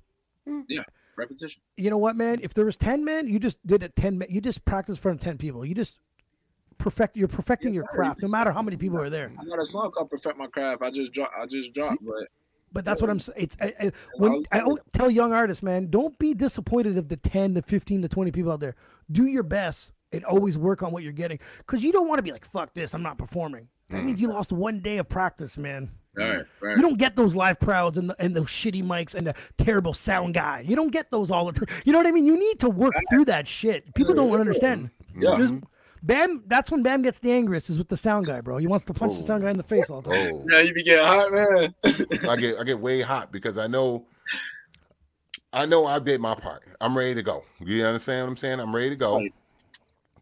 Hmm. 0.47 0.61
Yeah. 0.69 0.83
Repetition. 1.17 1.61
You 1.77 1.91
know 1.91 1.99
what, 1.99 2.15
man? 2.15 2.39
If 2.43 2.55
there 2.55 2.65
was 2.65 2.77
ten 2.77 3.05
men, 3.05 3.27
you 3.27 3.41
just 3.41 3.59
did 3.67 3.83
it 3.83 3.97
ten. 3.97 4.19
men. 4.19 4.29
You 4.31 4.41
just 4.41 4.65
practice 4.65 4.97
in 4.99 5.03
front 5.03 5.21
of 5.21 5.25
ten 5.25 5.37
people. 5.37 5.65
You 5.65 5.75
just 5.75 5.99
perfect. 6.79 7.17
You're 7.17 7.27
perfecting 7.27 7.75
your 7.75 7.85
craft, 7.85 8.23
no 8.23 8.29
matter 8.29 8.53
how 8.53 8.63
many 8.63 8.77
people 8.77 9.01
are 9.01 9.11
there. 9.11 9.33
I 9.37 9.45
got 9.45 9.61
a 9.61 9.67
song 9.67 9.91
called 9.91 10.11
"Perfect 10.11 10.39
My 10.39 10.47
Craft." 10.47 10.81
I 10.83 10.91
just 10.91 11.13
dropped. 11.13 11.35
I 11.37 11.47
just 11.47 11.73
dropped, 11.75 12.05
but 12.05 12.29
But 12.73 12.85
that's 12.85 13.01
what 13.01 13.11
I'm 13.11 13.19
saying. 13.19 13.39
It's 13.41 13.57
I, 13.61 13.75
I, 13.81 13.85
all 13.87 13.91
when 14.19 14.33
you 14.35 14.45
I 14.53 14.59
do. 14.59 14.65
always 14.67 14.83
tell 14.93 15.11
young 15.11 15.33
artists, 15.33 15.63
man, 15.63 15.91
don't 15.91 16.17
be 16.21 16.35
disappointed 16.35 16.97
of 16.97 17.09
the 17.09 17.17
10, 17.17 17.55
the 17.55 17.63
15, 17.63 18.03
the 18.03 18.09
20 18.09 18.31
people 18.31 18.53
out 18.53 18.61
there. 18.61 18.77
Do 19.11 19.27
your 19.27 19.43
best 19.43 19.93
and 20.13 20.25
always 20.25 20.57
work 20.57 20.83
on 20.83 20.93
what 20.93 21.03
you're 21.03 21.13
getting 21.13 21.39
because 21.59 21.85
you 21.85 21.93
don't 21.93 22.09
want 22.09 22.19
to 22.19 22.23
be 22.23 22.33
like, 22.33 22.45
fuck 22.45 22.75
this, 22.75 22.95
I'm 22.95 23.03
not 23.03 23.19
performing. 23.19 23.69
That 23.91 24.05
means 24.05 24.21
you 24.21 24.29
mm. 24.29 24.35
lost 24.35 24.53
one 24.53 24.81
day 24.81 24.99
of 24.99 25.09
practice, 25.09 25.57
man. 25.57 25.91
all 26.19 26.27
right, 26.27 26.45
right. 26.61 26.77
You 26.77 26.83
don't 26.83 26.99
get 26.99 27.17
those 27.17 27.35
live 27.35 27.59
crowds 27.59 27.97
and, 27.97 28.11
the, 28.11 28.17
and 28.19 28.37
those 28.37 28.47
shitty 28.47 28.85
mics 28.85 29.15
and 29.15 29.27
the 29.27 29.35
terrible 29.57 29.95
sound 29.95 30.35
guy. 30.35 30.65
You 30.67 30.77
don't 30.77 30.91
get 30.93 31.11
those 31.11 31.31
all 31.31 31.51
the 31.51 31.53
time. 31.53 31.77
You 31.85 31.93
know 31.93 31.99
what 31.99 32.07
I 32.07 32.11
mean? 32.11 32.27
You 32.27 32.39
need 32.39 32.61
to 32.61 32.69
work 32.69 32.95
through 33.09 33.27
that 33.27 33.49
shit. 33.49 33.95
People 33.95 34.15
don't 34.15 34.39
understand. 34.39 34.91
Yeah. 35.19 35.35
Just 35.37 35.55
mm-hmm. 35.55 35.65
Bam, 36.03 36.45
that's 36.47 36.71
when 36.71 36.83
Bam 36.83 37.03
gets 37.03 37.19
the 37.19 37.33
angriest 37.33 37.71
is 37.71 37.79
with 37.79 37.89
the 37.89 37.97
sound 37.97 38.27
guy, 38.27 38.41
bro. 38.41 38.59
He 38.59 38.67
wants 38.67 38.85
to 38.87 38.95
punch 38.95 39.15
the 39.15 39.23
Oh. 39.23 39.27
sound 39.27 39.43
guy 39.43 39.51
in 39.51 39.57
the 39.57 39.65
oh. 39.65 39.67
face 39.67 39.91
all 39.91 40.03
the 40.03 40.11
time. 40.11 40.33
Oh, 40.35 40.47
Yeah, 40.49 40.61
you 40.61 40.73
be 40.73 40.83
getting 40.83 41.05
hot, 41.05 41.33
man. 41.33 41.75
I 42.29 42.37
get 42.37 42.59
I 42.59 42.65
get 42.65 42.79
way 42.79 43.01
hot 43.01 43.33
because 43.33 43.59
I 43.59 43.67
know 43.67 44.07
I 45.53 45.67
know 45.67 45.87
I 45.87 45.99
did 45.99 46.21
my 46.21 46.35
part. 46.35 46.63
I'm 46.81 46.97
ready 46.97 47.15
to 47.15 47.23
go. 47.23 47.43
You 47.59 47.85
understand 47.85 48.27
what 48.27 48.31
I'm 48.31 48.37
saying? 48.37 48.61
I'm 48.61 48.75
ready 48.75 48.91
to 48.91 48.97
go. 48.97 49.27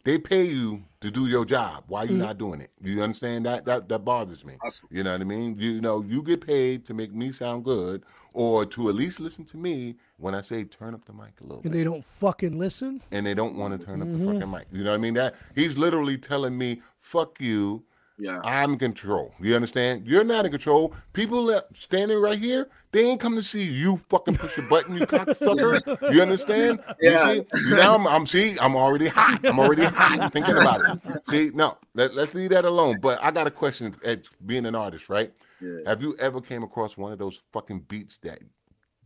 They 0.07 0.19
pay 0.19 0.45
you 0.45 0.85
to 1.01 1.11
do 1.11 1.27
your 1.27 1.45
job. 1.45 1.85
Why 1.89 2.05
Mm-hmm. 2.05 2.13
you 2.13 2.19
not 2.23 2.39
doing 2.39 2.61
it? 2.61 2.71
You 2.81 3.03
understand 3.03 3.45
that? 3.47 3.65
That 3.65 3.89
that 3.89 3.99
bothers 4.05 4.45
me. 4.45 4.55
Awesome. 4.65 4.89
You 4.91 5.03
know 5.03 5.11
what 5.13 5.21
I 5.21 5.25
mean? 5.25 5.57
You 5.59 5.81
know, 5.81 6.01
you 6.03 6.23
get 6.23 6.47
paid 6.47 6.87
to 6.87 6.95
make 6.95 7.13
me 7.13 7.33
sound 7.33 7.65
good 7.65 8.05
or 8.33 8.65
to 8.67 8.89
at 8.89 8.95
least 8.95 9.19
listen 9.19 9.45
to 9.47 9.57
me 9.57 9.97
when 10.19 10.33
I 10.35 10.43
say 10.43 10.63
turn 10.63 10.95
up 10.95 11.05
the 11.07 11.13
mic 11.13 11.33
a 11.41 11.43
little 11.43 11.57
And 11.65 11.65
bit. 11.65 11.73
they 11.73 11.83
don't 11.85 12.05
fucking 12.05 12.57
listen. 12.57 13.03
And 13.11 13.27
they 13.27 13.35
don't 13.35 13.57
want 13.57 13.79
to 13.79 13.85
turn 13.85 14.01
up 14.01 14.07
Mm-hmm. 14.07 14.27
the 14.27 14.33
fucking 14.35 14.51
mic. 14.51 14.67
You 14.71 14.85
know 14.85 14.91
what 14.91 14.97
I 14.97 15.01
mean? 15.01 15.15
That 15.15 15.35
he's 15.57 15.77
literally 15.77 16.17
telling 16.19 16.57
me, 16.57 16.83
fuck 17.01 17.41
you. 17.41 17.83
Yeah. 18.19 18.41
I'm 18.45 18.73
in 18.73 18.79
control. 18.79 19.35
You 19.41 19.55
understand? 19.55 20.07
You're 20.07 20.25
not 20.25 20.47
in 20.47 20.51
control. 20.51 20.95
People 21.13 21.61
standing 21.75 22.19
right 22.19 22.39
here, 22.39 22.69
they 22.93 23.05
ain't 23.05 23.21
come 23.21 23.35
to 23.37 23.43
see 23.43 23.63
you 23.63 24.01
fucking 24.09 24.37
push 24.37 24.57
a 24.57 24.63
button, 24.63 24.97
you 24.97 25.07
cocksucker. 25.07 26.13
You 26.13 26.23
understand? 26.23 26.81
Yeah. 27.01 27.33
You 27.33 27.47
see? 27.55 27.75
Now 27.75 27.95
I'm, 27.95 28.07
I'm 28.07 28.27
see, 28.27 28.59
I'm 28.59 28.75
already 28.75 29.09
hot. 29.09 29.45
I'm 29.45 29.59
already 29.59 29.85
hot 29.85 30.33
thinking 30.33 30.57
about 30.57 30.81
it. 31.05 31.23
See, 31.29 31.51
no, 31.53 31.77
let, 31.95 32.15
let's 32.15 32.33
leave 32.33 32.51
that 32.51 32.65
alone. 32.65 32.99
But 33.01 33.23
I 33.23 33.31
got 33.31 33.47
a 33.47 33.51
question 33.51 33.95
at 34.05 34.23
being 34.47 34.67
an 34.67 34.75
artist, 34.75 35.09
right? 35.09 35.33
Yeah. 35.61 35.81
Have 35.87 36.01
you 36.01 36.17
ever 36.19 36.41
came 36.41 36.63
across 36.63 36.97
one 36.97 37.13
of 37.13 37.19
those 37.19 37.41
fucking 37.53 37.81
beats 37.89 38.19
that 38.19 38.41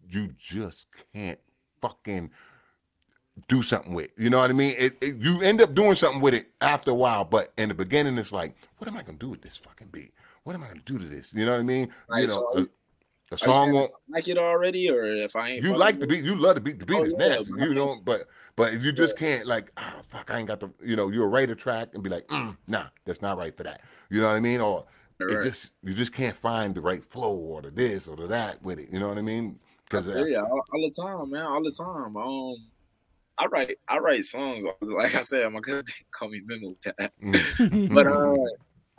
you 0.09 0.29
just 0.37 0.87
can't 1.15 1.39
fucking 1.81 2.31
do 3.49 3.63
something 3.63 3.95
with? 3.95 4.11
You 4.17 4.31
know 4.31 4.39
what 4.39 4.51
I 4.51 4.55
mean? 4.55 4.75
It, 4.79 4.97
it- 5.01 5.17
you 5.17 5.41
end 5.43 5.61
up 5.61 5.75
doing 5.75 5.95
something 5.95 6.21
with 6.21 6.35
it 6.35 6.51
after 6.61 6.91
a 6.91 6.95
while, 6.95 7.25
but 7.25 7.53
in 7.57 7.69
the 7.69 7.75
beginning, 7.75 8.19
it's 8.19 8.33
like, 8.33 8.55
what 8.79 8.89
am 8.89 8.97
I 8.97 9.03
gonna 9.03 9.19
do 9.19 9.29
with 9.31 9.43
this 9.43 9.57
fucking 9.57 9.89
beat? 9.89 10.13
What 10.45 10.55
am 10.55 10.63
I 10.65 10.69
gonna 10.69 10.81
do 10.85 10.99
to 10.99 11.05
this? 11.07 11.33
You 11.35 11.47
know 11.47 11.53
what 11.53 11.61
I 11.61 11.65
mean? 11.65 11.93
Right, 12.09 12.23
you 12.23 12.27
know, 12.29 12.49
so 12.53 12.69
a, 13.33 13.35
a 13.35 13.39
song 13.39 13.73
won't. 13.73 13.93
Like 14.09 14.29
it 14.29 14.39
already, 14.39 14.91
or 14.91 15.05
if 15.05 15.37
I 15.37 15.51
ain't 15.51 15.65
You 15.65 15.77
like 15.77 16.01
the 16.01 16.07
beat, 16.07 16.25
you 16.25 16.35
love 16.37 16.57
the 16.57 16.61
beat. 16.61 16.79
The 16.79 16.87
beat 16.87 16.97
Oh, 16.97 17.05
is 17.05 17.13
yeah, 17.13 17.29
nasty, 17.29 17.53
you 17.53 17.75
know. 17.75 17.97
But 18.05 18.29
but 18.57 18.81
you 18.81 18.93
just 18.93 19.17
can't 19.17 19.47
like, 19.47 19.71
oh 19.77 20.01
fuck, 20.09 20.31
I 20.31 20.39
ain't 20.39 20.49
got 20.49 20.61
the. 20.61 20.71
You 20.83 20.97
know, 20.97 21.11
you'll 21.11 21.29
write 21.29 21.51
a 21.51 21.55
track 21.55 21.91
and 21.95 22.03
be 22.03 22.11
like, 22.11 22.27
mm, 22.29 22.57
nah, 22.67 22.87
that's 23.05 23.23
not 23.23 23.39
right 23.39 23.57
for 23.57 23.63
that. 23.63 23.83
You 24.11 24.21
know 24.21 24.29
what 24.29 24.37
I 24.37 24.41
mean? 24.41 24.61
Or 24.61 24.87
it 25.21 25.43
just 25.43 25.71
you 25.83 25.95
just 25.95 26.13
can't 26.13 26.37
find 26.37 26.75
the 26.75 26.81
right 26.81 27.05
flow 27.05 27.35
or 27.37 27.63
the 27.63 27.71
this 27.71 28.09
or 28.09 28.17
the 28.17 28.27
that 28.29 28.63
with 28.63 28.79
it. 28.79 28.89
You 28.91 28.99
know 28.99 29.09
what 29.09 29.19
I 29.19 29.23
mean? 29.23 29.59
Because? 29.85 30.07
Yeah, 30.07 30.41
all, 30.43 30.61
all 30.73 30.81
the 30.83 30.91
time, 30.91 31.31
man, 31.31 31.47
all 31.47 31.63
the 31.63 31.71
time. 31.71 32.17
Um, 32.17 32.57
I 33.41 33.47
write, 33.47 33.77
I 33.89 33.99
write 33.99 34.25
songs. 34.25 34.65
Like 34.83 35.15
I 35.15 35.23
said, 35.23 35.51
my 35.53 35.61
cousin 35.61 35.85
call 36.19 36.29
me 36.29 36.43
Memo 36.45 36.75
Cat. 36.85 37.13
Mm. 37.23 37.95
but 37.95 38.07
uh, 38.07 38.47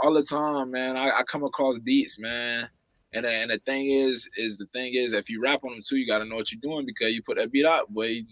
all 0.05 0.13
the 0.13 0.23
time, 0.23 0.71
man, 0.71 0.97
I, 0.97 1.19
I 1.19 1.23
come 1.23 1.43
across 1.43 1.77
beats, 1.79 2.17
man. 2.19 2.67
And 3.13 3.25
the, 3.25 3.29
and 3.31 3.51
the 3.51 3.59
thing 3.65 3.91
is, 3.91 4.27
is 4.37 4.57
the 4.57 4.65
thing 4.73 4.93
is, 4.95 5.13
if 5.13 5.29
you 5.29 5.41
rap 5.43 5.63
on 5.63 5.71
them 5.71 5.81
too, 5.87 5.97
you 5.97 6.07
got 6.07 6.19
to 6.19 6.25
know 6.25 6.37
what 6.37 6.51
you're 6.51 6.61
doing 6.61 6.85
because 6.85 7.11
you 7.11 7.21
put 7.23 7.37
that 7.37 7.51
beat 7.51 7.65
out, 7.65 7.93
boy. 7.93 8.05
You 8.07 8.25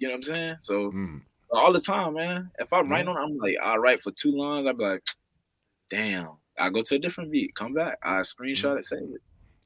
know 0.00 0.10
what 0.10 0.14
I'm 0.16 0.22
saying? 0.22 0.56
So 0.60 0.92
Mm. 0.92 1.20
all 1.50 1.72
the 1.72 1.80
time, 1.80 2.14
man. 2.14 2.50
If 2.58 2.72
I'm 2.72 2.86
Yeah. 2.86 2.92
writing 2.92 3.08
on, 3.08 3.16
I'm 3.16 3.36
like, 3.38 3.56
I 3.62 3.76
write 3.76 4.00
for 4.02 4.12
two 4.12 4.36
lines. 4.36 4.66
I'd 4.68 4.78
be 4.78 4.84
like, 4.84 5.02
damn. 5.90 6.30
I 6.60 6.70
go 6.70 6.82
to 6.82 6.94
a 6.96 6.98
different 6.98 7.30
beat, 7.30 7.54
come 7.54 7.72
back, 7.72 7.98
I 8.02 8.20
screenshot 8.20 8.78
it, 8.78 8.84
save 8.84 8.98
it, 8.98 9.20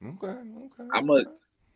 Okay, 0.04 0.26
okay. 0.26 0.88
I'm 0.92 1.08
a- 1.08 1.24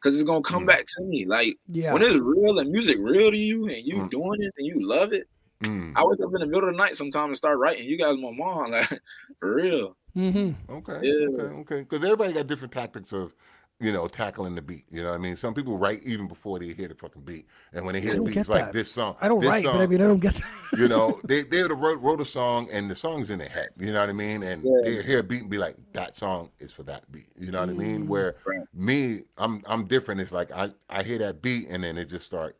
cause 0.02 0.14
it's 0.14 0.24
gonna 0.24 0.42
come 0.42 0.64
Mm. 0.64 0.68
back 0.68 0.84
to 0.86 1.04
me. 1.04 1.24
Like 1.26 1.56
Yeah. 1.68 1.92
when 1.92 2.02
it's 2.02 2.22
real 2.22 2.58
and 2.58 2.70
music 2.70 2.96
real 3.00 3.30
to 3.30 3.36
you, 3.38 3.66
and 3.66 3.84
you 3.84 3.96
Mm. 3.96 4.10
doing 4.10 4.40
this 4.40 4.52
and 4.58 4.66
you 4.66 4.86
love 4.86 5.12
it. 5.12 5.26
Mm. 5.64 5.92
I 5.96 6.04
wake 6.04 6.20
up 6.20 6.34
in 6.34 6.40
the 6.40 6.46
middle 6.46 6.68
of 6.68 6.74
the 6.74 6.78
night 6.78 6.96
sometimes 6.96 7.28
and 7.28 7.36
start 7.36 7.58
writing. 7.58 7.86
You 7.88 7.96
guys, 7.96 8.16
my 8.18 8.30
mom, 8.30 8.70
like 8.72 9.00
for 9.40 9.54
real. 9.54 9.96
hmm 10.14 10.52
Okay, 10.68 11.00
Yeah. 11.02 11.26
okay, 11.28 11.54
okay. 11.60 11.80
Because 11.80 12.04
everybody 12.04 12.32
got 12.34 12.46
different 12.46 12.72
tactics 12.72 13.12
of, 13.12 13.32
you 13.78 13.92
know, 13.92 14.08
tackling 14.08 14.54
the 14.54 14.62
beat. 14.62 14.84
You 14.90 15.02
know 15.02 15.10
what 15.10 15.16
I 15.16 15.18
mean? 15.22 15.36
Some 15.36 15.52
people 15.52 15.76
write 15.76 16.02
even 16.02 16.28
before 16.28 16.58
they 16.58 16.72
hear 16.72 16.88
the 16.88 16.94
fucking 16.94 17.22
beat, 17.22 17.46
and 17.74 17.84
when 17.84 17.92
they 17.92 18.00
hear 18.00 18.12
I 18.12 18.16
the 18.16 18.22
beat, 18.22 18.34
get 18.34 18.40
it's 18.40 18.48
like 18.48 18.72
this 18.72 18.90
song. 18.90 19.16
I 19.20 19.28
don't 19.28 19.40
this 19.40 19.50
write, 19.50 19.64
song, 19.64 19.74
but 19.76 19.82
I 19.82 19.86
mean, 19.86 20.00
I 20.00 20.06
don't 20.06 20.18
get 20.20 20.34
that. 20.34 20.44
you 20.78 20.88
know, 20.88 21.20
they 21.24 21.42
they 21.42 21.60
would 21.62 21.70
have 21.70 21.80
wrote, 21.80 22.00
wrote 22.00 22.20
a 22.20 22.24
song 22.24 22.68
and 22.72 22.90
the 22.90 22.94
song's 22.94 23.28
in 23.30 23.38
their 23.38 23.48
head. 23.50 23.70
You 23.78 23.92
know 23.92 24.00
what 24.00 24.08
I 24.08 24.12
mean? 24.14 24.42
And 24.42 24.62
Yeah. 24.64 24.70
they 24.84 25.02
hear 25.02 25.18
a 25.18 25.22
beat 25.22 25.42
and 25.42 25.50
be 25.50 25.58
like, 25.58 25.76
that 25.92 26.16
song 26.16 26.50
is 26.58 26.72
for 26.72 26.84
that 26.84 27.10
beat. 27.12 27.28
You 27.38 27.50
know 27.50 27.60
what 27.60 27.68
I 27.68 27.74
mean? 27.74 28.04
Mm. 28.04 28.08
Where 28.08 28.36
Right. 28.46 28.60
me, 28.72 29.22
I'm 29.36 29.62
I'm 29.66 29.86
different. 29.86 30.20
It's 30.22 30.32
like 30.32 30.50
I 30.52 30.70
I 30.88 31.02
hear 31.02 31.18
that 31.18 31.42
beat 31.42 31.68
and 31.68 31.84
then 31.84 31.98
it 31.98 32.08
just 32.08 32.24
start. 32.26 32.56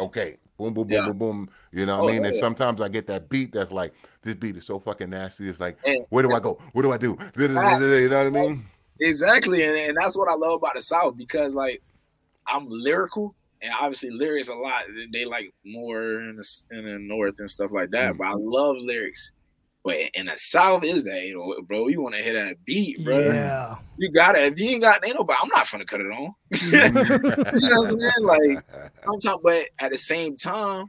Okay, 0.00 0.36
boom, 0.58 0.74
boom, 0.74 0.88
boom, 0.88 0.92
Yeah. 0.92 1.06
boom, 1.06 1.18
boom. 1.18 1.50
You 1.70 1.86
know 1.86 1.96
what 1.98 2.04
Oh, 2.04 2.08
I 2.08 2.12
mean? 2.12 2.24
And 2.24 2.34
yeah. 2.34 2.40
sometimes 2.40 2.80
I 2.80 2.88
get 2.88 3.06
that 3.06 3.28
beat 3.28 3.52
that's 3.52 3.70
like, 3.70 3.92
this 4.22 4.34
beat 4.34 4.56
is 4.56 4.64
so 4.66 4.78
fucking 4.78 5.10
nasty. 5.10 5.48
It's 5.48 5.60
like, 5.60 5.78
And- 5.84 6.04
where 6.10 6.22
do 6.22 6.32
I 6.32 6.40
go? 6.40 6.58
What 6.72 6.82
do 6.82 6.92
I 6.92 6.98
do? 6.98 7.16
You 7.36 7.48
know 7.48 7.62
what 7.62 8.26
I 8.26 8.30
mean? 8.30 8.56
Exactly, 9.02 9.64
and, 9.64 9.76
and 9.76 9.96
that's 9.96 10.16
what 10.16 10.28
I 10.28 10.34
love 10.34 10.54
about 10.54 10.74
the 10.74 10.82
South 10.82 11.16
because 11.16 11.54
like 11.54 11.82
I'm 12.46 12.66
lyrical, 12.68 13.34
and 13.62 13.72
obviously 13.78 14.10
lyrics 14.10 14.48
a 14.48 14.54
lot. 14.54 14.84
They 15.12 15.24
like 15.24 15.52
more 15.64 16.20
in 16.20 16.36
the, 16.36 16.64
in 16.72 16.86
the 16.86 16.98
North 16.98 17.38
and 17.38 17.50
stuff 17.50 17.70
like 17.72 17.90
that. 17.90 18.14
Mm. 18.14 18.18
But 18.18 18.26
I 18.26 18.32
love 18.34 18.76
lyrics. 18.78 19.32
But 19.84 19.96
in 20.14 20.26
the 20.26 20.36
South 20.36 20.84
is 20.84 21.02
that, 21.04 21.22
you 21.22 21.36
know, 21.36 21.60
bro. 21.62 21.88
You 21.88 22.00
want 22.00 22.14
to 22.14 22.22
hit 22.22 22.34
that 22.34 22.64
beat, 22.64 23.04
bro. 23.04 23.18
Yeah. 23.18 23.76
You 23.96 24.12
got 24.12 24.36
it. 24.36 24.52
If 24.52 24.58
you 24.58 24.70
ain't 24.70 24.82
got, 24.82 25.04
ain't 25.04 25.16
nobody. 25.16 25.38
I'm 25.42 25.48
not 25.48 25.70
gonna 25.70 25.84
cut 25.84 26.00
it 26.00 26.04
on. 26.04 26.34
You 27.60 27.68
know 27.68 27.80
what 27.80 27.88
I'm 27.90 28.00
saying? 28.00 28.12
Like 28.20 28.64
sometimes, 29.04 29.40
but 29.42 29.68
at 29.80 29.90
the 29.90 29.98
same 29.98 30.36
time, 30.36 30.86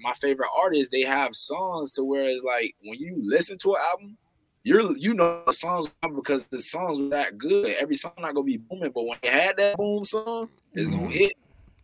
my 0.00 0.14
favorite 0.14 0.48
artists, 0.56 0.88
they 0.90 1.02
have 1.02 1.34
songs 1.34 1.92
to 1.92 2.04
where 2.04 2.28
it's 2.28 2.42
like 2.42 2.74
when 2.82 2.98
you 2.98 3.18
listen 3.22 3.58
to 3.58 3.74
an 3.74 3.80
album, 3.90 4.16
you're 4.62 4.96
you 4.96 5.14
know 5.14 5.42
the 5.46 5.52
songs 5.52 5.90
because 6.14 6.44
the 6.44 6.60
songs 6.60 7.00
were 7.00 7.08
that 7.08 7.38
good. 7.38 7.66
Every 7.80 7.94
song 7.94 8.12
not 8.18 8.34
gonna 8.34 8.44
be 8.44 8.58
booming, 8.58 8.92
but 8.94 9.04
when 9.06 9.18
they 9.22 9.28
had 9.28 9.56
that 9.56 9.76
boom 9.76 10.04
song, 10.04 10.48
it's 10.74 10.90
gonna 10.90 11.02
Mm-hmm. 11.02 11.10
hit. 11.12 11.32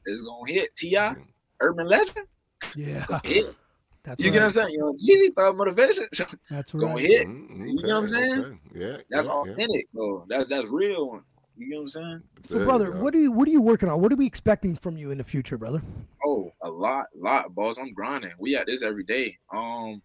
It's 0.05 0.23
gonna 0.23 0.53
hit. 0.53 0.75
T.I., 0.77 1.17
Urban 1.61 1.87
Legend, 1.89 2.27
Yeah. 2.77 3.07
hit. 3.25 3.55
That's 4.05 4.23
You 4.23 4.31
right. 4.31 4.35
get 4.35 4.41
what 4.41 4.43
I'm 4.45 4.51
saying? 4.53 4.71
You 4.71 4.79
know, 4.79 4.93
Jeezy 4.93 5.35
thought 5.35 5.57
motivation. 5.57 6.07
That's 6.51 6.71
gonna 6.73 7.01
hit. 7.01 7.27
Mm, 7.27 7.67
You 7.69 7.83
know 7.83 7.95
what 7.95 8.03
I'm 8.03 8.09
saying? 8.09 8.33
okay. 8.41 8.59
Yeah. 8.75 8.97
That's 9.11 9.27
yeah, 9.27 9.33
yeah. 9.45 9.53
authentic, 9.53 9.87
though. 9.93 10.25
That's 10.29 10.49
that's 10.49 10.71
real. 10.71 11.09
one. 11.09 11.23
You 11.57 11.69
get 11.71 11.77
what 11.77 11.83
I'm 11.83 11.89
saying? 11.89 12.23
So, 12.49 12.55
There 12.59 12.67
brother, 12.67 12.91
go. 12.93 13.03
what 13.03 13.15
are 13.15 13.19
you 13.19 13.33
what 13.33 13.49
are 13.49 13.51
you 13.51 13.63
working 13.63 13.89
on? 13.89 14.01
What 14.01 14.13
are 14.13 14.17
we 14.17 14.27
expecting 14.27 14.77
from 14.77 14.97
you 14.97 15.11
in 15.11 15.19
the 15.19 15.25
future, 15.25 15.59
brother? 15.59 15.83
Oh, 16.25 16.53
a 16.63 16.69
lot, 16.71 17.07
lot, 17.17 17.53
boss. 17.55 17.79
I'm 17.79 17.93
grinding. 17.93 18.31
We 18.39 18.55
at 18.55 18.67
this 18.67 18.83
every 18.85 19.05
day. 19.05 19.39
Um, 19.53 20.03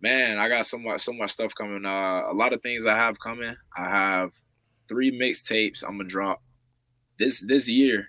man, 0.00 0.38
I 0.38 0.48
got 0.48 0.66
so 0.66 0.78
much, 0.78 1.02
so 1.02 1.12
much 1.12 1.30
stuff 1.30 1.52
coming. 1.56 1.84
Uh, 1.84 2.30
a 2.30 2.34
lot 2.34 2.52
of 2.52 2.62
things 2.62 2.86
I 2.86 2.96
have 2.96 3.18
coming. 3.20 3.54
I 3.76 3.84
have 3.88 4.30
three 4.88 5.10
mixtapes. 5.12 5.82
I'm 5.86 5.96
gonna 5.98 6.08
drop 6.08 6.42
this 7.18 7.40
this 7.46 7.68
year. 7.68 8.08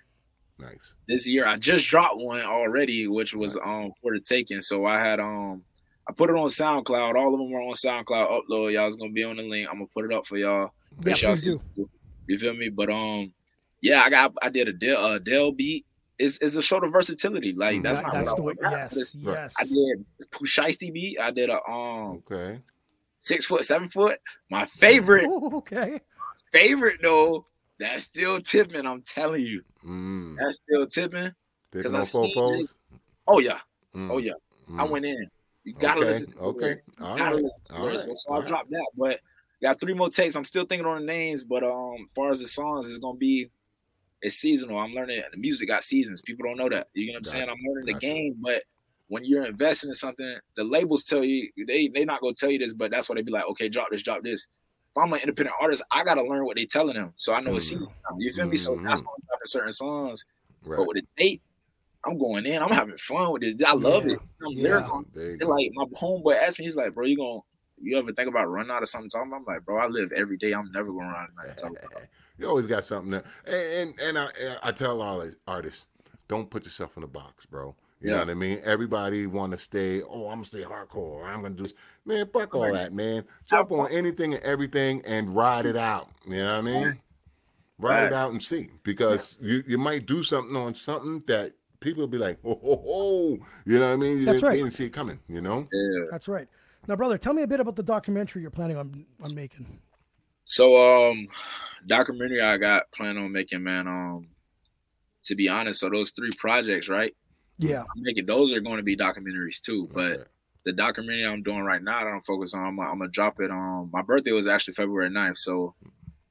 Nice. 0.58 0.94
This 1.08 1.26
year, 1.28 1.46
I 1.46 1.56
just 1.56 1.86
dropped 1.88 2.18
one 2.18 2.40
already, 2.42 3.08
which 3.08 3.34
was 3.34 3.56
Nice. 3.56 3.64
um 3.66 3.92
for 4.00 4.14
the 4.14 4.20
taking. 4.20 4.60
So 4.60 4.86
I 4.86 4.98
had 5.00 5.20
um, 5.20 5.62
I 6.08 6.12
put 6.12 6.30
it 6.30 6.36
on 6.36 6.48
SoundCloud. 6.48 7.14
All 7.14 7.34
of 7.34 7.40
them 7.40 7.52
are 7.52 7.62
on 7.62 7.74
SoundCloud. 7.74 8.42
Upload. 8.42 8.72
Y'all's 8.72 8.96
gonna 8.96 9.12
be 9.12 9.24
on 9.24 9.36
the 9.36 9.42
link. 9.42 9.68
I'm 9.68 9.76
gonna 9.76 9.86
put 9.94 10.04
it 10.04 10.12
up 10.12 10.26
for 10.26 10.36
y'all. 10.36 10.70
Yeah, 10.98 11.04
Make 11.04 11.22
y'all 11.22 11.36
see 11.36 11.54
do. 11.76 11.88
You 12.28 12.38
feel 12.38 12.54
me? 12.54 12.68
But 12.68 12.90
um, 12.90 13.32
yeah, 13.80 14.02
I 14.02 14.10
got 14.10 14.32
I 14.40 14.48
did 14.48 14.68
a 14.68 14.72
Dell 14.72 15.04
uh, 15.04 15.18
Dell 15.18 15.52
beat. 15.52 15.84
It's, 16.22 16.38
it's 16.40 16.54
a 16.54 16.62
show 16.62 16.78
of 16.78 16.92
versatility. 16.92 17.52
Like 17.52 17.76
Mhm. 17.78 17.82
that's 17.82 18.00
not 18.00 18.12
that's 18.12 18.26
what 18.28 18.36
the 18.36 18.42
I 18.42 18.44
way. 18.44 18.54
would 18.60 18.72
Yes, 18.94 19.14
but 19.16 19.32
yes. 19.32 19.54
I 19.58 19.64
did 19.64 20.06
Pusheisty 20.30 20.92
beat. 20.92 21.18
I 21.20 21.30
did 21.32 21.50
a 21.50 21.60
um 21.68 22.22
Okay. 22.30 22.60
six 23.18 23.44
foot, 23.46 23.64
seven 23.64 23.88
foot. 23.88 24.20
My 24.50 24.66
favorite, 24.66 25.26
Oh, 25.28 25.56
okay. 25.58 26.00
favorite 26.52 27.00
though, 27.02 27.46
that's 27.78 28.04
still 28.04 28.40
tipping. 28.40 28.86
I'm 28.86 29.02
telling 29.02 29.42
you, 29.44 29.62
Mm. 29.84 30.36
that's 30.38 30.56
still 30.56 30.86
tipping. 30.86 31.32
Did 31.72 31.82
'cause 31.82 31.92
no 31.92 32.00
I 32.00 32.04
seen 32.04 32.34
fofos? 32.36 32.74
Oh 33.26 33.38
yeah, 33.40 33.60
Mm, 33.94 34.10
oh 34.10 34.18
yeah. 34.18 34.32
I 34.78 34.84
mm. 34.86 34.90
went 34.90 35.04
in. 35.06 35.28
You 35.64 35.74
gotta 35.74 36.00
Okay, 36.00 36.08
listen. 36.10 36.32
To 36.32 36.38
okay. 36.40 36.58
lyrics. 36.66 36.90
You 36.98 37.04
All 37.04 37.16
gotta 37.16 37.34
right, 37.36 37.44
listen 37.44 37.62
to 37.64 37.72
the 37.72 37.78
all 37.78 37.84
lyrics. 37.84 38.06
right, 38.06 38.16
So 38.16 38.32
I 38.32 38.34
all 38.34 38.40
right. 38.40 38.48
dropped 38.48 38.70
that, 38.70 38.90
but 38.96 39.20
got 39.62 39.80
three 39.80 39.94
more 39.94 40.10
takes. 40.10 40.34
I'm 40.36 40.44
still 40.44 40.66
thinking 40.66 40.86
on 40.86 41.00
the 41.00 41.06
names, 41.06 41.44
but 41.44 41.62
um, 41.64 41.94
as 42.08 42.14
far 42.14 42.30
as 42.32 42.40
the 42.40 42.48
songs, 42.48 42.88
it's 42.88 42.98
gonna 42.98 43.18
be 43.18 43.50
it's 44.22 44.36
seasonal. 44.36 44.78
I'm 44.78 44.92
learning 44.92 45.22
the 45.30 45.38
music 45.38 45.68
got 45.68 45.84
seasons. 45.84 46.22
People 46.22 46.46
don't 46.46 46.56
know 46.56 46.68
that. 46.68 46.88
You 46.94 47.08
know 47.08 47.12
what 47.14 47.18
I'm 47.18 47.24
saying? 47.24 47.48
I'm 47.48 47.56
learning 47.66 47.86
the 47.86 47.94
game, 48.00 48.36
but 48.40 48.62
when 49.08 49.24
you're 49.24 49.44
investing 49.44 49.90
in 49.90 49.94
something, 49.94 50.38
the 50.56 50.64
labels 50.64 51.04
tell 51.04 51.22
you 51.24 51.50
they 51.66 51.88
they 51.88 52.04
not 52.04 52.20
gonna 52.20 52.34
tell 52.34 52.50
you 52.50 52.58
this, 52.58 52.72
but 52.72 52.90
that's 52.90 53.08
why 53.08 53.16
they 53.16 53.22
be 53.22 53.32
like, 53.32 53.44
okay, 53.50 53.68
drop 53.68 53.88
this, 53.90 54.02
drop 54.02 54.22
this. 54.22 54.42
If 54.94 55.02
I'm 55.02 55.12
an 55.12 55.20
independent 55.20 55.56
artist, 55.60 55.82
I 55.90 56.04
gotta 56.04 56.22
learn 56.22 56.44
what 56.44 56.56
they 56.56 56.66
telling 56.66 56.94
them, 56.94 57.12
so 57.16 57.34
I 57.34 57.40
know 57.40 57.56
it's 57.56 57.66
Mhm. 57.66 57.78
season. 57.80 57.94
You 58.18 58.32
feel 58.32 58.46
me? 58.46 58.56
So 58.56 58.76
that's 58.76 59.00
why 59.02 59.12
I'm 59.14 59.22
dropping 59.26 59.46
certain 59.46 59.72
songs. 59.72 60.24
Right. 60.64 60.76
But 60.76 60.86
with 60.86 60.96
the 60.96 61.06
tape, 61.16 61.42
I'm 62.04 62.18
going 62.18 62.46
in. 62.46 62.62
I'm 62.62 62.70
having 62.70 62.96
fun 62.98 63.32
with 63.32 63.42
this. 63.42 63.54
I 63.66 63.74
love 63.74 64.06
Yeah, 64.06 64.14
it. 64.14 64.20
I'm 64.44 64.52
yeah. 64.52 64.62
lyrical. 64.62 65.04
There 65.14 65.24
you 65.26 65.30
And 65.32 65.40
go. 65.40 65.48
like 65.48 65.70
my 65.74 65.84
homeboy 65.98 66.36
asked 66.36 66.58
me, 66.58 66.64
he's 66.66 66.76
like, 66.76 66.94
bro, 66.94 67.06
you 67.06 67.16
gonna 67.16 67.40
you 67.84 67.98
ever 67.98 68.12
think 68.12 68.28
about 68.28 68.48
running 68.48 68.70
out 68.70 68.82
of 68.82 68.88
something? 68.88 69.10
Talking? 69.10 69.32
I'm 69.34 69.44
like, 69.44 69.64
bro, 69.64 69.76
I 69.78 69.88
live 69.88 70.12
every 70.12 70.36
day. 70.36 70.52
I'm 70.52 70.70
never 70.72 70.92
gonna 70.92 71.06
run 71.08 71.16
out 71.16 71.28
of 71.48 71.72
nothing. 71.72 71.76
To 72.36 72.42
talk 72.42 72.44
about." 72.44 72.44
you 72.44 72.48
always 72.48 72.66
got 72.66 72.84
something 72.84 73.10
there. 73.10 73.24
And 73.46 73.94
and, 74.00 74.16
and 74.16 74.18
I 74.18 74.68
I 74.68 74.72
tell 74.72 75.00
all 75.00 75.20
the 75.20 75.34
artists, 75.46 75.86
don't 76.28 76.48
put 76.50 76.64
yourself 76.64 76.96
in 76.96 77.02
a 77.02 77.08
box, 77.08 77.46
bro. 77.46 77.74
You 78.00 78.08
know 78.08 78.14
Yeah. 78.14 78.20
what 78.20 78.30
I 78.30 78.34
mean? 78.34 78.60
Everybody 78.64 79.26
want 79.26 79.52
to 79.52 79.58
stay. 79.58 80.02
Oh, 80.02 80.28
I'm 80.28 80.38
gonna 80.38 80.44
stay 80.46 80.62
hardcore. 80.62 81.24
I'm 81.24 81.42
gonna 81.42 81.54
do 81.54 81.62
this. 81.64 81.74
Man, 82.04 82.26
fuck 82.32 82.54
all 82.54 82.72
that, 82.72 82.92
man. 82.92 83.24
Jump 83.48 83.70
on 83.70 83.90
anything 83.92 84.34
and 84.34 84.42
everything 84.42 85.02
and 85.04 85.34
ride 85.34 85.66
it 85.66 85.76
out. 85.76 86.08
You 86.26 86.36
know 86.36 86.52
what 86.52 86.58
I 86.58 86.62
mean? 86.62 86.98
Ride 87.78 88.06
it 88.06 88.12
out 88.12 88.30
and 88.32 88.42
see 88.42 88.70
because 88.82 89.38
you 89.40 89.62
you 89.66 89.78
might 89.78 90.06
do 90.06 90.22
something 90.22 90.56
on 90.56 90.74
something 90.74 91.22
that 91.26 91.52
people 91.80 92.00
will 92.00 92.08
be 92.08 92.18
like, 92.18 92.38
oh, 92.44 92.54
ho, 92.62 92.82
ho. 92.84 93.46
you 93.66 93.78
know 93.78 93.88
what 93.88 93.94
I 93.94 93.96
mean? 93.96 94.18
You 94.18 94.24
That's 94.24 94.36
didn't, 94.36 94.48
right. 94.48 94.56
didn't 94.56 94.70
see 94.72 94.84
it 94.86 94.92
coming. 94.92 95.18
You 95.28 95.40
know? 95.40 95.66
Yeah. 95.72 96.06
That's 96.10 96.28
right. 96.28 96.48
Now, 96.88 96.96
brother, 96.96 97.18
tell 97.18 97.32
me 97.32 97.42
a 97.42 97.46
bit 97.46 97.60
about 97.60 97.76
the 97.76 97.82
documentary 97.82 98.42
you're 98.42 98.50
planning 98.50 98.76
on 98.76 99.06
on 99.22 99.34
making. 99.34 99.66
So 100.44 101.10
um, 101.10 101.28
documentary 101.86 102.40
I 102.40 102.56
got 102.56 102.90
planning 102.92 103.22
on 103.24 103.32
making, 103.32 103.62
man. 103.62 103.86
Um, 103.86 104.28
to 105.24 105.34
be 105.36 105.48
honest, 105.48 105.80
so 105.80 105.88
those 105.88 106.10
three 106.10 106.30
projects, 106.38 106.88
right? 106.88 107.14
Yeah. 107.58 107.80
I'm 107.82 108.02
making 108.02 108.26
those 108.26 108.52
are 108.52 108.60
going 108.60 108.78
to 108.78 108.82
be 108.82 108.96
documentaries 108.96 109.60
too. 109.60 109.88
But 109.92 110.12
Okay. 110.12 110.24
the 110.64 110.72
documentary 110.72 111.26
I'm 111.26 111.42
doing 111.42 111.60
right 111.62 111.82
now 111.82 111.98
I 112.00 112.04
don't 112.04 112.26
focus 112.26 112.54
on, 112.54 112.64
I'm, 112.66 112.80
I'm 112.80 112.98
gonna 112.98 113.10
drop 113.10 113.40
it. 113.40 113.50
on 113.50 113.90
my 113.92 114.02
birthday 114.02 114.32
was 114.32 114.48
actually 114.48 114.74
February 114.74 115.10
9th, 115.10 115.38
so 115.38 115.74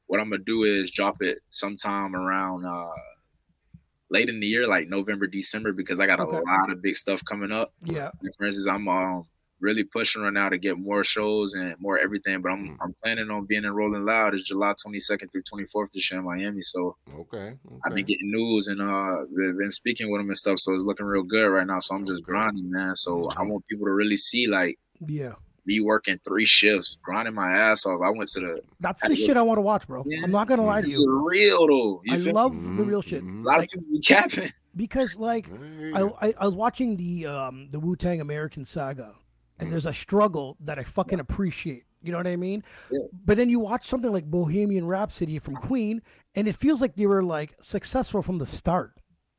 what 0.08 0.20
I'm 0.20 0.30
gonna 0.30 0.43
do 0.45 0.64
is 0.64 0.91
drop 0.91 1.22
it 1.22 1.39
sometime 1.52 2.16
around 2.16 2.66
uh 2.66 2.89
late 4.10 4.28
in 4.28 4.41
the 4.41 4.47
year, 4.47 4.68
like 4.68 4.89
November, 4.89 5.26
December, 5.26 5.72
because 5.72 6.02
I 6.02 6.06
got 6.06 6.20
Okay. 6.20 6.36
a 6.36 6.41
lot 6.41 6.70
of 6.70 6.82
big 6.82 6.97
stuff 6.97 7.22
coming 7.24 7.52
up. 7.54 7.74
Yeah. 7.86 8.12
Like, 8.22 8.34
for 8.38 8.45
instance, 8.45 8.68
I'm 8.68 8.86
um, 8.89 9.24
really 9.62 9.84
pushing 9.84 10.22
right 10.24 10.34
now 10.34 10.49
to 10.49 10.57
get 10.57 10.78
more 10.78 11.03
shows 11.03 11.53
and 11.53 11.76
more 11.80 11.97
everything. 11.99 12.41
But 12.41 12.51
I'm 12.53 12.62
Mm. 12.70 12.78
I'm 12.82 12.95
planning 13.03 13.30
on 13.30 13.45
being 13.45 13.64
in 13.64 13.72
Rolling 13.72 14.05
Loud. 14.05 14.34
It's 14.36 14.47
July 14.47 14.74
22nd 14.86 15.32
through 15.32 15.43
24th 15.43 15.89
this 15.93 16.09
year 16.12 16.20
in 16.20 16.26
Miami. 16.26 16.62
So 16.64 16.97
Okay. 17.14 17.53
I've 17.86 17.93
been 17.93 18.05
getting 18.05 18.32
news 18.32 18.68
and 18.68 18.82
uh 18.82 19.18
been 19.36 19.57
been 19.57 19.72
speaking 19.72 20.12
with 20.12 20.20
them 20.20 20.30
and 20.30 20.38
stuff. 20.38 20.59
So 20.59 20.74
it's 20.74 20.84
looking 20.84 21.05
real 21.05 21.24
good 21.24 21.47
right 21.47 21.66
now. 21.68 21.80
So 21.80 21.95
I'm 21.95 22.05
just 22.05 22.22
Okay. 22.24 22.32
grinding, 22.32 22.70
man. 22.72 22.95
So 22.95 23.28
I 23.38 23.43
Mhm. 23.43 23.49
want 23.49 23.68
people 23.68 23.86
to 23.86 23.93
really 23.93 24.18
see 24.18 24.47
like 24.47 24.80
Yeah. 25.07 25.34
me 25.66 25.80
working 25.80 26.20
three 26.26 26.45
shifts, 26.45 26.97
grinding 27.03 27.36
my 27.36 27.51
ass 27.51 27.86
off. 27.86 28.01
I 28.03 28.09
went 28.09 28.30
to 28.32 28.39
the. 28.39 28.62
That's 28.80 29.01
the 29.03 29.09
get- 29.09 29.18
shit 29.20 29.38
I 29.38 29.43
want 29.43 29.57
to 29.59 29.62
watch, 29.62 29.86
bro. 29.88 30.03
Yeah. 30.07 30.22
I'm 30.24 30.32
not 30.32 30.47
gonna 30.47 30.66
lie 30.66 30.82
to 30.82 30.88
This 30.88 30.95
is 30.95 31.01
you. 31.01 31.30
real 31.30 31.68
though. 31.68 32.01
You 32.05 32.30
I 32.30 32.32
love 32.32 32.53
Mhm, 32.53 32.78
the 32.78 32.84
real 32.84 33.01
shit 33.03 33.22
a 33.22 33.26
lot 33.26 33.59
like- 33.59 33.66
of 33.76 33.80
people 33.82 33.91
be 33.91 33.99
capping. 33.99 34.51
because, 34.76 35.18
like, 35.18 35.47
I, 35.93 36.01
I 36.22 36.34
I 36.39 36.45
was 36.45 36.55
watching 36.55 36.97
the 36.97 37.26
um 37.28 37.68
the 37.70 37.80
Wu 37.80 37.95
Tang 37.95 38.22
American 38.22 38.66
Saga, 38.66 39.16
and 39.62 39.68
Mm. 39.70 39.72
there's 39.72 39.86
a 39.86 39.93
struggle 39.93 40.57
that 40.62 40.78
I 40.78 40.84
fucking 40.84 41.20
appreciate. 41.22 41.84
You 42.03 42.12
know 42.12 42.18
what 42.18 42.28
I 42.28 42.36
mean? 42.36 42.64
Yeah. 42.91 42.99
But 43.26 43.38
then 43.38 43.49
you 43.49 43.59
watch 43.59 43.86
something 43.88 44.12
like 44.12 44.26
Bohemian 44.26 44.86
Rhapsody 44.88 45.38
from 45.39 45.55
Queen, 45.55 46.01
and 46.36 46.47
it 46.47 46.55
feels 46.55 46.82
like 46.82 46.95
they 46.95 47.05
were 47.05 47.24
like 47.24 47.55
successful 47.62 48.22
from 48.22 48.39
the 48.39 48.45
start. 48.45 48.93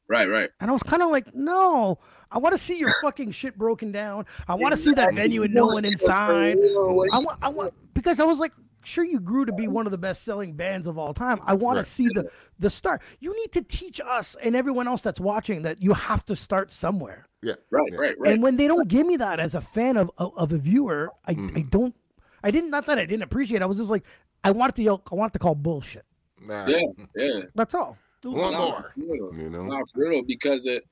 Right, 0.09 0.29
right. 0.29 0.51
And 0.61 0.71
I 0.71 0.73
was 0.73 0.83
kind 0.83 1.03
of 1.03 1.11
like, 1.11 1.35
no, 1.35 1.99
I 2.31 2.39
want 2.39 2.53
to 2.55 2.59
see 2.59 2.79
your 2.79 2.93
fucking 3.03 3.31
shit 3.33 3.57
broken 3.59 3.93
down. 3.93 4.27
I 4.47 4.55
want 4.55 4.73
to 4.73 4.77
see 4.81 4.93
that 4.95 5.15
venue 5.15 5.43
and 5.43 5.53
no 5.55 5.67
one 5.67 5.85
inside. 5.85 6.57
I 6.59 7.19
want, 7.19 7.39
I 7.43 7.49
want, 7.49 7.75
because 7.95 8.21
I 8.21 8.25
was 8.25 8.39
like, 8.39 8.53
sure, 8.85 9.05
you 9.05 9.21
grew 9.21 9.45
to 9.47 9.53
be 9.53 9.69
one 9.69 9.87
of 9.87 9.93
the 9.93 9.99
best 9.99 10.23
selling 10.25 10.55
bands 10.55 10.87
of 10.87 10.99
all 10.99 11.15
time. 11.15 11.41
I 11.47 11.55
want 11.55 11.77
Right. 11.77 11.85
to 11.85 11.91
see 11.91 12.09
the 12.13 12.31
the 12.59 12.69
start. 12.71 13.01
You 13.21 13.35
need 13.37 13.53
to 13.53 13.63
teach 13.63 14.01
us 14.05 14.37
and 14.43 14.55
everyone 14.55 14.87
else 14.87 15.01
that's 15.03 15.21
watching 15.21 15.63
that 15.63 15.83
you 15.83 15.95
have 15.95 16.25
to 16.27 16.37
start 16.37 16.71
somewhere. 16.73 17.27
Yeah. 17.43 17.55
Right, 17.71 17.91
yeah. 17.93 17.99
right, 17.99 18.19
right. 18.19 18.33
And 18.33 18.43
when 18.43 18.57
they 18.57 18.69
don't 18.69 18.87
give 18.89 19.07
me 19.07 19.17
that 19.17 19.41
as 19.41 19.55
a 19.55 19.61
fan 19.61 19.97
of 19.97 20.11
of, 20.19 20.33
of 20.37 20.53
a 20.53 20.59
viewer, 20.59 21.11
I, 21.27 21.33
I 21.33 21.35
Mhm. 21.35 21.71
don't. 21.71 21.95
I 22.43 22.51
didn't. 22.51 22.71
Not 22.71 22.87
that 22.87 22.99
I 22.99 23.05
didn't 23.07 23.23
appreciate. 23.23 23.57
it. 23.59 23.63
I 23.63 23.67
was 23.67 23.79
just 23.79 23.91
like, 23.91 24.05
I 24.45 24.51
wanted 24.53 24.77
to 24.77 24.83
yell. 24.83 25.03
I 25.11 25.15
wanted 25.15 25.33
to 25.35 25.39
call 25.39 25.55
bullshit. 25.55 26.05
Nah. 26.41 26.67
Yeah, 26.67 26.81
yeah. 27.17 27.41
That's 27.55 27.75
all. 27.75 27.97
One 28.25 28.53
Nah, 28.53 28.59
more. 28.59 28.93
for 28.95 29.01
real. 29.01 29.35
You 29.37 29.51
know? 29.51 29.65
Nah, 29.65 29.83
for 29.93 30.09
real, 30.09 30.23
because 30.23 30.63
the 30.65 30.83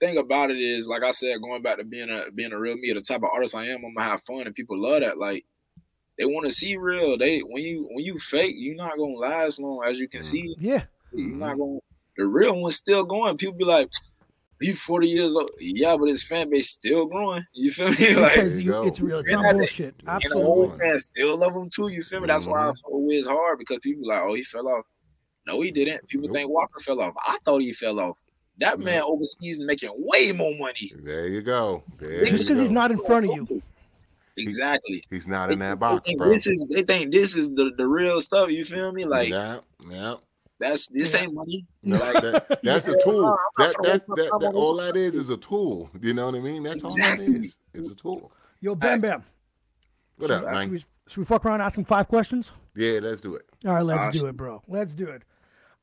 thing 0.00 0.18
about 0.18 0.50
it 0.50 0.58
is, 0.58 0.86
like 0.86 1.02
I 1.02 1.12
said, 1.12 1.40
going 1.40 1.62
back 1.62 1.78
to 1.78 1.84
being 1.84 2.10
a 2.10 2.30
being 2.34 2.52
a 2.52 2.58
real 2.58 2.76
me, 2.76 2.92
the 2.92 3.00
type 3.00 3.18
of 3.22 3.30
artist 3.32 3.54
I 3.54 3.66
am, 3.68 3.84
I'm 3.84 3.94
gonna 3.94 4.08
have 4.08 4.22
fun, 4.26 4.42
and 4.46 4.54
people 4.54 4.78
love 4.80 5.00
that. 5.00 5.16
Like 5.18 5.44
they 6.18 6.26
want 6.26 6.44
to 6.46 6.50
see 6.52 6.76
real. 6.76 7.16
They 7.16 7.40
when 7.40 7.62
you 7.62 7.88
when 7.90 8.04
you 8.04 8.18
fake, 8.18 8.54
you're 8.58 8.76
not 8.76 8.98
gonna 8.98 9.14
last 9.14 9.58
long, 9.58 9.82
as 9.86 9.98
you 9.98 10.08
can 10.08 10.20
Mm. 10.20 10.24
see. 10.24 10.54
Yeah. 10.58 10.84
You're 11.12 11.30
Mhm. 11.30 11.38
not 11.38 11.56
gonna. 11.58 11.78
The 12.16 12.26
real 12.26 12.60
one's 12.60 12.76
still 12.76 13.04
going. 13.04 13.36
People 13.38 13.56
be 13.56 13.64
like, 13.64 13.88
"He 14.60 14.72
40 14.72 15.08
years 15.08 15.36
old." 15.36 15.50
Yeah, 15.58 15.96
but 15.96 16.08
his 16.08 16.24
fan 16.24 16.50
base 16.50 16.70
still 16.70 17.06
growing. 17.06 17.44
You 17.52 17.72
feel 17.72 17.90
me? 17.90 18.14
like. 18.14 18.34
Because 18.34 18.56
you 18.56 18.62
you, 18.62 18.84
it's 18.84 19.00
real. 19.00 19.18
It's 19.18 19.30
And 19.30 19.42
not 19.42 19.52
that- 19.52 19.56
bullshit. 19.58 19.94
And 19.98 20.06
the 20.06 20.12
Absolutely. 20.12 20.44
old 20.44 20.78
fans 20.78 21.06
still 21.06 21.36
love 21.36 21.54
him 21.54 21.68
too. 21.68 21.88
You 21.88 22.02
feel 22.02 22.20
me? 22.20 22.26
That's 22.26 22.46
why 22.46 22.58
mm-hmm. 22.58 22.70
I 22.70 22.88
feel 22.88 23.02
Wiz 23.02 23.26
hard 23.26 23.58
because 23.58 23.78
people 23.82 24.08
like, 24.08 24.22
oh, 24.22 24.34
he 24.34 24.44
fell 24.44 24.68
off. 24.68 24.84
No, 25.46 25.60
he 25.60 25.70
didn't. 25.70 26.08
People 26.08 26.28
Nope. 26.28 26.36
think 26.36 26.50
Walker 26.50 26.80
fell 26.80 27.00
off. 27.00 27.14
I 27.26 27.38
thought 27.44 27.60
he 27.60 27.72
fell 27.72 28.00
off. 28.00 28.18
That 28.58 28.78
man 28.78 29.02
overseas 29.02 29.60
making 29.60 29.90
way 29.96 30.32
more 30.32 30.54
money. 30.56 30.92
There 31.02 31.26
you 31.26 31.42
go. 31.42 31.82
There 31.98 32.24
Just 32.24 32.44
because 32.44 32.60
he's 32.60 32.70
not 32.70 32.90
in 32.90 32.98
front 32.98 33.26
of 33.26 33.34
you. 33.34 33.62
Exactly. 34.36 35.04
He's 35.10 35.28
not 35.28 35.52
in 35.52 35.60
that 35.60 35.78
box, 35.78 36.10
bro. 36.16 36.28
This 36.32 36.46
is 36.46 36.66
they 36.68 36.82
think 36.82 37.12
this 37.12 37.36
is 37.36 37.50
the, 37.50 37.70
the 37.76 37.86
real 37.86 38.20
stuff. 38.20 38.50
You 38.50 38.64
feel 38.64 38.90
me? 38.92 39.04
Like 39.04 39.28
yeah, 39.28 39.60
yeah. 39.88 40.14
That's 40.64 40.86
this 40.88 41.12
Yeah. 41.12 41.20
ain't 41.22 41.34
money. 41.34 41.66
No, 41.82 41.98
Like 41.98 42.22
that, 42.22 42.60
that's 42.62 42.88
a 42.88 42.96
tool. 43.04 43.26
I'm 43.58 43.66
That, 43.66 43.76
that, 43.82 44.06
that, 44.06 44.38
that, 44.40 44.52
all 44.54 44.76
that 44.76 44.96
is 44.96 45.16
is 45.16 45.30
a 45.30 45.36
tool. 45.36 45.90
You 46.00 46.14
know 46.14 46.26
what 46.26 46.34
I 46.34 46.40
mean? 46.40 46.62
That's 46.62 46.82
all 46.82 46.96
that 46.96 47.20
is. 47.20 47.56
It's 47.72 47.90
a 47.90 47.94
tool. 47.94 48.32
Yo, 48.60 48.74
Bam 48.74 49.00
Bam. 49.00 49.24
What 50.16 50.30
up, 50.30 50.42
Should 50.42 50.50
man? 50.52 50.70
we, 50.70 50.84
should 51.08 51.18
we 51.18 51.24
fuck 51.24 51.44
around 51.44 51.54
and 51.54 51.64
ask 51.64 51.76
him 51.76 51.84
five 51.84 52.08
questions? 52.08 52.52
Yeah, 52.76 53.00
let's 53.02 53.20
do 53.20 53.34
it. 53.34 53.42
All 53.66 53.74
right, 53.74 53.82
let's 53.82 54.18
do 54.18 54.26
it, 54.26 54.36
bro. 54.36 54.62
Let's 54.68 54.94
do 54.94 55.06
it. 55.08 55.22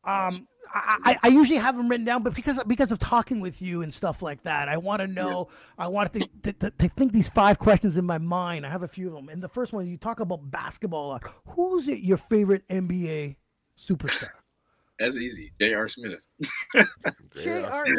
Um, 0.04 0.48
I, 0.74 0.98
I, 1.04 1.18
I 1.24 1.28
usually 1.28 1.58
have 1.60 1.76
them 1.76 1.90
written 1.90 2.06
down, 2.06 2.24
but 2.24 2.34
because 2.34 2.62
because 2.66 2.92
of 2.92 3.00
talking 3.00 3.40
with 3.42 3.62
you 3.62 3.82
and 3.82 3.94
stuff 3.94 4.22
like 4.22 4.44
that, 4.44 4.70
I 4.70 4.78
want 4.78 5.02
to 5.02 5.08
know. 5.08 5.50
I 5.78 5.88
want 5.88 6.14
to, 6.14 6.20
to, 6.44 6.54
to, 6.54 6.72
to 6.72 6.90
think 6.90 7.12
these 7.12 7.30
five 7.30 7.60
questions 7.60 7.98
in 7.98 8.06
my 8.06 8.18
mind. 8.18 8.66
I 8.66 8.70
have 8.70 8.84
a 8.84 8.88
few 8.88 9.08
of 9.10 9.14
them, 9.14 9.30
and 9.30 9.44
the 9.44 9.50
first 9.50 9.74
one 9.74 9.86
you 9.86 9.98
talk 9.98 10.22
about 10.22 10.50
basketball. 10.50 11.08
a 11.08 11.10
lot. 11.12 11.24
Who's 11.50 11.88
it, 11.88 12.00
your 12.00 12.18
favorite 12.18 12.68
NBA 12.70 13.36
superstar? 13.80 14.30
That's 15.02 15.18
easy. 15.18 15.52
J.R. 15.60 15.90
Smith. 15.90 16.20
J.R. 17.42 17.82
Okay. 17.82 17.96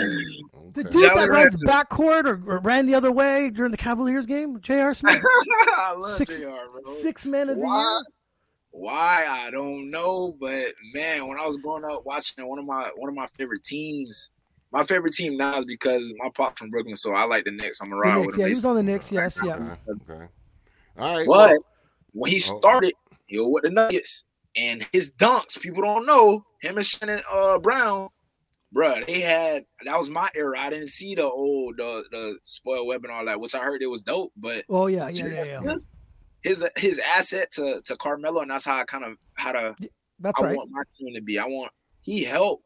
The 0.74 0.84
dude 0.84 0.92
that 0.92 0.92
Jalen 1.16 1.28
runs 1.28 1.62
backcourt 1.64 2.24
or, 2.26 2.40
or 2.46 2.58
ran 2.60 2.86
the 2.86 2.94
other 2.94 3.10
way 3.10 3.50
during 3.50 3.72
the 3.72 3.76
Cavaliers 3.76 4.24
game, 4.26 4.60
J.R. 4.60 4.94
Smith, 4.94 5.20
I 5.24 5.94
love 5.96 6.16
Six- 6.16 6.36
J.R. 6.36 6.68
Bro. 6.70 6.94
six 7.00 7.26
man 7.26 7.48
of 7.48 7.56
the 7.56 7.66
year. 7.66 8.02
Why 8.70 9.26
I 9.28 9.50
don't 9.50 9.90
know, 9.90 10.34
but 10.40 10.66
man, 10.94 11.26
when 11.26 11.38
I 11.38 11.46
was 11.46 11.56
growing 11.58 11.84
up 11.84 12.06
watching 12.06 12.46
one 12.46 12.58
of 12.58 12.64
my 12.64 12.90
one 12.96 13.08
of 13.08 13.14
my 13.14 13.26
favorite 13.36 13.64
teams, 13.64 14.30
my 14.72 14.82
favorite 14.84 15.12
team 15.12 15.36
now 15.36 15.58
is 15.58 15.66
because 15.66 16.10
my 16.16 16.30
pop 16.34 16.58
from 16.58 16.70
Brooklyn, 16.70 16.96
so 16.96 17.12
I 17.12 17.24
like 17.24 17.44
the 17.44 17.50
Knicks. 17.50 17.80
I'm 17.82 17.90
The 17.90 17.96
gonna 17.96 18.00
ride 18.00 18.20
Knicks, 18.20 18.26
with 18.28 18.38
yeah, 18.40 18.46
he 18.46 18.50
was 18.54 18.64
on 18.64 18.76
the 18.76 18.82
Knicks. 18.82 19.12
Yes, 19.12 19.38
yeah. 19.44 19.56
Okay. 19.56 19.76
okay. 20.10 20.24
All 20.98 21.16
right. 21.16 21.26
But 21.26 21.50
well, 21.50 21.58
when 22.12 22.30
he 22.30 22.38
Oh. 22.50 22.58
started, 22.58 22.94
he 23.26 23.38
was 23.38 23.48
with 23.52 23.64
the 23.64 23.70
Nuggets 23.70 24.24
and 24.56 24.86
his 24.92 25.10
dunks, 25.10 25.60
people 25.60 25.82
don't 25.82 26.06
know 26.06 26.44
him 26.62 26.76
and 26.78 26.86
Shannon 26.86 27.20
uh, 27.30 27.58
Brown, 27.58 28.08
bruh, 28.74 29.04
They 29.06 29.20
had 29.20 29.64
that 29.84 29.98
was 29.98 30.08
my 30.08 30.30
era. 30.34 30.58
I 30.58 30.70
didn't 30.70 30.88
see 30.88 31.14
the 31.14 31.24
old 31.24 31.76
the 31.76 32.04
the 32.10 32.38
Spud 32.44 32.86
Webb 32.86 33.04
and 33.04 33.12
all 33.12 33.24
that, 33.26 33.40
which 33.40 33.54
I 33.54 33.58
heard 33.58 33.82
it 33.82 33.90
was 33.90 34.02
dope. 34.02 34.32
But 34.36 34.64
Oh 34.70 34.86
yeah, 34.86 35.08
yeah, 35.08 35.26
yeah, 35.26 35.60
yeah. 35.62 35.74
his 36.42 36.64
his 36.76 36.98
asset 37.00 37.50
to 37.52 37.82
to 37.84 37.96
Carmelo, 37.96 38.40
and 38.40 38.50
that's 38.50 38.64
how 38.64 38.76
I 38.78 38.84
kind 38.84 39.04
of 39.04 39.16
how 39.34 39.52
to 39.52 39.74
That's 40.20 40.40
I 40.40 40.46
right. 40.46 40.56
want 40.56 40.70
my 40.70 40.82
team 40.92 41.14
to 41.14 41.20
be. 41.20 41.38
I 41.38 41.46
want 41.46 41.72
he 42.02 42.24
helped 42.24 42.64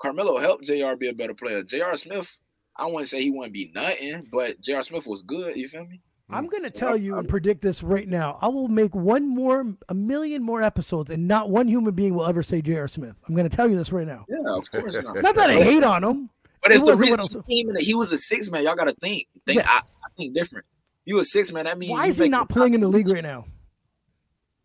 Carmelo 0.00 0.38
helped 0.38 0.64
Jr. 0.64 0.94
be 0.98 1.08
a 1.08 1.14
better 1.14 1.34
player. 1.34 1.62
Jr. 1.62 1.94
Smith, 1.94 2.38
I 2.76 2.86
wouldn't 2.86 3.08
say 3.08 3.22
he 3.22 3.30
wouldn't 3.30 3.52
be 3.52 3.70
nothing, 3.74 4.28
but 4.32 4.60
Jr. 4.60 4.80
Smith 4.80 5.06
was 5.06 5.22
good. 5.22 5.56
You 5.56 5.68
feel 5.68 5.84
me? 5.86 6.00
I'm 6.30 6.46
gonna 6.46 6.70
tell 6.70 6.96
you 6.96 7.18
and 7.18 7.28
predict 7.28 7.60
this 7.60 7.82
right 7.82 8.08
now. 8.08 8.38
I 8.40 8.48
will 8.48 8.68
make 8.68 8.94
one 8.94 9.28
more, 9.28 9.64
a 9.88 9.94
million 9.94 10.42
more 10.42 10.62
episodes, 10.62 11.10
and 11.10 11.28
not 11.28 11.50
one 11.50 11.68
human 11.68 11.94
being 11.94 12.14
will 12.14 12.26
ever 12.26 12.42
say 12.42 12.62
J.R. 12.62 12.88
Smith. 12.88 13.16
I'm 13.28 13.34
gonna 13.34 13.48
tell 13.48 13.68
you 13.68 13.76
this 13.76 13.92
right 13.92 14.06
now. 14.06 14.24
Yeah, 14.28 14.56
of 14.56 14.70
course 14.70 14.94
not. 15.02 15.22
Not 15.22 15.34
that 15.34 15.50
I 15.50 15.62
hate 15.62 15.84
on 15.84 16.02
him. 16.02 16.30
But 16.62 16.70
it's 16.70 16.80
It 16.80 16.86
the 16.86 16.92
wasn't 16.92 17.00
reason 17.00 17.18
what 17.18 17.46
he 17.48 17.62
came 17.62 17.70
in. 17.70 17.84
He 17.84 17.94
was 17.94 18.12
a 18.12 18.18
six 18.18 18.50
man. 18.50 18.62
Y'all 18.62 18.76
got 18.76 18.84
to 18.84 18.94
think. 18.94 19.26
Think. 19.46 19.58
Yes. 19.58 19.68
I, 19.68 19.78
I 19.78 20.08
think 20.16 20.32
different. 20.32 20.64
You 21.04 21.18
a 21.18 21.24
six 21.24 21.52
man. 21.52 21.64
That 21.64 21.76
means 21.76 21.90
Why 21.90 22.06
is 22.06 22.18
he 22.18 22.28
not 22.28 22.48
playing 22.48 22.74
in 22.74 22.80
the 22.80 22.88
league 22.88 23.08
right 23.08 23.22
now? 23.22 23.46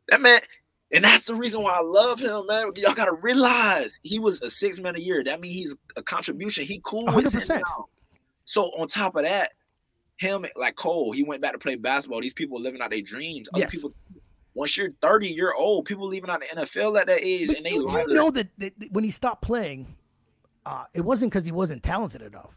That 0.10 0.22
man, 0.22 0.39
and 0.91 1.03
that's 1.03 1.24
the 1.24 1.34
reason 1.34 1.64
why 1.64 1.72
I 1.72 1.82
love 1.82 2.20
him, 2.20 2.45
man. 2.45 2.72
Y'all 2.76 2.93
got 2.93 3.05
to 3.05 3.14
realize 3.14 3.99
he 4.03 4.20
was 4.20 4.41
a 4.41 4.49
six 4.49 4.80
man 4.80 4.95
a 4.95 4.99
year. 4.99 5.24
That 5.24 5.41
means 5.41 5.55
he's 5.55 5.76
a 5.95 6.03
contribution. 6.03 6.66
He 6.66 6.82
cool 6.86 7.08
100%. 7.08 7.32
sitting 7.32 7.47
down. 7.47 7.62
So 8.45 8.66
on 8.80 8.88
top 8.88 9.16
of 9.16 9.24
that, 9.24 9.51
him 10.18 10.45
like 10.55 10.76
Cole, 10.76 11.11
he 11.11 11.24
went 11.24 11.41
back 11.41 11.53
to 11.53 11.59
play 11.59 11.76
basketball. 11.76 12.22
These 12.22 12.34
people 12.34 12.59
living 12.61 12.82
out 12.82 12.89
their 12.89 13.01
dreams. 13.01 13.47
Other 13.53 13.61
Yes. 13.61 13.72
people. 13.76 13.93
Once 14.53 14.76
you're 14.76 14.89
30 15.03 15.28
year 15.28 15.53
old, 15.53 15.86
people 15.86 16.07
leaving 16.07 16.30
out 16.32 16.39
the 16.39 16.47
NFL 16.47 16.99
at 16.99 17.05
that 17.07 17.20
age, 17.22 17.47
But 17.47 17.57
and 17.57 17.65
they 17.65 17.72
you, 17.74 17.86
live 17.88 18.07
you 18.09 18.15
know 18.15 18.32
that, 18.32 18.47
that 18.57 18.74
that 18.80 18.91
when 18.91 19.03
he 19.03 19.11
stopped 19.11 19.43
playing, 19.43 19.95
uh, 20.65 20.86
it 20.95 21.01
wasn't 21.01 21.32
because 21.32 21.45
he 21.45 21.51
wasn't 21.51 21.84
talented 21.84 22.24
enough. 22.24 22.55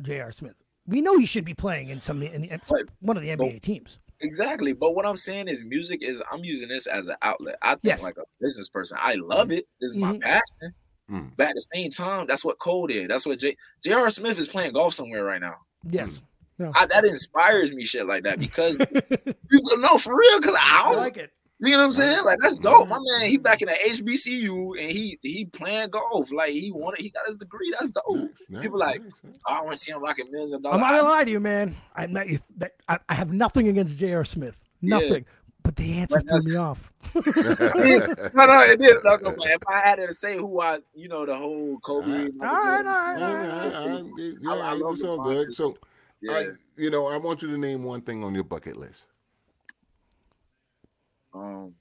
J.R. 0.00 0.32
Smith. 0.32 0.54
We 0.86 1.02
know 1.02 1.18
he 1.18 1.26
should 1.26 1.44
be 1.44 1.52
playing 1.54 1.88
in 1.88 2.00
some 2.00 2.22
in, 2.22 2.44
in 2.44 2.60
Right. 2.70 2.84
one 3.00 3.16
of 3.18 3.22
the 3.22 3.28
NBA 3.28 3.60
teams. 3.60 3.98
Exactly. 4.20 4.72
But 4.72 4.94
what 4.94 5.04
I'm 5.06 5.16
saying 5.18 5.48
is 5.48 5.62
music 5.62 6.02
is 6.02 6.22
I'm 6.32 6.42
using 6.42 6.68
this 6.68 6.86
as 6.86 7.08
an 7.08 7.16
outlet. 7.22 7.56
I 7.62 7.72
think 7.72 7.80
Yes. 7.84 8.02
like 8.02 8.16
a 8.16 8.24
business 8.40 8.68
person. 8.70 8.96
I 9.00 9.14
love 9.14 9.50
it. 9.52 9.68
This 9.80 9.90
is 9.92 9.98
my 9.98 10.12
Mhm. 10.14 10.22
passion. 10.22 10.74
Mm. 11.10 11.32
But 11.36 11.48
at 11.48 11.54
the 11.54 11.66
same 11.74 11.90
time, 11.90 12.26
that's 12.26 12.44
what 12.44 12.58
Cole 12.58 12.86
did. 12.86 13.10
That's 13.10 13.26
what 13.26 13.38
J 13.40 13.56
J.R. 13.84 14.10
Smith 14.10 14.38
is 14.38 14.48
playing 14.48 14.72
golf 14.72 14.94
somewhere 14.94 15.22
right 15.24 15.40
now. 15.40 15.56
Yes. 15.88 16.22
I, 16.74 16.86
that 16.86 17.04
inspires 17.04 17.72
me 17.72 17.84
shit 17.84 18.06
like 18.06 18.24
that 18.24 18.38
because 18.38 18.76
people 19.50 19.76
know 19.78 19.98
for 19.98 20.16
real 20.16 20.40
because 20.40 20.54
I 20.58 20.80
I 20.80 20.92
don't 20.92 20.96
like 20.96 21.16
it. 21.16 21.30
you 21.60 21.70
know 21.72 21.78
what 21.78 21.84
I'm 21.84 21.92
saying? 21.92 22.24
Like 22.24 22.38
that's 22.40 22.58
dope. 22.58 22.88
My 22.88 22.96
mm-hmm. 22.96 23.20
man, 23.20 23.30
he 23.30 23.36
back 23.38 23.60
in 23.62 23.68
the 23.68 23.74
HBCU 23.74 24.80
and 24.80 24.90
he 24.90 25.18
he 25.22 25.44
playing 25.46 25.90
golf. 25.90 26.30
Like 26.32 26.52
he 26.52 26.70
wanted 26.70 27.00
he 27.00 27.10
got 27.10 27.26
his 27.26 27.36
degree. 27.36 27.70
That's 27.78 27.90
dope. 27.90 28.04
Nice, 28.16 28.28
nice, 28.48 28.62
People 28.62 28.78
like, 28.78 29.02
nice, 29.02 29.12
nice. 29.24 29.34
Oh, 29.46 29.54
I 29.54 29.60
want 29.62 29.72
to 29.72 29.76
see 29.76 29.92
him 29.92 30.02
rocking 30.02 30.30
millions 30.30 30.52
of 30.52 30.62
dollars. 30.62 30.74
I'm 30.76 30.80
dollars. 30.80 30.92
not 30.94 31.00
gonna 31.02 31.14
lie 31.14 31.24
to 31.24 31.30
you, 31.30 31.40
man. 31.40 31.76
I'm 31.94 32.12
not. 32.12 32.28
you- 32.28 32.40
That, 32.56 32.72
I, 32.88 32.98
I 33.08 33.14
have 33.14 33.32
nothing 33.32 33.68
against 33.68 33.96
J.R. 33.98 34.24
Smith. 34.24 34.56
Yeah. 34.80 34.98
Nothing. 34.98 35.24
But 35.62 35.76
the 35.76 35.92
answer 35.98 36.16
But 36.16 36.22
threw 36.22 36.40
that's- 36.40 36.46
me 36.46 36.56
off. 36.56 36.92
no, 38.34 38.46
no, 38.46 38.60
it 38.62 38.80
is. 38.80 38.96
No, 39.04 39.16
no, 39.16 39.34
if 39.44 39.60
I 39.68 39.80
had 39.80 39.96
to 39.96 40.14
say 40.14 40.36
who 40.36 40.60
I, 40.60 40.78
you 40.94 41.08
know, 41.08 41.26
the 41.26 41.36
whole 41.36 41.78
Kobe. 41.82 42.06
All 42.06 42.14
right, 42.14 42.34
Michael 42.34 42.48
all 42.48 42.64
right, 42.64 42.84
Jordan, 42.84 42.86
all 42.86 42.94
right, 42.94 43.22
All 43.22 43.28
all 43.28 43.34
right, 43.34 43.48
right. 43.48 43.74
all 43.74 43.88
right, 43.88 44.04
you- 44.16 44.38
you 44.40 44.50
I- 44.50 44.54
I 44.54 44.58
right, 44.72 44.78
love 44.78 44.94
it's 44.94 45.02
all 45.02 45.18
good. 45.22 45.54
So, 45.54 45.76
Yeah. 46.22 46.32
I, 46.32 46.48
you 46.76 46.90
know, 46.90 47.06
I 47.06 47.16
want 47.16 47.42
you 47.42 47.48
to 47.48 47.58
name 47.58 47.82
one 47.82 48.02
thing 48.02 48.22
on 48.24 48.34
your 48.34 48.44
bucket 48.44 48.76
list. 48.76 49.06
Um, 51.34 51.74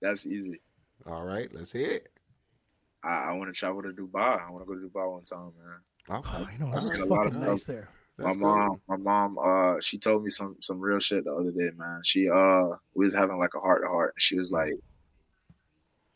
that's 0.00 0.26
easy. 0.26 0.60
All 1.06 1.24
right, 1.24 1.48
let's 1.54 1.72
hear 1.72 1.90
it. 1.90 2.08
I, 3.04 3.30
I 3.30 3.32
want 3.32 3.48
to 3.48 3.58
travel 3.58 3.82
to 3.82 3.90
Dubai. 3.90 4.46
I 4.46 4.50
want 4.50 4.66
to 4.66 4.66
go 4.66 4.74
to 4.74 4.86
Dubai 4.86 5.12
one 5.12 5.24
time, 5.24 5.52
man. 5.58 6.18
Okay. 6.18 6.30
Oh, 6.32 6.46
I 6.46 6.56
know. 6.58 6.66
all 6.66 6.72
That's 6.72 6.88
seen 6.88 7.00
a 7.00 7.04
lot 7.06 7.26
of 7.26 7.34
fucking 7.34 7.48
nice 7.48 7.62
stuff. 7.62 7.74
there. 7.74 7.88
that's 8.18 8.36
my 8.36 8.42
mom, 8.42 8.80
my 8.88 8.96
mom, 8.96 9.38
uh, 9.38 9.80
she 9.80 9.98
told 9.98 10.24
me 10.24 10.30
some 10.30 10.56
some 10.60 10.80
real 10.80 10.98
shit 10.98 11.24
the 11.24 11.32
other 11.32 11.50
day, 11.50 11.70
man. 11.76 12.00
She 12.04 12.28
uh, 12.28 12.76
we 12.94 13.04
was 13.04 13.14
having 13.14 13.38
like 13.38 13.54
a 13.54 13.60
heart 13.60 13.82
to 13.82 13.88
heart. 13.88 14.14
She 14.18 14.38
was 14.38 14.50
like 14.50 14.74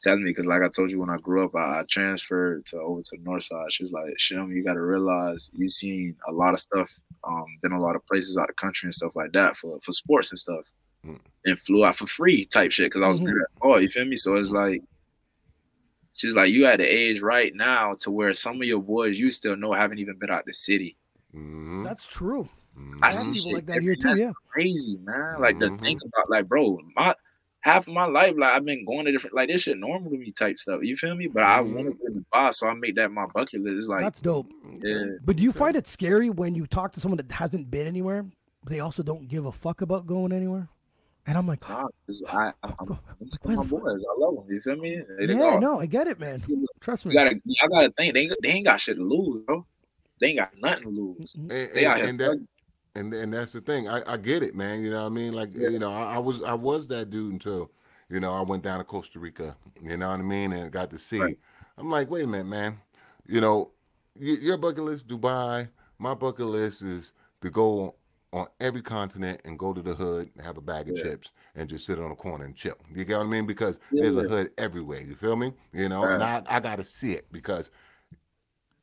telling 0.03 0.25
me 0.25 0.31
because, 0.31 0.47
like 0.47 0.63
I 0.63 0.69
told 0.69 0.91
you, 0.91 1.01
when 1.01 1.11
I 1.11 1.17
grew 1.19 1.45
up, 1.45 1.55
I, 1.55 1.81
I 1.81 1.85
transferred 1.91 2.67
to 2.67 2.77
over 2.79 3.01
to 3.03 3.17
the 3.17 3.23
north 3.23 3.45
side. 3.45 3.73
She 3.73 3.85
was 3.85 3.93
like, 3.93 4.15
"Shim, 4.19 4.55
you 4.55 4.63
got 4.65 4.75
to 4.75 4.83
realize 4.83 5.51
you've 5.55 5.73
seen 5.73 6.17
a 6.29 6.33
lot 6.33 6.55
of 6.55 6.61
stuff, 6.61 6.91
um, 7.25 7.45
been 7.63 7.73
a 7.73 7.81
lot 7.81 7.97
of 7.97 8.05
places 8.07 8.37
out 8.37 8.51
of 8.51 8.57
the 8.57 8.61
country 8.61 8.87
and 8.89 8.95
stuff 8.95 9.15
like 9.17 9.33
that 9.33 9.57
for 9.57 9.79
for 9.85 9.93
sports 9.93 10.31
and 10.33 10.39
stuff, 10.39 10.65
Mm. 11.07 11.19
and 11.47 11.59
flew 11.61 11.85
out 11.85 11.97
for 11.97 12.07
free 12.07 12.45
type 12.47 12.71
shit 12.73 12.87
because 12.93 13.03
I 13.05 13.09
was 13.09 13.21
Mhm. 13.21 13.27
good 13.27 13.43
at 13.43 13.49
oh, 13.63 13.77
you 13.79 13.89
feel 13.89 14.05
me? 14.05 14.17
So 14.17 14.37
it's 14.37 14.51
like." 14.51 14.83
She's 16.15 16.35
like, 16.35 16.51
you 16.51 16.67
at 16.67 16.77
the 16.77 16.85
age 16.85 17.21
right 17.23 17.55
now 17.55 17.95
to 18.01 18.11
where 18.11 18.35
some 18.35 18.57
of 18.57 18.65
your 18.69 18.83
boys 18.83 19.19
you 19.19 19.31
still 19.31 19.57
know 19.57 19.73
haven't 19.73 19.99
even 19.99 20.19
been 20.19 20.31
out 20.31 20.45
the 20.45 20.53
city. 20.53 20.97
Mhm, 21.35 21.85
That's 21.85 22.07
true. 22.07 22.49
I 23.03 23.09
I 23.09 23.13
see 23.13 23.33
people 23.33 23.43
shit 23.51 23.55
like 23.55 23.67
that 23.67 23.81
here 23.83 23.95
too. 23.95 24.01
different. 24.03 24.21
Yeah. 24.21 24.33
crazy, 24.53 24.99
man. 24.99 25.41
Like 25.41 25.59
to 25.61 25.71
Mhm. 25.71 25.81
think 25.81 26.01
about, 26.05 26.29
like, 26.29 26.47
bro, 26.49 26.79
my 26.95 27.15
half 27.63 27.89
of 27.89 27.95
my 27.95 28.05
life, 28.05 28.35
like 28.37 28.53
I've 28.53 28.65
been 28.65 28.85
going 28.85 29.07
to 29.07 29.13
different, 29.13 29.35
like 29.35 29.49
this 29.49 29.63
shit 29.63 29.79
normal 29.79 30.11
to 30.11 30.17
me 30.19 30.31
type 30.33 30.59
stuff. 30.59 30.81
You 30.83 30.97
feel 30.97 31.15
me? 31.15 31.27
But 31.29 31.43
I 31.45 31.61
want 31.63 31.87
to 31.87 31.93
go 31.95 32.07
to 32.15 32.25
Dubai, 32.33 32.55
so 32.55 32.67
I 32.69 32.75
make 32.75 32.95
that 32.97 33.11
my 33.11 33.27
bucket 33.35 33.63
list. 33.63 33.79
It's 33.79 33.89
like, 33.89 34.03
That's 34.03 34.21
dope. 34.21 34.51
yeah, 34.83 35.05
But 35.25 35.37
do 35.37 35.43
you 35.43 35.51
find 35.53 35.75
it 35.75 35.87
scary 35.89 36.29
when 36.31 36.55
you 36.55 36.67
talk 36.67 36.93
to 36.93 37.01
someone 37.01 37.17
that 37.17 37.33
hasn't 37.33 37.71
been 37.71 37.87
anywhere, 37.87 38.25
but 38.63 38.71
they 38.73 38.81
also 38.81 39.03
don't 39.03 39.27
give 39.29 39.47
a 39.47 39.53
fuck 39.53 39.81
about 39.81 40.07
going 40.07 40.33
anywhere? 40.33 40.69
And 41.25 41.39
I'm 41.39 41.47
like, 41.47 41.61
nah, 41.69 41.87
'cause 42.07 42.23
I, 42.29 42.51
I'm, 42.65 42.75
I'm, 42.81 42.99
I'm 43.21 43.27
just 43.27 43.45
my 43.47 43.55
boys. 43.63 44.05
I 44.05 44.15
love 44.19 44.35
them. 44.35 44.45
You 44.49 44.61
feel 44.61 44.75
me? 44.77 45.01
They, 45.21 45.27
they 45.27 45.35
yeah, 45.35 45.43
all- 45.51 45.61
no, 45.61 45.81
I 45.81 45.87
get 45.87 46.09
it, 46.09 46.19
man. 46.19 46.43
Trust 46.81 47.05
You 47.05 47.11
me. 47.11 47.15
gotta, 47.15 47.41
I 47.63 47.69
gotta 47.69 47.91
think. 47.97 48.15
They, 48.15 48.21
ain't- 48.23 48.35
they 48.43 48.49
ain't 48.49 48.67
got 48.67 48.81
shit 48.81 48.97
to 48.97 49.03
lose, 49.05 49.45
bro. 49.45 49.65
They 50.21 50.29
ain't 50.31 50.39
got 50.39 50.51
nothing 50.61 50.83
to 50.83 50.89
lose. 50.89 51.33
And, 51.37 51.49
They 51.49 51.87
out 51.87 52.01
and, 52.01 52.01
here. 52.01 52.09
and 52.09 52.21
that, 52.21 52.47
and 52.95 53.13
and 53.15 53.33
that's 53.33 53.53
the 53.53 53.61
thing. 53.61 53.89
I, 53.89 54.03
I 54.07 54.17
get 54.17 54.43
it, 54.43 54.55
man. 54.55 54.83
You 54.83 54.91
know 54.91 55.01
what 55.03 55.07
I 55.07 55.15
mean? 55.15 55.33
Like 55.33 55.55
Yeah. 55.55 55.69
you 55.69 55.79
know, 55.79 55.93
I, 55.93 56.15
I 56.15 56.19
was 56.19 56.43
I 56.43 56.55
was 56.55 56.87
that 56.89 57.11
dude 57.11 57.33
until 57.33 57.71
you 58.09 58.21
know 58.21 58.33
I 58.33 58.43
went 58.43 58.63
down 58.63 58.79
to 58.79 58.85
Costa 58.85 59.19
Rica. 59.19 59.57
You 59.83 59.97
know 59.97 60.11
what 60.11 60.21
I 60.21 60.23
mean? 60.23 60.53
And 60.53 60.71
got 60.71 60.91
to 60.91 60.99
see. 60.99 61.19
Right. 61.21 61.39
I'm 61.79 61.91
like, 61.91 62.11
wait 62.11 62.25
a 62.25 62.27
minute, 62.27 62.47
man. 62.47 62.79
You 63.27 63.41
know, 63.41 63.71
your 64.19 64.59
bucket 64.59 64.85
list, 64.85 65.09
Dubai. 65.09 65.69
My 65.99 66.15
bucket 66.15 66.47
list 66.47 66.83
is 66.83 67.13
to 67.41 67.51
go 67.51 67.95
on 68.33 68.47
every 68.61 68.83
continent 68.83 69.41
and 69.45 69.59
go 69.59 69.73
to 69.73 69.83
the 69.83 69.95
hood 69.95 70.31
and 70.35 70.45
have 70.45 70.57
a 70.57 70.61
bag 70.61 70.89
of 70.89 70.97
Yeah. 70.97 71.03
chips 71.03 71.31
and 71.55 71.69
just 71.69 71.87
sit 71.87 71.99
on 71.99 72.11
a 72.11 72.17
corner 72.17 72.45
and 72.45 72.57
chill. 72.57 72.77
You 72.95 73.05
get 73.05 73.19
what 73.19 73.27
I 73.27 73.29
mean? 73.29 73.47
Because 73.47 73.79
there's 73.93 74.17
a 74.17 74.23
hood 74.25 74.51
everywhere. 74.59 75.01
You 75.01 75.15
feel 75.15 75.37
me? 75.37 75.53
You 75.73 75.89
know, 75.89 76.03
and 76.05 76.23
I 76.23 76.43
I 76.47 76.61
got 76.61 76.77
to 76.77 76.85
see 76.85 77.13
it 77.13 77.27
because 77.31 77.71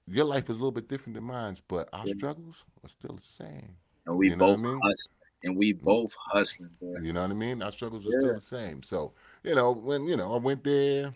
your 0.08 0.26
life 0.26 0.46
is 0.46 0.50
a 0.50 0.54
little 0.54 0.72
bit 0.72 0.88
different 0.88 1.16
than 1.16 1.24
mine, 1.26 1.58
but 1.68 1.90
our 1.94 2.06
Yeah. 2.08 2.14
struggles 2.16 2.64
are 2.84 2.90
still 2.90 3.16
the 3.16 3.22
same. 3.24 3.76
And 4.10 4.18
we 4.18 4.30
You 4.30 4.36
know 4.36 4.46
what 4.46 4.54
I 4.54 4.56
both 4.56 4.64
mean? 4.64 4.82
hustling. 4.82 5.16
And 5.44 5.58
we 5.58 5.74
both 5.74 6.12
hustling, 6.32 6.72
bro. 6.80 7.00
You 7.02 7.14
know 7.14 7.22
what 7.22 7.32
I 7.32 7.36
mean? 7.36 7.62
Our 7.62 7.72
struggles 7.72 8.06
are 8.06 8.10
Yeah. 8.12 8.20
still 8.20 8.34
the 8.34 8.42
same. 8.42 8.84
So, 8.84 9.14
you 9.44 9.56
know, 9.56 9.72
when 9.72 10.06
you 10.08 10.18
know, 10.18 10.34
I 10.34 10.38
went 10.38 10.64
there, 10.64 11.14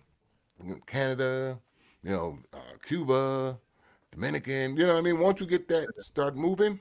Canada, 0.86 1.60
you 2.04 2.12
know, 2.12 2.40
uh, 2.54 2.78
Cuba, 2.88 3.60
Dominican. 4.12 4.78
You 4.78 4.86
know 4.86 4.94
what 4.94 5.00
I 5.00 5.02
mean? 5.02 5.20
Once 5.20 5.42
you 5.42 5.48
get 5.48 5.68
that 5.70 5.90
start 6.00 6.38
moving, 6.38 6.80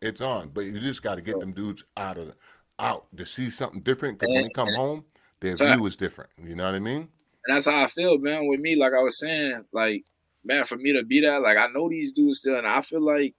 it's 0.00 0.20
on. 0.20 0.50
But 0.50 0.66
you 0.66 0.78
just 0.78 1.02
got 1.02 1.16
to 1.16 1.22
get 1.22 1.40
them 1.40 1.52
dudes 1.52 1.82
out 1.96 2.18
of 2.18 2.34
out 2.78 3.06
to 3.16 3.24
see 3.24 3.50
something 3.50 3.80
different. 3.80 4.18
Because 4.18 4.34
when 4.34 4.42
they 4.42 4.50
come 4.50 4.68
home, 4.72 5.06
their 5.40 5.56
view 5.56 5.86
is 5.86 5.96
different. 5.96 6.30
You 6.40 6.54
know 6.54 6.66
what 6.66 6.74
I 6.74 6.80
mean? 6.80 7.08
And 7.46 7.56
that's 7.56 7.66
how 7.66 7.82
I 7.82 7.86
feel, 7.86 8.18
man. 8.18 8.46
With 8.46 8.60
me, 8.60 8.76
like 8.76 8.92
I 8.92 9.02
was 9.02 9.18
saying, 9.18 9.64
like, 9.72 10.04
man, 10.44 10.66
for 10.66 10.76
me 10.76 10.92
to 10.92 11.04
be 11.04 11.20
that, 11.22 11.40
like, 11.42 11.56
I 11.56 11.68
know 11.68 11.88
these 11.88 12.12
dudes 12.12 12.38
still, 12.38 12.56
and 12.58 12.66
I 12.66 12.82
feel 12.82 13.00
like 13.00 13.34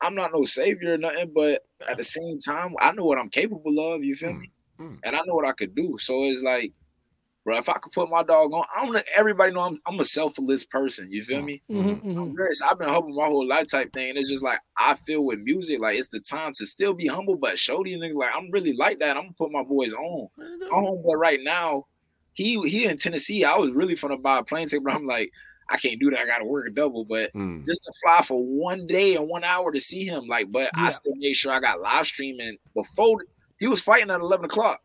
I'm 0.00 0.14
not 0.14 0.32
no 0.32 0.44
savior 0.44 0.94
or 0.94 0.98
nothing, 0.98 1.32
but 1.34 1.62
at 1.88 1.98
the 1.98 2.04
same 2.04 2.40
time, 2.40 2.74
I 2.80 2.92
know 2.92 3.04
what 3.04 3.18
I'm 3.18 3.30
capable 3.30 3.94
of. 3.94 4.02
You 4.04 4.14
feel 4.14 4.30
Mm, 4.32 4.40
me? 4.40 4.52
mm. 4.80 4.98
And 5.04 5.16
I 5.16 5.20
know 5.26 5.34
what 5.34 5.46
I 5.48 5.52
could 5.52 5.74
do. 5.74 5.96
So 5.98 6.24
it's 6.24 6.42
like, 6.42 6.72
bro. 7.44 7.58
If 7.58 7.68
I 7.68 7.74
could 7.78 7.92
put 7.92 8.10
my 8.10 8.22
dog 8.22 8.52
on, 8.52 8.64
I'm 8.74 8.86
gonna 8.86 9.04
everybody 9.14 9.52
know 9.52 9.60
I'm, 9.60 9.78
I'm 9.86 10.00
a 10.00 10.04
selfless 10.04 10.64
person. 10.64 11.10
You 11.10 11.22
feel 11.24 11.42
me? 11.42 11.62
Mhm, 11.70 12.02
mhm. 12.02 12.18
I'm 12.18 12.70
I've 12.70 12.78
been 12.78 12.88
humble 12.88 13.14
my 13.14 13.26
whole 13.26 13.46
life 13.46 13.68
type 13.68 13.92
thing. 13.92 14.16
It's 14.16 14.30
just 14.30 14.44
like 14.44 14.60
I 14.78 14.96
feel 15.06 15.22
with 15.24 15.40
music, 15.40 15.80
like 15.80 15.98
it's 15.98 16.08
the 16.08 16.20
time 16.20 16.52
to 16.54 16.66
still 16.66 16.92
be 16.94 17.06
humble, 17.06 17.36
but 17.36 17.58
show 17.58 17.82
these 17.82 17.98
niggas 17.98 18.14
like 18.14 18.34
I'm 18.34 18.50
really 18.50 18.74
like 18.74 18.98
that. 19.00 19.16
I'm 19.16 19.24
gonna 19.24 19.34
put 19.38 19.52
my 19.52 19.62
boys 19.62 19.94
on. 19.94 20.28
My 20.36 20.76
homeboy 20.76 21.16
right 21.16 21.40
now, 21.42 21.86
he 22.32 22.60
he 22.68 22.84
in 22.86 22.96
Tennessee. 22.96 23.44
I 23.44 23.56
was 23.56 23.74
really 23.74 23.96
fun 23.96 24.10
to 24.10 24.16
buy 24.18 24.38
a 24.38 24.44
plane 24.44 24.68
ticket, 24.68 24.84
but 24.84 24.94
I'm 24.94 25.06
like, 25.06 25.30
I 25.70 25.76
can't 25.78 26.00
do 26.00 26.10
that. 26.10 26.18
I 26.18 26.26
gotta 26.26 26.44
work 26.44 26.66
a 26.66 26.70
double. 26.70 27.04
But 27.04 27.32
Mm. 27.32 27.64
just 27.64 27.82
to 27.84 27.92
fly 28.02 28.22
for 28.26 28.42
one 28.44 28.86
day 28.86 29.14
and 29.16 29.28
one 29.28 29.44
hour 29.44 29.70
to 29.72 29.80
see 29.80 30.04
him, 30.04 30.26
like, 30.26 30.50
but 30.50 30.70
Yeah. 30.76 30.86
I 30.86 30.90
still 30.90 31.14
made 31.16 31.34
sure 31.34 31.52
I 31.52 31.60
got 31.60 31.80
live 31.80 32.06
streaming 32.06 32.56
before 32.74 33.24
he 33.58 33.66
was 33.68 33.80
fighting 33.80 34.10
at 34.10 34.20
11 34.20 34.44
o'clock. 34.46 34.82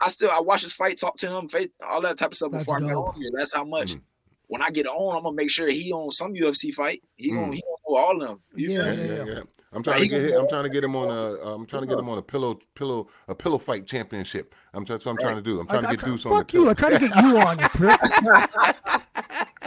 I 0.00 0.08
still 0.10 0.30
I 0.30 0.40
watched 0.40 0.62
his 0.62 0.72
fight, 0.74 0.98
talk 0.98 1.16
to 1.16 1.30
him, 1.36 1.48
face 1.48 1.68
all 1.86 2.00
that 2.02 2.18
type 2.18 2.30
of 2.30 2.36
stuff 2.36 2.52
That's 2.52 2.62
before 2.62 2.76
I 2.76 2.80
got 2.80 2.94
on 2.94 3.14
here. 3.20 3.30
That's 3.36 3.52
how 3.52 3.64
much. 3.64 3.94
Mm. 3.94 4.00
When 4.46 4.62
I 4.62 4.70
get 4.70 4.86
on, 4.86 5.16
I'm 5.16 5.24
gonna 5.24 5.34
make 5.34 5.50
sure 5.50 5.68
he 5.68 5.92
on 5.92 6.10
some 6.12 6.34
UFC 6.34 6.72
fight. 6.72 7.02
He 7.16 7.30
Mm. 7.32 7.34
gonna 7.34 7.54
he 7.56 7.60
gonna 7.62 7.76
know 7.88 7.96
all 7.96 8.22
of 8.22 8.28
them. 8.28 8.40
You 8.54 8.70
Yeah, 8.70 8.86
Yeah, 8.86 8.92
yeah, 8.92 9.04
yeah. 9.16 9.24
yeah. 9.34 9.40
I'm 9.72 9.82
trying 9.82 9.98
He 10.02 10.08
to 10.08 10.20
get 10.20 10.30
him, 10.30 10.40
I'm 10.40 10.48
trying 10.48 10.62
to 10.62 10.70
get 10.70 10.82
him 10.84 10.96
on 10.96 11.10
a 11.10 11.34
I'm 11.52 11.66
trying 11.66 11.82
to 11.82 11.88
get 11.88 11.98
him 11.98 12.08
on 12.08 12.16
a 12.16 12.22
pillow 12.22 12.58
pillow 12.74 13.08
a 13.26 13.34
pillow 13.34 13.58
fight 13.58 13.86
championship. 13.86 14.54
I'm 14.72 14.84
that's 14.86 15.04
what 15.04 15.12
I'm 15.12 15.18
trying 15.18 15.36
to 15.36 15.42
do. 15.42 15.60
I'm 15.60 15.66
trying 15.66 15.84
I- 15.84 15.88
I 15.88 15.90
to 15.90 15.96
get 15.96 16.00
try- 16.00 16.08
Deuce 16.10 16.24
on 16.26 16.32
Fuck 16.32 16.54
you! 16.54 16.60
pillow. 16.60 16.70
I 16.70 16.74
try 16.74 16.90
to 16.90 16.98
get 17.00 17.16
you 17.16 17.38
on, 17.38 17.58
you 17.58 17.68
prick. 17.70 18.00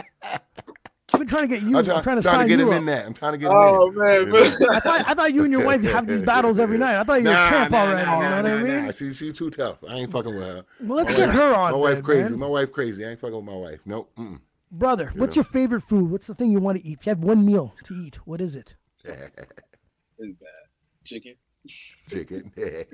I've 1.12 1.18
been 1.20 1.28
trying 1.28 1.48
to 1.48 1.54
get 1.54 1.62
you. 1.62 1.68
I'm 1.70 1.76
I'm 1.76 1.84
trying 1.84 2.02
to 2.02 2.04
trying 2.04 2.22
sign 2.22 2.40
to 2.40 2.48
get 2.48 2.58
you 2.58 2.66
him 2.66 2.72
up. 2.72 2.78
in 2.80 2.86
that. 2.86 3.06
I'm 3.06 3.14
trying 3.14 3.32
to 3.32 3.38
get 3.38 3.50
him 3.50 3.56
Oh 3.58 3.88
in. 3.88 3.94
man, 3.96 4.20
You 4.26 4.32
man. 4.32 4.32
know? 4.60 4.66
I 4.70 4.80
thought, 4.80 5.04
I 5.08 5.14
thought 5.14 5.34
you 5.34 5.42
and 5.44 5.52
your 5.52 5.64
wife 5.64 5.82
have 5.82 6.06
these 6.06 6.22
battles 6.22 6.58
every 6.58 6.78
night. 6.78 6.98
I 6.98 7.04
thought 7.04 7.22
you 7.22 7.28
were 7.28 7.34
a 7.34 7.48
champ 7.50 7.70
nah, 7.70 7.78
already. 7.82 8.06
nah, 8.06 8.16
you 8.16 8.22
know 8.22 8.30
nah, 8.30 8.36
what 8.42 8.50
I 8.50 8.56
nah, 8.58 8.64
mean? 8.64 8.84
nah. 8.86 8.92
She 8.92 9.12
she 9.12 9.32
too 9.32 9.50
tough. 9.50 9.78
I 9.88 9.94
ain't 9.94 10.10
fucking 10.12 10.34
with 10.34 10.42
her. 10.46 10.64
Well, 10.80 10.96
let's 10.98 11.10
My 11.12 11.16
get 11.16 11.28
wife- 11.28 11.36
her 11.36 11.54
on. 11.54 11.72
My 11.72 11.78
wife 11.78 11.94
then, 11.94 12.02
crazy. 12.02 12.22
man. 12.30 12.38
My 12.38 12.46
wife 12.46 12.72
crazy. 12.72 13.04
I 13.04 13.10
ain't 13.10 13.20
fucking 13.20 13.36
with 13.36 13.44
my 13.44 13.54
wife. 13.56 13.80
Nope. 13.84 14.10
Mm-mm. 14.18 14.40
Brother, 14.70 15.12
what's 15.16 15.36
Yeah. 15.36 15.40
your 15.40 15.44
favorite 15.44 15.82
food? 15.82 16.10
What's 16.10 16.26
the 16.26 16.34
thing 16.34 16.50
you 16.50 16.58
want 16.60 16.78
to 16.80 16.86
eat? 16.88 16.98
If 17.00 17.06
you 17.06 17.10
had 17.10 17.22
one 17.22 17.44
meal 17.44 17.74
to 17.84 17.94
eat, 17.94 18.16
what 18.26 18.40
is 18.40 18.56
it? 18.56 18.74
It's 19.04 20.38
bad. 20.38 20.48
Chicken. 21.04 21.34
Chicken. 22.08 22.52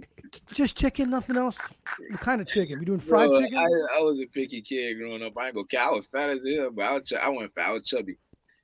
Just 0.53 0.77
chicken, 0.77 1.11
nothing 1.11 1.37
else. 1.37 1.59
What 2.11 2.21
kind 2.21 2.41
of 2.41 2.49
chicken? 2.49 2.79
We 2.79 2.85
doing 2.85 3.01
fried 3.01 3.31
Bro, 3.31 3.41
chicken? 3.41 3.59
I, 3.59 3.99
I 3.99 4.03
was 4.03 4.21
a 4.21 4.27
picky 4.27 4.61
kid 4.61 4.99
growing 4.99 5.23
up. 5.23 5.33
I 5.37 5.47
ain't 5.47 5.55
gonna 5.55 5.67
count. 5.67 5.93
I 5.93 5.97
was 5.97 6.07
fat 6.07 6.31
as 6.31 6.47
hell, 6.47 6.71
but 6.71 6.85
I 6.85 6.93
was, 6.95 7.05
ch- 7.05 7.15
I 7.15 7.29
went 7.29 7.55
fat. 7.55 7.69
I 7.69 7.73
was 7.73 7.85
chubby. 7.87 8.19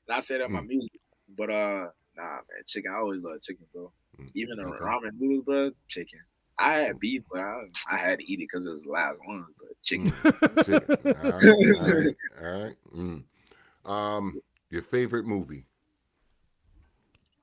And 0.08 0.16
I 0.16 0.20
said 0.20 0.40
that 0.40 0.46
in 0.46 0.52
my 0.52 0.60
Mm. 0.60 0.68
music. 0.68 1.00
But 1.36 1.50
uh, 1.50 1.86
nah, 2.16 2.22
man, 2.24 2.62
chicken. 2.66 2.92
I 2.94 2.98
always 2.98 3.22
love 3.22 3.40
chicken, 3.42 3.66
bro. 3.72 3.90
Mm, 4.20 4.30
Even 4.34 4.56
the 4.56 4.64
okay. 4.64 4.84
ramen 4.84 5.12
noodles, 5.18 5.44
bro, 5.44 5.70
chicken. 5.88 6.20
I 6.58 6.78
had 6.78 7.00
beef, 7.00 7.22
but 7.30 7.40
I, 7.40 7.62
I 7.90 7.96
had 7.96 8.18
to 8.20 8.24
eat 8.32 8.40
it 8.40 8.48
because 8.50 8.66
it 8.66 8.70
was 8.70 8.82
the 8.82 8.90
last 8.90 9.18
one. 9.24 9.44
But 9.58 9.82
chicken. 9.82 10.12
Chicken. 10.64 10.96
All 11.22 11.30
right. 11.30 11.48
All 11.80 11.94
right. 11.94 12.16
All 12.42 12.64
right. 12.64 12.76
Mm. 12.94 13.22
Um, 13.90 14.40
your 14.70 14.82
favorite 14.82 15.26
movie? 15.26 15.66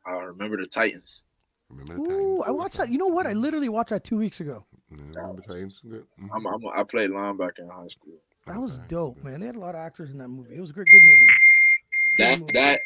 I 0.05 0.11
remember 0.11 0.57
the 0.57 0.65
Titans. 0.67 1.23
Remember 1.71 1.93
the 1.95 2.01
Ooh, 2.01 2.37
Titans? 2.37 2.43
I 2.47 2.51
watched 2.51 2.77
that. 2.77 2.89
You 2.89 2.97
know 2.97 3.07
what? 3.07 3.25
I 3.27 3.33
literally 3.33 3.69
watched 3.69 3.89
that 3.89 4.03
two 4.03 4.17
weeks 4.17 4.39
ago. 4.39 4.65
Yeah, 4.91 4.97
Remember 5.21 5.41
Titans? 5.41 5.81
Mhm. 5.85 6.03
I'm, 6.33 6.45
I'm, 6.47 6.67
I 6.75 6.83
played 6.83 7.09
linebacker 7.11 7.59
in 7.59 7.69
high 7.69 7.87
school. 7.87 8.13
That 8.47 8.59
was 8.59 8.73
Okay. 8.75 8.83
dope, 8.89 9.23
man. 9.23 9.39
They 9.39 9.45
had 9.45 9.55
a 9.55 9.59
lot 9.59 9.75
of 9.75 9.81
actors 9.81 10.11
in 10.11 10.17
that 10.17 10.27
movie. 10.27 10.55
It 10.55 10.59
was 10.61 10.71
a 10.71 10.73
great, 10.73 10.87
good 10.87 11.01
movie. 11.03 11.19
Good 12.17 12.25
That 12.25 12.39
movie. 12.39 12.53
that 12.53 12.81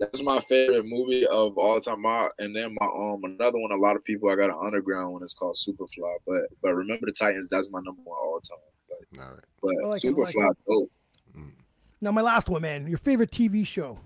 that's 0.00 0.22
my 0.22 0.40
favorite 0.48 0.86
movie 0.86 1.26
of 1.26 1.56
all 1.58 1.80
time. 1.80 2.02
My 2.02 2.28
and 2.38 2.54
then 2.54 2.76
my 2.80 2.86
um 2.86 3.22
another 3.24 3.58
one. 3.58 3.72
A 3.72 3.76
lot 3.76 3.96
of 3.96 4.04
people 4.04 4.28
I 4.30 4.36
got 4.36 4.50
an 4.50 4.56
underground 4.60 5.12
one. 5.12 5.22
It's 5.22 5.34
called 5.34 5.56
Superfly. 5.56 6.16
But 6.26 6.42
but 6.62 6.74
remember 6.74 7.06
the 7.06 7.12
Titans. 7.12 7.48
That's 7.48 7.70
my 7.70 7.80
number 7.80 8.02
one 8.04 8.18
all 8.18 8.40
time. 8.40 8.58
But, 8.88 9.22
All 9.22 9.30
right. 9.30 9.44
but 9.62 9.68
like 9.88 10.04
it, 10.04 10.08
I 10.08 10.20
like 10.20 10.34
Superfly, 10.34 10.50
dope. 10.68 10.90
Mm. 11.36 11.50
Now, 12.00 12.12
my 12.12 12.20
last 12.22 12.48
one, 12.48 12.62
man. 12.62 12.86
Your 12.86 12.98
favorite 12.98 13.30
TV 13.30 13.66
show? 13.66 13.98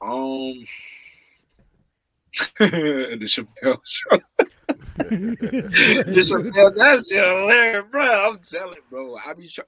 Um, 0.00 0.64
the 2.58 3.18
Chappelle 3.22 3.80
show. 3.84 4.20
the 4.96 6.22
Chappelle, 6.24 6.74
that 6.74 7.04
shit 7.08 7.24
hilarious, 7.24 7.84
bro. 7.90 8.30
I'm 8.30 8.38
telling, 8.38 8.78
bro. 8.90 9.16
I 9.16 9.34
be 9.34 9.48
trying. 9.48 9.66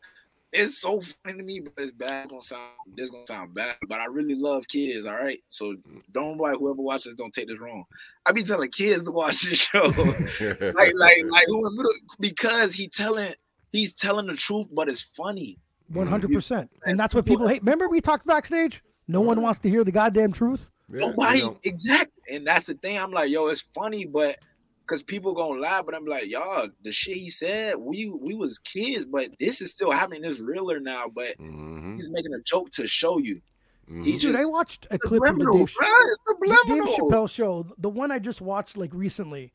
It's 0.52 0.78
so 0.78 1.02
funny 1.22 1.38
to 1.38 1.44
me, 1.44 1.60
but 1.60 1.74
it's 1.76 1.93
bad. 1.93 2.24
It's 2.24 2.30
gonna 2.30 2.43
sound. 2.43 2.70
This 2.97 3.10
gonna 3.10 3.26
sound 3.26 3.55
bad, 3.55 3.76
but 3.88 4.01
I 4.01 4.06
really 4.06 4.34
love 4.34 4.66
kids. 4.68 5.06
All 5.06 5.12
right, 5.12 5.38
so 5.51 5.76
don't 6.12 6.38
like 6.38 6.59
whoever 6.59 6.80
watches. 6.80 7.14
Don't 7.14 7.32
take 7.32 7.48
this 7.48 7.60
wrong. 7.60 7.84
I 8.24 8.32
be 8.32 8.43
telling 8.43 8.70
kids 8.70 9.05
to 9.05 9.10
watch 9.10 9.43
this 9.43 9.59
show, 9.59 9.82
like 10.74 10.93
like 10.94 11.18
like 11.28 11.47
who 11.48 11.90
because 12.20 12.72
he 12.72 12.88
telling 12.88 13.34
he's 13.70 13.93
telling 13.93 14.26
the 14.26 14.34
truth, 14.34 14.68
but 14.72 14.88
it's 14.88 15.02
funny. 15.16 15.59
One 15.88 16.06
hundred 16.06 16.28
mm-hmm. 16.28 16.36
percent. 16.36 16.70
And 16.86 16.98
that's 16.98 17.14
what 17.14 17.26
people 17.26 17.48
hate. 17.48 17.62
Remember 17.62 17.88
we 17.88 18.01
talked 18.01 18.26
backstage? 18.26 18.82
No 19.09 19.20
one 19.20 19.36
mm-hmm. 19.36 19.44
wants 19.44 19.59
to 19.60 19.68
hear 19.68 19.84
the 19.84 19.93
goddamn 19.93 20.32
truth. 20.32 20.70
Yeah, 20.88 21.01
you 21.01 21.06
Nobody 21.09 21.40
know, 21.40 21.59
exact, 21.64 22.12
and 22.30 22.46
that's 22.46 22.66
the 22.66 22.74
thing. 22.74 22.98
I'm 22.98 23.12
like, 23.12 23.30
yo, 23.30 23.46
it's 23.48 23.64
funny, 23.74 24.04
but 24.04 24.38
because 24.82 25.02
people 25.02 25.34
gonna 25.34 25.60
lie, 25.60 25.82
but 25.82 25.94
I'm 25.94 26.06
like, 26.06 26.26
y'all, 26.28 26.68
the 26.82 26.92
shit 26.92 27.16
he 27.16 27.30
said, 27.30 27.76
we 27.76 28.08
we 28.08 28.34
was 28.34 28.58
kids, 28.58 29.04
but 29.06 29.30
this 29.40 29.60
is 29.60 29.70
still 29.70 29.90
happening. 29.90 30.24
It's 30.24 30.40
realer 30.40 30.80
now, 30.80 31.06
but 31.12 31.38
mhm, 31.38 31.94
he's 31.94 32.10
making 32.10 32.34
a 32.34 32.40
joke 32.40 32.70
to 32.72 32.86
show 32.86 33.18
you. 33.18 33.40
He 33.88 33.92
mhm. 33.94 34.20
Dude, 34.20 34.36
I 34.36 34.44
watched 34.46 34.86
a 34.90 34.98
clip 34.98 35.24
from 35.24 35.38
the 35.38 35.46
Dave, 35.46 35.72
bruh, 35.72 36.06
it's 36.08 36.18
the 36.26 36.36
Dave. 36.66 36.82
Chappelle 36.98 37.30
show. 37.30 37.66
The 37.78 37.88
one 37.88 38.10
I 38.10 38.18
just 38.18 38.40
watched 38.40 38.76
like 38.76 38.92
recently. 38.92 39.52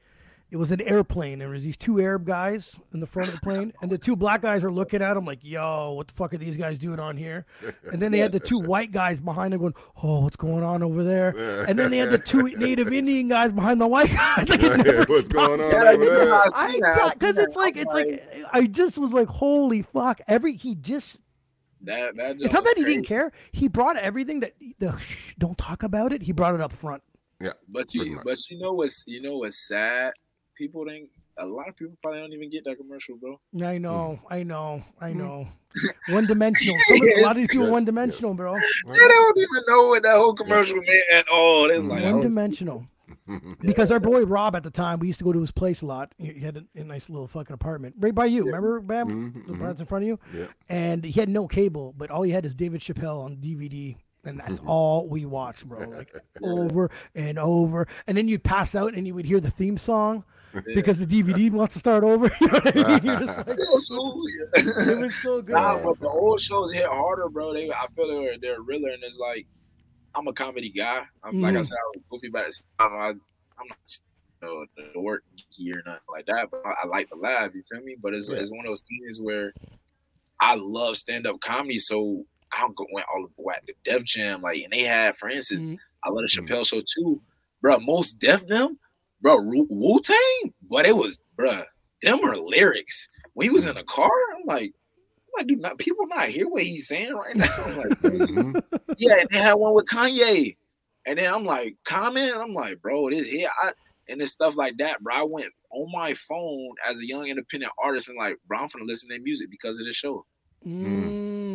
It 0.51 0.57
was 0.57 0.69
an 0.73 0.81
airplane. 0.81 1.39
There 1.39 1.47
was 1.47 1.63
these 1.63 1.77
two 1.77 2.01
Arab 2.01 2.25
guys 2.25 2.77
in 2.93 2.99
the 2.99 3.07
front 3.07 3.29
of 3.29 3.35
the 3.35 3.39
plane, 3.41 3.71
and 3.81 3.89
the 3.89 3.97
two 3.97 4.17
black 4.17 4.41
guys 4.41 4.65
are 4.65 4.71
looking 4.71 5.01
at 5.01 5.15
him 5.15 5.23
like, 5.23 5.39
"Yo, 5.43 5.93
what 5.93 6.09
the 6.09 6.13
fuck 6.13 6.33
are 6.33 6.37
these 6.37 6.57
guys 6.57 6.77
doing 6.77 6.99
on 6.99 7.15
here?" 7.15 7.45
And 7.89 8.01
then 8.01 8.11
they 8.11 8.17
had 8.19 8.33
the 8.33 8.39
two 8.41 8.59
white 8.73 8.91
guys 8.91 9.21
behind 9.21 9.53
them 9.53 9.61
going, 9.61 9.75
"Oh, 10.03 10.19
what's 10.23 10.35
going 10.35 10.61
on 10.63 10.83
over 10.83 11.05
there?" 11.05 11.29
And 11.67 11.79
then 11.79 11.89
they 11.89 11.99
had 11.99 12.09
the 12.09 12.17
two 12.17 12.43
Native 12.57 12.91
Indian 12.93 13.29
guys 13.29 13.53
behind 13.53 13.79
the 13.79 13.87
white 13.87 14.11
guys. 14.11 14.45
Like 14.49 14.61
it 14.61 14.77
never 14.85 15.05
What's 15.05 15.25
stopped. 15.25 15.33
going 15.57 15.61
on 15.61 15.73
over 15.87 16.05
there? 16.05 16.33
I 16.33 16.49
I 16.53 16.71
seen 16.71 16.81
that, 16.81 16.97
I 16.99 17.09
because 17.13 17.35
seen 17.35 17.43
it's 17.45 17.55
that. 17.55 17.59
like 17.61 17.77
it's 17.77 17.93
like 17.93 18.45
I 18.51 18.67
just 18.67 18.97
was 18.97 19.13
like, 19.13 19.29
holy 19.29 19.81
fuck! 19.83 20.19
Every 20.27 20.55
he 20.57 20.75
just 20.75 21.19
that. 21.83 22.17
that 22.17 22.41
it's 22.41 22.51
not 22.53 22.65
that 22.65 22.73
he 22.75 22.83
was 22.83 22.91
didn't 22.93 23.07
care. 23.07 23.31
He 23.53 23.69
brought 23.69 23.95
everything 23.95 24.41
that 24.41 24.55
the 24.79 24.97
shh, 24.97 25.33
don't 25.39 25.57
talk 25.57 25.83
about 25.83 26.11
it. 26.11 26.21
He 26.23 26.33
brought 26.33 26.55
it 26.55 26.61
up 26.61 26.73
front. 26.73 27.01
Yeah, 27.39 27.53
But 27.69 27.93
you, 27.95 28.19
but 28.23 28.37
you 28.49 28.59
know 28.59 28.73
what's 28.73 29.03
you 29.07 29.21
know 29.21 29.37
what's 29.37 29.65
sad? 29.67 30.11
People 30.61 30.85
think 30.85 31.09
a 31.39 31.45
lot 31.45 31.67
of 31.69 31.75
people 31.75 31.97
probably 32.03 32.19
don't 32.19 32.33
even 32.33 32.51
get 32.51 32.63
that 32.65 32.77
commercial, 32.77 33.15
bro. 33.17 33.39
I 33.67 33.79
know, 33.79 34.19
Hmm. 34.27 34.33
I 34.33 34.43
know, 34.43 34.83
I 35.01 35.11
know. 35.11 35.47
One 36.09 36.27
dimensional. 36.27 36.75
Some, 36.87 37.01
a 37.17 37.21
lot 37.21 37.31
of 37.31 37.37
these 37.37 37.47
people 37.47 37.65
Yes, 37.65 37.71
one 37.71 37.85
dimensional, 37.85 38.33
bro. 38.35 38.53
They 38.87 38.93
don't 38.93 39.37
even 39.37 39.63
know 39.67 39.87
what 39.87 40.03
that 40.03 40.17
whole 40.17 40.35
commercial 40.35 40.75
meant 40.75 41.03
at 41.13 41.27
all. 41.29 41.71
It's 41.71 41.83
like 41.83 42.03
one 42.03 42.21
dimensional. 42.21 42.85
Because 43.61 43.89
our 43.91 43.99
boy 43.99 44.23
Rob 44.23 44.55
at 44.55 44.63
the 44.63 44.69
time, 44.71 44.99
we 44.99 45.07
used 45.07 45.19
to 45.19 45.23
go 45.25 45.31
to 45.33 45.39
his 45.41 45.51
place 45.51 45.81
a 45.81 45.85
lot. 45.85 46.13
He 46.17 46.33
he 46.33 46.39
had 46.41 46.57
a, 46.57 46.79
a 46.79 46.83
nice 46.83 47.09
little 47.09 47.27
fucking 47.27 47.53
apartment 47.53 47.95
right 47.99 48.13
by 48.13 48.25
you. 48.25 48.45
Remember, 48.45 48.79
Bam? 48.81 49.07
Mhm, 49.07 49.33
The 49.47 49.53
apartment's 49.53 49.81
in 49.81 49.87
front 49.87 50.03
of 50.03 50.07
you. 50.09 50.19
Yeah. 50.37 50.45
And 50.69 51.03
he 51.03 51.17
had 51.19 51.29
no 51.29 51.47
cable, 51.47 51.93
but 51.97 52.11
all 52.11 52.21
he 52.23 52.31
had 52.31 52.45
is 52.45 52.53
David 52.53 52.81
Chappelle 52.81 53.23
on 53.23 53.37
DVD. 53.37 53.95
And 54.23 54.39
that's 54.39 54.59
Mm-hmm. 54.59 54.69
all 54.69 55.07
we 55.07 55.25
watched, 55.25 55.65
bro. 55.67 55.87
Like 55.89 56.15
over 56.43 56.91
and 57.15 57.39
over. 57.39 57.87
And 58.07 58.15
then 58.17 58.27
you'd 58.27 58.43
pass 58.43 58.75
out 58.75 58.93
and 58.93 59.07
you 59.07 59.15
would 59.15 59.25
hear 59.25 59.39
the 59.39 59.49
theme 59.49 59.77
song 59.77 60.23
because 60.75 60.99
the 60.99 61.07
DVD 61.07 61.49
wants 61.51 61.73
to 61.73 61.79
start 61.79 62.03
over. 62.03 62.29
You 62.41 62.47
know 62.47 62.53
what 62.59 62.77
I 62.77 62.87
mean? 62.87 63.05
You're 63.05 63.19
just 63.19 63.37
like, 63.39 63.47
It 63.47 63.57
was 63.71 63.87
so- 63.87 64.91
it 64.91 64.97
was 64.99 65.15
so 65.23 65.41
good. 65.41 65.53
Nah, 65.53 65.81
but 65.81 65.99
the 65.99 66.07
old 66.09 66.39
shows 66.39 66.71
hit 66.71 66.85
harder, 66.85 67.29
bro. 67.29 67.53
They, 67.53 67.71
I 67.71 67.87
feel 67.95 68.07
they're 68.07 68.37
they're 68.39 68.61
realer, 68.61 68.91
and 68.91 69.03
it's 69.03 69.17
like 69.17 69.47
I'm 70.13 70.27
a 70.27 70.33
comedy 70.33 70.69
guy. 70.69 71.03
I'm 71.23 71.41
like 71.41 71.55
I 71.55 71.59
Mhm. 71.59 71.65
said, 71.65 71.77
I 71.77 71.97
was 71.97 72.03
goofy 72.11 72.27
about 72.27 72.45
it. 72.47 72.55
I'm, 72.79 72.93
I, 72.93 73.07
I'm 73.09 73.67
not 73.69 73.77
you 74.43 74.47
know, 74.47 74.65
the 74.93 74.99
work 74.99 75.23
geeky 75.37 75.73
or 75.73 75.81
nothing 75.85 76.01
like 76.11 76.25
that, 76.27 76.49
but 76.51 76.61
I, 76.65 76.73
I 76.83 76.87
like 76.87 77.09
to 77.09 77.15
laugh. 77.15 77.51
You 77.55 77.63
feel 77.71 77.81
me? 77.83 77.95
But 77.99 78.13
it's 78.13 78.29
Yeah. 78.29 78.37
it's 78.37 78.51
one 78.51 78.59
of 78.65 78.67
those 78.67 78.81
things 78.81 79.19
where 79.21 79.53
I 80.39 80.55
love 80.55 80.97
stand 80.97 81.25
up 81.25 81.39
comedy, 81.41 81.79
so 81.79 82.25
I 82.53 82.61
don't 82.61 82.75
go 82.75 82.85
went 82.91 83.07
all 83.13 83.25
the 83.27 83.43
way 83.43 83.55
to 83.67 83.73
Def 83.83 84.03
Jam, 84.03 84.41
like, 84.41 84.61
and 84.63 84.71
they 84.73 84.83
had, 84.83 85.17
for 85.17 85.29
instance, 85.29 85.61
Mhm. 85.61 85.79
I 86.03 86.09
love 86.09 86.23
the 86.23 86.27
Mhm. 86.41 86.47
Chappelle 86.47 86.65
show 86.67 86.81
too, 86.81 87.21
bro. 87.61 87.79
Mos 87.79 88.13
Def 88.13 88.45
them, 88.47 88.77
bro. 89.21 89.37
Wu 89.41 89.99
Tang, 90.01 90.53
but 90.69 90.85
it 90.85 90.95
was, 90.95 91.19
bro. 91.35 91.63
Them 92.01 92.19
are 92.25 92.35
lyrics. 92.37 93.07
When 93.33 93.45
he 93.45 93.49
was 93.51 93.65
in 93.65 93.75
the 93.75 93.83
car, 93.83 94.11
I'm 94.35 94.43
like, 94.45 94.73
I'm 94.73 95.31
like, 95.37 95.47
do 95.47 95.55
not 95.55 95.77
people 95.77 96.05
not 96.07 96.27
hear 96.29 96.49
what 96.49 96.63
he's 96.63 96.87
saying 96.87 97.13
right 97.13 97.35
now? 97.35 97.47
I'm 97.65 97.77
like, 97.77 97.99
this 98.01 98.29
is- 98.29 98.37
Mhm. 98.37 98.79
yeah, 98.97 99.17
and 99.19 99.29
they 99.29 99.37
had 99.37 99.53
one 99.53 99.73
with 99.73 99.85
Kanye, 99.85 100.57
and 101.05 101.17
then 101.19 101.33
I'm 101.33 101.45
like, 101.45 101.75
comment. 101.85 102.33
I'm 102.35 102.53
like, 102.53 102.81
bro, 102.81 103.09
this 103.11 103.27
here, 103.27 103.49
I, 103.63 103.71
and 104.09 104.21
it's 104.21 104.31
stuff 104.33 104.55
like 104.57 104.77
that, 104.77 105.01
bro. 105.01 105.15
I 105.15 105.23
went 105.23 105.53
on 105.69 105.89
my 105.93 106.13
phone 106.15 106.73
as 106.85 106.99
a 106.99 107.05
young 107.07 107.27
independent 107.27 107.71
artist 107.81 108.09
and 108.09 108.17
like, 108.17 108.37
bro, 108.47 108.57
I'm 108.59 108.67
gonna 108.67 108.83
listen 108.83 109.07
to 109.09 109.13
their 109.15 109.21
music 109.23 109.49
because 109.49 109.79
of 109.79 109.85
the 109.85 109.93
show. 109.93 110.25
Mm, 110.67 110.83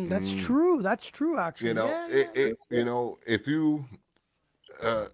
that's 0.09 0.33
Mm. 0.33 0.45
true. 0.45 0.81
That's 0.81 1.07
true, 1.07 1.37
actually. 1.37 1.69
you 1.69 1.73
know, 1.75 1.87
Yeah, 1.87 2.07
it, 2.07 2.29
yeah. 2.35 2.45
it, 2.45 2.57
you 2.69 2.85
know, 2.85 3.19
if 3.25 3.47
you, 3.47 3.85
uh, 4.81 5.07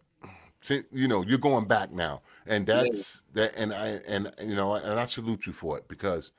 you 0.92 1.08
know, 1.08 1.24
you're 1.24 1.38
going 1.38 1.66
back 1.66 1.92
now, 1.92 2.22
and 2.46 2.66
that's 2.66 3.22
that, 3.34 3.54
and 3.56 3.74
I, 3.74 4.02
and 4.08 4.32
you 4.42 4.56
know, 4.56 4.76
and 4.76 5.00
I 5.00 5.06
salute 5.06 5.46
you 5.46 5.54
for 5.54 5.78
it 5.78 5.88
because 5.88 6.32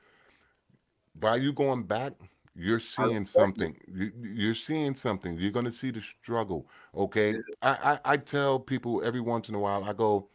by 1.15 1.37
you 1.37 1.53
going 1.53 1.83
back, 1.83 2.13
you're 2.55 2.79
seeing 2.79 3.25
something. 3.25 3.77
You, 3.87 4.11
you're 4.21 4.55
seeing 4.55 4.95
something. 4.95 5.37
You're 5.37 5.51
gonna 5.51 5.71
see 5.71 5.91
the 5.91 6.01
struggle. 6.01 6.67
Okay. 6.95 7.35
I, 7.61 7.99
I 8.05 8.13
I 8.13 8.17
tell 8.17 8.59
people 8.59 9.03
every 9.03 9.21
once 9.21 9.49
in 9.49 9.55
a 9.55 9.59
while. 9.59 9.83
I 9.83 9.93
go, 9.93 10.29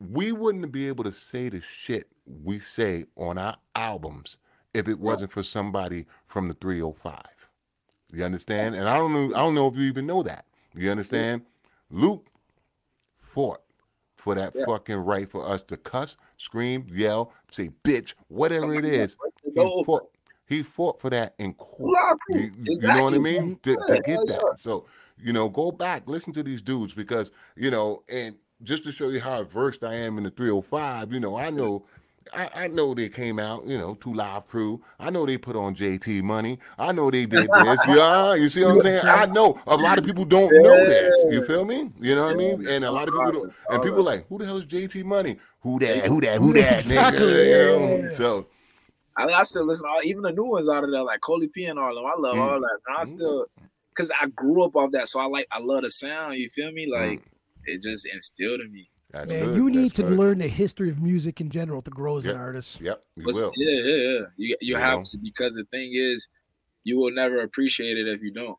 we 0.00 0.32
wouldn't 0.32 0.72
be 0.72 0.88
able 0.88 1.04
to 1.04 1.12
say 1.12 1.48
the 1.48 1.60
shit 1.60 2.08
we 2.26 2.60
say 2.60 3.06
on 3.16 3.38
our 3.38 3.56
albums 3.74 4.36
if 4.74 4.88
it 4.88 4.98
wasn't 4.98 5.30
for 5.32 5.42
somebody 5.42 6.06
from 6.26 6.48
the 6.48 6.54
305. 6.54 7.20
You 8.12 8.24
understand? 8.24 8.74
And 8.74 8.88
I 8.88 8.96
don't 8.96 9.12
know. 9.12 9.34
I 9.34 9.38
don't 9.38 9.54
know 9.54 9.68
if 9.68 9.76
you 9.76 9.82
even 9.84 10.06
know 10.06 10.22
that. 10.22 10.44
You 10.74 10.90
understand? 10.90 11.42
Luke 11.90 12.26
fought 13.20 13.62
for 14.16 14.34
that 14.34 14.54
Yeah. 14.54 14.64
fucking 14.66 14.96
right 14.98 15.28
for 15.28 15.46
us 15.46 15.62
to 15.62 15.76
cuss, 15.76 16.16
scream, 16.36 16.86
yell, 16.88 17.32
say 17.50 17.70
bitch, 17.82 18.14
whatever 18.28 18.72
it 18.74 18.76
Somebody 18.84 18.96
is. 18.96 19.16
break 19.16 19.32
the 19.54 19.62
He 19.62 19.84
fought, 19.84 20.10
he 20.46 20.62
fought 20.62 21.00
for 21.00 21.10
that 21.10 21.34
in 21.38 21.54
court. 21.54 21.92
Well, 21.92 22.16
You, 22.28 22.50
know 22.82 23.04
what 23.04 23.14
I 23.14 23.18
mean? 23.18 23.58
To, 23.62 23.74
to 23.76 24.00
get 24.00 24.06
hell 24.06 24.26
that. 24.26 24.60
So, 24.60 24.86
you 25.18 25.32
know, 25.32 25.48
go 25.48 25.72
back, 25.72 26.06
listen 26.06 26.32
to 26.34 26.42
these 26.42 26.62
dudes 26.62 26.94
because, 26.94 27.30
you 27.56 27.70
know, 27.70 28.04
and 28.08 28.36
just 28.62 28.84
to 28.84 28.92
show 28.92 29.08
you 29.08 29.20
how 29.20 29.42
versed 29.44 29.82
I 29.82 29.94
am 29.94 30.18
in 30.18 30.24
the 30.24 30.30
305, 30.30 31.12
you 31.12 31.20
know, 31.20 31.36
I 31.36 31.50
know 31.50 31.84
I, 32.34 32.48
I 32.54 32.68
know 32.68 32.94
they 32.94 33.08
came 33.08 33.38
out, 33.38 33.66
you 33.66 33.78
know, 33.78 33.94
two 33.96 34.14
live 34.14 34.46
crew. 34.48 34.82
I 34.98 35.10
know 35.10 35.26
they 35.26 35.38
put 35.38 35.56
on 35.56 35.74
JT 35.74 36.22
money. 36.22 36.58
I 36.78 36.92
know 36.92 37.10
they 37.10 37.26
did 37.26 37.50
this. 37.52 37.80
Yeah, 37.86 38.34
you 38.34 38.48
see 38.48 38.64
what 38.64 38.70
I'm 38.72 38.80
saying? 38.80 39.04
I 39.06 39.26
know 39.26 39.60
a 39.66 39.76
lot 39.76 39.98
of 39.98 40.04
people 40.04 40.24
don't 40.24 40.62
know 40.62 40.84
this. 40.86 41.24
You 41.28 41.42
feel 41.42 41.64
me? 41.64 41.90
You 42.00 42.14
know 42.14 42.24
what 42.24 42.34
I 42.34 42.34
mean? 42.34 42.66
And 42.68 42.84
a 42.84 42.90
lot 42.90 43.08
of 43.08 43.14
people 43.14 43.32
don't, 43.32 43.52
and 43.70 43.82
people 43.82 44.02
like, 44.02 44.26
who 44.28 44.38
the 44.38 44.46
hell 44.46 44.58
is 44.58 44.66
JT 44.66 45.04
money? 45.04 45.38
Who 45.60 45.78
that? 45.80 46.06
Who 46.06 46.20
that? 46.20 46.38
Who 46.38 46.52
that? 46.54 46.80
Exactly, 46.80 47.20
Nigga, 47.20 47.48
you 47.50 48.02
know? 48.02 48.10
So 48.10 48.46
I, 49.16 49.26
I 49.26 49.42
still 49.42 49.66
listen 49.66 49.84
to 49.84 49.90
all, 49.90 50.00
even 50.04 50.22
the 50.22 50.32
new 50.32 50.44
ones 50.44 50.68
out 50.68 50.84
of 50.84 50.90
there, 50.90 51.02
like 51.02 51.20
Coley 51.20 51.48
P 51.48 51.64
and 51.66 51.78
all 51.78 51.90
of 51.90 51.94
them. 51.96 52.06
I 52.06 52.14
love 52.18 52.38
Mm. 52.38 52.40
all 52.40 52.60
that. 52.60 52.78
And 52.86 52.96
I 52.98 53.02
still, 53.04 53.46
cause 53.96 54.10
I 54.18 54.26
grew 54.28 54.64
up 54.64 54.74
off 54.76 54.92
that, 54.92 55.08
so 55.08 55.20
I 55.20 55.26
like, 55.26 55.46
I 55.52 55.60
love 55.60 55.82
the 55.82 55.90
sound. 55.90 56.36
You 56.36 56.48
feel 56.54 56.72
me? 56.72 56.86
Like 56.90 57.20
it 57.64 57.82
just 57.82 58.06
instilled 58.06 58.60
in 58.60 58.72
me. 58.72 58.88
That's 59.12 59.28
Man, 59.30 59.44
good. 59.46 59.56
you 59.56 59.70
need 59.70 59.82
That's 59.84 59.94
to 59.94 60.02
good. 60.04 60.18
learn 60.18 60.38
the 60.38 60.48
history 60.48 60.88
of 60.90 61.00
music 61.00 61.40
in 61.40 61.50
general 61.50 61.82
to 61.82 61.90
grow 61.90 62.18
as 62.18 62.24
Yep. 62.24 62.34
an 62.34 62.40
artist. 62.40 62.80
Yep, 62.80 63.04
you 63.16 63.24
But 63.24 63.34
will. 63.34 63.52
yeah, 63.56 63.70
yeah, 63.80 63.94
yeah. 63.96 64.18
You 64.36 64.48
you 64.48 64.56
You 64.60 64.76
have 64.76 64.98
know? 65.00 65.04
to 65.04 65.18
because 65.18 65.54
the 65.54 65.64
thing 65.66 65.90
is, 65.94 66.28
you 66.84 66.98
will 66.98 67.12
never 67.12 67.38
appreciate 67.42 67.96
it 67.98 68.08
if 68.08 68.22
you 68.22 68.32
don't. 68.32 68.58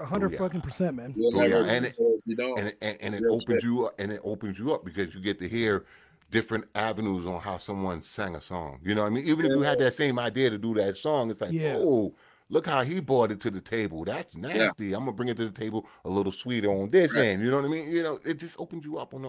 A 0.00 0.02
oh, 0.02 0.06
hundred 0.06 0.32
yeah. 0.32 0.38
fucking 0.38 0.60
percent, 0.60 0.96
man. 0.96 1.14
You'll 1.16 1.34
Oh, 1.36 1.40
never 1.40 1.64
yeah, 1.64 1.72
and 1.72 1.86
appreciate 1.86 2.06
it 2.16 2.22
you 2.26 2.36
don't. 2.36 2.58
and 2.58 2.68
it- 2.68 2.78
and, 2.82 2.96
and 3.00 3.14
it 3.14 3.22
Real 3.22 3.32
opens 3.34 3.42
shit. 3.44 3.62
you 3.64 3.86
up 3.86 3.94
and 3.98 4.12
it 4.12 4.20
opens 4.24 4.58
you 4.58 4.72
up 4.74 4.84
because 4.84 5.14
you 5.14 5.20
get 5.20 5.38
to 5.40 5.48
hear 5.48 5.84
different 6.30 6.64
avenues 6.74 7.26
on 7.26 7.40
how 7.40 7.58
someone 7.58 8.02
sang 8.02 8.34
a 8.34 8.40
song. 8.40 8.80
You 8.82 8.94
know 8.94 9.02
what 9.02 9.08
I 9.08 9.10
mean? 9.10 9.26
Even 9.26 9.46
if 9.46 9.50
you 9.52 9.60
had 9.62 9.78
that 9.78 9.94
same 9.94 10.18
idea 10.18 10.50
to 10.50 10.58
do 10.58 10.74
that 10.74 10.96
song, 10.96 11.30
it's 11.30 11.40
like, 11.40 11.52
Yeah. 11.52 11.74
oh, 11.76 12.14
look 12.50 12.66
how 12.66 12.82
he 12.82 13.00
brought 13.00 13.30
it 13.32 13.40
to 13.40 13.50
the 13.50 13.60
table. 13.60 14.04
That's 14.04 14.36
nasty. 14.36 14.92
I'm 14.94 15.00
gonna 15.00 15.12
bring 15.12 15.28
it 15.28 15.36
to 15.38 15.44
the 15.48 15.58
table 15.58 15.86
a 16.04 16.08
little 16.10 16.32
sweeter 16.32 16.70
on 16.70 16.90
this 16.90 17.16
Right. 17.16 17.26
end. 17.28 17.42
You 17.42 17.50
know 17.50 17.56
what 17.56 17.66
I 17.66 17.68
mean? 17.68 17.90
You 17.90 18.02
know, 18.02 18.20
it 18.24 18.34
just 18.38 18.58
opens 18.58 18.84
you 18.84 18.98
up 18.98 19.14
on 19.14 19.24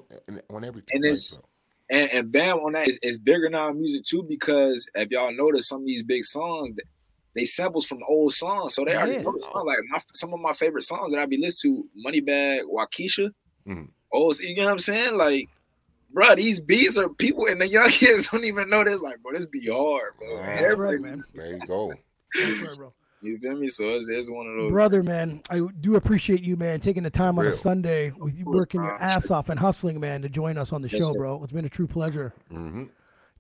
on 0.50 0.64
everything. 0.66 0.94
And 0.94 1.04
right, 1.04 1.12
it's- 1.12 1.38
bro? 1.38 1.46
and 1.92 2.10
and 2.12 2.32
Bam 2.32 2.58
on 2.60 2.72
that 2.74 2.88
is, 2.88 2.98
is 3.04 3.20
bigger 3.20 3.50
now 3.50 3.70
in 3.70 3.78
music 3.80 4.04
too 4.06 4.24
because 4.28 4.88
if 4.96 5.10
y'all 5.12 5.32
notice 5.36 5.68
some 5.68 5.82
of 5.82 5.86
these 5.86 6.02
big 6.04 6.24
songs 6.26 6.72
they, 6.74 6.84
they 7.36 7.46
samples 7.46 7.86
from 7.86 8.00
old 8.10 8.34
songs 8.34 8.74
so 8.74 8.84
they 8.84 8.96
already 8.96 9.14
Yeah. 9.14 9.22
know 9.22 9.34
the 9.34 9.42
song 9.42 9.66
like 9.68 9.78
my, 9.90 10.00
some 10.14 10.34
of 10.34 10.40
my 10.40 10.54
favorite 10.54 10.82
songs 10.82 11.12
that 11.14 11.20
I 11.22 11.28
be 11.28 11.38
listening 11.38 11.84
to 11.84 11.90
Moneybag 12.10 12.62
Waukesha 12.64 13.30
Mhm. 13.68 13.90
old 14.12 14.40
you 14.40 14.56
know 14.56 14.64
what 14.66 14.72
I'm 14.72 14.80
saying 14.80 15.16
like 15.16 15.48
bro 16.12 16.34
these 16.34 16.60
beats 16.60 16.98
are 16.98 17.08
people 17.10 17.46
and 17.46 17.62
the 17.62 17.68
young 17.68 17.90
kids 17.92 18.30
don't 18.32 18.46
even 18.46 18.68
know 18.68 18.84
this 18.84 19.00
like 19.00 19.22
bro 19.22 19.34
this 19.34 19.46
be 19.46 19.68
hard 19.68 20.14
bro 20.18 20.38
That's 20.38 20.62
That's 20.62 20.76
right, 20.78 21.00
man. 21.00 21.24
There 21.36 21.52
you 21.52 21.60
go. 21.68 21.94
That's 22.34 22.60
right, 22.62 22.78
bro. 22.78 22.94
You 23.22 23.38
feel 23.40 23.56
me 23.56 23.70
so 23.70 23.84
it's, 23.86 24.08
it's 24.10 24.30
one 24.30 24.48
of 24.48 24.56
those 24.56 24.72
Brother, 24.72 25.04
man, 25.04 25.42
I 25.50 25.62
do 25.82 25.96
appreciate 25.96 26.44
you, 26.44 26.56
man, 26.58 26.80
taking 26.80 27.04
the 27.04 27.10
time 27.10 27.40
on 27.40 27.48
a 27.48 27.52
Sunday 27.54 28.12
with 28.18 28.38
you 28.38 28.46
working 28.46 28.84
your 28.84 29.02
ass 29.02 29.32
off 29.32 29.50
and 29.50 29.60
hustling, 29.60 30.00
man, 30.00 30.22
to 30.22 30.30
join 30.30 30.58
us 30.58 30.72
on 30.74 30.82
the 30.82 30.90
Yes, 30.90 31.02
show, 31.02 31.14
sir. 31.14 31.20
bro. 31.20 31.44
It's 31.44 31.54
been 31.54 31.66
a 31.66 31.70
true 31.70 31.88
pleasure. 31.88 32.34
hmm 32.50 32.84
I 32.84 32.88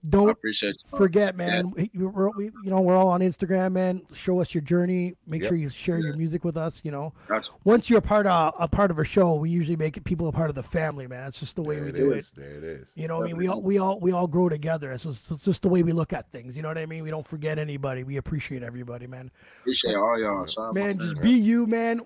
Don't 0.10 0.30
appreciate 0.30 0.76
forget, 0.98 1.36
man. 1.36 1.72
We, 1.72 1.90
we're, 1.95 2.30
we, 2.32 2.45
you 2.45 2.69
know, 2.69 2.82
we're 2.82 2.95
all 2.98 3.07
on 3.10 3.22
Instagram, 3.22 3.73
man. 3.73 4.02
Show 4.14 4.40
us 4.41 4.53
your 4.53 4.61
journey. 4.61 5.15
Make 5.27 5.41
Yep. 5.41 5.49
sure 5.49 5.57
you 5.57 5.69
share 5.69 5.99
your 5.99 6.15
music 6.15 6.44
with 6.44 6.57
us. 6.57 6.82
You 6.84 6.91
know, 6.91 7.14
Gotcha. 7.27 7.52
once 7.64 7.90
you're 7.90 7.99
a 7.99 8.02
part 8.02 8.27
of 8.27 8.53
a 8.60 8.68
part 8.68 8.91
of 8.91 8.99
a 8.99 9.03
show, 9.03 9.36
we 9.36 9.49
usually 9.49 9.76
make 9.77 10.03
people 10.03 10.27
a 10.27 10.32
part 10.32 10.49
of 10.49 10.56
the 10.56 10.64
family, 10.64 11.07
man. 11.07 11.27
It's 11.27 11.40
just 11.40 11.56
the 11.56 11.61
way 11.64 11.76
There 11.76 11.84
we 11.86 11.90
it 11.90 11.95
do 11.95 12.11
it. 12.11 12.32
There 12.36 12.49
it 12.49 12.64
is. 12.64 12.88
You 12.95 13.07
know, 13.07 13.18
what 13.18 13.23
I 13.23 13.27
mean, 13.27 13.38
we 13.38 13.48
all 13.48 13.61
we 13.61 13.77
all 13.77 13.99
we 13.99 14.11
all 14.11 14.27
grow 14.27 14.49
together. 14.49 14.91
It's 14.91 15.03
just, 15.06 15.32
it's 15.32 15.44
just 15.45 15.61
the 15.61 15.69
way 15.69 15.84
we 15.84 15.91
look 15.91 16.14
at 16.14 16.32
things. 16.32 16.56
You 16.56 16.61
know 16.64 16.69
what 16.69 16.77
I 16.77 16.86
mean? 16.86 17.03
We 17.03 17.10
don't 17.10 17.27
forget 17.27 17.57
anybody. 17.60 18.03
We 18.03 18.18
appreciate 18.18 18.64
everybody, 18.64 19.07
man. 19.07 19.32
appreciate 19.61 19.95
all 19.95 20.19
y'all 20.19 20.45
Shout 20.45 20.65
out 20.65 20.73
my 20.76 20.82
Man, 20.82 20.98
friends. 20.98 21.11
just 21.11 21.22
be 21.23 21.32
you, 21.32 21.65
man 21.68 22.02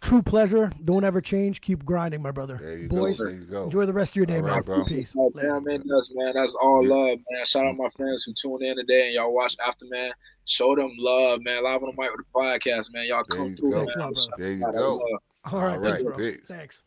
true 0.00 0.22
pleasure. 0.22 0.70
Don't 0.84 1.04
ever 1.04 1.20
change. 1.20 1.60
Keep 1.60 1.84
grinding, 1.84 2.22
my 2.22 2.30
brother. 2.30 2.58
There 2.60 2.78
you 2.78 2.88
Boys, 2.88 3.16
go. 3.16 3.24
There 3.24 3.34
you 3.34 3.44
go. 3.44 3.64
Enjoy 3.64 3.86
the 3.86 3.92
rest 3.92 4.12
of 4.12 4.16
your 4.16 4.26
day, 4.26 4.36
all 4.36 4.42
man. 4.42 4.52
Right, 4.52 4.64
bro. 4.64 4.82
Peace. 4.82 5.12
Oh, 5.16 5.30
man, 5.34 5.64
man, 5.64 5.82
that's, 5.86 6.10
man, 6.14 6.34
that's 6.34 6.54
all 6.54 6.82
yeah. 6.82 6.94
love, 6.94 7.18
man. 7.30 7.44
Shout 7.44 7.66
out 7.66 7.76
my 7.76 7.88
friends 7.96 8.24
who 8.24 8.32
tuned 8.32 8.62
in 8.62 8.76
today 8.76 9.06
and 9.06 9.14
y'all 9.14 9.32
watch 9.34 9.56
after, 9.64 9.84
man. 9.86 10.12
Show 10.44 10.74
them 10.74 10.94
love, 10.98 11.42
man. 11.42 11.62
Live 11.62 11.82
on 11.82 11.94
the 11.94 12.02
mic 12.02 12.10
with 12.10 12.26
the 12.26 12.32
podcast, 12.34 12.92
man. 12.92 13.06
Y'all 13.06 13.24
there 13.28 13.38
come 13.38 13.54
through. 13.56 13.70
Go. 13.72 13.86
Man. 13.96 14.12
There 14.38 14.52
you 14.52 14.60
go. 14.60 15.00
All 15.44 15.60
right, 15.60 15.74
all 15.74 15.78
right 15.78 15.82
thanks, 15.82 16.02
bro. 16.02 16.16
Peace. 16.16 16.40
Thanks. 16.48 16.82